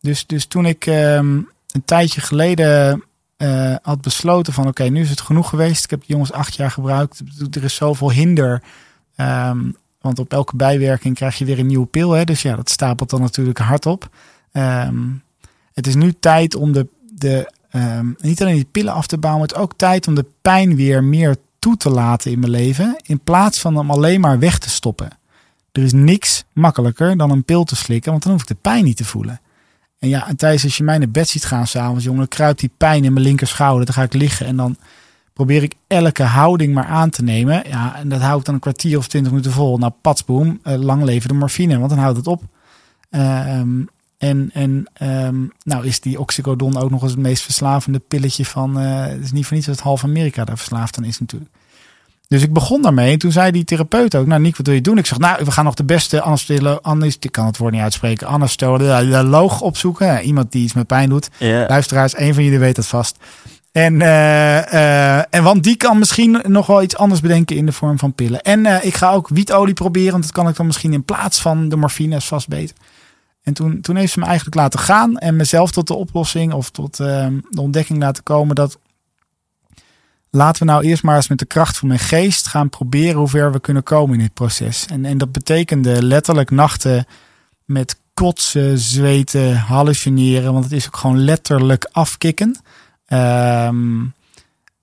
Dus, 0.00 0.26
dus 0.26 0.46
toen 0.46 0.66
ik 0.66 0.86
um, 0.86 1.48
een 1.72 1.84
tijdje 1.84 2.20
geleden 2.20 3.02
uh, 3.38 3.74
had 3.82 4.00
besloten 4.00 4.52
van 4.52 4.66
oké, 4.66 4.84
nu 4.84 5.00
is 5.00 5.10
het 5.10 5.20
genoeg 5.20 5.48
geweest. 5.48 5.84
Ik 5.84 5.90
heb 5.90 6.00
de 6.00 6.06
jongens 6.12 6.32
acht 6.32 6.54
jaar 6.54 6.70
gebruikt. 6.70 7.22
Er 7.50 7.64
is 7.64 7.74
zoveel 7.74 8.10
hinder. 8.10 8.62
Um, 9.16 9.76
want 10.00 10.18
op 10.18 10.32
elke 10.32 10.56
bijwerking 10.56 11.14
krijg 11.14 11.38
je 11.38 11.44
weer 11.44 11.58
een 11.58 11.66
nieuwe 11.66 11.86
pil. 11.86 12.10
Hè? 12.10 12.24
Dus 12.24 12.42
ja, 12.42 12.56
dat 12.56 12.70
stapelt 12.70 13.10
dan 13.10 13.20
natuurlijk 13.20 13.58
hard 13.58 13.86
op. 13.86 14.08
Um, 14.52 15.22
het 15.72 15.86
is 15.86 15.94
nu 15.94 16.14
tijd 16.20 16.54
om 16.54 16.72
de, 16.72 16.88
de 17.14 17.52
niet 18.20 18.42
alleen 18.42 18.54
die 18.54 18.68
pillen 18.72 18.92
af 18.92 19.06
te 19.06 19.18
bouwen, 19.18 19.42
maar 19.42 19.50
het 19.50 19.58
ook 19.58 19.72
tijd 19.76 20.06
om 20.06 20.14
de 20.14 20.26
pijn 20.42 20.76
weer 20.76 21.04
meer 21.04 21.36
toe 21.58 21.76
te 21.76 21.90
laten 21.90 22.30
in 22.30 22.38
mijn 22.38 22.52
leven. 22.52 22.96
In 23.02 23.20
plaats 23.20 23.60
van 23.60 23.76
hem 23.76 23.90
alleen 23.90 24.20
maar 24.20 24.38
weg 24.38 24.58
te 24.58 24.70
stoppen. 24.70 25.08
Er 25.72 25.82
is 25.82 25.92
niks 25.92 26.44
makkelijker 26.52 27.16
dan 27.16 27.30
een 27.30 27.44
pil 27.44 27.64
te 27.64 27.76
slikken, 27.76 28.10
want 28.10 28.22
dan 28.22 28.32
hoef 28.32 28.40
ik 28.40 28.48
de 28.48 28.54
pijn 28.54 28.84
niet 28.84 28.96
te 28.96 29.04
voelen. 29.04 29.40
En 29.98 30.08
ja, 30.08 30.28
en 30.28 30.36
tijdens 30.36 30.64
als 30.64 30.76
je 30.76 30.84
mij 30.84 30.98
naar 30.98 31.10
bed 31.10 31.28
ziet 31.28 31.44
gaan 31.44 31.66
s'avonds, 31.66 32.04
jongen, 32.04 32.28
kruipt 32.28 32.60
die 32.60 32.70
pijn 32.76 33.04
in 33.04 33.12
mijn 33.12 33.24
linkerschouder. 33.24 33.84
Dan 33.84 33.94
ga 33.94 34.02
ik 34.02 34.12
liggen 34.12 34.46
en 34.46 34.56
dan 34.56 34.76
probeer 35.32 35.62
ik 35.62 35.74
elke 35.86 36.22
houding 36.22 36.74
maar 36.74 36.86
aan 36.86 37.10
te 37.10 37.22
nemen. 37.22 37.62
Ja, 37.68 37.96
en 37.96 38.08
dat 38.08 38.20
houdt 38.20 38.44
dan 38.46 38.54
een 38.54 38.60
kwartier 38.60 38.98
of 38.98 39.08
twintig 39.08 39.32
minuten 39.32 39.52
vol. 39.52 39.78
Nou, 39.78 39.92
patsboom, 40.00 40.60
uh, 40.64 40.74
lang 40.74 41.02
leven 41.02 41.28
de 41.28 41.34
morfine, 41.34 41.78
want 41.78 41.90
dan 41.90 41.98
houdt 41.98 42.16
het 42.16 42.26
op. 42.26 42.42
Um, 43.10 43.88
en 44.18 44.50
en 44.52 44.86
um, 45.02 45.52
nou 45.62 45.86
is 45.86 46.00
die 46.00 46.20
oxycodon 46.20 46.76
ook 46.76 46.90
nog 46.90 47.02
eens 47.02 47.10
het 47.10 47.20
meest 47.20 47.42
verslavende 47.42 47.98
pilletje 47.98 48.44
van... 48.44 48.82
Uh, 48.82 49.06
het 49.06 49.24
is 49.24 49.32
niet 49.32 49.46
voor 49.46 49.56
niets 49.56 49.68
dat 49.68 49.80
half 49.80 50.04
Amerika 50.04 50.44
daar 50.44 50.56
verslaafd 50.56 50.98
aan 50.98 51.04
is 51.04 51.20
natuurlijk. 51.20 51.50
Dus 52.28 52.42
ik 52.42 52.52
begon 52.52 52.82
daarmee. 52.82 53.12
En 53.12 53.18
toen 53.18 53.32
zei 53.32 53.50
die 53.50 53.64
therapeut 53.64 54.16
ook, 54.16 54.26
nou 54.26 54.40
Nick, 54.40 54.56
wat 54.56 54.66
wil 54.66 54.74
je 54.74 54.80
doen? 54.80 54.98
Ik 54.98 55.06
zeg, 55.06 55.18
nou, 55.18 55.44
we 55.44 55.50
gaan 55.50 55.64
nog 55.64 55.74
de 55.74 55.84
beste 55.84 56.20
anesthesioloog, 56.20 57.16
ik 57.20 57.32
kan 57.32 57.46
het 57.46 57.56
woord 57.56 57.72
niet 57.72 57.82
uitspreken, 57.82 58.26
anesthesioloog 58.26 59.60
opzoeken. 59.60 60.22
Iemand 60.22 60.52
die 60.52 60.64
iets 60.64 60.72
met 60.72 60.86
pijn 60.86 61.08
doet. 61.08 61.28
Yeah. 61.38 61.68
Luisteraars, 61.68 62.18
een 62.18 62.34
van 62.34 62.44
jullie 62.44 62.58
weet 62.58 62.76
dat 62.76 62.86
vast. 62.86 63.16
En, 63.72 63.94
uh, 63.94 64.72
uh, 64.72 65.34
en 65.34 65.42
want 65.42 65.62
die 65.62 65.76
kan 65.76 65.98
misschien 65.98 66.40
nog 66.46 66.66
wel 66.66 66.82
iets 66.82 66.96
anders 66.96 67.20
bedenken 67.20 67.56
in 67.56 67.66
de 67.66 67.72
vorm 67.72 67.98
van 67.98 68.14
pillen. 68.14 68.42
En 68.42 68.64
uh, 68.64 68.84
ik 68.84 68.94
ga 68.94 69.12
ook 69.12 69.28
wietolie 69.28 69.74
proberen, 69.74 70.12
want 70.12 70.22
dat 70.22 70.32
kan 70.32 70.48
ik 70.48 70.56
dan 70.56 70.66
misschien 70.66 70.92
in 70.92 71.04
plaats 71.04 71.40
van 71.40 71.68
de 71.68 71.76
morfine, 71.76 72.20
vast 72.20 72.48
beter. 72.48 72.76
En 73.42 73.54
toen, 73.54 73.80
toen 73.80 73.96
heeft 73.96 74.12
ze 74.12 74.18
me 74.18 74.26
eigenlijk 74.26 74.56
laten 74.56 74.78
gaan 74.78 75.16
en 75.16 75.36
mezelf 75.36 75.70
tot 75.70 75.86
de 75.86 75.94
oplossing 75.94 76.52
of 76.52 76.70
tot 76.70 77.00
ehm, 77.00 77.38
de 77.50 77.60
ontdekking 77.60 77.98
laten 77.98 78.22
komen 78.22 78.54
dat 78.54 78.78
laten 80.30 80.66
we 80.66 80.72
nou 80.72 80.84
eerst 80.84 81.02
maar 81.02 81.16
eens 81.16 81.28
met 81.28 81.38
de 81.38 81.44
kracht 81.44 81.78
van 81.78 81.88
mijn 81.88 82.00
geest 82.00 82.46
gaan 82.46 82.68
proberen 82.68 83.18
hoe 83.18 83.28
ver 83.28 83.52
we 83.52 83.60
kunnen 83.60 83.82
komen 83.82 84.14
in 84.14 84.20
dit 84.20 84.34
proces. 84.34 84.86
En, 84.86 85.04
en 85.04 85.18
dat 85.18 85.32
betekende 85.32 86.02
letterlijk 86.02 86.50
nachten 86.50 87.06
met 87.64 88.00
kotsen, 88.14 88.78
zweten, 88.78 89.56
hallucineren, 89.56 90.52
want 90.52 90.64
het 90.64 90.72
is 90.72 90.86
ook 90.86 90.96
gewoon 90.96 91.18
letterlijk 91.18 91.88
afkicken. 91.92 92.60
Um, 93.08 94.14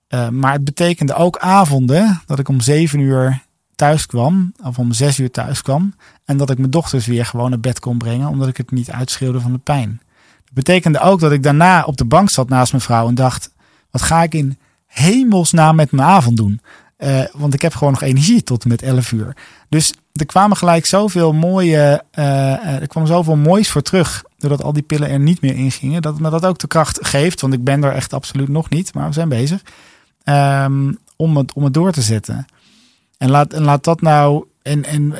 uh, 0.08 0.28
maar 0.28 0.52
het 0.52 0.64
betekende 0.64 1.14
ook 1.14 1.38
avonden 1.38 2.22
dat 2.26 2.38
ik 2.38 2.48
om 2.48 2.60
zeven 2.60 2.98
uur 2.98 3.42
thuis 3.74 4.06
kwam, 4.06 4.52
of 4.62 4.78
om 4.78 4.92
zes 4.92 5.18
uur 5.18 5.30
thuis 5.30 5.62
kwam, 5.62 5.94
en 6.24 6.36
dat 6.36 6.50
ik 6.50 6.58
mijn 6.58 6.70
dochters 6.70 7.06
weer 7.06 7.26
gewoon 7.26 7.50
naar 7.50 7.60
bed 7.60 7.80
kon 7.80 7.98
brengen, 7.98 8.28
omdat 8.28 8.48
ik 8.48 8.56
het 8.56 8.70
niet 8.70 8.90
uitschreeuwde 8.90 9.40
van 9.40 9.52
de 9.52 9.58
pijn. 9.58 10.00
Dat 10.44 10.54
betekende 10.54 11.00
ook 11.00 11.20
dat 11.20 11.32
ik 11.32 11.42
daarna 11.42 11.84
op 11.84 11.96
de 11.96 12.04
bank 12.04 12.30
zat 12.30 12.48
naast 12.48 12.72
mijn 12.72 12.84
vrouw 12.84 13.08
en 13.08 13.14
dacht: 13.14 13.52
wat 13.90 14.02
ga 14.02 14.22
ik 14.22 14.34
in 14.34 14.58
hemelsnaam 14.98 15.76
met 15.76 15.92
mijn 15.92 16.08
avond 16.08 16.36
doen? 16.36 16.60
Uh, 16.98 17.24
want 17.32 17.54
ik 17.54 17.62
heb 17.62 17.74
gewoon 17.74 17.92
nog 17.92 18.02
energie 18.02 18.42
tot 18.42 18.62
en 18.62 18.68
met 18.68 18.82
11 18.82 19.12
uur. 19.12 19.36
Dus 19.68 19.92
er 20.12 20.26
kwamen 20.26 20.56
gelijk 20.56 20.86
zoveel 20.86 21.32
mooie, 21.32 22.02
uh, 22.18 22.80
er 22.80 22.86
kwam 22.88 23.06
zoveel 23.06 23.36
moois 23.36 23.70
voor 23.70 23.82
terug. 23.82 24.24
Doordat 24.38 24.62
al 24.62 24.72
die 24.72 24.82
pillen 24.82 25.08
er 25.08 25.18
niet 25.18 25.40
meer 25.40 25.54
in 25.54 25.70
gingen. 25.70 26.02
Dat 26.02 26.20
me 26.20 26.30
dat 26.30 26.46
ook 26.46 26.58
de 26.58 26.66
kracht 26.66 26.98
geeft. 27.06 27.40
Want 27.40 27.52
ik 27.52 27.64
ben 27.64 27.84
er 27.84 27.92
echt 27.92 28.12
absoluut 28.12 28.48
nog 28.48 28.70
niet. 28.70 28.94
Maar 28.94 29.06
we 29.06 29.12
zijn 29.12 29.28
bezig. 29.28 29.62
Um, 30.24 30.98
om, 31.16 31.36
het, 31.36 31.52
om 31.52 31.64
het 31.64 31.74
door 31.74 31.92
te 31.92 32.02
zetten. 32.02 32.46
En 33.18 33.30
laat, 33.30 33.52
en 33.52 33.62
laat 33.62 33.84
dat 33.84 34.00
nou. 34.00 34.44
En, 34.62 34.84
en 34.84 35.14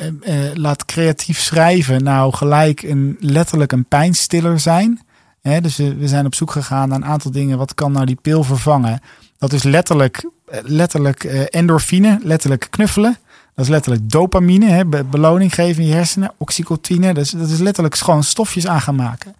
laat 0.53 0.85
creatief 0.85 1.39
schrijven 1.39 2.03
nou 2.03 2.33
gelijk 2.33 2.81
een, 2.81 3.17
letterlijk 3.19 3.71
een 3.71 3.85
pijnstiller 3.85 4.59
zijn. 4.59 5.01
Dus 5.41 5.77
we 5.77 6.07
zijn 6.07 6.25
op 6.25 6.35
zoek 6.35 6.51
gegaan 6.51 6.89
naar 6.89 6.97
een 6.97 7.05
aantal 7.05 7.31
dingen. 7.31 7.57
Wat 7.57 7.73
kan 7.73 7.91
nou 7.91 8.05
die 8.05 8.19
pil 8.21 8.43
vervangen? 8.43 9.01
Dat 9.37 9.53
is 9.53 9.63
letterlijk, 9.63 10.29
eh, 10.45 10.59
letterlijk 10.63 11.23
uh, 11.23 11.41
endorfine, 11.49 12.19
letterlijk 12.23 12.67
knuffelen. 12.69 13.17
Dat 13.55 13.65
is 13.65 13.71
letterlijk 13.71 14.09
dopamine, 14.09 14.69
hè, 14.69 14.85
beloning 15.05 15.53
geven 15.53 15.81
in 15.83 15.89
je 15.89 15.93
hersenen. 15.93 16.31
Oxycotine, 16.37 17.13
dat 17.13 17.23
is, 17.23 17.31
dat 17.31 17.49
is 17.49 17.59
letterlijk 17.59 17.95
gewoon 17.95 18.23
stofjes 18.23 18.67
aan 18.67 18.81
gaan 18.81 18.95
maken. 18.95 19.35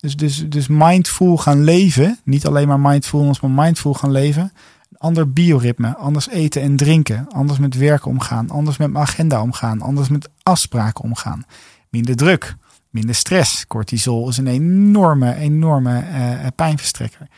Dus, 0.00 0.16
dus, 0.16 0.48
dus 0.48 0.66
mindful 0.68 1.36
gaan 1.36 1.64
leven. 1.64 2.18
Niet 2.24 2.46
alleen 2.46 2.68
maar 2.68 2.80
mindfulness, 2.80 3.40
maar 3.40 3.50
mindful 3.50 3.94
gaan 3.94 4.10
leven. 4.10 4.52
Ander 4.96 5.32
bioritme, 5.32 5.96
anders 5.96 6.28
eten 6.28 6.62
en 6.62 6.76
drinken. 6.76 7.26
Anders 7.28 7.58
met 7.58 7.76
werken 7.76 8.10
omgaan. 8.10 8.50
Anders 8.50 8.76
met 8.76 8.90
mijn 8.90 9.04
agenda 9.04 9.42
omgaan. 9.42 9.80
Anders 9.80 10.08
met 10.08 10.28
afspraken 10.42 11.04
omgaan. 11.04 11.44
Minder 11.88 12.16
druk, 12.16 12.54
minder 12.90 13.14
stress. 13.14 13.66
Cortisol 13.66 14.28
is 14.28 14.36
een 14.36 14.46
enorme, 14.46 15.34
enorme 15.34 16.04
uh, 16.12 16.46
pijnverstrekker. 16.54 17.28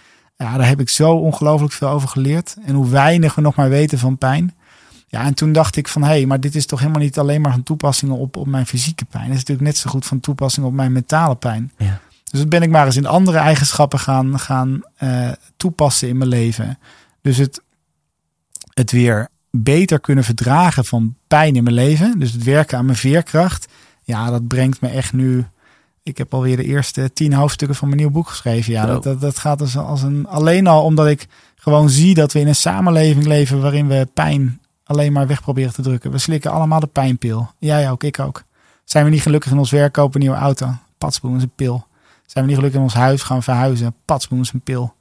Ja, 0.40 0.56
daar 0.56 0.68
heb 0.68 0.80
ik 0.80 0.88
zo 0.88 1.12
ongelooflijk 1.12 1.72
veel 1.72 1.88
over 1.88 2.08
geleerd. 2.08 2.56
En 2.64 2.74
hoe 2.74 2.88
weinig 2.88 3.34
we 3.34 3.40
nog 3.40 3.54
maar 3.54 3.68
weten 3.68 3.98
van 3.98 4.18
pijn. 4.18 4.54
Ja, 5.06 5.24
en 5.24 5.34
toen 5.34 5.52
dacht 5.52 5.76
ik 5.76 5.88
van, 5.88 6.02
hé, 6.02 6.08
hey, 6.08 6.26
maar 6.26 6.40
dit 6.40 6.54
is 6.54 6.66
toch 6.66 6.78
helemaal 6.78 7.00
niet 7.00 7.18
alleen 7.18 7.40
maar 7.40 7.52
van 7.52 7.62
toepassing 7.62 8.12
op, 8.12 8.36
op 8.36 8.46
mijn 8.46 8.66
fysieke 8.66 9.04
pijn. 9.04 9.24
Het 9.24 9.32
is 9.32 9.38
natuurlijk 9.38 9.66
net 9.66 9.76
zo 9.76 9.90
goed 9.90 10.06
van 10.06 10.20
toepassing 10.20 10.66
op 10.66 10.72
mijn 10.72 10.92
mentale 10.92 11.36
pijn. 11.36 11.72
Ja. 11.76 12.00
Dus 12.30 12.40
dat 12.40 12.48
ben 12.48 12.62
ik 12.62 12.70
maar 12.70 12.86
eens 12.86 12.96
in 12.96 13.06
andere 13.06 13.38
eigenschappen 13.38 13.98
gaan, 13.98 14.38
gaan 14.38 14.82
eh, 14.96 15.28
toepassen 15.56 16.08
in 16.08 16.16
mijn 16.16 16.30
leven. 16.30 16.78
Dus 17.20 17.36
het, 17.36 17.62
het 18.74 18.90
weer 18.90 19.28
beter 19.50 20.00
kunnen 20.00 20.24
verdragen 20.24 20.84
van 20.84 21.14
pijn 21.28 21.56
in 21.56 21.62
mijn 21.62 21.74
leven. 21.74 22.18
Dus 22.18 22.32
het 22.32 22.44
werken 22.44 22.78
aan 22.78 22.84
mijn 22.84 22.98
veerkracht. 22.98 23.72
Ja, 24.02 24.30
dat 24.30 24.48
brengt 24.48 24.80
me 24.80 24.88
echt 24.88 25.12
nu. 25.12 25.46
Ik 26.10 26.18
heb 26.18 26.34
alweer 26.34 26.56
de 26.56 26.64
eerste 26.64 27.12
tien 27.12 27.32
hoofdstukken 27.32 27.76
van 27.76 27.88
mijn 27.88 28.00
nieuw 28.00 28.10
boek 28.10 28.28
geschreven. 28.28 28.72
Ja, 28.72 28.86
dat, 28.86 29.02
dat, 29.02 29.20
dat 29.20 29.38
gaat 29.38 29.60
als, 29.60 29.76
als 29.76 30.02
een. 30.02 30.26
Alleen 30.28 30.66
al 30.66 30.84
omdat 30.84 31.06
ik 31.06 31.26
gewoon 31.56 31.90
zie 31.90 32.14
dat 32.14 32.32
we 32.32 32.40
in 32.40 32.48
een 32.48 32.54
samenleving 32.54 33.26
leven 33.26 33.60
waarin 33.60 33.88
we 33.88 34.08
pijn 34.14 34.60
alleen 34.84 35.12
maar 35.12 35.26
weg 35.26 35.42
proberen 35.42 35.72
te 35.72 35.82
drukken. 35.82 36.10
We 36.10 36.18
slikken 36.18 36.50
allemaal 36.50 36.80
de 36.80 36.86
pijnpil. 36.86 37.50
Jij 37.58 37.90
ook, 37.90 38.02
ik 38.04 38.18
ook. 38.18 38.42
Zijn 38.84 39.04
we 39.04 39.10
niet 39.10 39.22
gelukkig 39.22 39.50
in 39.50 39.58
ons 39.58 39.70
werk, 39.70 39.92
kopen 39.92 40.14
een 40.20 40.26
nieuwe 40.26 40.42
auto. 40.42 40.68
Patsboom 40.98 41.36
is 41.36 41.42
een 41.42 41.52
pil. 41.56 41.86
Zijn 42.26 42.44
we 42.44 42.50
niet 42.50 42.58
gelukkig 42.58 42.80
in 42.80 42.86
ons 42.86 42.94
huis, 42.94 43.22
gaan 43.22 43.42
verhuizen. 43.42 43.94
Patsboom 44.04 44.40
is 44.40 44.52
een 44.52 44.60
pil. 44.60 44.94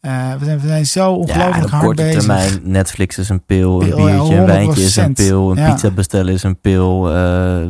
Eh, 0.00 0.32
we, 0.38 0.44
zijn, 0.44 0.60
we 0.60 0.66
zijn 0.66 0.86
zo 0.86 1.02
Ja, 1.10 1.16
ongelooflijk 1.16 1.64
op 1.64 1.70
hard 1.70 1.84
korte 1.84 2.02
bezig. 2.02 2.18
termijn, 2.18 2.60
Netflix 2.62 3.18
is 3.18 3.28
een 3.28 3.44
pil, 3.44 3.82
een 3.82 3.88
ja, 3.88 3.94
biertje, 3.94 4.36
een 4.36 4.46
wijntje 4.46 4.82
is 4.82 4.96
een 4.96 5.08
100%. 5.08 5.12
pil, 5.12 5.50
een 5.50 5.56
Ja. 5.56 5.72
pizza 5.72 5.90
bestellen 5.90 6.34
is 6.34 6.42
een 6.42 6.60
pil, 6.60 7.12
eh, 7.14 7.62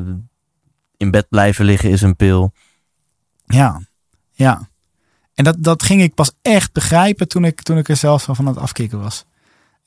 in 0.97 1.11
bed 1.11 1.27
blijven 1.29 1.65
liggen 1.65 1.91
is 1.91 2.03
een 2.03 2.17
pil. 2.17 2.53
Ja, 3.49 3.81
ja. 4.33 4.69
En 5.35 5.45
dat, 5.45 5.57
dat 5.59 5.83
ging 5.83 6.03
ik 6.03 6.15
pas 6.15 6.33
echt 6.43 6.73
begrijpen 6.73 7.29
toen 7.29 7.45
ik, 7.45 7.63
toen 7.63 7.79
ik 7.79 7.89
er 7.89 7.97
zelf 7.97 8.23
van 8.23 8.37
aan 8.39 8.47
het 8.47 8.59
afkicken 8.59 9.01
was. 9.01 9.25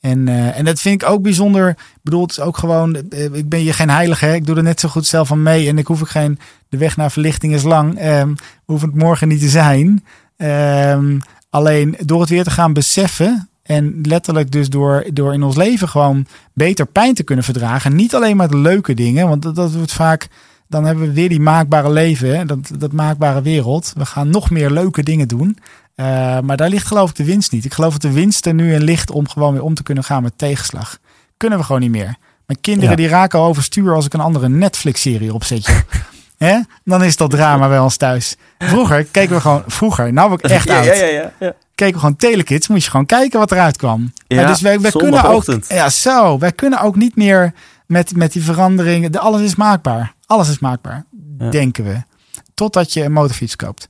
En, 0.00 0.28
eh, 0.28 0.58
en 0.58 0.64
dat 0.64 0.80
vind 0.80 1.02
ik 1.02 1.08
ook 1.08 1.22
bijzonder. 1.22 1.68
Ik 1.68 1.76
bedoel, 2.02 2.22
het 2.22 2.30
is 2.30 2.40
ook 2.40 2.56
gewoon. 2.58 2.94
eh, 3.10 3.34
Ik 3.34 3.48
ben 3.48 3.62
je 3.64 3.72
geen 3.72 3.90
heilige. 3.90 4.34
Ik 4.34 4.46
doe 4.46 4.56
er 4.56 4.62
net 4.62 4.80
zo 4.80 4.88
goed 4.88 5.06
zelf 5.06 5.32
aan 5.32 5.42
mee. 5.42 5.68
En 5.68 5.78
ik 5.78 5.86
hoef 5.86 6.00
ook 6.00 6.08
geen. 6.10 6.38
De 6.68 6.76
weg 6.76 6.96
naar 6.96 7.10
verlichting 7.10 7.54
is 7.54 7.62
lang. 7.62 7.98
Ehm 7.98 8.34
hoef 8.64 8.80
het 8.82 8.94
morgen 8.94 9.28
niet 9.28 9.40
te 9.40 9.48
zijn. 9.48 10.04
Ehm, 10.36 11.18
alleen 11.50 11.96
door 12.00 12.20
het 12.20 12.28
weer 12.30 12.44
te 12.44 12.50
gaan 12.50 12.72
beseffen. 12.72 13.48
En 13.62 13.98
letterlijk 14.02 14.50
dus 14.50 14.68
door, 14.68 15.04
door 15.12 15.32
in 15.34 15.42
ons 15.42 15.56
leven 15.56 15.88
gewoon 15.88 16.26
beter 16.52 16.86
pijn 16.86 17.14
te 17.14 17.22
kunnen 17.22 17.44
verdragen. 17.44 17.94
Niet 17.94 18.14
alleen 18.14 18.36
maar 18.36 18.48
de 18.48 18.56
leuke 18.56 18.94
dingen. 18.94 19.28
Want 19.28 19.42
dat, 19.42 19.54
dat 19.54 19.72
wordt 19.72 19.92
vaak. 19.92 20.28
Dan 20.72 20.84
hebben 20.84 21.04
we 21.06 21.12
weer 21.12 21.28
die 21.28 21.40
maakbare 21.40 21.90
leven. 21.90 22.36
Hè? 22.36 22.44
Dat, 22.44 22.58
dat 22.78 22.92
maakbare 22.92 23.42
wereld. 23.42 23.92
We 23.96 24.06
gaan 24.06 24.30
nog 24.30 24.50
meer 24.50 24.70
leuke 24.70 25.02
dingen 25.02 25.28
doen. 25.28 25.58
Uh, 25.96 26.06
maar 26.40 26.56
daar 26.56 26.68
ligt 26.68 26.86
geloof 26.86 27.10
ik 27.10 27.16
de 27.16 27.24
winst 27.24 27.52
niet. 27.52 27.64
Ik 27.64 27.72
geloof 27.74 27.92
dat 27.92 28.02
de 28.02 28.12
winst 28.12 28.46
er 28.46 28.54
nu 28.54 28.74
in 28.74 28.82
ligt 28.82 29.10
om 29.10 29.28
gewoon 29.28 29.52
weer 29.52 29.62
om 29.62 29.74
te 29.74 29.82
kunnen 29.82 30.04
gaan 30.04 30.22
met 30.22 30.32
tegenslag. 30.36 30.98
Kunnen 31.36 31.58
we 31.58 31.64
gewoon 31.64 31.80
niet 31.80 31.90
meer. 31.90 32.16
Mijn 32.46 32.60
kinderen 32.60 32.90
Ja. 32.90 32.96
die 32.96 33.08
raken 33.08 33.38
overstuur 33.38 33.94
als 33.94 34.06
ik 34.06 34.12
een 34.14 34.20
andere 34.20 34.48
Netflix-serie 34.48 35.34
opzet. 35.34 35.84
Hè? 36.38 36.58
Dan 36.84 37.04
is 37.04 37.16
dat 37.16 37.30
drama 37.30 37.68
bij 37.68 37.78
ons 37.78 37.96
thuis. 37.96 38.36
Vroeger 38.58 39.04
keken 39.04 39.34
we 39.34 39.40
gewoon, 39.40 39.62
vroeger, 39.66 40.12
nou 40.12 40.32
ik 40.32 40.40
echt 40.40 40.70
oud. 40.76 40.84
ja, 40.84 40.92
ja, 40.94 41.32
ja. 41.38 41.54
Keken 41.74 41.94
we 41.94 42.00
gewoon 42.00 42.16
telekids, 42.16 42.68
moest 42.68 42.84
je 42.84 42.90
gewoon 42.90 43.06
kijken 43.06 43.38
wat 43.38 43.52
eruit 43.52 43.76
kwam. 43.76 44.12
Ja, 44.26 44.46
dus 44.46 44.60
wij, 44.60 44.80
wij 44.80 44.90
kunnen 44.90 45.24
ook, 45.24 45.44
ja 45.68 45.88
zo, 45.90 46.38
wij 46.38 46.52
kunnen 46.52 46.80
ook 46.80 46.96
niet 46.96 47.16
meer 47.16 47.52
met, 47.86 48.16
met 48.16 48.32
die 48.32 48.42
veranderingen. 48.42 49.12
De, 49.12 49.18
alles 49.18 49.40
is 49.40 49.54
maakbaar. 49.54 50.14
Alles 50.32 50.48
is 50.48 50.58
maakbaar, 50.58 51.04
Ja. 51.38 51.50
denken 51.50 51.84
we. 51.84 52.02
Totdat 52.54 52.92
je 52.92 53.04
een 53.04 53.12
motorfiets 53.12 53.56
koopt. 53.56 53.88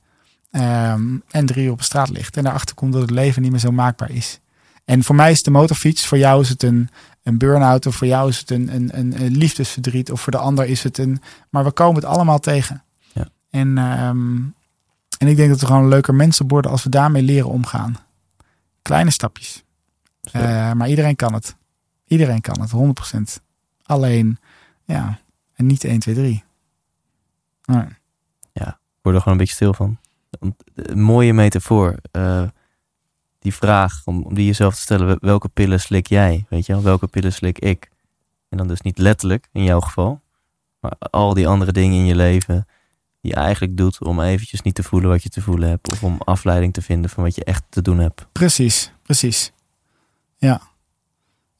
Ehm, 0.51 1.17
en 1.31 1.45
drie 1.45 1.65
uur 1.65 1.71
op 1.71 1.77
de 1.77 1.83
straat 1.83 2.09
ligt. 2.09 2.37
En 2.37 2.43
daarachter 2.43 2.75
komt 2.75 2.93
dat 2.93 3.01
het 3.01 3.11
leven 3.11 3.41
niet 3.41 3.51
meer 3.51 3.59
zo 3.59 3.71
maakbaar 3.71 4.11
is. 4.11 4.39
En 4.85 5.03
voor 5.03 5.15
mij 5.15 5.31
is 5.31 5.43
de 5.43 5.51
motorfiets, 5.51 6.05
voor 6.05 6.17
jou 6.17 6.41
is 6.41 6.49
het 6.49 6.63
een, 6.63 6.89
een 7.23 7.37
burn-out. 7.37 7.85
Of 7.85 7.95
voor 7.95 8.07
jou 8.07 8.29
is 8.29 8.39
het 8.39 8.51
een, 8.51 8.75
een, 8.75 8.97
een, 8.99 9.21
een 9.21 9.37
liefdesverdriet. 9.37 10.11
Of 10.11 10.21
voor 10.21 10.31
de 10.31 10.37
ander 10.37 10.65
is 10.65 10.83
het 10.83 10.97
een... 10.97 11.21
Maar 11.49 11.63
we 11.63 11.71
komen 11.71 11.95
het 11.95 12.05
allemaal 12.05 12.39
tegen. 12.39 12.83
Ja. 13.13 13.27
En, 13.49 13.77
ehm, 13.77 14.35
en 15.17 15.27
ik 15.27 15.35
denk 15.35 15.49
dat 15.49 15.59
we 15.59 15.65
gewoon 15.65 15.87
leuker 15.87 16.15
mensen 16.15 16.47
worden 16.47 16.71
als 16.71 16.83
we 16.83 16.89
daarmee 16.89 17.21
leren 17.23 17.49
omgaan. 17.49 17.97
Kleine 18.81 19.11
stapjes. 19.11 19.63
Eh, 20.31 20.71
maar 20.71 20.89
iedereen 20.89 21.15
kan 21.15 21.33
het. 21.33 21.55
Iedereen 22.07 22.41
kan 22.41 22.61
het, 22.61 22.71
100%. 22.71 23.41
Alleen, 23.83 24.37
ja, 24.85 25.19
en 25.55 25.65
niet 25.65 25.83
1, 25.83 25.99
2, 25.99 26.15
3. 26.15 26.43
Nee. 27.65 27.85
Ik 28.53 29.09
word 29.09 29.15
er 29.15 29.21
gewoon 29.21 29.37
een 29.39 29.45
beetje 29.45 29.53
stil 29.55 29.73
van. 29.73 29.97
Want, 30.39 30.55
eh, 30.75 30.83
Een 30.85 31.01
mooie 31.01 31.33
metafoor. 31.33 31.95
eh, 32.11 32.43
die 33.39 33.53
vraag 33.53 34.01
om, 34.05 34.23
om 34.23 34.33
die 34.33 34.45
jezelf 34.45 34.75
te 34.75 34.81
stellen. 34.81 35.05
wel- 35.07 35.17
Welke 35.19 35.49
pillen 35.49 35.79
slik 35.79 36.07
jij? 36.07 36.45
Weet 36.49 36.65
je 36.65 36.73
wel? 36.73 36.81
Welke 36.83 37.07
pillen 37.07 37.33
slik 37.33 37.59
ik? 37.59 37.89
En 38.49 38.57
dan 38.57 38.67
dus 38.67 38.81
niet 38.81 38.97
letterlijk 38.97 39.47
in 39.51 39.63
jouw 39.63 39.79
geval. 39.79 40.21
Maar 40.79 40.91
al 40.99 41.33
die 41.33 41.47
andere 41.47 41.71
dingen 41.71 41.97
in 41.99 42.05
je 42.05 42.15
leven. 42.15 42.67
Die 43.21 43.31
je 43.31 43.37
eigenlijk 43.37 43.77
doet 43.77 44.03
om 44.03 44.21
eventjes 44.21 44.61
niet 44.61 44.75
te 44.75 44.83
voelen 44.83 45.09
wat 45.09 45.23
je 45.23 45.29
te 45.29 45.41
voelen 45.41 45.69
hebt. 45.69 45.89
Of 45.91 46.03
om 46.03 46.17
afleiding 46.19 46.73
te 46.73 46.81
vinden 46.81 47.09
van 47.09 47.23
wat 47.23 47.35
je 47.35 47.43
echt 47.43 47.63
te 47.69 47.81
doen 47.81 47.99
hebt. 47.99 48.25
Precies, 48.31 48.91
precies. 49.03 49.51
Ja. 50.37 50.61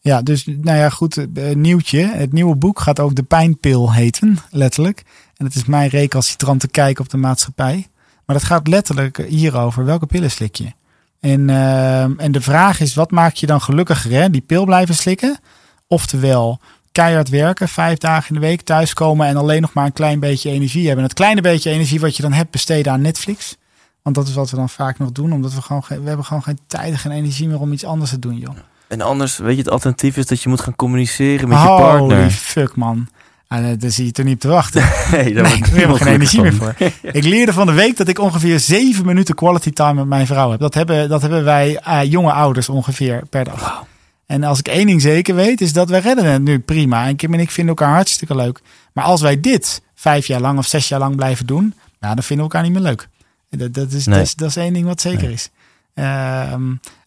Ja, 0.03 0.21
dus 0.21 0.45
nou 0.45 0.77
ja, 0.77 0.89
goed, 0.89 1.17
eh, 1.17 1.55
nieuwtje. 1.55 2.05
Het 2.05 2.33
nieuwe 2.33 2.55
boek 2.55 2.79
gaat 2.79 2.99
ook 2.99 3.15
de 3.15 3.23
pijnpil 3.23 3.93
heten, 3.93 4.37
letterlijk. 4.49 5.03
En 5.37 5.45
het 5.45 5.55
is 5.55 5.65
mijn 5.65 5.89
recalcitrante 5.89 6.67
kijk 6.67 6.99
op 6.99 7.09
de 7.09 7.17
maatschappij. 7.17 7.87
Maar 8.25 8.35
het 8.35 8.45
gaat 8.45 8.67
letterlijk 8.67 9.17
hierover, 9.17 9.85
welke 9.85 10.05
pillen 10.05 10.31
slik 10.31 10.55
je? 10.55 10.71
En, 11.19 11.49
ehm, 11.49 12.13
en 12.17 12.31
de 12.31 12.41
vraag 12.41 12.79
is, 12.79 12.93
wat 12.93 13.11
maakt 13.11 13.39
je 13.39 13.45
dan 13.45 13.61
gelukkiger? 13.61 14.11
Hè? 14.11 14.29
Die 14.29 14.41
pil 14.41 14.65
blijven 14.65 14.95
slikken? 14.95 15.39
Oftewel, 15.87 16.59
keihard 16.91 17.29
werken, 17.29 17.69
vijf 17.69 17.97
dagen 17.97 18.35
in 18.35 18.41
de 18.41 18.47
week 18.47 18.61
thuiskomen 18.61 19.27
en 19.27 19.35
alleen 19.35 19.61
nog 19.61 19.73
maar 19.73 19.85
een 19.85 19.93
klein 19.93 20.19
beetje 20.19 20.49
energie 20.49 20.85
hebben. 20.85 21.03
En 21.03 21.09
het 21.09 21.19
kleine 21.19 21.41
beetje 21.41 21.69
energie 21.69 21.99
wat 21.99 22.15
je 22.15 22.21
dan 22.21 22.33
hebt 22.33 22.51
besteden 22.51 22.91
aan 22.91 23.01
Netflix. 23.01 23.57
Want 24.01 24.15
dat 24.15 24.27
is 24.27 24.33
wat 24.33 24.49
we 24.49 24.55
dan 24.55 24.69
vaak 24.69 24.99
nog 24.99 25.11
doen, 25.11 25.33
omdat 25.33 25.53
we 25.53 25.61
gewoon 25.61 25.83
we 25.87 26.07
hebben 26.07 26.25
gewoon 26.25 26.43
geen 26.43 26.59
tijd 26.67 27.03
en 27.03 27.11
energie 27.11 27.47
meer 27.47 27.59
om 27.59 27.73
iets 27.73 27.85
anders 27.85 28.09
te 28.09 28.19
doen, 28.19 28.37
joh. 28.37 28.55
En 28.87 29.01
anders, 29.01 29.37
weet 29.37 29.55
je, 29.55 29.61
het 29.61 29.69
alternatief 29.71 30.17
is 30.17 30.25
dat 30.25 30.41
je 30.41 30.49
moet 30.49 30.61
gaan 30.61 30.75
communiceren 30.75 31.47
met 31.49 31.57
je 31.57 31.67
Holy 31.67 31.81
partner. 31.81 32.31
fuck, 32.31 32.75
man. 32.75 33.07
En 33.47 33.63
uh, 33.65 33.71
daar 33.79 33.89
zie 33.91 34.05
je 34.05 34.11
er 34.13 34.23
niet 34.23 34.33
op 34.33 34.39
te 34.39 34.47
wachten. 34.47 34.81
Nee, 35.11 35.33
daar 35.33 35.43
Nee, 35.43 35.51
we 35.51 35.57
hebben 35.59 35.77
niemand 35.77 36.01
geen 36.01 36.13
energie 36.13 36.41
meer 36.41 36.53
voor. 36.53 36.75
Ik 37.19 37.23
leerde 37.23 37.53
van 37.53 37.65
de 37.65 37.73
week 37.73 37.97
dat 37.97 38.07
ik 38.07 38.19
ongeveer 38.19 38.59
zeven 38.59 39.05
minuten 39.05 39.35
quality 39.35 39.71
time 39.71 39.93
met 39.93 40.05
mijn 40.07 40.27
vrouw 40.27 40.51
heb. 40.51 40.59
Dat 40.59 40.73
hebben, 40.73 41.09
dat 41.09 41.21
hebben 41.21 41.43
wij 41.43 41.77
eh, 41.77 42.03
jonge 42.03 42.31
ouders 42.31 42.69
ongeveer 42.69 43.23
per 43.29 43.43
dag. 43.43 43.85
En 44.25 44.43
als 44.43 44.59
ik 44.59 44.67
één 44.67 44.85
ding 44.87 45.01
zeker 45.01 45.35
weet, 45.35 45.61
is 45.61 45.73
dat 45.73 45.89
wij 45.89 45.99
redden 45.99 46.25
het 46.25 46.41
nu 46.41 46.59
prima. 46.59 47.07
En 47.07 47.15
Kim 47.15 47.33
en 47.33 47.39
ik 47.39 47.51
vinden 47.51 47.75
elkaar 47.75 47.93
hartstikke 47.95 48.35
leuk. 48.35 48.59
Maar 48.93 49.03
als 49.03 49.21
wij 49.21 49.39
dit 49.41 49.81
vijf 49.95 50.27
jaar 50.27 50.41
lang 50.41 50.57
of 50.57 50.65
zes 50.67 50.87
jaar 50.87 50.99
lang 50.99 51.15
blijven 51.15 51.45
doen, 51.45 51.73
nou, 51.99 52.15
dan 52.15 52.23
vinden 52.23 52.45
we 52.47 52.51
elkaar 52.53 52.69
niet 52.69 52.81
meer 52.81 52.89
leuk. 52.89 53.07
Dat, 53.49 53.73
dat, 53.73 53.91
is, 53.91 54.05
Nee. 54.05 54.17
dat, 54.17 54.25
is, 54.25 54.35
dat 54.35 54.49
is 54.49 54.55
één 54.55 54.73
ding 54.73 54.85
wat 54.85 55.01
zeker 55.01 55.23
Nee. 55.23 55.33
is. 55.33 55.49
Ehm, 55.93 56.61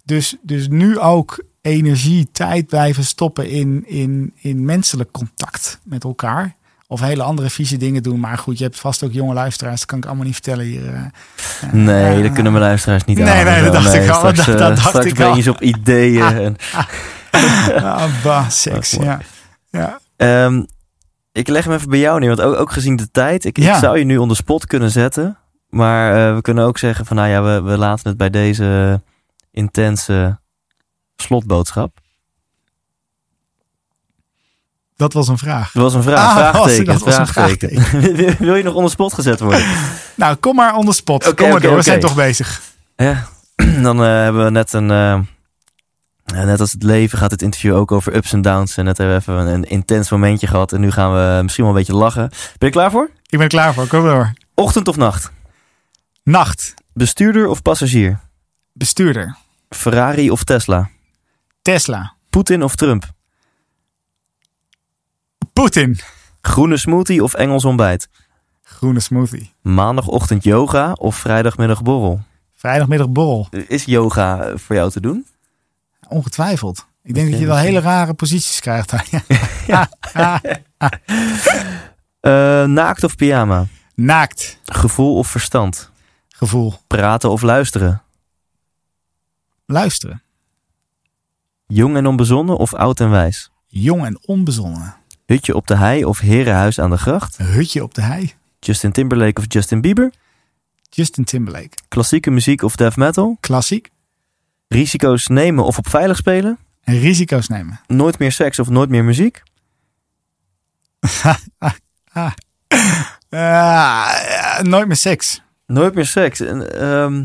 dus, 0.04 0.36
dus 0.42 0.68
nu 0.68 0.98
ook 0.98 1.44
energie, 1.66 2.28
tijd 2.32 2.66
blijven 2.66 3.04
stoppen 3.04 3.48
in, 3.48 3.84
in, 3.86 4.32
in 4.36 4.64
menselijk 4.64 5.10
contact 5.12 5.80
met 5.84 6.04
elkaar. 6.04 6.54
Of 6.88 7.00
hele 7.00 7.22
andere 7.22 7.50
vieze 7.50 7.76
dingen 7.76 8.02
doen. 8.02 8.20
Maar 8.20 8.38
goed, 8.38 8.58
je 8.58 8.64
hebt 8.64 8.80
vast 8.80 9.04
ook 9.04 9.12
jonge 9.12 9.34
luisteraars. 9.34 9.78
Dat 9.80 9.88
kan 9.88 9.98
ik 9.98 10.04
allemaal 10.06 10.24
niet 10.24 10.34
vertellen 10.34 10.64
hier. 10.64 10.86
eh. 10.94 11.00
Eh, 11.62 11.72
Nee, 11.72 12.16
eh, 12.16 12.22
dat 12.22 12.32
kunnen 12.32 12.52
mijn 12.52 12.64
luisteraars 12.64 13.04
niet 13.04 13.18
Nee, 13.18 13.28
aan. 13.28 13.44
nee, 13.44 13.62
dat 13.62 13.72
dacht 13.72 13.94
ik 13.94 14.08
al. 14.08 14.14
Straks, 14.14 14.36
Dat- 14.36 14.46
eh, 14.46 14.58
dat 14.58 14.76
dacht 14.76 14.88
straks 14.88 15.06
ik 15.06 15.14
breng 15.14 15.30
al. 15.30 15.36
je 15.36 15.42
ze 15.42 15.50
op 15.50 15.60
ideeën. 15.62 16.22
En, 16.22 16.56
Ah, 17.82 18.04
bah, 18.22 18.48
seks. 18.50 18.90
Ja. 18.90 19.18
ja. 19.70 19.98
Ehm, 20.16 20.62
ik 21.32 21.48
leg 21.48 21.64
hem 21.64 21.72
even 21.74 21.88
bij 21.90 21.98
jou 21.98 22.18
neer, 22.20 22.28
want 22.28 22.40
ook, 22.40 22.54
ook 22.54 22.72
gezien 22.72 22.96
de 22.96 23.10
tijd. 23.10 23.44
Ik, 23.44 23.58
Ja. 23.58 23.72
ik 23.74 23.78
zou 23.80 23.98
je 23.98 24.04
nu 24.04 24.16
on 24.16 24.28
the 24.28 24.34
spot 24.34 24.66
kunnen 24.66 24.90
zetten. 24.90 25.38
Maar 25.68 26.28
eh, 26.28 26.34
we 26.34 26.40
kunnen 26.40 26.64
ook 26.64 26.78
zeggen 26.78 27.06
van, 27.06 27.16
nou 27.16 27.28
ja, 27.28 27.42
we, 27.42 27.62
we 27.70 27.78
laten 27.78 28.08
het 28.08 28.16
bij 28.16 28.30
deze 28.30 29.00
intense 29.50 30.38
slotboodschap. 31.16 31.98
Dat 34.96 35.12
was 35.12 35.28
een 35.28 35.38
vraag. 35.38 35.72
Dat 35.72 35.82
was 35.82 35.94
een 35.94 36.02
vraag, 36.02 36.18
Ah, 36.28 36.36
vraagteken. 36.36 36.84
dat 36.84 37.00
was 37.00 37.16
een 37.16 37.26
vraagteken. 37.26 38.36
Wil- 38.38 38.54
je 38.54 38.62
nog 38.62 38.74
on 38.74 38.84
the 38.84 38.90
spot 38.90 39.12
gezet 39.14 39.40
worden? 39.40 39.64
Nou, 40.14 40.36
kom 40.36 40.54
maar 40.56 40.74
on 40.74 40.86
the 40.86 40.92
spot. 40.92 41.34
Kom 41.34 41.48
maar 41.50 41.60
door. 41.60 41.76
We 41.76 41.82
zijn 41.82 42.00
toch 42.00 42.14
bezig. 42.14 42.62
Ja, 42.96 43.26
dan 43.82 44.02
eh, 44.02 44.06
hebben 44.08 44.44
we 44.44 44.50
net 44.50 44.72
een... 44.72 44.90
eh, 44.90 45.20
net 46.44 46.60
als 46.60 46.72
het 46.72 46.82
leven 46.82 47.18
gaat 47.18 47.30
het 47.30 47.42
interview 47.42 47.74
ook 47.74 47.92
over 47.92 48.14
ups 48.16 48.32
en 48.32 48.42
downs. 48.42 48.76
En 48.76 48.84
net 48.84 48.98
hebben 48.98 49.16
we 49.16 49.20
even 49.22 49.34
een, 49.34 49.54
een 49.54 49.64
intens 49.64 50.10
momentje 50.10 50.46
gehad. 50.46 50.72
En 50.72 50.80
nu 50.80 50.90
gaan 50.90 51.12
we 51.12 51.42
misschien 51.42 51.64
wel 51.64 51.72
een 51.72 51.78
beetje 51.78 51.94
lachen. 51.96 52.28
Ben 52.28 52.68
je 52.68 52.70
klaar 52.70 52.90
voor? 52.90 53.04
Ik 53.22 53.30
ben 53.30 53.40
er 53.40 53.48
klaar 53.48 53.74
voor. 53.74 53.86
Kom 53.86 54.02
door. 54.02 54.32
Ochtend 54.54 54.88
of 54.88 54.96
nacht? 54.96 55.30
Nacht. 56.22 56.74
Bestuurder 56.92 57.46
of 57.48 57.62
passagier? 57.62 58.20
Bestuurder. 58.72 59.36
Ferrari 59.68 60.30
of 60.30 60.44
Tesla? 60.44 60.88
Tesla. 61.66 62.14
Poetin 62.30 62.62
of 62.62 62.74
Trump? 62.74 63.04
Poetin. 65.52 65.98
Groene 66.40 66.76
smoothie 66.76 67.22
of 67.22 67.34
Engels 67.34 67.64
ontbijt? 67.64 68.08
Groene 68.62 69.00
smoothie. 69.00 69.52
Maandagochtend 69.62 70.44
yoga 70.44 70.92
of 70.92 71.16
vrijdagmiddag 71.16 71.82
borrel? 71.82 72.20
Vrijdagmiddag 72.54 73.08
borrel. 73.08 73.48
Is 73.68 73.84
yoga 73.84 74.42
eh, 74.42 74.58
voor 74.58 74.76
jou 74.76 74.90
te 74.90 75.00
doen? 75.00 75.26
Ongetwijfeld. 76.08 76.86
Ik 77.02 77.14
denk 77.14 77.30
dat 77.30 77.40
je 77.40 77.46
wel 77.46 77.56
hele 77.56 77.80
rare 77.80 78.14
posities 78.14 78.60
krijgt. 78.60 78.92
Ja. 79.66 79.88
Eh, 82.20 82.64
naakt 82.64 83.04
of 83.04 83.16
pyjama? 83.16 83.66
Naakt. 83.94 84.58
Gevoel 84.64 85.16
of 85.16 85.28
verstand? 85.28 85.90
Gevoel. 86.28 86.74
Praten 86.86 87.30
of 87.30 87.42
luisteren? 87.42 88.02
Luisteren. 89.66 90.22
Jong 91.66 91.96
en 91.96 92.06
onbezonnen 92.06 92.56
of 92.56 92.74
oud 92.74 93.00
en 93.00 93.10
wijs? 93.10 93.50
Jong 93.66 94.04
en 94.04 94.18
onbezonnen. 94.26 94.94
Hutje 95.26 95.54
op 95.54 95.66
de 95.66 95.76
hei 95.76 96.04
of 96.04 96.18
herenhuis 96.18 96.80
aan 96.80 96.90
de 96.90 96.96
gracht? 96.96 97.36
Hutje 97.36 97.82
op 97.82 97.94
de 97.94 98.00
hei. 98.02 98.34
Justin 98.60 98.92
Timberlake 98.92 99.40
of 99.40 99.44
Justin 99.48 99.80
Bieber? 99.80 100.12
Justin 100.90 101.24
Timberlake. 101.24 101.76
Klassieke 101.88 102.30
muziek 102.30 102.62
of 102.62 102.76
death 102.76 102.96
metal? 102.96 103.36
Klassiek. 103.40 103.90
Risico's 104.68 105.26
nemen 105.26 105.64
of 105.64 105.78
op 105.78 105.88
veilig 105.88 106.16
spelen? 106.16 106.58
En 106.82 106.98
risico's 106.98 107.48
nemen. 107.48 107.80
Nooit 107.86 108.18
meer 108.18 108.32
seks 108.32 108.58
of 108.58 108.68
nooit 108.68 108.88
meer 108.88 109.04
muziek? 109.04 109.42
Ah, 113.28 114.60
nooit 114.62 114.86
meer 114.86 114.96
seks. 114.96 115.42
Nooit 115.66 115.94
meer 115.94 116.06
seks. 116.06 116.40
En, 116.40 116.80
ehm, 116.80 117.24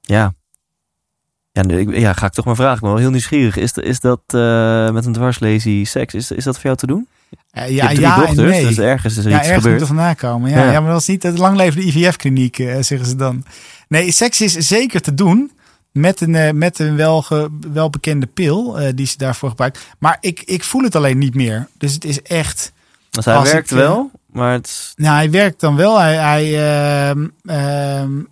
ja. 0.00 0.34
Ja, 1.58 1.64
nu, 1.64 1.78
ik- 1.80 1.96
ja, 1.98 2.12
ga 2.12 2.26
ik 2.26 2.32
toch 2.32 2.44
maar 2.44 2.54
vragen. 2.56 2.74
Ik 2.74 2.80
ben 2.80 2.90
wel 2.90 2.98
heel 2.98 3.10
nieuwsgierig. 3.10 3.56
Is, 3.56 3.72
is 3.72 4.00
dat 4.00 4.20
eh, 4.26 4.90
met 4.90 5.06
een 5.06 5.12
dwarslesie 5.12 5.84
seks? 5.84 6.14
Is, 6.14 6.30
is 6.30 6.44
dat 6.44 6.54
voor 6.54 6.64
jou 6.64 6.76
te 6.76 6.86
doen? 6.86 7.08
Je 7.52 7.74
ja, 7.74 7.90
ja 7.90 8.16
dochters, 8.16 8.36
nee. 8.50 8.66
dus 8.66 8.78
ergens 8.78 9.16
is 9.16 9.24
er 9.24 9.30
ja, 9.30 9.36
iets 9.38 9.46
ergens 9.46 9.54
moet 9.54 9.72
gebeurd. 9.72 9.80
er 9.80 9.86
vandaan 9.96 10.14
komen. 10.16 10.50
Ja, 10.50 10.64
Ja. 10.64 10.72
ja. 10.72 10.80
maar 10.80 10.90
dat 10.90 11.00
is 11.00 11.06
niet 11.06 11.22
de 11.22 11.32
langlevende 11.32 11.86
IVF-kliniek, 11.86 12.58
eh, 12.58 12.76
zeggen 12.80 13.06
ze 13.08 13.16
dan. 13.16 13.44
Nee, 13.88 14.10
seks 14.10 14.40
is 14.40 14.52
zeker 14.52 15.00
te 15.00 15.14
doen. 15.14 15.50
Met 15.92 16.20
een, 16.20 16.58
met 16.58 16.78
een 16.78 16.96
welge, 16.96 17.48
welbekende 17.72 18.26
pil 18.26 18.78
die 18.94 19.06
ze 19.06 19.16
daarvoor 19.16 19.48
gebruikt. 19.48 19.86
Maar 19.98 20.16
ik, 20.20 20.42
ik 20.44 20.64
voel 20.64 20.82
het 20.82 20.96
alleen 20.96 21.18
niet 21.18 21.34
meer. 21.34 21.68
Dus 21.78 21.92
het 21.94 22.04
is 22.04 22.22
echt... 22.22 22.72
Dus 23.10 23.24
hij 23.24 23.42
werkt 23.42 23.70
ik, 23.70 23.76
wel, 23.76 24.10
maar 24.32 24.52
het. 24.52 24.92
Nou, 24.96 25.14
hij 25.14 25.30
werkt 25.30 25.60
dan 25.60 25.76
wel. 25.76 25.98
Hij, 26.00 26.14
hij, 26.16 26.44
ehm, 27.08 27.26
ehm, 27.44 28.18
eh, 28.18 28.24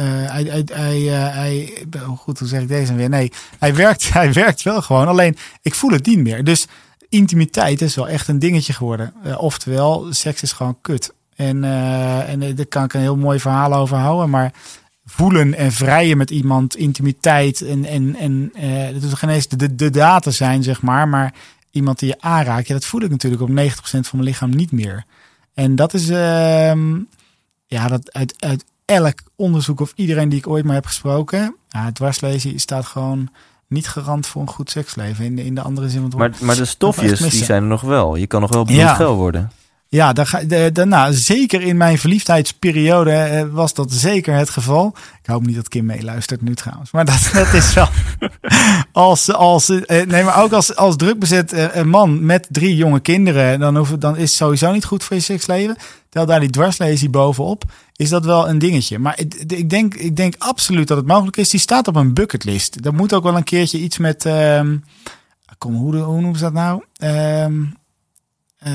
hij, 0.00 0.64
hij, 0.72 1.00
hij, 1.02 1.72
eh, 1.90 2.10
oh, 2.10 2.18
goed, 2.18 2.38
hoe 2.38 2.48
zeg 2.48 2.62
ik 2.62 2.68
deze 2.68 2.94
weer? 2.94 3.08
Nee, 3.08 3.32
hij 3.58 3.74
werkt, 3.74 4.12
hij 4.12 4.32
werkt 4.32 4.62
wel 4.62 4.82
gewoon. 4.82 5.08
Alleen, 5.08 5.36
ik 5.62 5.74
voel 5.74 5.90
het 5.90 6.06
niet 6.06 6.18
meer. 6.18 6.44
Dus 6.44 6.66
intimiteit 7.08 7.80
is 7.80 7.94
wel 7.94 8.08
echt 8.08 8.28
een 8.28 8.38
dingetje 8.38 8.72
geworden. 8.72 9.12
Eh, 9.22 9.42
oftewel, 9.42 10.06
seks 10.10 10.42
is 10.42 10.52
gewoon 10.52 10.78
kut. 10.80 11.12
En, 11.36 11.64
eh, 11.64 12.28
en 12.28 12.42
eh, 12.42 12.56
daar 12.56 12.66
kan 12.66 12.84
ik 12.84 12.94
een 12.94 13.00
heel 13.00 13.16
mooi 13.16 13.40
verhaal 13.40 13.74
over 13.74 13.96
houden. 13.96 14.30
Maar 14.30 14.52
voelen 15.04 15.54
en 15.54 15.72
vrijen 15.72 16.16
met 16.16 16.30
iemand, 16.30 16.76
intimiteit 16.76 17.62
en, 17.62 17.84
en, 17.84 18.16
en 18.16 18.50
eh 18.54 18.92
dat 18.92 19.02
hoeft 19.02 19.14
geen 19.14 19.30
eens 19.30 19.48
de, 19.48 19.56
de, 19.56 19.74
de 19.74 19.90
data 19.90 20.30
zijn, 20.30 20.62
zeg 20.62 20.82
maar. 20.82 21.08
Maar 21.08 21.34
iemand 21.70 21.98
die 21.98 22.08
je 22.08 22.20
aanraakt, 22.20 22.66
ja, 22.66 22.74
dat 22.74 22.84
voel 22.84 23.02
ik 23.02 23.10
natuurlijk 23.10 23.42
op 23.42 23.48
90% 23.48 23.52
van 23.82 24.02
mijn 24.12 24.24
lichaam 24.24 24.50
niet 24.50 24.72
meer. 24.72 25.04
En 25.54 25.76
dat 25.76 25.94
is, 25.94 26.08
ehm, 26.08 26.98
ja, 27.66 27.88
dat 27.88 28.12
uit, 28.12 28.34
uit 28.38 28.64
elk 28.84 29.18
onderzoek 29.36 29.80
of 29.80 29.92
iedereen 29.94 30.28
die 30.28 30.38
ik 30.38 30.48
ooit 30.48 30.64
maar 30.64 30.74
heb 30.74 30.86
gesproken, 30.86 31.56
ja, 31.68 31.84
het 31.84 31.94
dwarslezen 31.94 32.60
staat 32.60 32.86
gewoon 32.86 33.28
niet 33.68 33.88
garant 33.88 34.26
voor 34.26 34.42
een 34.42 34.48
goed 34.48 34.70
seksleven. 34.70 35.24
In 35.24 35.36
de, 35.36 35.44
in 35.44 35.54
de 35.54 35.60
andere 35.60 35.88
zin. 35.88 36.12
Maar, 36.16 36.30
maar 36.40 36.56
de 36.56 36.64
stofjes, 36.64 37.18
die 37.18 37.44
zijn 37.44 37.62
er 37.62 37.68
nog 37.68 37.80
wel. 37.80 38.16
Je 38.16 38.26
kan 38.26 38.40
nog 38.40 38.50
wel 38.52 38.64
Ja. 38.68 38.84
bloedgeil 38.84 39.14
worden. 39.14 39.50
Ja, 39.88 40.12
daar 40.12 40.26
ga, 40.26 40.40
de, 40.44 40.70
de- 40.72 40.84
nou, 40.84 41.12
zeker 41.12 41.62
in 41.62 41.76
mijn 41.76 41.98
verliefdheidsperiode 41.98 43.10
eh, 43.12 43.44
was 43.50 43.74
dat 43.74 43.92
zeker 43.92 44.34
het 44.34 44.50
geval. 44.50 44.94
Ik 45.22 45.26
hoop 45.30 45.46
niet 45.46 45.56
dat 45.56 45.68
Kim 45.68 45.84
meeluistert 45.86 46.42
nu 46.42 46.54
trouwens. 46.54 46.90
Maar 46.90 47.04
dat, 47.04 47.30
dat 47.32 47.52
is 47.52 47.74
wel... 47.74 47.88
als, 48.92 49.32
als, 49.32 49.68
eh, 49.68 50.06
nee, 50.06 50.24
maar 50.24 50.42
ook 50.42 50.52
als, 50.52 50.76
als 50.76 50.96
drukbezet 50.96 51.52
eh, 51.52 51.74
een 51.74 51.88
man 51.88 52.24
met 52.26 52.46
drie 52.50 52.76
jonge 52.76 53.00
kinderen... 53.00 53.60
Dan, 53.60 53.76
hoef, 53.76 53.90
dan 53.90 54.16
is 54.16 54.22
het 54.22 54.30
sowieso 54.38 54.72
niet 54.72 54.84
goed 54.84 55.04
voor 55.04 55.16
je 55.16 55.22
seksleven. 55.22 55.76
Tel 56.08 56.26
daar 56.26 56.40
die 56.40 56.50
dwarslesie 56.50 57.10
bovenop. 57.10 57.64
Is 57.96 58.08
dat 58.08 58.24
wel 58.24 58.48
een 58.48 58.58
dingetje. 58.58 58.98
Maar 58.98 59.18
ik, 59.18 59.34
ik, 59.34 59.70
denk, 59.70 59.94
ik 59.94 60.16
denk 60.16 60.34
absoluut 60.38 60.88
dat 60.88 60.96
het 60.96 61.06
mogelijk 61.06 61.36
is. 61.36 61.50
Die 61.50 61.60
staat 61.60 61.88
op 61.88 61.96
een 61.96 62.14
bucketlist. 62.14 62.82
Dat 62.82 62.92
moet 62.92 63.12
ook 63.14 63.22
wel 63.22 63.36
een 63.36 63.44
keertje 63.44 63.78
iets 63.78 63.98
met... 63.98 64.24
ehm, 64.26 64.76
kom, 65.58 65.74
hoe, 65.74 65.96
hoe 65.96 66.20
noemen 66.20 66.38
ze 66.38 66.44
dat 66.44 66.52
nou? 66.52 66.84
Eh 66.96 67.46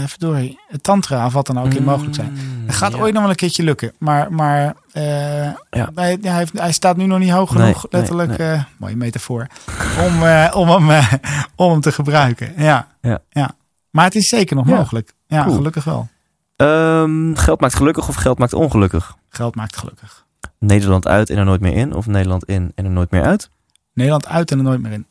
verdorie, 0.06 0.60
tantra 0.82 1.26
of 1.26 1.34
wat 1.34 1.48
dan 1.48 1.60
ook 1.60 1.74
in 1.74 1.84
mogelijk 1.84 2.16
zijn. 2.16 2.38
Het 2.66 2.76
gaat 2.76 2.92
Mm, 2.92 2.98
Ja. 2.98 3.04
ooit 3.04 3.14
nog 3.14 3.22
wel 3.22 3.32
een 3.32 3.38
keertje 3.38 3.64
lukken. 3.64 3.94
Maar, 3.98 4.34
maar 4.34 4.66
eh, 4.92 5.04
hij, 5.04 5.56
ja, 5.70 5.90
hij, 5.94 6.18
heeft, 6.22 6.60
hij 6.60 6.72
staat 6.72 6.98
nu 6.98 7.06
nog 7.06 7.20
niet 7.20 7.30
hoog 7.32 7.52
genoeg. 7.52 7.82
nee, 7.90 8.00
letterlijk, 8.02 8.38
nee. 8.38 8.52
eh, 8.52 8.64
mooie 8.78 8.96
metafoor. 8.96 9.48
Om, 10.06 10.14
om, 10.54 10.70
hem, 10.90 11.08
om 11.56 11.72
hem 11.72 11.82
te 11.82 11.92
gebruiken. 11.92 12.54
Ja. 12.58 12.88
Ja. 13.30 13.52
Maar 13.90 14.06
het 14.06 14.16
is 14.16 14.28
zeker 14.28 14.56
nog 14.56 14.66
mogelijk. 14.66 15.14
Ja, 15.28 15.44
Cool. 15.44 15.56
gelukkig 15.56 15.84
wel. 15.84 16.08
Ehm, 16.60 17.36
geld 17.36 17.60
maakt 17.60 17.76
gelukkig 17.76 18.08
of 18.08 18.16
geld 18.16 18.38
maakt 18.38 18.54
ongelukkig? 18.54 19.16
Geld 19.30 19.56
maakt 19.56 19.78
gelukkig. 19.78 20.26
Nederland 20.58 21.08
uit 21.08 21.30
en 21.30 21.38
er 21.38 21.46
nooit 21.46 21.62
meer 21.62 21.74
in? 21.74 21.94
Of 21.94 22.08
Nederland 22.08 22.46
in 22.46 22.72
en 22.76 22.86
er 22.86 22.92
nooit 22.92 23.12
meer 23.12 23.24
uit? 23.24 23.50
Nederland 23.94 24.28
uit 24.28 24.52
en 24.52 24.58
er 24.58 24.64
nooit 24.64 24.82
meer 24.82 24.92
in. 24.92 25.06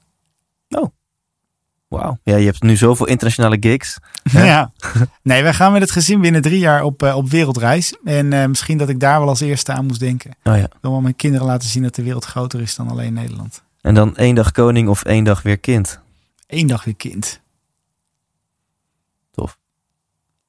Wauw. 1.88 2.18
Ja, 2.22 2.36
je 2.36 2.44
hebt 2.44 2.62
nu 2.62 2.76
zoveel 2.76 3.06
internationale 3.06 3.56
gigs. 3.60 3.98
Ja. 4.32 4.72
Nee, 5.22 5.42
wij 5.42 5.54
gaan 5.54 5.72
met 5.72 5.80
het 5.80 5.90
gezin 5.90 6.20
binnen 6.20 6.42
drie 6.42 6.58
jaar 6.58 6.82
op, 6.82 7.02
eh, 7.02 7.16
op 7.16 7.30
wereldreis. 7.30 7.94
En 8.04 8.32
eh, 8.32 8.46
misschien 8.46 8.78
dat 8.78 8.88
ik 8.88 9.00
daar 9.00 9.18
wel 9.18 9.28
als 9.28 9.40
eerste 9.40 9.72
aan 9.72 9.86
moest 9.86 10.00
denken. 10.00 10.30
Oh 10.44 10.56
ja. 10.56 10.62
Ik 10.62 10.72
wil 10.80 11.00
mijn 11.00 11.16
kinderen 11.16 11.46
laten 11.46 11.68
zien 11.68 11.82
dat 11.82 11.94
de 11.94 12.02
wereld 12.02 12.24
groter 12.24 12.60
is 12.60 12.74
dan 12.74 12.88
alleen 12.88 13.12
Nederland. 13.12 13.62
En 13.80 13.94
dan 13.94 14.16
één 14.16 14.34
dag 14.34 14.52
koning 14.52 14.88
of 14.88 15.04
één 15.04 15.24
dag 15.24 15.42
weer 15.42 15.58
kind. 15.58 16.00
Eén 16.46 16.66
dag 16.66 16.84
weer 16.84 16.96
kind. 16.96 17.40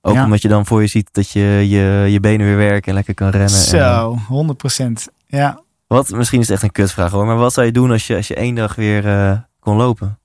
Ook 0.02 0.14
Ja. 0.16 0.24
omdat 0.24 0.41
je 0.41 0.47
dan 0.47 0.66
voor 0.66 0.82
je 0.82 0.88
ziet 0.88 1.10
dat 1.12 1.30
je, 1.32 1.41
je 1.41 2.06
je 2.12 2.20
benen 2.20 2.45
weer 2.45 2.58
werken 2.58 2.88
en 2.88 2.93
lekker 2.93 3.14
kan 3.14 3.30
rennen. 3.30 3.50
En- 3.50 3.66
Zo, 3.66 4.18
100 4.28 4.58
procent. 4.58 5.08
Ja. 5.28 5.62
wat, 5.88 6.10
misschien 6.10 6.39
is 6.39 6.45
het 6.47 6.56
echt 6.56 6.64
een 6.66 6.72
kutvraag 6.72 7.12
hoor, 7.12 7.26
maar 7.26 7.36
wat 7.38 7.54
zou 7.54 7.66
je 7.66 7.72
doen 7.72 7.91
als 7.91 8.08
je, 8.08 8.16
als 8.16 8.28
je 8.28 8.36
één 8.36 8.56
dag 8.56 8.76
weer 8.76 9.08
eh, 9.08 9.38
kon 9.60 9.76
lopen? 9.78 10.20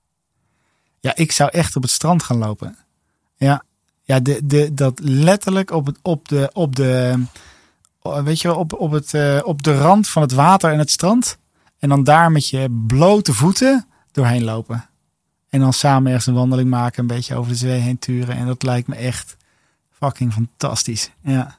ja, 1.01 1.12
ik 1.16 1.33
zou 1.33 1.51
echt 1.53 1.77
op 1.77 1.83
het 1.83 1.91
strand 1.91 2.22
gaan 2.22 2.37
lopen. 2.39 2.77
Ja, 3.37 3.62
ja 4.03 4.20
de, 4.20 4.41
de, 4.45 4.75
dat 4.75 5.01
letterlijk 5.03 5.70
op, 5.70 5.87
het, 5.87 5.99
op 6.03 6.29
de, 6.29 6.51
op 6.53 6.77
de, 6.77 7.22
weet 8.03 8.41
je 8.41 8.49
wel, 8.49 8.57
op, 8.57 8.72
op, 8.72 8.91
het, 8.91 9.14
eh, 9.14 9.41
op 9.45 9.62
de 9.62 9.79
rand 9.79 10.09
van 10.09 10.22
het 10.22 10.33
water 10.33 10.72
en 10.72 10.79
het 10.79 10.91
strand. 10.91 11.39
En 11.79 11.89
dan 11.89 12.05
daar 12.05 12.33
met 12.33 12.49
je 12.49 12.85
blote 12.87 13.33
voeten 13.35 13.87
doorheen 14.12 14.45
lopen. 14.45 14.89
En 15.49 15.61
dan 15.61 15.72
samen 15.72 16.07
ergens 16.07 16.27
een 16.27 16.35
wandeling 16.35 16.70
maken, 16.70 17.01
een 17.01 17.07
beetje 17.07 17.35
over 17.37 17.51
de 17.51 17.57
zee 17.59 17.81
heen 17.81 17.99
turen. 17.99 18.37
En 18.37 18.47
dat 18.47 18.62
lijkt 18.62 18.89
me 18.89 18.95
echt 18.95 19.37
fucking 20.05 20.33
fantastisch. 20.33 21.11
Ja, 21.23 21.59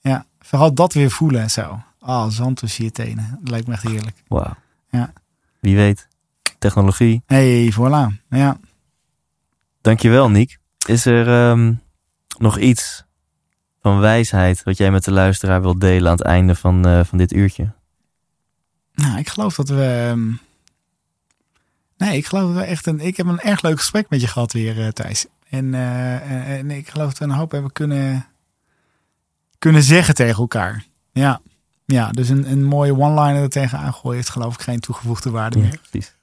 ja. 0.00 0.26
vooral 0.40 0.74
dat 0.74 0.92
weer 0.92 1.10
voelen 1.10 1.40
en 1.40 1.50
zo. 1.50 1.82
Ah, 2.00 2.30
zand 2.30 2.56
tussen 2.56 2.84
je 2.84 2.90
tenen. 2.90 3.38
Dat 3.40 3.50
lijkt 3.50 3.66
me 3.66 3.72
echt 3.72 3.82
heerlijk. 3.82 4.22
Wauw. 4.28 4.54
Ja. 4.90 5.12
Wie 5.60 5.76
weet. 5.76 6.08
Technologie. 6.58 7.22
hey, 7.26 7.72
voilà. 7.72 8.26
Ja. 8.28 8.58
Dankjewel, 9.80 10.30
Niek. 10.30 10.58
Is 10.86 11.06
er 11.06 11.28
ehm, 11.28 11.74
nog 12.38 12.58
iets 12.58 13.04
van 13.80 13.98
wijsheid 13.98 14.62
wat 14.62 14.76
jij 14.76 14.90
met 14.90 15.04
de 15.04 15.12
luisteraar 15.12 15.62
wilt 15.62 15.80
delen 15.80 16.10
aan 16.10 16.16
het 16.16 16.26
einde 16.26 16.54
van, 16.54 16.86
eh, 16.86 17.04
van 17.04 17.18
dit 17.18 17.32
uurtje? 17.32 17.72
Nou, 18.94 19.18
ik 19.18 19.28
geloof 19.28 19.54
dat 19.54 19.68
we. 19.68 20.06
ehm, 20.10 20.32
Nee, 21.96 22.16
ik 22.16 22.26
geloof 22.26 22.54
dat 22.54 22.62
we 22.62 22.68
echt 22.68 22.86
een. 22.86 23.00
Ik 23.00 23.16
heb 23.16 23.26
een 23.26 23.40
erg 23.40 23.62
leuk 23.62 23.78
gesprek 23.78 24.08
met 24.08 24.20
je 24.20 24.26
gehad 24.26 24.52
weer, 24.52 24.80
eh, 24.80 24.88
Thijs. 24.88 25.26
En, 25.52 25.74
eh, 25.74 26.30
en, 26.30 26.44
en 26.44 26.70
ik 26.70 26.88
geloof 26.88 27.08
dat 27.08 27.18
we 27.18 27.24
een 27.24 27.30
hoop 27.30 27.50
hebben 27.52 27.72
kunnen. 27.72 28.26
kunnen 29.58 29.82
zeggen 29.82 30.14
tegen 30.14 30.38
elkaar. 30.40 30.84
Ja. 31.12 31.40
Ja, 31.84 32.10
dus 32.10 32.28
een, 32.28 32.50
een 32.50 32.64
mooie 32.64 32.98
one-liner 32.98 33.42
er 33.42 33.48
tegenaan 33.48 33.92
gooien 33.94 34.16
heeft, 34.16 34.30
geloof 34.30 34.54
ik, 34.54 34.60
geen 34.60 34.80
toegevoegde 34.80 35.30
waarde 35.30 35.58
Ja, 35.58 35.64
meer. 35.64 35.78
precies. 35.90 36.16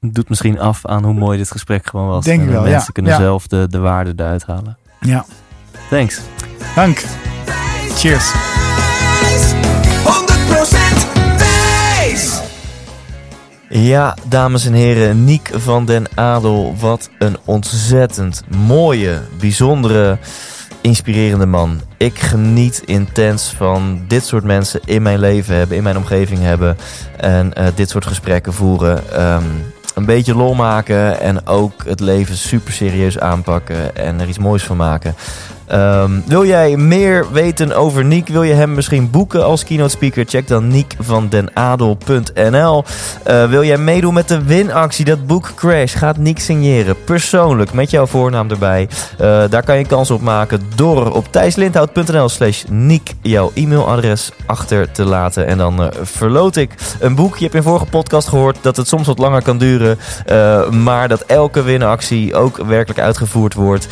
Het 0.00 0.14
doet 0.14 0.28
misschien 0.28 0.58
af 0.58 0.86
aan 0.86 1.04
hoe 1.04 1.14
mooi 1.14 1.38
dit 1.38 1.50
gesprek 1.50 1.86
gewoon 1.86 2.08
was. 2.08 2.24
Denk 2.24 2.40
En 2.40 2.46
ik 2.46 2.50
wel, 2.52 2.62
Mensen 2.62 2.80
ja. 2.80 2.92
kunnen 2.92 3.12
Ja. 3.12 3.18
zelf 3.18 3.46
de, 3.46 3.66
de 3.70 3.78
waarde 3.78 4.12
eruit 4.16 4.46
halen. 4.46 4.78
Ja. 5.00 5.24
Thanks. 5.90 6.20
Dank. 6.74 7.04
Cheers. 7.94 8.32
Ja, 13.72 14.16
dames 14.28 14.66
en 14.66 14.72
heren, 14.72 15.24
Niek 15.24 15.50
van 15.54 15.84
den 15.84 16.06
Adel. 16.14 16.74
Wat 16.80 17.10
een 17.18 17.36
ontzettend 17.44 18.42
mooie, 18.66 19.20
bijzondere, 19.38 20.18
inspirerende 20.80 21.46
man. 21.46 21.80
Ik 21.96 22.18
geniet 22.18 22.82
intens 22.84 23.48
van 23.56 24.04
dit 24.08 24.24
soort 24.24 24.44
mensen 24.44 24.80
in 24.84 25.02
mijn 25.02 25.18
leven 25.18 25.54
hebben, 25.54 25.76
in 25.76 25.82
mijn 25.82 25.96
omgeving 25.96 26.40
hebben. 26.40 26.76
En 27.16 27.54
eh, 27.54 27.66
dit 27.74 27.90
soort 27.90 28.06
gesprekken 28.06 28.52
voeren. 28.52 29.12
Ehm, 29.12 29.44
een 29.94 30.04
beetje 30.04 30.34
lol 30.34 30.54
maken 30.54 31.20
en 31.20 31.46
ook 31.46 31.84
het 31.84 32.00
leven 32.00 32.36
super 32.36 32.72
serieus 32.72 33.18
aanpakken 33.18 33.96
en 33.96 34.20
er 34.20 34.28
iets 34.28 34.38
moois 34.38 34.62
van 34.62 34.76
maken. 34.76 35.14
Ehm, 35.70 36.10
wil 36.26 36.44
jij 36.44 36.76
meer 36.76 37.32
weten 37.32 37.76
over 37.76 38.04
Niek? 38.04 38.28
Wil 38.28 38.42
je 38.42 38.52
hem 38.52 38.74
misschien 38.74 39.10
boeken 39.10 39.44
als 39.44 39.64
keynote 39.64 39.90
speaker? 39.90 40.24
Check 40.24 40.48
dan 40.48 40.68
niekvandenadel.nl. 40.68 42.84
Uh, 43.28 43.48
wil 43.48 43.64
jij 43.64 43.78
meedoen 43.78 44.14
met 44.14 44.28
de 44.28 44.44
winactie? 44.44 45.04
Dat 45.04 45.26
boek 45.26 45.52
Crash 45.54 45.96
gaat 45.96 46.16
Niek 46.16 46.38
signeren. 46.38 47.04
Persoonlijk, 47.04 47.72
met 47.72 47.90
jouw 47.90 48.06
voornaam 48.06 48.50
erbij. 48.50 48.88
Uh, 49.20 49.42
daar 49.50 49.62
kan 49.62 49.78
je 49.78 49.86
kans 49.86 50.10
op 50.10 50.20
maken 50.20 50.60
door 50.74 51.12
op 51.12 51.32
thijslindhout.nl 51.32 52.28
slash 52.28 52.64
Niek 52.68 53.14
jouw 53.22 53.50
e-mailadres 53.54 54.30
achter 54.46 54.90
te 54.90 55.04
laten. 55.04 55.46
En 55.46 55.58
dan 55.58 55.82
uh, 55.82 55.88
verloot 56.02 56.56
ik 56.56 56.74
een 57.00 57.14
boek. 57.14 57.36
Je 57.36 57.42
hebt 57.42 57.56
in 57.56 57.62
vorige 57.62 57.86
podcast 57.86 58.28
gehoord 58.28 58.58
dat 58.60 58.76
het 58.76 58.88
soms 58.88 59.06
wat 59.06 59.18
langer 59.18 59.42
kan 59.42 59.58
duren. 59.58 59.98
maar 60.82 61.08
dat 61.08 61.20
elke 61.20 61.62
winactie 61.62 62.34
ook 62.34 62.56
werkelijk 62.56 63.00
uitgevoerd 63.00 63.54
wordt. 63.54 63.88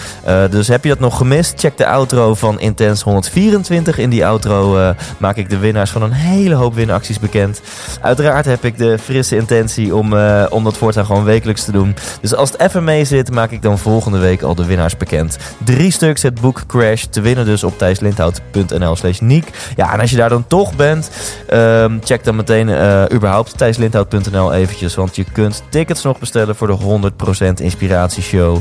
dus 0.50 0.68
heb 0.68 0.82
je 0.82 0.88
dat 0.88 1.00
nog 1.00 1.16
gemist? 1.16 1.60
Check 1.60 1.67
de 1.76 1.86
outro 1.86 2.34
van 2.34 2.60
Intense 2.60 3.04
124. 3.04 3.98
In 3.98 4.10
die 4.10 4.26
outro 4.26 4.78
uh, 4.78 4.90
maak 5.18 5.36
ik 5.36 5.50
de 5.50 5.58
winnaars 5.58 5.90
van 5.90 6.02
een 6.02 6.12
hele 6.12 6.54
hoop 6.54 6.74
winacties 6.74 7.18
bekend. 7.18 7.60
Uiteraard 8.00 8.44
heb 8.44 8.64
ik 8.64 8.78
de 8.78 8.98
frisse 8.98 9.36
intentie 9.36 9.94
om, 9.94 10.12
uh, 10.12 10.46
om 10.50 10.64
dat 10.64 10.76
voortaan 10.76 11.06
gewoon 11.06 11.24
wekelijks 11.24 11.64
te 11.64 11.72
doen. 11.72 11.96
Dus 12.20 12.34
als 12.34 12.50
het 12.50 12.60
even 12.60 12.84
mee 12.84 13.04
zit, 13.04 13.30
maak 13.30 13.50
ik 13.50 13.62
dan 13.62 13.78
volgende 13.78 14.18
week 14.18 14.42
al 14.42 14.54
de 14.54 14.66
winnaars 14.66 14.96
bekend. 14.96 15.38
Drie 15.64 15.92
stuks 15.92 16.22
het 16.22 16.40
boek 16.40 16.66
Crash 16.66 17.04
te 17.04 17.20
winnen 17.20 17.44
dus 17.44 17.64
op 17.64 17.78
thijslindhout.nl 17.78 18.96
slash 18.96 19.20
niek. 19.20 19.50
Ja, 19.76 19.92
en 19.92 20.00
als 20.00 20.10
je 20.10 20.16
daar 20.16 20.28
dan 20.28 20.46
toch 20.46 20.76
bent, 20.76 21.10
uh, 21.52 21.84
check 22.04 22.24
dan 22.24 22.36
meteen 22.36 22.68
uh, 22.68 23.02
überhaupt 23.12 23.58
thijslindhout.nl 23.58 24.52
eventjes. 24.52 24.94
Want 24.94 25.16
je 25.16 25.24
kunt 25.32 25.62
tickets 25.70 26.02
nog 26.02 26.18
bestellen 26.18 26.56
voor 26.56 26.66
de 26.66 27.10
100% 27.50 27.62
inspiratieshow. 27.62 28.58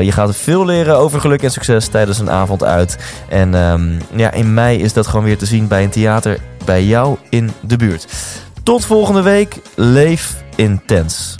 je 0.00 0.12
gaat 0.12 0.36
veel 0.36 0.64
leren 0.64 0.96
over 0.96 1.20
geluk 1.20 1.42
en 1.42 1.50
succes 1.50 1.88
tijdens 1.88 2.18
een 2.26 2.34
avond 2.34 2.64
uit. 2.64 2.98
En 3.28 3.54
um, 3.54 3.98
ja, 4.14 4.32
in 4.32 4.54
mei 4.54 4.78
is 4.78 4.92
dat 4.92 5.06
gewoon 5.06 5.24
weer 5.24 5.38
te 5.38 5.46
zien 5.46 5.68
bij 5.68 5.82
een 5.84 5.90
theater 5.90 6.38
bij 6.64 6.84
jou 6.84 7.16
in 7.28 7.50
de 7.60 7.76
buurt. 7.76 8.06
Tot 8.62 8.84
volgende 8.84 9.22
week. 9.22 9.56
Leef 9.74 10.44
intens. 10.56 11.36